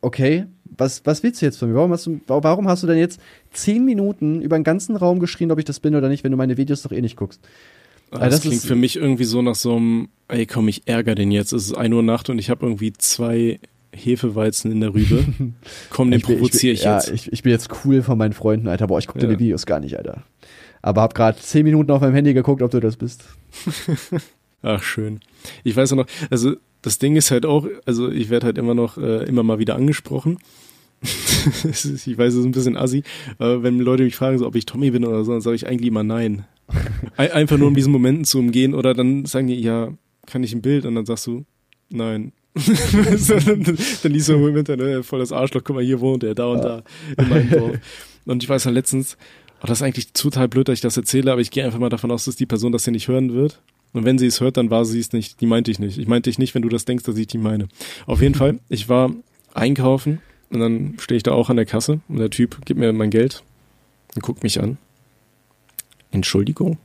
okay, 0.02 0.46
was, 0.76 1.02
was 1.04 1.22
willst 1.22 1.42
du 1.42 1.46
jetzt 1.46 1.58
von 1.58 1.68
mir? 1.68 1.76
Warum 1.76 1.92
hast 1.92 2.06
du, 2.06 2.20
warum 2.26 2.68
hast 2.68 2.82
du 2.82 2.86
denn 2.86 2.98
jetzt 2.98 3.20
zehn 3.52 3.84
Minuten 3.84 4.42
über 4.42 4.58
den 4.58 4.64
ganzen 4.64 4.96
Raum 4.96 5.20
geschrien, 5.20 5.50
ob 5.50 5.58
ich 5.58 5.64
das 5.64 5.80
bin 5.80 5.94
oder 5.94 6.08
nicht, 6.08 6.24
wenn 6.24 6.30
du 6.30 6.36
meine 6.36 6.56
Videos 6.56 6.82
doch 6.82 6.92
eh 6.92 7.00
nicht 7.00 7.16
guckst? 7.16 7.40
Das, 8.10 8.20
das 8.20 8.40
klingt 8.42 8.56
ist, 8.56 8.66
für 8.66 8.74
mich 8.74 8.96
irgendwie 8.96 9.24
so 9.24 9.40
nach 9.40 9.54
so 9.54 9.76
einem, 9.76 10.08
ey 10.28 10.44
komm, 10.44 10.68
ich 10.68 10.82
ärgere 10.86 11.14
den 11.14 11.30
jetzt. 11.30 11.52
Es 11.52 11.64
ist 11.64 11.74
ein 11.74 11.92
Uhr 11.92 12.02
Nacht 12.02 12.28
und 12.28 12.38
ich 12.38 12.50
habe 12.50 12.66
irgendwie 12.66 12.92
zwei 12.92 13.58
Hefeweizen 13.94 14.70
in 14.70 14.80
der 14.80 14.94
Rübe. 14.94 15.24
Komm, 15.90 16.10
den 16.10 16.22
provoziere 16.22 16.72
ich, 16.72 16.80
ich, 16.80 16.84
jetzt. 16.84 17.08
Ja, 17.08 17.14
ich, 17.14 17.32
ich 17.32 17.42
bin 17.42 17.52
jetzt 17.52 17.68
cool 17.84 18.02
von 18.02 18.16
meinen 18.16 18.32
Freunden, 18.32 18.68
Alter. 18.68 18.86
Boah, 18.86 18.98
ich 18.98 19.06
gucke 19.06 19.20
ja. 19.20 19.26
deine 19.26 19.38
Videos 19.38 19.66
gar 19.66 19.80
nicht, 19.80 19.96
Alter. 19.98 20.22
Aber 20.80 21.02
hab 21.02 21.14
gerade 21.14 21.38
zehn 21.38 21.64
Minuten 21.64 21.90
auf 21.90 22.00
meinem 22.00 22.14
Handy 22.14 22.34
geguckt, 22.34 22.62
ob 22.62 22.70
du 22.70 22.80
das 22.80 22.96
bist. 22.96 23.24
Ach, 24.62 24.82
schön. 24.82 25.20
Ich 25.62 25.76
weiß 25.76 25.92
auch 25.92 25.96
noch, 25.96 26.06
also 26.30 26.54
das 26.82 26.98
Ding 26.98 27.16
ist 27.16 27.30
halt 27.30 27.46
auch, 27.46 27.66
also 27.86 28.10
ich 28.10 28.28
werde 28.28 28.46
halt 28.46 28.58
immer 28.58 28.74
noch, 28.74 28.98
äh, 28.98 29.24
immer 29.24 29.42
mal 29.42 29.58
wieder 29.58 29.76
angesprochen. 29.76 30.38
ich 31.02 32.18
weiß, 32.18 32.34
es 32.34 32.40
ist 32.40 32.44
ein 32.44 32.52
bisschen 32.52 32.76
assi, 32.76 33.02
aber 33.38 33.62
wenn 33.62 33.78
Leute 33.78 34.04
mich 34.04 34.14
fragen, 34.14 34.38
so, 34.38 34.46
ob 34.46 34.54
ich 34.54 34.66
Tommy 34.66 34.90
bin 34.90 35.04
oder 35.04 35.24
so, 35.24 35.32
dann 35.32 35.40
sage 35.40 35.56
ich 35.56 35.66
eigentlich 35.66 35.88
immer 35.88 36.04
nein. 36.04 36.44
Einfach 37.16 37.58
nur 37.58 37.68
um 37.68 37.74
diesen 37.74 37.92
Momenten 37.92 38.24
zu 38.24 38.38
umgehen 38.38 38.74
oder 38.74 38.94
dann 38.94 39.24
sagen 39.24 39.46
die, 39.46 39.60
ja, 39.60 39.92
kann 40.26 40.44
ich 40.44 40.52
ein 40.52 40.62
Bild? 40.62 40.86
Und 40.86 40.94
dann 40.94 41.06
sagst 41.06 41.26
du, 41.26 41.44
nein. 41.90 42.32
dann, 42.54 43.64
dann 44.02 44.12
liest 44.12 44.28
du 44.28 44.34
im 44.34 44.56
Internet, 44.56 44.86
äh, 44.86 45.02
voll 45.02 45.20
das 45.20 45.32
Arschloch, 45.32 45.62
guck 45.64 45.76
mal, 45.76 45.84
hier 45.84 46.00
wohnt 46.00 46.22
er, 46.22 46.34
da 46.34 46.46
und 46.46 46.62
da, 46.62 46.82
in 47.16 47.28
meinem 47.28 47.50
Dorf. 47.50 47.78
Und 48.26 48.42
ich 48.42 48.48
weiß 48.48 48.66
halt 48.66 48.74
letztens, 48.74 49.16
oh, 49.62 49.66
das 49.66 49.78
ist 49.78 49.82
eigentlich 49.82 50.12
total 50.12 50.48
blöd, 50.48 50.68
dass 50.68 50.74
ich 50.74 50.80
das 50.80 50.96
erzähle, 50.96 51.32
aber 51.32 51.40
ich 51.40 51.50
gehe 51.50 51.64
einfach 51.64 51.78
mal 51.78 51.88
davon 51.88 52.10
aus, 52.10 52.24
dass 52.24 52.36
die 52.36 52.46
Person 52.46 52.72
das 52.72 52.84
hier 52.84 52.92
nicht 52.92 53.08
hören 53.08 53.32
wird. 53.32 53.60
Und 53.92 54.04
wenn 54.04 54.18
sie 54.18 54.26
es 54.26 54.40
hört, 54.40 54.56
dann 54.56 54.70
war 54.70 54.84
sie 54.84 55.00
es 55.00 55.12
nicht. 55.12 55.40
Die 55.40 55.46
meinte 55.46 55.70
ich 55.70 55.78
nicht. 55.78 55.98
Ich 55.98 56.06
meinte 56.08 56.30
ich 56.30 56.38
nicht, 56.38 56.54
wenn 56.54 56.62
du 56.62 56.68
das 56.68 56.84
denkst, 56.84 57.04
dass 57.04 57.16
ich 57.16 57.26
die 57.26 57.38
meine. 57.38 57.68
Auf 58.06 58.22
jeden 58.22 58.34
Fall, 58.34 58.58
ich 58.68 58.88
war 58.88 59.12
einkaufen 59.54 60.20
und 60.50 60.60
dann 60.60 60.96
stehe 60.98 61.16
ich 61.16 61.22
da 61.22 61.32
auch 61.32 61.50
an 61.50 61.56
der 61.56 61.66
Kasse 61.66 62.00
und 62.08 62.18
der 62.18 62.30
Typ 62.30 62.64
gibt 62.64 62.80
mir 62.80 62.92
mein 62.92 63.10
Geld 63.10 63.42
und 64.14 64.22
guckt 64.22 64.42
mich 64.42 64.60
an. 64.60 64.78
Entschuldigung, 66.10 66.78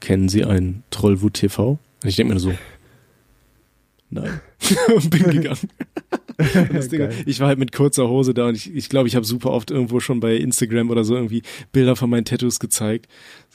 kennen 0.00 0.28
Sie 0.28 0.44
einen 0.44 0.82
Trollwut 0.90 1.34
TV? 1.34 1.78
Und 2.02 2.08
ich 2.08 2.16
denke 2.16 2.34
mir 2.34 2.40
so, 2.40 2.54
nein. 4.10 4.40
und 4.94 5.10
bin 5.10 5.24
gegangen. 5.24 5.68
Ding, 6.92 7.08
ich 7.26 7.40
war 7.40 7.48
halt 7.48 7.58
mit 7.58 7.72
kurzer 7.72 8.08
Hose 8.08 8.32
da 8.32 8.46
und 8.46 8.54
ich 8.54 8.64
glaube, 8.64 8.78
ich, 8.78 8.88
glaub, 8.88 9.06
ich 9.06 9.16
habe 9.16 9.26
super 9.26 9.50
oft 9.50 9.70
irgendwo 9.70 9.98
schon 9.98 10.20
bei 10.20 10.36
Instagram 10.36 10.90
oder 10.90 11.04
so 11.04 11.16
irgendwie 11.16 11.42
Bilder 11.72 11.96
von 11.96 12.08
meinen 12.08 12.24
Tattoos 12.24 12.60
gezeigt. 12.60 13.08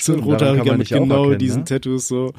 so 0.00 0.14
ein 0.14 0.20
rothaariger 0.20 0.76
mit 0.76 0.88
genau 0.88 1.34
diesen 1.34 1.60
ne? 1.60 1.64
Tattoos 1.64 2.08
so. 2.08 2.32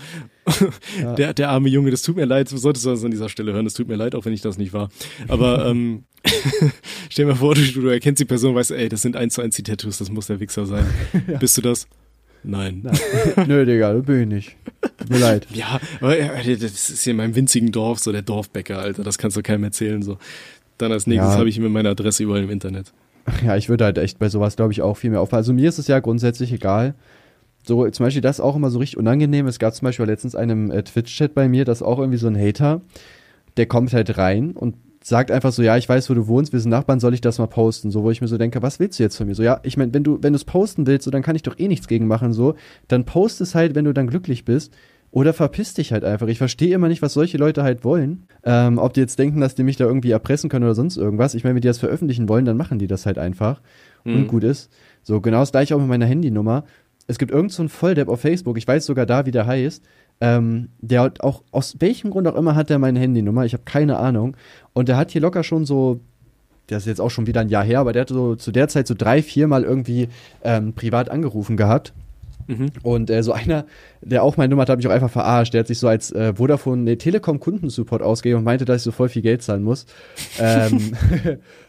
Ja. 1.01 1.13
Der, 1.15 1.33
der 1.33 1.49
arme 1.49 1.67
Junge, 1.67 1.91
das 1.91 2.03
tut 2.03 2.15
mir 2.15 2.23
leid, 2.23 2.49
du 2.49 2.57
solltest 2.57 2.85
das 2.85 3.03
an 3.03 3.11
dieser 3.11 3.27
Stelle 3.27 3.51
hören, 3.51 3.65
das 3.65 3.73
tut 3.73 3.89
mir 3.89 3.95
leid, 3.97 4.15
auch 4.15 4.23
wenn 4.23 4.31
ich 4.31 4.39
das 4.39 4.57
nicht 4.57 4.71
war. 4.71 4.89
Aber 5.27 5.65
ähm, 5.65 6.05
stell 7.09 7.25
dir 7.25 7.31
mal 7.31 7.37
vor, 7.37 7.53
du, 7.53 7.61
du 7.61 7.87
erkennst 7.87 8.21
die 8.21 8.25
Person, 8.25 8.55
weißt, 8.55 8.71
ey, 8.71 8.87
das 8.87 9.01
sind 9.01 9.17
eins 9.17 9.33
zu 9.33 9.41
eins 9.41 9.57
die 9.57 9.63
Tattoos, 9.63 9.97
das 9.97 10.09
muss 10.09 10.27
der 10.27 10.39
Wichser 10.39 10.65
sein. 10.65 10.85
ja. 11.27 11.37
Bist 11.37 11.57
du 11.57 11.61
das? 11.61 11.87
Nein. 12.47 12.81
Nein. 12.83 13.47
Nö, 13.47 13.65
Digga, 13.65 13.93
das 13.93 14.05
bin 14.05 14.21
ich 14.21 14.27
nicht. 14.27 14.55
Tut 14.97 15.09
mir 15.09 15.19
leid. 15.19 15.47
Ja, 15.53 15.79
aber 15.99 16.15
das 16.15 16.89
ist 16.89 17.03
hier 17.03 17.11
in 17.11 17.17
meinem 17.17 17.35
winzigen 17.35 17.71
Dorf, 17.71 17.99
so 17.99 18.11
der 18.11 18.21
Dorfbäcker, 18.21 18.79
Alter. 18.79 19.03
Das 19.03 19.17
kannst 19.17 19.35
du 19.35 19.41
keinem 19.41 19.65
erzählen. 19.65 20.01
So. 20.01 20.17
Dann 20.77 20.91
als 20.91 21.07
nächstes 21.07 21.33
ja. 21.33 21.39
habe 21.39 21.49
ich 21.49 21.59
mir 21.59 21.69
meine 21.69 21.89
Adresse 21.89 22.23
überall 22.23 22.43
im 22.43 22.49
Internet. 22.49 22.93
Ja, 23.43 23.57
ich 23.57 23.67
würde 23.67 23.83
halt 23.83 23.97
echt 23.97 24.19
bei 24.19 24.29
sowas, 24.29 24.55
glaube 24.55 24.71
ich, 24.71 24.81
auch 24.81 24.95
viel 24.95 25.09
mehr 25.09 25.19
aufpassen. 25.19 25.39
Also 25.39 25.53
mir 25.53 25.67
ist 25.67 25.79
es 25.79 25.87
ja 25.87 25.99
grundsätzlich 25.99 26.53
egal. 26.53 26.95
So, 27.65 27.87
zum 27.89 28.05
Beispiel 28.05 28.21
das 28.21 28.39
auch 28.39 28.55
immer 28.55 28.69
so 28.69 28.79
richtig 28.79 28.97
unangenehm. 28.97 29.47
Es 29.47 29.59
gab 29.59 29.75
zum 29.75 29.85
Beispiel 29.85 30.05
letztens 30.05 30.35
einen 30.35 30.71
äh, 30.71 30.83
Twitch-Chat 30.83 31.33
bei 31.33 31.49
mir, 31.49 31.65
dass 31.65 31.81
auch 31.81 31.99
irgendwie 31.99 32.17
so 32.17 32.27
ein 32.27 32.39
Hater, 32.39 32.81
der 33.57 33.65
kommt 33.65 33.91
halt 33.91 34.17
rein 34.17 34.51
und 34.51 34.75
sagt 35.07 35.31
einfach 35.31 35.53
so, 35.53 35.63
ja, 35.63 35.77
ich 35.77 35.87
weiß, 35.87 36.09
wo 36.09 36.13
du 36.13 36.27
wohnst, 36.27 36.51
wir 36.51 36.59
sind 36.59 36.71
Nachbarn, 36.71 36.99
soll 36.99 37.13
ich 37.13 37.21
das 37.21 37.39
mal 37.39 37.47
posten? 37.47 37.91
So, 37.91 38.03
wo 38.03 38.11
ich 38.11 38.19
mir 38.19 38.27
so 38.27 38.37
denke, 38.37 38.61
was 38.61 38.79
willst 38.79 38.99
du 38.99 39.03
jetzt 39.03 39.15
von 39.15 39.25
mir? 39.25 39.35
So, 39.35 39.43
ja, 39.43 39.61
ich 39.63 39.77
meine, 39.77 39.93
wenn 39.93 40.03
du, 40.03 40.19
wenn 40.21 40.33
du 40.33 40.37
es 40.37 40.43
posten 40.43 40.85
willst, 40.85 41.05
so, 41.05 41.11
dann 41.11 41.21
kann 41.21 41.35
ich 41.35 41.43
doch 41.43 41.57
eh 41.57 41.69
nichts 41.69 41.87
gegen 41.87 42.07
machen, 42.07 42.33
so, 42.33 42.55
dann 42.89 43.05
post 43.05 43.39
es 43.39 43.55
halt, 43.55 43.73
wenn 43.73 43.85
du 43.85 43.93
dann 43.93 44.07
glücklich 44.07 44.43
bist. 44.43 44.73
Oder 45.09 45.31
verpiss 45.31 45.73
dich 45.73 45.93
halt 45.93 46.03
einfach. 46.03 46.27
Ich 46.27 46.37
verstehe 46.37 46.75
immer 46.75 46.89
nicht, 46.89 47.01
was 47.01 47.13
solche 47.13 47.37
Leute 47.37 47.63
halt 47.63 47.85
wollen. 47.85 48.27
Ähm, 48.43 48.77
ob 48.77 48.93
die 48.93 48.99
jetzt 48.99 49.17
denken, 49.17 49.39
dass 49.39 49.55
die 49.55 49.63
mich 49.63 49.77
da 49.77 49.85
irgendwie 49.85 50.11
erpressen 50.11 50.49
können 50.49 50.65
oder 50.65 50.75
sonst 50.75 50.97
irgendwas. 50.97 51.33
Ich 51.33 51.45
meine, 51.45 51.55
wenn 51.55 51.61
die 51.61 51.69
das 51.69 51.77
veröffentlichen 51.77 52.27
wollen, 52.27 52.43
dann 52.43 52.57
machen 52.57 52.77
die 52.77 52.87
das 52.87 53.05
halt 53.05 53.17
einfach. 53.17 53.61
Mhm. 54.03 54.15
Und 54.15 54.27
gut 54.27 54.43
ist. 54.43 54.69
So, 55.03 55.21
genau 55.21 55.39
das 55.39 55.51
gleiche 55.51 55.75
auch 55.75 55.79
mit 55.79 55.87
meiner 55.87 56.05
Handynummer. 56.05 56.65
Es 57.07 57.17
gibt 57.17 57.31
irgendeinen 57.31 57.69
so 57.69 57.73
Volldepp 57.73 58.09
auf 58.09 58.19
Facebook, 58.19 58.57
ich 58.57 58.67
weiß 58.67 58.85
sogar 58.85 59.05
da, 59.05 59.25
wie 59.25 59.31
der 59.31 59.47
heißt, 59.47 59.81
ähm, 60.21 60.69
der 60.79 61.11
auch, 61.19 61.43
aus 61.51 61.77
welchem 61.79 62.11
Grund 62.11 62.27
auch 62.27 62.35
immer 62.35 62.55
hat 62.55 62.69
der 62.69 62.79
meine 62.79 62.99
Handynummer, 62.99 63.45
ich 63.45 63.53
habe 63.53 63.63
keine 63.63 63.97
Ahnung. 63.97 64.35
Und 64.73 64.89
der 64.89 64.97
hat 64.97 65.11
hier 65.11 65.21
locker 65.21 65.43
schon 65.43 65.65
so, 65.65 65.99
der 66.69 66.79
ist 66.79 66.87
jetzt 66.87 67.01
auch 67.01 67.11
schon 67.11 67.27
wieder 67.27 67.41
ein 67.41 67.49
Jahr 67.49 67.63
her, 67.63 67.79
aber 67.79 67.93
der 67.93 68.01
hat 68.01 68.09
so 68.09 68.35
zu 68.35 68.51
der 68.51 68.67
Zeit 68.67 68.87
so 68.87 68.95
drei, 68.97 69.21
viermal 69.21 69.63
irgendwie 69.63 70.09
ähm, 70.43 70.73
privat 70.73 71.09
angerufen 71.09 71.57
gehabt. 71.57 71.93
Mhm. 72.47 72.71
Und 72.81 73.09
äh, 73.09 73.23
so 73.23 73.33
einer, 73.33 73.65
der 74.01 74.23
auch 74.23 74.37
meine 74.37 74.49
Nummer 74.49 74.61
hat, 74.61 74.69
hat 74.69 74.77
mich 74.77 74.87
auch 74.87 74.91
einfach 74.91 75.11
verarscht. 75.11 75.53
Der 75.53 75.59
hat 75.59 75.67
sich 75.67 75.79
so 75.79 75.87
als 75.87 76.11
äh, 76.11 76.33
Vodafone, 76.35 76.81
nee, 76.81 76.95
Telekom 76.95 77.39
Kundensupport 77.39 78.01
ausgegeben 78.01 78.39
und 78.39 78.45
meinte, 78.45 78.65
dass 78.65 78.77
ich 78.77 78.83
so 78.83 78.91
voll 78.91 79.09
viel 79.09 79.21
Geld 79.21 79.43
zahlen 79.43 79.63
muss. 79.63 79.85
ähm, 80.39 80.93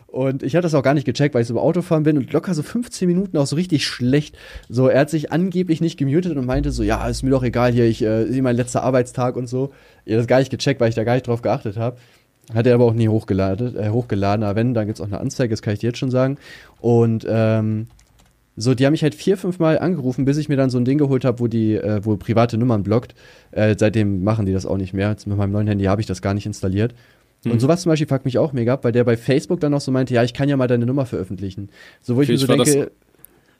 und 0.08 0.42
ich 0.42 0.56
hatte 0.56 0.62
das 0.62 0.74
auch 0.74 0.82
gar 0.82 0.94
nicht 0.94 1.04
gecheckt, 1.04 1.34
weil 1.34 1.42
ich 1.42 1.48
so 1.48 1.54
im 1.54 1.58
Autofahren 1.58 2.02
bin 2.02 2.16
und 2.16 2.32
locker 2.32 2.54
so 2.54 2.62
15 2.62 3.06
Minuten 3.06 3.36
auch 3.36 3.46
so 3.46 3.56
richtig 3.56 3.86
schlecht. 3.86 4.36
So, 4.70 4.88
er 4.88 5.00
hat 5.00 5.10
sich 5.10 5.32
angeblich 5.32 5.82
nicht 5.82 5.98
gemutet 5.98 6.34
und 6.34 6.46
meinte 6.46 6.70
so, 6.70 6.82
ja, 6.82 7.06
ist 7.06 7.22
mir 7.22 7.30
doch 7.30 7.42
egal 7.42 7.72
hier, 7.72 7.84
ich 7.84 8.02
äh, 8.02 8.24
mein 8.40 8.56
letzter 8.56 8.82
Arbeitstag 8.82 9.36
und 9.36 9.48
so. 9.48 9.70
Ich 10.06 10.14
hab 10.14 10.20
das 10.20 10.26
gar 10.26 10.38
nicht 10.38 10.50
gecheckt, 10.50 10.80
weil 10.80 10.88
ich 10.88 10.94
da 10.94 11.04
gar 11.04 11.12
nicht 11.12 11.26
drauf 11.26 11.42
geachtet 11.42 11.76
habe. 11.76 11.98
Hat 12.54 12.66
er 12.66 12.74
aber 12.74 12.86
auch 12.86 12.94
nie 12.94 13.08
hochgeladen, 13.08 13.76
äh, 13.76 13.90
hochgeladen. 13.90 14.44
Aber 14.44 14.56
wenn, 14.56 14.72
dann 14.72 14.86
gibt's 14.86 15.02
auch 15.02 15.06
eine 15.06 15.20
Anzeige, 15.20 15.50
das 15.50 15.60
kann 15.60 15.74
ich 15.74 15.80
dir 15.80 15.88
jetzt 15.88 15.98
schon 15.98 16.10
sagen. 16.10 16.38
Und 16.80 17.26
ähm, 17.28 17.88
so, 18.56 18.74
die 18.74 18.86
haben 18.86 18.92
mich 18.92 19.02
halt 19.02 19.14
vier, 19.14 19.36
fünf 19.36 19.58
Mal 19.58 19.78
angerufen, 19.78 20.24
bis 20.24 20.38
ich 20.38 20.48
mir 20.48 20.56
dann 20.56 20.70
so 20.70 20.78
ein 20.78 20.86
Ding 20.86 20.96
geholt 20.96 21.26
habe, 21.26 21.38
wo 21.40 21.48
die, 21.48 21.74
äh, 21.74 22.00
wo 22.02 22.16
private 22.16 22.56
Nummern 22.56 22.82
blockt. 22.82 23.14
Äh, 23.50 23.76
seitdem 23.78 24.24
machen 24.24 24.46
die 24.46 24.54
das 24.54 24.64
auch 24.64 24.78
nicht 24.78 24.94
mehr. 24.94 25.10
Jetzt 25.10 25.26
mit 25.26 25.36
meinem 25.36 25.52
neuen 25.52 25.68
Handy 25.68 25.84
habe 25.84 26.00
ich 26.00 26.06
das 26.06 26.22
gar 26.22 26.32
nicht 26.32 26.46
installiert. 26.46 26.94
Mhm. 27.44 27.52
Und 27.52 27.60
sowas 27.60 27.82
zum 27.82 27.90
Beispiel 27.90 28.08
fuckt 28.08 28.24
mich 28.24 28.38
auch 28.38 28.52
mega 28.52 28.74
ab, 28.74 28.84
weil 28.84 28.92
der 28.92 29.04
bei 29.04 29.16
Facebook 29.16 29.60
dann 29.60 29.72
noch 29.72 29.80
so 29.80 29.92
meinte, 29.92 30.14
ja, 30.14 30.24
ich 30.24 30.34
kann 30.34 30.48
ja 30.48 30.56
mal 30.56 30.66
deine 30.68 30.86
Nummer 30.86 31.06
veröffentlichen. 31.06 31.70
So, 32.00 32.16
wo 32.16 32.22
ich 32.22 32.28
mir 32.28 32.38
so 32.38 32.46
denke, 32.46 32.90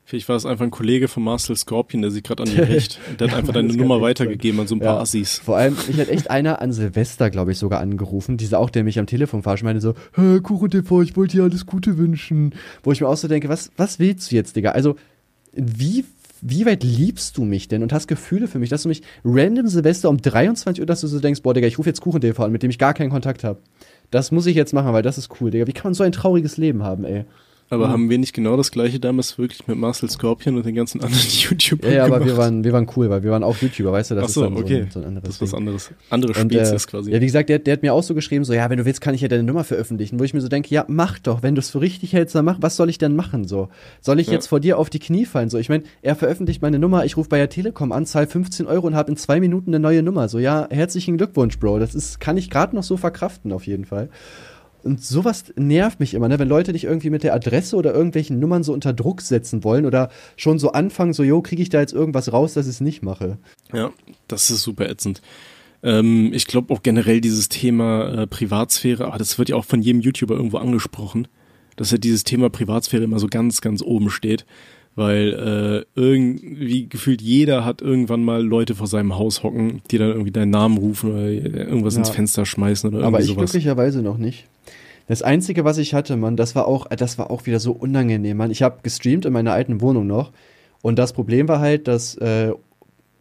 Vielleicht 0.09 0.27
war 0.31 0.37
es 0.37 0.47
einfach 0.47 0.65
ein 0.65 0.71
Kollege 0.71 1.07
von 1.07 1.23
Marcel 1.23 1.55
Scorpion, 1.55 2.01
der 2.01 2.11
sich 2.11 2.23
gerade 2.23 2.43
an 2.45 2.49
dir 2.57 2.67
rächt. 2.67 2.99
Und 3.11 3.21
der 3.21 3.29
hat 3.31 3.37
einfach 3.37 3.53
deine 3.53 3.69
das 3.69 3.77
Nummer 3.77 4.01
weitergegeben 4.01 4.59
an 4.59 4.67
so 4.67 4.75
ein 4.75 4.79
paar 4.81 4.95
Ja. 4.95 5.01
Assis. 5.03 5.39
Vor 5.39 5.59
allem, 5.59 5.77
mich 5.87 6.01
hat 6.01 6.09
echt 6.09 6.31
einer 6.31 6.63
an 6.63 6.73
Silvester, 6.73 7.29
glaube 7.29 7.53
ich, 7.53 7.59
sogar 7.59 7.81
angerufen. 7.81 8.39
Dieser 8.39 8.59
auch, 8.59 8.71
der 8.71 8.85
mich 8.85 8.99
am 8.99 9.05
Telefon 9.07 9.43
verarscht, 9.43 9.65
meinte 9.65 9.83
so, 9.83 9.93
Hä, 10.15 10.41
Kuchen 10.41 10.71
TV, 10.71 11.03
ich 11.03 11.15
wollte 11.15 11.37
dir 11.37 11.43
alles 11.43 11.67
Gute 11.67 11.99
wünschen. 11.99 12.55
Wo 12.83 12.93
ich 12.93 13.03
mir 13.03 13.07
auch 13.07 13.19
so 13.19 13.29
denke, 13.29 13.51
was, 13.51 13.71
was 13.77 13.99
willst 13.99 14.33
du 14.33 14.37
jetzt, 14.37 14.57
Digga? 14.57 14.71
Also, 14.71 14.97
wie, 15.53 16.07
wie 16.41 16.67
weit 16.67 16.85
liebst 16.85 17.37
du 17.37 17.45
mich 17.45 17.69
denn 17.69 17.83
und 17.83 17.93
hast 17.93 18.07
Gefühle 18.07 18.49
für 18.49 18.59
mich, 18.59 18.71
dass 18.71 18.83
du 18.83 18.89
mich 18.89 19.03
random 19.25 19.67
Silvester 19.69 20.09
um 20.09 20.19
23 20.19 20.81
Uhr, 20.81 20.87
dass 20.87 21.01
du 21.01 21.07
so 21.07 21.21
denkst, 21.21 21.43
boah, 21.43 21.55
Digga, 21.55 21.67
ich 21.67 21.79
rufe 21.79 21.89
jetzt 21.89 22.01
Kuchen 22.01 22.21
TV 22.21 22.45
an, 22.45 22.53
mit 22.53 22.63
dem 22.63 22.71
ich 22.71 22.79
gar 22.79 22.95
keinen 22.95 23.11
Kontakt 23.11 23.45
habe. 23.45 23.61
Das 24.11 24.31
muss 24.31 24.47
ich 24.47 24.57
jetzt 24.57 24.73
machen, 24.73 24.93
weil 24.93 25.03
das 25.03 25.19
ist 25.19 25.41
cool, 25.41 25.51
Digga. 25.51 25.67
Wie 25.67 25.73
kann 25.73 25.85
man 25.91 25.95
so 25.95 26.05
ein 26.05 26.13
trauriges 26.13 26.57
Leben 26.57 26.83
haben, 26.83 27.05
ey? 27.05 27.25
Aber 27.71 27.89
Mhm. 27.89 27.93
haben 27.93 28.11
wir 28.11 28.19
nicht 28.19 28.33
genau 28.33 28.57
das 28.57 28.71
gleiche 28.71 28.99
damals 28.99 29.37
wirklich 29.39 29.67
mit 29.67 29.77
Marcel 29.77 30.09
Scorpion 30.09 30.57
und 30.57 30.65
den 30.65 30.75
ganzen 30.75 31.03
anderen 31.03 31.23
YouTubern 31.29 31.91
Ja, 31.91 31.97
ja, 31.99 32.05
aber 32.07 32.25
wir 32.25 32.37
waren, 32.39 32.65
wir 32.65 32.73
waren 32.73 32.87
cool, 32.97 33.11
weil 33.11 33.23
wir 33.23 33.31
waren 33.31 33.45
auch 33.45 33.57
YouTuber, 33.59 33.93
weißt 33.93 34.13
du, 34.13 34.15
das 34.15 34.33
so, 34.33 34.41
ist 34.43 34.47
dann 34.47 34.57
so, 34.57 34.63
okay. 34.65 34.83
ein, 34.83 34.91
so 34.91 35.01
ein 35.01 35.05
anderes 35.07 35.25
Das 35.29 35.35
ist 35.37 35.41
was 35.43 35.55
anderes. 35.55 35.91
Andere 36.09 36.33
Und, 36.33 36.53
Spezies 36.53 36.85
äh, 36.85 36.89
quasi. 36.91 37.11
Ja, 37.13 37.21
wie 37.21 37.27
gesagt, 37.27 37.49
der, 37.51 37.59
der 37.59 37.75
hat 37.75 37.83
mir 37.83 37.93
auch 37.93 38.03
so 38.03 38.15
geschrieben, 38.15 38.45
so, 38.45 38.55
ja, 38.55 38.71
wenn 38.71 38.79
du 38.79 38.85
willst, 38.87 39.01
kann 39.03 39.15
ich 39.15 39.21
ja 39.21 39.29
deine 39.29 39.43
Nummer 39.43 39.65
veröffentlichen. 39.65 40.19
Wo 40.19 40.25
ich 40.25 40.33
mir 40.33 40.41
so 40.41 40.49
denke, 40.49 40.75
ja, 40.75 40.87
mach 40.89 41.19
doch, 41.19 41.43
wenn 41.43 41.55
du 41.55 41.61
es 41.61 41.69
für 41.71 41.81
richtig 41.83 42.15
hältst, 42.15 42.35
dann 42.35 42.45
mach, 42.47 42.57
was 42.63 42.77
soll 42.77 42.89
ich 42.89 42.97
denn 42.99 43.15
machen, 43.15 43.47
so? 43.47 43.69
Soll 44.01 44.19
ich 44.21 44.29
Ja. 44.29 44.33
jetzt 44.35 44.47
vor 44.47 44.61
dir 44.61 44.79
auf 44.79 44.89
die 44.89 44.99
Knie 44.99 45.27
fallen, 45.27 45.51
so? 45.51 45.59
Ich 45.59 45.69
meine, 45.69 45.85
er 46.01 46.17
veröffentlicht 46.17 46.63
meine 46.63 46.79
Nummer, 46.79 47.05
ich 47.05 47.17
rufe 47.19 47.29
bei 47.29 47.37
der 47.39 47.51
Telekom 47.51 47.93
an, 47.93 48.07
zahl 48.07 48.27
15 48.27 48.67
Euro 48.67 48.87
und 48.87 48.95
habe 48.95 49.11
in 49.11 49.17
zwei 49.19 49.41
Minuten 49.41 49.71
eine 49.71 49.81
neue 49.81 50.03
Nummer, 50.03 50.29
so, 50.29 50.39
ja, 50.39 50.67
herzlichen 50.71 51.19
Glückwunsch, 51.19 51.59
Bro. 51.59 51.81
Das 51.81 51.95
ist, 51.95 52.19
kann 52.19 52.39
ich 52.39 52.49
gerade 52.49 52.75
noch 52.75 52.83
so 52.83 52.97
verkraften, 52.97 53.53
auf 53.53 53.67
jeden 53.67 53.85
Fall. 53.85 54.09
Und 54.89 55.05
sowas 55.05 55.53
nervt 55.55 56.01
mich 56.01 56.15
immer, 56.15 56.29
ne? 56.29 56.39
wenn 56.39 56.49
Leute 56.49 56.73
dich 56.73 56.85
irgendwie 56.85 57.11
mit 57.11 57.23
der 57.23 57.35
Adresse 57.35 57.77
oder 57.77 57.93
irgendwelchen 57.93 58.39
Nummern 58.39 58.63
so 58.63 58.73
unter 58.73 58.95
Druck 58.95 59.21
setzen 59.21 59.63
wollen 59.63 59.85
oder 59.85 60.11
schon 60.39 60.59
so 60.59 60.73
anfangen, 60.73 61.13
so, 61.13 61.23
jo, 61.23 61.43
kriege 61.43 61.61
ich 61.61 61.69
da 61.69 61.79
jetzt 61.79 61.93
irgendwas 61.93 62.33
raus, 62.33 62.55
dass 62.55 62.67
ich 62.67 62.77
es 62.77 62.81
nicht 62.81 63.03
mache. 63.03 63.37
Ja, 63.71 63.93
das 64.29 64.51
ist 64.51 64.63
super 64.63 64.89
ätzend. 64.89 65.21
Ähm, 65.83 66.33
ich 66.33 66.47
glaube 66.47 66.73
auch 66.73 66.83
generell 66.83 67.21
dieses 67.21 67.51
Thema 67.51 68.23
äh, 68.23 68.27
Privatsphäre, 68.27 69.05
aber 69.05 69.19
das 69.19 69.39
wird 69.39 69.51
ja 69.51 69.57
auch 69.57 69.67
von 69.67 69.83
jedem 69.83 70.01
YouTuber 70.01 70.37
irgendwo 70.37 70.57
angesprochen, 70.57 71.29
dass 71.77 71.91
ja 71.91 71.99
dieses 71.99 72.25
Thema 72.25 72.49
Privatsphäre 72.49 73.05
immer 73.05 73.19
so 73.19 73.27
ganz, 73.27 73.61
ganz 73.61 73.83
oben 73.83 74.09
steht, 74.09 74.47
weil 74.99 75.85
äh, 75.97 76.01
irgendwie 76.01 76.89
gefühlt 76.89 77.23
jeder 77.23 77.65
hat 77.65 77.81
irgendwann 77.81 78.23
mal 78.25 78.45
Leute 78.45 78.75
vor 78.75 78.87
seinem 78.87 79.17
Haus 79.17 79.43
hocken, 79.43 79.81
die 79.91 79.97
dann 79.97 80.09
irgendwie 80.11 80.33
deinen 80.33 80.51
Namen 80.51 80.77
rufen 80.77 81.13
oder 81.13 81.29
irgendwas 81.29 81.95
Ja. 81.95 82.01
ins 82.01 82.11
Fenster 82.11 82.45
schmeißen 82.45 82.89
oder 82.93 82.99
Aber 83.07 83.19
irgendwie 83.19 83.23
ich 83.23 83.29
sowas. 83.37 83.51
glücklicherweise 83.53 84.03
noch 84.03 84.19
nicht. 84.19 84.47
Das 85.07 85.23
einzige, 85.23 85.65
was 85.65 85.79
ich 85.79 85.95
hatte, 85.95 86.17
Mann, 86.17 86.37
das 86.37 86.55
war 86.55 86.67
auch, 86.67 86.87
das 86.89 87.17
war 87.17 87.31
auch 87.31 87.47
wieder 87.47 87.61
so 87.61 87.73
unangenehm, 87.73 88.37
Mann. 88.37 88.51
Ich 88.51 88.61
habe 88.63 88.81
gestreamt 88.83 89.25
in 89.25 89.33
meiner 89.33 89.53
alten 89.53 89.81
Wohnung 89.81 90.07
noch 90.07 90.33
und 90.83 90.99
das 90.99 91.15
Problem 91.15 91.49
war 91.49 91.61
halt, 91.61 91.89
dass 91.89 92.17
äh, 92.17 92.53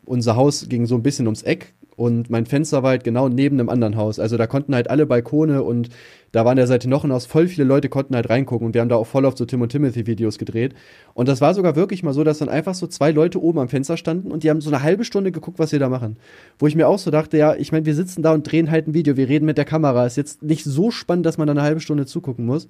unser 0.06 0.36
Haus 0.36 0.68
ging 0.68 0.86
so 0.86 0.96
ein 0.96 1.04
bisschen 1.04 1.28
ums 1.28 1.44
Eck 1.44 1.74
und 1.98 2.30
mein 2.30 2.46
Fenster 2.46 2.84
war 2.84 2.92
halt 2.92 3.04
genau 3.04 3.28
neben 3.28 3.60
einem 3.60 3.70
anderen 3.70 3.98
Haus. 3.98 4.20
Also 4.20 4.38
da 4.38 4.46
konnten 4.46 4.76
halt 4.76 4.88
alle 4.88 5.08
Balkone 5.08 5.64
und 5.64 5.90
da 6.32 6.46
war 6.46 6.52
an 6.52 6.58
der 6.58 6.68
Seite 6.68 6.88
noch 6.88 7.04
ein 7.04 7.12
Haus, 7.12 7.26
voll 7.26 7.48
viele 7.48 7.68
Leute 7.68 7.90
konnten 7.90 8.16
halt 8.16 8.30
reingucken 8.30 8.68
und 8.68 8.76
wir 8.76 8.82
haben 8.82 8.90
da 8.90 8.96
auch 8.96 9.08
voll 9.08 9.26
oft 9.26 9.36
so 9.36 9.46
Tim 9.46 9.64
und 9.64 9.70
Timothy 9.70 10.06
Videos 10.06 10.38
gedreht. 10.38 10.76
Und 11.16 11.28
das 11.28 11.42
war 11.42 11.56
sogar 11.56 11.76
wirklich 11.76 12.04
mal 12.04 12.14
so, 12.14 12.24
dass 12.24 12.38
dann 12.38 12.50
einfach 12.50 12.76
so 12.76 12.86
zwei 12.86 13.10
Leute 13.10 13.42
oben 13.42 13.58
am 13.58 13.68
Fenster 13.68 13.98
standen 13.98 14.30
und 14.30 14.44
die 14.44 14.52
haben 14.52 14.62
so 14.62 14.70
eine 14.70 14.84
halbe 14.84 15.06
Stunde 15.06 15.32
geguckt, 15.32 15.58
was 15.58 15.72
wir 15.72 15.80
da 15.80 15.90
machen. 15.90 16.18
Wo 16.60 16.68
ich 16.68 16.76
mir 16.76 16.88
auch 16.88 17.00
so 17.00 17.10
dachte, 17.10 17.36
ja, 17.36 17.56
ich 17.56 17.72
meine, 17.72 17.88
wir 17.88 17.96
sitzen 17.96 18.22
da 18.22 18.32
und 18.32 18.44
drehen 18.44 18.70
halt 18.70 18.88
ein 18.88 18.94
Video, 18.94 19.18
wir 19.18 19.28
reden 19.28 19.48
mit 19.48 19.58
der 19.58 19.66
Kamera. 19.66 20.06
Ist 20.06 20.18
jetzt 20.18 20.44
nicht 20.44 20.66
so 20.66 20.92
spannend, 20.92 21.26
dass 21.26 21.40
man 21.40 21.48
da 21.48 21.54
eine 21.54 21.64
halbe 21.64 21.82
Stunde 21.82 22.06
zugucken 22.06 22.46
muss. 22.46 22.68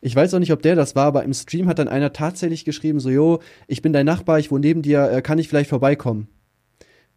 Ich 0.00 0.16
weiß 0.16 0.34
auch 0.34 0.40
nicht, 0.40 0.52
ob 0.52 0.62
der 0.62 0.74
das 0.74 0.96
war, 0.96 1.06
aber 1.06 1.22
im 1.22 1.34
Stream 1.34 1.68
hat 1.68 1.78
dann 1.78 1.86
einer 1.86 2.12
tatsächlich 2.12 2.64
geschrieben, 2.64 2.98
so, 2.98 3.10
jo, 3.10 3.38
ich 3.68 3.80
bin 3.80 3.92
dein 3.92 4.06
Nachbar, 4.06 4.40
ich 4.40 4.50
wohne 4.50 4.66
neben 4.66 4.82
dir, 4.82 5.08
äh, 5.08 5.22
kann 5.22 5.38
ich 5.38 5.48
vielleicht 5.48 5.70
vorbeikommen? 5.70 6.26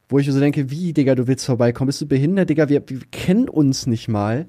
Wo 0.09 0.17
ich 0.17 0.29
so 0.29 0.39
denke, 0.39 0.71
wie, 0.71 0.91
Digga, 0.91 1.13
du 1.13 1.27
willst 1.27 1.45
vorbeikommen? 1.45 1.87
Bist 1.87 2.01
du 2.01 2.07
behindert, 2.07 2.49
Digga? 2.49 2.67
Wir, 2.67 2.83
wir 2.87 2.99
kennen 3.11 3.47
uns 3.47 3.85
nicht 3.85 4.07
mal. 4.07 4.47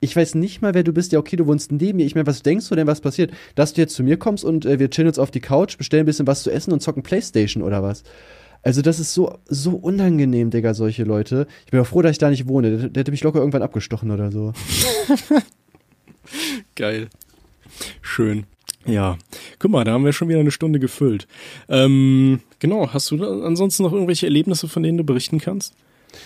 Ich 0.00 0.16
weiß 0.16 0.34
nicht 0.34 0.62
mal, 0.62 0.72
wer 0.74 0.82
du 0.82 0.92
bist. 0.92 1.12
Ja, 1.12 1.18
okay, 1.18 1.36
du 1.36 1.46
wohnst 1.46 1.70
neben 1.70 1.98
mir. 1.98 2.06
Ich 2.06 2.14
meine, 2.14 2.26
was 2.26 2.42
denkst 2.42 2.68
du 2.70 2.74
denn, 2.74 2.86
was 2.86 3.02
passiert? 3.02 3.30
Dass 3.54 3.74
du 3.74 3.82
jetzt 3.82 3.94
zu 3.94 4.02
mir 4.02 4.16
kommst 4.16 4.42
und 4.42 4.64
äh, 4.64 4.78
wir 4.78 4.88
chillen 4.88 5.08
uns 5.08 5.18
auf 5.18 5.30
die 5.30 5.40
Couch, 5.40 5.76
bestellen 5.76 6.04
ein 6.04 6.06
bisschen 6.06 6.26
was 6.26 6.42
zu 6.42 6.50
essen 6.50 6.72
und 6.72 6.80
zocken 6.80 7.02
Playstation 7.02 7.62
oder 7.62 7.82
was? 7.82 8.04
Also, 8.62 8.80
das 8.80 9.00
ist 9.00 9.12
so, 9.12 9.38
so 9.46 9.76
unangenehm, 9.76 10.50
Digga, 10.50 10.72
solche 10.72 11.04
Leute. 11.04 11.46
Ich 11.66 11.72
bin 11.72 11.80
auch 11.80 11.86
froh, 11.86 12.00
dass 12.00 12.12
ich 12.12 12.18
da 12.18 12.30
nicht 12.30 12.48
wohne. 12.48 12.76
Der, 12.76 12.88
der 12.88 13.00
hätte 13.02 13.10
mich 13.10 13.22
locker 13.22 13.40
irgendwann 13.40 13.62
abgestochen 13.62 14.10
oder 14.10 14.32
so. 14.32 14.54
Geil. 16.74 17.08
Schön. 18.00 18.46
Ja, 18.86 19.16
guck 19.58 19.70
mal, 19.70 19.84
da 19.84 19.92
haben 19.92 20.04
wir 20.04 20.12
schon 20.12 20.28
wieder 20.28 20.40
eine 20.40 20.50
Stunde 20.50 20.80
gefüllt. 20.80 21.28
Ähm, 21.68 22.40
genau, 22.58 22.92
hast 22.92 23.10
du 23.10 23.16
da 23.16 23.26
ansonsten 23.42 23.84
noch 23.84 23.92
irgendwelche 23.92 24.26
Erlebnisse, 24.26 24.66
von 24.68 24.82
denen 24.82 24.98
du 24.98 25.04
berichten 25.04 25.38
kannst? 25.38 25.74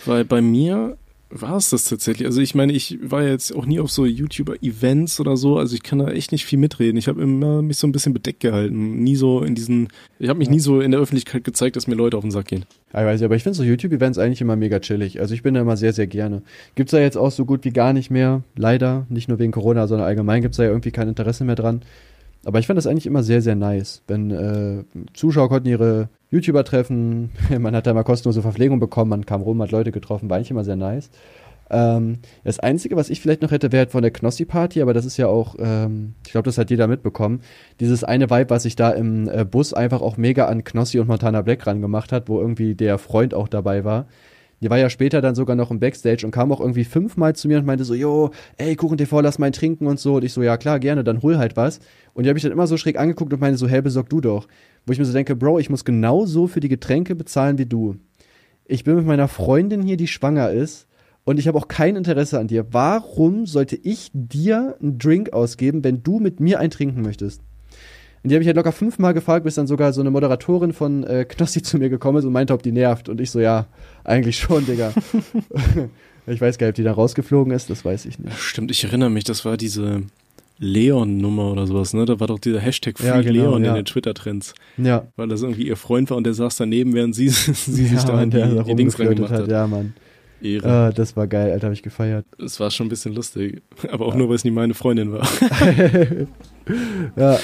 Weil 0.05 0.25
bei 0.25 0.41
mir 0.41 0.97
war 1.29 1.57
es 1.57 1.69
das 1.69 1.85
tatsächlich. 1.85 2.25
Also 2.25 2.39
ich 2.39 2.55
meine, 2.55 2.71
ich 2.71 2.97
war 3.01 3.23
jetzt 3.23 3.53
auch 3.53 3.65
nie 3.65 3.79
auf 3.79 3.91
so 3.91 4.05
YouTuber-Events 4.05 5.19
oder 5.19 5.35
so, 5.35 5.57
also 5.57 5.75
ich 5.75 5.83
kann 5.83 5.99
da 5.99 6.07
echt 6.07 6.31
nicht 6.31 6.45
viel 6.45 6.57
mitreden. 6.57 6.97
Ich 6.97 7.07
habe 7.07 7.21
immer 7.21 7.61
mich 7.61 7.77
so 7.77 7.85
ein 7.85 7.91
bisschen 7.91 8.13
bedeckt 8.13 8.39
gehalten. 8.39 9.03
Nie 9.03 9.15
so 9.15 9.41
in 9.41 9.53
diesen, 9.53 9.89
ich 10.19 10.29
habe 10.29 10.39
mich 10.39 10.49
nie 10.49 10.59
so 10.59 10.79
in 10.79 10.91
der 10.91 11.01
Öffentlichkeit 11.01 11.43
gezeigt, 11.43 11.75
dass 11.75 11.87
mir 11.87 11.95
Leute 11.95 12.17
auf 12.17 12.23
den 12.23 12.31
Sack 12.31 12.47
gehen. 12.47 12.65
Ja, 12.93 13.01
Ich 13.01 13.05
weiß 13.05 13.19
nicht, 13.19 13.25
aber 13.25 13.35
ich 13.35 13.43
finde 13.43 13.57
so 13.57 13.63
YouTube-Events 13.63 14.17
eigentlich 14.17 14.41
immer 14.41 14.55
mega 14.55 14.79
chillig. 14.79 15.19
Also 15.19 15.33
ich 15.33 15.43
bin 15.43 15.53
da 15.53 15.61
immer 15.61 15.75
sehr, 15.77 15.91
sehr 15.93 16.07
gerne. 16.07 16.43
Gibt's 16.75 16.91
da 16.91 16.99
jetzt 16.99 17.17
auch 17.17 17.31
so 17.31 17.45
gut 17.45 17.65
wie 17.65 17.71
gar 17.71 17.91
nicht 17.91 18.09
mehr, 18.09 18.43
leider. 18.55 19.05
Nicht 19.09 19.27
nur 19.27 19.37
wegen 19.37 19.51
Corona, 19.51 19.87
sondern 19.87 20.07
allgemein 20.07 20.41
gibt's 20.41 20.57
da 20.57 20.63
ja 20.63 20.69
irgendwie 20.69 20.91
kein 20.91 21.09
Interesse 21.09 21.43
mehr 21.43 21.55
dran. 21.55 21.81
Aber 22.47 22.59
ich 22.59 22.67
fand 22.67 22.77
das 22.77 22.87
eigentlich 22.87 23.05
immer 23.05 23.23
sehr, 23.23 23.41
sehr 23.41 23.57
nice. 23.57 24.03
Wenn 24.07 24.31
äh, 24.31 24.85
Zuschauer 25.13 25.49
konnten 25.49 25.67
ihre 25.67 26.07
YouTuber 26.31 26.63
treffen, 26.63 27.31
man 27.59 27.75
hat 27.75 27.87
da 27.87 27.93
mal 27.93 28.03
kostenlose 28.03 28.41
Verpflegung 28.41 28.79
bekommen, 28.79 29.09
man 29.09 29.25
kam 29.25 29.41
rum, 29.41 29.61
hat 29.61 29.71
Leute 29.71 29.91
getroffen, 29.91 30.29
war 30.29 30.37
eigentlich 30.37 30.51
immer 30.51 30.63
sehr 30.63 30.77
nice. 30.77 31.09
Ähm, 31.69 32.19
das 32.45 32.59
Einzige, 32.59 32.95
was 32.95 33.09
ich 33.09 33.19
vielleicht 33.19 33.41
noch 33.41 33.51
hätte, 33.51 33.73
wäre 33.73 33.79
halt 33.79 33.91
von 33.91 34.01
der 34.01 34.11
Knossi-Party, 34.11 34.81
aber 34.81 34.93
das 34.93 35.05
ist 35.05 35.17
ja 35.17 35.27
auch, 35.27 35.55
ähm, 35.59 36.13
ich 36.25 36.31
glaube, 36.31 36.45
das 36.45 36.57
hat 36.57 36.69
jeder 36.69 36.87
mitbekommen. 36.87 37.41
Dieses 37.81 38.05
eine 38.05 38.29
Vibe, 38.29 38.49
was 38.49 38.63
sich 38.63 38.77
da 38.77 38.91
im 38.91 39.27
äh, 39.27 39.43
Bus 39.43 39.73
einfach 39.73 40.01
auch 40.01 40.15
mega 40.15 40.45
an 40.45 40.63
Knossi 40.63 40.99
und 40.99 41.09
Montana 41.09 41.41
Black 41.41 41.67
rangemacht 41.67 42.13
hat, 42.13 42.29
wo 42.29 42.39
irgendwie 42.39 42.75
der 42.75 42.97
Freund 42.97 43.33
auch 43.33 43.49
dabei 43.49 43.83
war. 43.83 44.05
Die 44.61 44.69
war 44.69 44.77
ja 44.77 44.89
später 44.89 45.21
dann 45.21 45.35
sogar 45.35 45.55
noch 45.55 45.69
im 45.69 45.79
Backstage 45.79 46.25
und 46.25 46.31
kam 46.31 46.51
auch 46.51 46.59
irgendwie 46.59 46.83
fünfmal 46.83 47.35
zu 47.35 47.47
mir 47.47 47.59
und 47.59 47.65
meinte 47.65 47.83
so, 47.83 47.93
jo, 47.93 48.31
ey, 48.57 48.75
Kuchen 48.75 48.97
TV, 48.97 49.21
lass 49.21 49.37
mal 49.37 49.51
trinken 49.51 49.85
und 49.85 49.99
so. 49.99 50.15
Und 50.15 50.23
ich 50.23 50.33
so, 50.33 50.41
ja 50.41 50.57
klar, 50.57 50.79
gerne, 50.79 51.03
dann 51.03 51.21
hol 51.21 51.37
halt 51.37 51.55
was. 51.55 51.79
Und 52.13 52.23
die 52.23 52.29
habe 52.29 52.39
ich 52.39 52.43
dann 52.43 52.51
immer 52.51 52.65
so 52.65 52.77
schräg 52.77 52.97
angeguckt 52.97 53.31
und 53.33 53.39
meinte 53.39 53.57
so, 53.57 53.67
hey, 53.67 53.81
besorg 53.81 54.09
du 54.09 54.19
doch. 54.19 54.47
Wo 54.85 54.93
ich 54.93 54.99
mir 54.99 55.05
so 55.05 55.13
denke, 55.13 55.35
Bro, 55.35 55.59
ich 55.59 55.69
muss 55.69 55.85
genauso 55.85 56.47
für 56.47 56.59
die 56.59 56.69
Getränke 56.69 57.15
bezahlen 57.15 57.57
wie 57.57 57.67
du. 57.67 57.97
Ich 58.65 58.83
bin 58.83 58.95
mit 58.95 59.05
meiner 59.05 59.27
Freundin 59.27 59.81
hier, 59.81 59.97
die 59.97 60.07
schwanger 60.07 60.49
ist, 60.49 60.87
und 61.27 61.39
ich 61.39 61.49
habe 61.49 61.57
auch 61.57 61.67
kein 61.67 61.97
Interesse 61.97 62.39
an 62.39 62.47
dir. 62.47 62.67
Warum 62.71 63.45
sollte 63.47 63.75
ich 63.75 64.11
dir 64.13 64.77
einen 64.81 64.97
Drink 64.97 65.33
ausgeben, 65.33 65.83
wenn 65.83 66.01
du 66.01 66.21
mit 66.21 66.39
mir 66.39 66.61
einen 66.61 66.71
trinken 66.71 67.01
möchtest? 67.01 67.41
Und 68.23 68.29
die 68.29 68.35
habe 68.35 68.41
ich 68.41 68.47
halt 68.47 68.57
locker 68.57 68.71
fünfmal 68.71 69.13
gefragt, 69.13 69.43
bis 69.43 69.55
dann 69.55 69.67
sogar 69.67 69.93
so 69.93 70.01
eine 70.01 70.11
Moderatorin 70.11 70.73
von 70.73 71.03
äh, 71.03 71.25
Knossi 71.25 71.61
zu 71.63 71.77
mir 71.77 71.89
gekommen 71.89 72.19
ist 72.19 72.25
und 72.25 72.33
meinte, 72.33 72.53
ob 72.53 72.63
die 72.63 72.71
nervt. 72.71 73.09
Und 73.09 73.21
ich 73.21 73.31
so, 73.31 73.39
ja, 73.39 73.67
eigentlich 74.03 74.37
schon, 74.37 74.65
Digga. 74.65 74.93
ich 76.27 76.41
weiß 76.41 76.57
gar 76.57 76.67
nicht, 76.67 76.71
ob 76.71 76.75
die 76.75 76.83
da 76.83 76.91
rausgeflogen 76.93 77.53
ist, 77.53 77.69
das 77.69 77.85
weiß 77.85 78.05
ich 78.05 78.19
nicht. 78.19 78.37
Stimmt, 78.37 78.71
ich 78.71 78.83
erinnere 78.83 79.09
mich, 79.09 79.23
das 79.23 79.45
war 79.45 79.57
diese 79.57 80.03
Leon-Nummer 80.59 81.51
oder 81.51 81.67
sowas, 81.67 81.93
ne? 81.93 82.05
Da 82.05 82.19
war 82.19 82.27
doch 82.27 82.39
dieser 82.39 82.59
Hashtag 82.59 82.97
Free 82.97 83.07
Ja, 83.07 83.21
genau, 83.21 83.51
Leon 83.51 83.63
ja. 83.63 83.69
in 83.71 83.75
den 83.75 83.85
Twitter-Trends. 83.85 84.55
Ja, 84.77 85.07
Weil 85.15 85.27
das 85.27 85.43
irgendwie 85.43 85.67
ihr 85.67 85.77
Freund 85.77 86.09
war 86.09 86.17
und 86.17 86.23
der 86.25 86.33
saß 86.33 86.57
daneben, 86.57 86.93
während 86.93 87.15
sie, 87.15 87.29
sie 87.29 87.85
sich 87.85 88.03
da 88.03 88.13
an 88.17 88.31
die, 88.31 88.37
der 88.37 88.63
die 88.63 88.75
Dings 88.75 88.99
reingemacht 88.99 89.31
hat. 89.31 89.47
Ja, 89.47 89.67
Mann. 89.67 89.93
Ehre. 90.41 90.89
Äh, 90.89 90.93
das 90.93 91.15
war 91.15 91.27
geil, 91.27 91.51
Alter, 91.51 91.67
habe 91.67 91.73
ich 91.73 91.83
gefeiert. 91.83 92.25
Es 92.43 92.59
war 92.59 92.69
schon 92.71 92.87
ein 92.87 92.89
bisschen 92.89 93.13
lustig. 93.13 93.61
Aber 93.91 94.05
auch 94.05 94.15
nur, 94.15 94.29
weil 94.29 94.35
es 94.35 94.43
nie 94.43 94.51
meine 94.51 94.73
Freundin 94.73 95.11
war. 95.11 95.27
ja. 97.15 97.39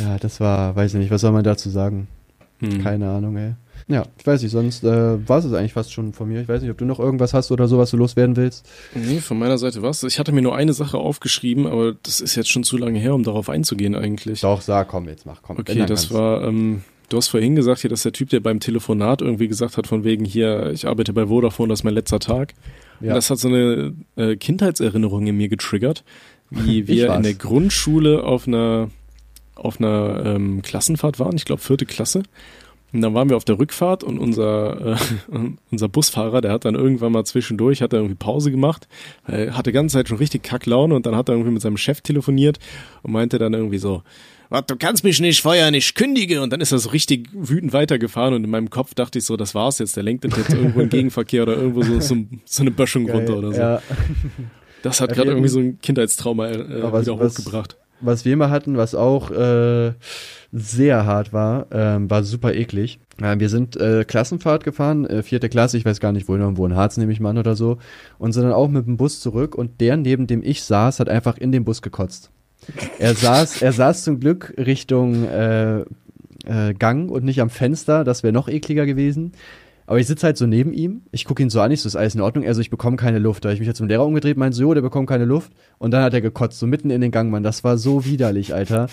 Ja, 0.00 0.18
das 0.18 0.40
war, 0.40 0.74
weiß 0.76 0.94
ich 0.94 1.00
nicht, 1.00 1.10
was 1.10 1.20
soll 1.20 1.32
man 1.32 1.44
dazu 1.44 1.70
sagen? 1.70 2.08
Hm. 2.60 2.82
Keine 2.82 3.10
Ahnung, 3.10 3.36
ey. 3.36 3.54
Ja, 3.88 4.04
ich 4.18 4.26
weiß 4.26 4.42
nicht, 4.42 4.52
sonst 4.52 4.84
äh, 4.84 5.28
war 5.28 5.38
es 5.38 5.52
eigentlich 5.52 5.72
fast 5.72 5.92
schon 5.92 6.12
von 6.12 6.28
mir. 6.28 6.40
Ich 6.40 6.48
weiß 6.48 6.62
nicht, 6.62 6.70
ob 6.70 6.78
du 6.78 6.84
noch 6.84 7.00
irgendwas 7.00 7.34
hast 7.34 7.50
oder 7.50 7.66
so, 7.66 7.78
was 7.78 7.90
du 7.90 7.96
loswerden 7.96 8.36
willst. 8.36 8.68
Nee, 8.94 9.18
von 9.18 9.38
meiner 9.38 9.58
Seite 9.58 9.82
was. 9.82 10.04
Ich 10.04 10.18
hatte 10.18 10.32
mir 10.32 10.42
nur 10.42 10.56
eine 10.56 10.72
Sache 10.72 10.98
aufgeschrieben, 10.98 11.66
aber 11.66 11.94
das 12.02 12.20
ist 12.20 12.36
jetzt 12.36 12.48
schon 12.48 12.62
zu 12.62 12.76
lange 12.76 12.98
her, 12.98 13.14
um 13.14 13.24
darauf 13.24 13.48
einzugehen 13.48 13.96
eigentlich. 13.96 14.40
Doch, 14.42 14.60
sag, 14.60 14.88
komm, 14.88 15.08
jetzt 15.08 15.26
mach, 15.26 15.42
komm. 15.42 15.58
Okay, 15.58 15.84
das 15.84 16.12
war, 16.12 16.44
ähm, 16.44 16.82
du 17.08 17.16
hast 17.16 17.28
vorhin 17.28 17.56
gesagt, 17.56 17.80
hier, 17.80 17.90
dass 17.90 18.02
der 18.02 18.12
Typ, 18.12 18.30
der 18.30 18.40
beim 18.40 18.60
Telefonat 18.60 19.20
irgendwie 19.20 19.48
gesagt 19.48 19.76
hat, 19.76 19.88
von 19.88 20.04
wegen 20.04 20.24
hier, 20.24 20.70
ich 20.70 20.86
arbeite 20.86 21.12
bei 21.12 21.26
Vodafone, 21.26 21.70
das 21.70 21.80
ist 21.80 21.84
mein 21.84 21.94
letzter 21.94 22.20
Tag. 22.20 22.54
Ja. 23.00 23.08
Und 23.08 23.16
das 23.16 23.30
hat 23.30 23.38
so 23.38 23.48
eine 23.48 23.94
äh, 24.14 24.36
Kindheitserinnerung 24.36 25.26
in 25.26 25.36
mir 25.36 25.48
getriggert, 25.48 26.04
wie 26.50 26.86
wir 26.86 27.12
in 27.14 27.24
der 27.24 27.34
Grundschule 27.34 28.22
auf 28.22 28.46
einer 28.46 28.90
auf 29.54 29.78
einer 29.78 30.22
ähm, 30.24 30.62
Klassenfahrt 30.62 31.18
waren, 31.18 31.36
ich 31.36 31.44
glaube 31.44 31.62
vierte 31.62 31.86
Klasse. 31.86 32.22
Und 32.92 33.00
dann 33.00 33.14
waren 33.14 33.30
wir 33.30 33.38
auf 33.38 33.44
der 33.46 33.58
Rückfahrt 33.58 34.04
und 34.04 34.18
unser, 34.18 34.96
äh, 34.96 34.96
unser 35.70 35.88
Busfahrer, 35.88 36.42
der 36.42 36.52
hat 36.52 36.66
dann 36.66 36.74
irgendwann 36.74 37.12
mal 37.12 37.24
zwischendurch, 37.24 37.80
hat 37.80 37.94
er 37.94 38.00
irgendwie 38.00 38.16
Pause 38.16 38.50
gemacht, 38.50 38.86
er 39.26 39.56
hatte 39.56 39.70
die 39.70 39.74
ganze 39.74 39.94
Zeit 39.94 40.08
schon 40.08 40.18
richtig 40.18 40.42
Kacklaune 40.42 40.94
und 40.94 41.06
dann 41.06 41.16
hat 41.16 41.28
er 41.28 41.34
irgendwie 41.34 41.52
mit 41.52 41.62
seinem 41.62 41.78
Chef 41.78 42.02
telefoniert 42.02 42.58
und 43.02 43.12
meinte 43.12 43.38
dann 43.38 43.54
irgendwie 43.54 43.78
so, 43.78 44.02
was, 44.52 44.66
du 44.66 44.76
kannst 44.76 45.02
mich 45.02 45.18
nicht 45.18 45.40
feuern, 45.40 45.72
ich 45.72 45.94
kündige. 45.94 46.42
Und 46.42 46.52
dann 46.52 46.60
ist 46.60 46.72
er 46.72 46.78
so 46.78 46.90
richtig 46.90 47.30
wütend 47.32 47.72
weitergefahren 47.72 48.34
und 48.34 48.44
in 48.44 48.50
meinem 48.50 48.68
Kopf 48.68 48.92
dachte 48.92 49.18
ich 49.18 49.24
so, 49.24 49.38
das 49.38 49.54
war's 49.54 49.78
jetzt, 49.78 49.96
der 49.96 50.02
lenkt 50.02 50.24
jetzt 50.24 50.50
irgendwo 50.50 50.80
im 50.80 50.90
Gegenverkehr 50.90 51.44
oder 51.44 51.56
irgendwo 51.56 51.82
so, 51.82 51.98
so, 52.00 52.16
so 52.44 52.62
eine 52.62 52.70
Böschung 52.70 53.06
Geil, 53.06 53.16
runter 53.16 53.38
oder 53.38 53.52
so. 53.52 53.60
Ja. 53.60 53.82
Das 54.82 55.00
hat 55.00 55.14
gerade 55.14 55.30
irgendwie 55.30 55.48
so 55.48 55.60
ein 55.60 55.78
Kindheitstrauma 55.80 56.48
äh, 56.48 56.68
wieder 56.68 56.92
was, 56.92 57.08
hochgebracht. 57.08 57.76
Was 58.02 58.24
wir 58.24 58.32
immer 58.32 58.50
hatten, 58.50 58.76
was 58.76 58.94
auch 58.94 59.30
äh, 59.30 59.92
sehr 60.52 61.06
hart 61.06 61.32
war, 61.32 61.66
ähm, 61.70 62.10
war 62.10 62.24
super 62.24 62.52
eklig. 62.52 62.98
Ja, 63.20 63.38
wir 63.38 63.48
sind 63.48 63.76
äh, 63.76 64.04
Klassenfahrt 64.04 64.64
gefahren, 64.64 65.06
äh, 65.06 65.22
vierte 65.22 65.48
Klasse, 65.48 65.78
ich 65.78 65.84
weiß 65.84 66.00
gar 66.00 66.12
nicht, 66.12 66.28
wo, 66.28 66.36
wo 66.56 66.66
in 66.66 66.76
Harz 66.76 66.96
nehme 66.96 67.12
ich 67.12 67.20
mal 67.20 67.30
an 67.30 67.38
oder 67.38 67.56
so, 67.56 67.78
und 68.18 68.32
sind 68.32 68.42
dann 68.42 68.52
auch 68.52 68.68
mit 68.68 68.86
dem 68.86 68.96
Bus 68.96 69.20
zurück 69.20 69.54
und 69.54 69.80
der, 69.80 69.96
neben 69.96 70.26
dem 70.26 70.42
ich 70.42 70.62
saß, 70.62 71.00
hat 71.00 71.08
einfach 71.08 71.38
in 71.38 71.52
den 71.52 71.64
Bus 71.64 71.80
gekotzt. 71.80 72.30
Er 72.98 73.14
saß, 73.14 73.62
er 73.62 73.72
saß 73.72 74.04
zum 74.04 74.20
Glück 74.20 74.54
Richtung 74.58 75.24
äh, 75.28 75.80
äh, 76.44 76.74
Gang 76.78 77.10
und 77.10 77.24
nicht 77.24 77.40
am 77.40 77.50
Fenster, 77.50 78.04
das 78.04 78.22
wäre 78.22 78.32
noch 78.32 78.48
ekliger 78.48 78.86
gewesen. 78.86 79.32
Aber 79.86 79.98
ich 79.98 80.06
sitze 80.06 80.26
halt 80.26 80.36
so 80.36 80.46
neben 80.46 80.72
ihm, 80.72 81.02
ich 81.10 81.24
gucke 81.24 81.42
ihn 81.42 81.50
so 81.50 81.60
an, 81.60 81.70
ich 81.70 81.80
so, 81.80 81.88
ist 81.88 81.96
alles 81.96 82.14
in 82.14 82.20
Ordnung? 82.20 82.46
Also 82.46 82.60
ich 82.60 82.70
bekomme 82.70 82.96
keine 82.96 83.18
Luft. 83.18 83.44
Da 83.44 83.48
habe 83.48 83.54
ich 83.54 83.60
mich 83.60 83.66
jetzt 83.66 83.78
zum 83.78 83.88
Lehrer 83.88 84.06
umgedreht, 84.06 84.36
meinte 84.36 84.56
so, 84.56 84.62
jo, 84.62 84.74
der 84.74 84.80
bekommt 84.80 85.08
keine 85.08 85.24
Luft. 85.24 85.52
Und 85.78 85.90
dann 85.90 86.02
hat 86.02 86.14
er 86.14 86.20
gekotzt, 86.20 86.58
so 86.58 86.66
mitten 86.66 86.90
in 86.90 87.00
den 87.00 87.10
Gang, 87.10 87.30
Mann. 87.30 87.42
Das 87.42 87.64
war 87.64 87.78
so 87.78 88.04
widerlich, 88.04 88.54
Alter. 88.54 88.88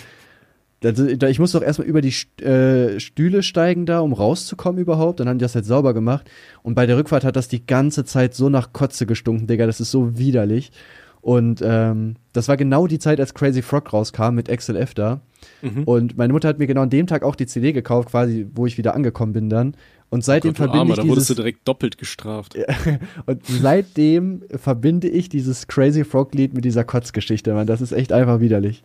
Ich 0.82 1.38
muss 1.38 1.52
doch 1.52 1.62
erstmal 1.62 1.86
über 1.86 2.00
die 2.00 2.14
äh, 2.42 2.98
Stühle 3.00 3.42
steigen 3.42 3.84
da, 3.84 4.00
um 4.00 4.14
rauszukommen 4.14 4.80
überhaupt. 4.80 5.20
Dann 5.20 5.28
haben 5.28 5.38
die 5.38 5.42
das 5.42 5.54
halt 5.54 5.66
sauber 5.66 5.92
gemacht. 5.92 6.30
Und 6.62 6.74
bei 6.74 6.86
der 6.86 6.96
Rückfahrt 6.96 7.24
hat 7.24 7.36
das 7.36 7.48
die 7.48 7.66
ganze 7.66 8.04
Zeit 8.04 8.34
so 8.34 8.48
nach 8.48 8.72
Kotze 8.72 9.04
gestunken, 9.04 9.46
Digga. 9.46 9.66
Das 9.66 9.80
ist 9.80 9.90
so 9.90 10.18
widerlich. 10.18 10.72
Und 11.20 11.60
ähm, 11.62 12.14
das 12.32 12.48
war 12.48 12.56
genau 12.56 12.86
die 12.86 12.98
Zeit, 12.98 13.20
als 13.20 13.34
Crazy 13.34 13.60
Frog 13.60 13.92
rauskam 13.92 14.34
mit 14.34 14.48
XLF 14.48 14.94
da. 14.94 15.20
Mhm. 15.60 15.84
Und 15.84 16.16
meine 16.16 16.32
Mutter 16.32 16.48
hat 16.48 16.58
mir 16.58 16.66
genau 16.66 16.82
an 16.82 16.90
dem 16.90 17.06
Tag 17.06 17.22
auch 17.22 17.36
die 17.36 17.46
CD 17.46 17.72
gekauft, 17.72 18.10
quasi, 18.10 18.46
wo 18.54 18.66
ich 18.66 18.78
wieder 18.78 18.94
angekommen 18.94 19.32
bin 19.34 19.50
dann. 19.50 19.74
Und 20.10 20.24
seitdem 20.24 20.50
Gott, 20.50 20.56
verbinde 20.56 20.78
Arme, 20.80 20.90
ich 20.90 20.96
da 20.96 21.06
wurdest 21.06 21.30
du 21.30 21.34
direkt 21.34 21.66
doppelt 21.66 21.96
gestraft. 21.96 22.56
und 23.26 23.46
seitdem 23.46 24.42
verbinde 24.56 25.08
ich 25.08 25.28
dieses 25.28 25.68
Crazy 25.68 26.04
Frog 26.04 26.34
Lied 26.34 26.52
mit 26.52 26.64
dieser 26.64 26.82
Kotzgeschichte, 26.82 27.54
man. 27.54 27.68
Das 27.68 27.80
ist 27.80 27.92
echt 27.92 28.12
einfach 28.12 28.40
widerlich. 28.40 28.82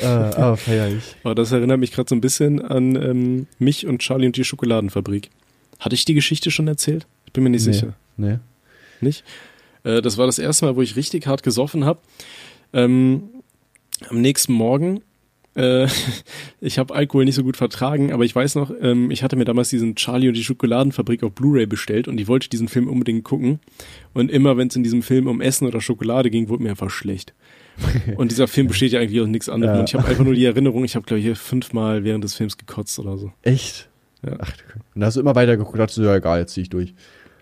äh, 0.00 0.06
aber 0.06 0.56
feierlich. 0.56 1.16
Aber 1.24 1.34
das 1.34 1.50
erinnert 1.50 1.80
mich 1.80 1.90
gerade 1.90 2.08
so 2.08 2.14
ein 2.14 2.20
bisschen 2.20 2.62
an 2.62 2.94
ähm, 2.94 3.46
mich 3.58 3.86
und 3.86 3.98
Charlie 3.98 4.26
und 4.26 4.36
die 4.36 4.44
Schokoladenfabrik. 4.44 5.30
Hatte 5.80 5.96
ich 5.96 6.04
die 6.04 6.14
Geschichte 6.14 6.52
schon 6.52 6.68
erzählt? 6.68 7.06
Ich 7.26 7.32
bin 7.32 7.42
mir 7.42 7.50
nicht 7.50 7.66
nee, 7.66 7.72
sicher. 7.72 7.94
Nee. 8.16 8.38
Nicht? 9.00 9.24
Äh, 9.82 10.00
das 10.00 10.16
war 10.16 10.26
das 10.26 10.38
erste 10.38 10.66
Mal, 10.66 10.76
wo 10.76 10.82
ich 10.82 10.94
richtig 10.94 11.26
hart 11.26 11.42
gesoffen 11.42 11.84
habe. 11.84 11.98
Ähm, 12.72 13.24
am 14.08 14.20
nächsten 14.20 14.52
Morgen 14.52 15.02
äh, 15.54 15.86
ich 16.60 16.78
habe 16.78 16.94
Alkohol 16.94 17.24
nicht 17.24 17.34
so 17.34 17.42
gut 17.42 17.56
vertragen, 17.56 18.12
aber 18.12 18.24
ich 18.24 18.34
weiß 18.34 18.54
noch, 18.54 18.72
ähm, 18.80 19.10
ich 19.10 19.22
hatte 19.22 19.36
mir 19.36 19.44
damals 19.44 19.68
diesen 19.68 19.94
Charlie 19.94 20.28
und 20.28 20.34
die 20.34 20.44
Schokoladenfabrik 20.44 21.22
auf 21.22 21.32
Blu-ray 21.32 21.66
bestellt 21.66 22.08
und 22.08 22.18
ich 22.20 22.28
wollte 22.28 22.48
diesen 22.48 22.68
Film 22.68 22.88
unbedingt 22.88 23.24
gucken. 23.24 23.60
Und 24.14 24.30
immer 24.30 24.56
wenn 24.56 24.68
es 24.68 24.76
in 24.76 24.82
diesem 24.82 25.02
Film 25.02 25.26
um 25.26 25.40
Essen 25.40 25.66
oder 25.66 25.80
Schokolade 25.80 26.30
ging, 26.30 26.48
wurde 26.48 26.62
mir 26.62 26.70
einfach 26.70 26.90
schlecht. 26.90 27.34
Und 28.16 28.30
dieser 28.30 28.48
Film 28.48 28.66
besteht 28.68 28.92
ja 28.92 29.00
eigentlich 29.00 29.18
aus 29.20 29.28
nichts 29.28 29.48
anderem. 29.48 29.74
Ja. 29.74 29.80
Und 29.80 29.88
ich 29.88 29.94
habe 29.94 30.06
einfach 30.06 30.24
nur 30.24 30.34
die 30.34 30.44
Erinnerung, 30.44 30.84
ich 30.84 30.94
habe, 30.94 31.06
glaube 31.06 31.20
ich, 31.20 31.24
hier 31.24 31.36
fünfmal 31.36 32.04
während 32.04 32.22
des 32.22 32.34
Films 32.34 32.58
gekotzt 32.58 32.98
oder 32.98 33.16
so. 33.16 33.32
Echt? 33.40 33.88
Ja. 34.24 34.36
Ach, 34.38 34.52
und 34.94 35.00
da 35.00 35.06
hast 35.06 35.16
du 35.16 35.20
immer 35.20 35.34
weiter 35.34 35.56
geguckt, 35.56 35.78
dachtest 35.78 35.98
du, 35.98 36.02
ja 36.02 36.14
egal, 36.14 36.40
jetzt 36.40 36.52
zieh 36.52 36.60
ich 36.60 36.70
durch. 36.70 36.94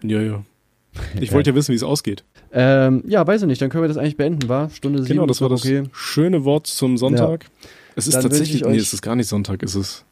Ja, 0.02 0.20
ja. 0.20 0.44
Ich 1.20 1.32
wollte 1.32 1.50
ja 1.50 1.56
wissen, 1.56 1.72
wie 1.72 1.76
es 1.76 1.82
ausgeht. 1.82 2.24
Ähm, 2.52 3.04
ja, 3.06 3.24
weiß 3.26 3.42
ich 3.42 3.48
nicht, 3.48 3.62
dann 3.62 3.70
können 3.70 3.84
wir 3.84 3.88
das 3.88 3.96
eigentlich 3.96 4.16
beenden, 4.16 4.48
war? 4.48 4.70
Stunde 4.70 5.02
sieben. 5.02 5.14
Genau, 5.14 5.26
das 5.26 5.40
war 5.40 5.48
das 5.48 5.64
okay. 5.64 5.84
schöne 5.92 6.44
Wort 6.44 6.66
zum 6.66 6.96
Sonntag. 6.96 7.44
Ja. 7.44 7.68
Es 7.97 8.07
ist 8.07 8.14
tatsächlich, 8.14 8.64
nee, 8.64 8.76
es 8.76 8.93
ist 8.93 9.03
gar 9.03 9.16
nicht 9.16 9.28
Sonntag, 9.28 9.62
es 9.62 9.74
ist 9.74 10.05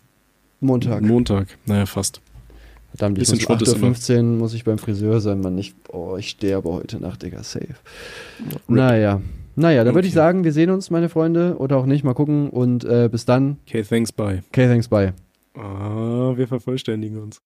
Montag. 0.60 1.02
Montag, 1.02 1.46
naja, 1.66 1.86
fast. 1.86 2.20
Verdammt, 2.90 3.18
ich 3.18 3.28
muss 3.28 3.40
8.15 3.40 4.16
Uhr 4.16 4.22
muss 4.22 4.54
ich 4.54 4.64
beim 4.64 4.78
Friseur 4.78 5.20
sein, 5.20 5.40
man. 5.40 5.58
Ich, 5.58 5.74
oh, 5.92 6.16
ich 6.18 6.30
sterbe 6.30 6.70
heute 6.70 7.00
Nacht, 7.00 7.22
Digga, 7.22 7.42
safe. 7.42 7.74
Naja. 8.66 9.20
Naja, 9.56 9.78
dann 9.78 9.88
okay. 9.88 9.96
würde 9.96 10.08
ich 10.08 10.14
sagen, 10.14 10.44
wir 10.44 10.52
sehen 10.52 10.70
uns, 10.70 10.88
meine 10.90 11.08
Freunde, 11.08 11.56
oder 11.58 11.76
auch 11.76 11.86
nicht, 11.86 12.04
mal 12.04 12.14
gucken. 12.14 12.48
Und 12.48 12.84
äh, 12.84 13.08
bis 13.10 13.24
dann. 13.24 13.58
Okay, 13.66 13.82
thanks, 13.82 14.12
bye. 14.12 14.42
Okay, 14.48 14.68
thanks, 14.68 14.88
bye. 14.88 15.12
Ah, 15.54 16.32
wir 16.36 16.46
vervollständigen 16.46 17.18
uns. 17.18 17.36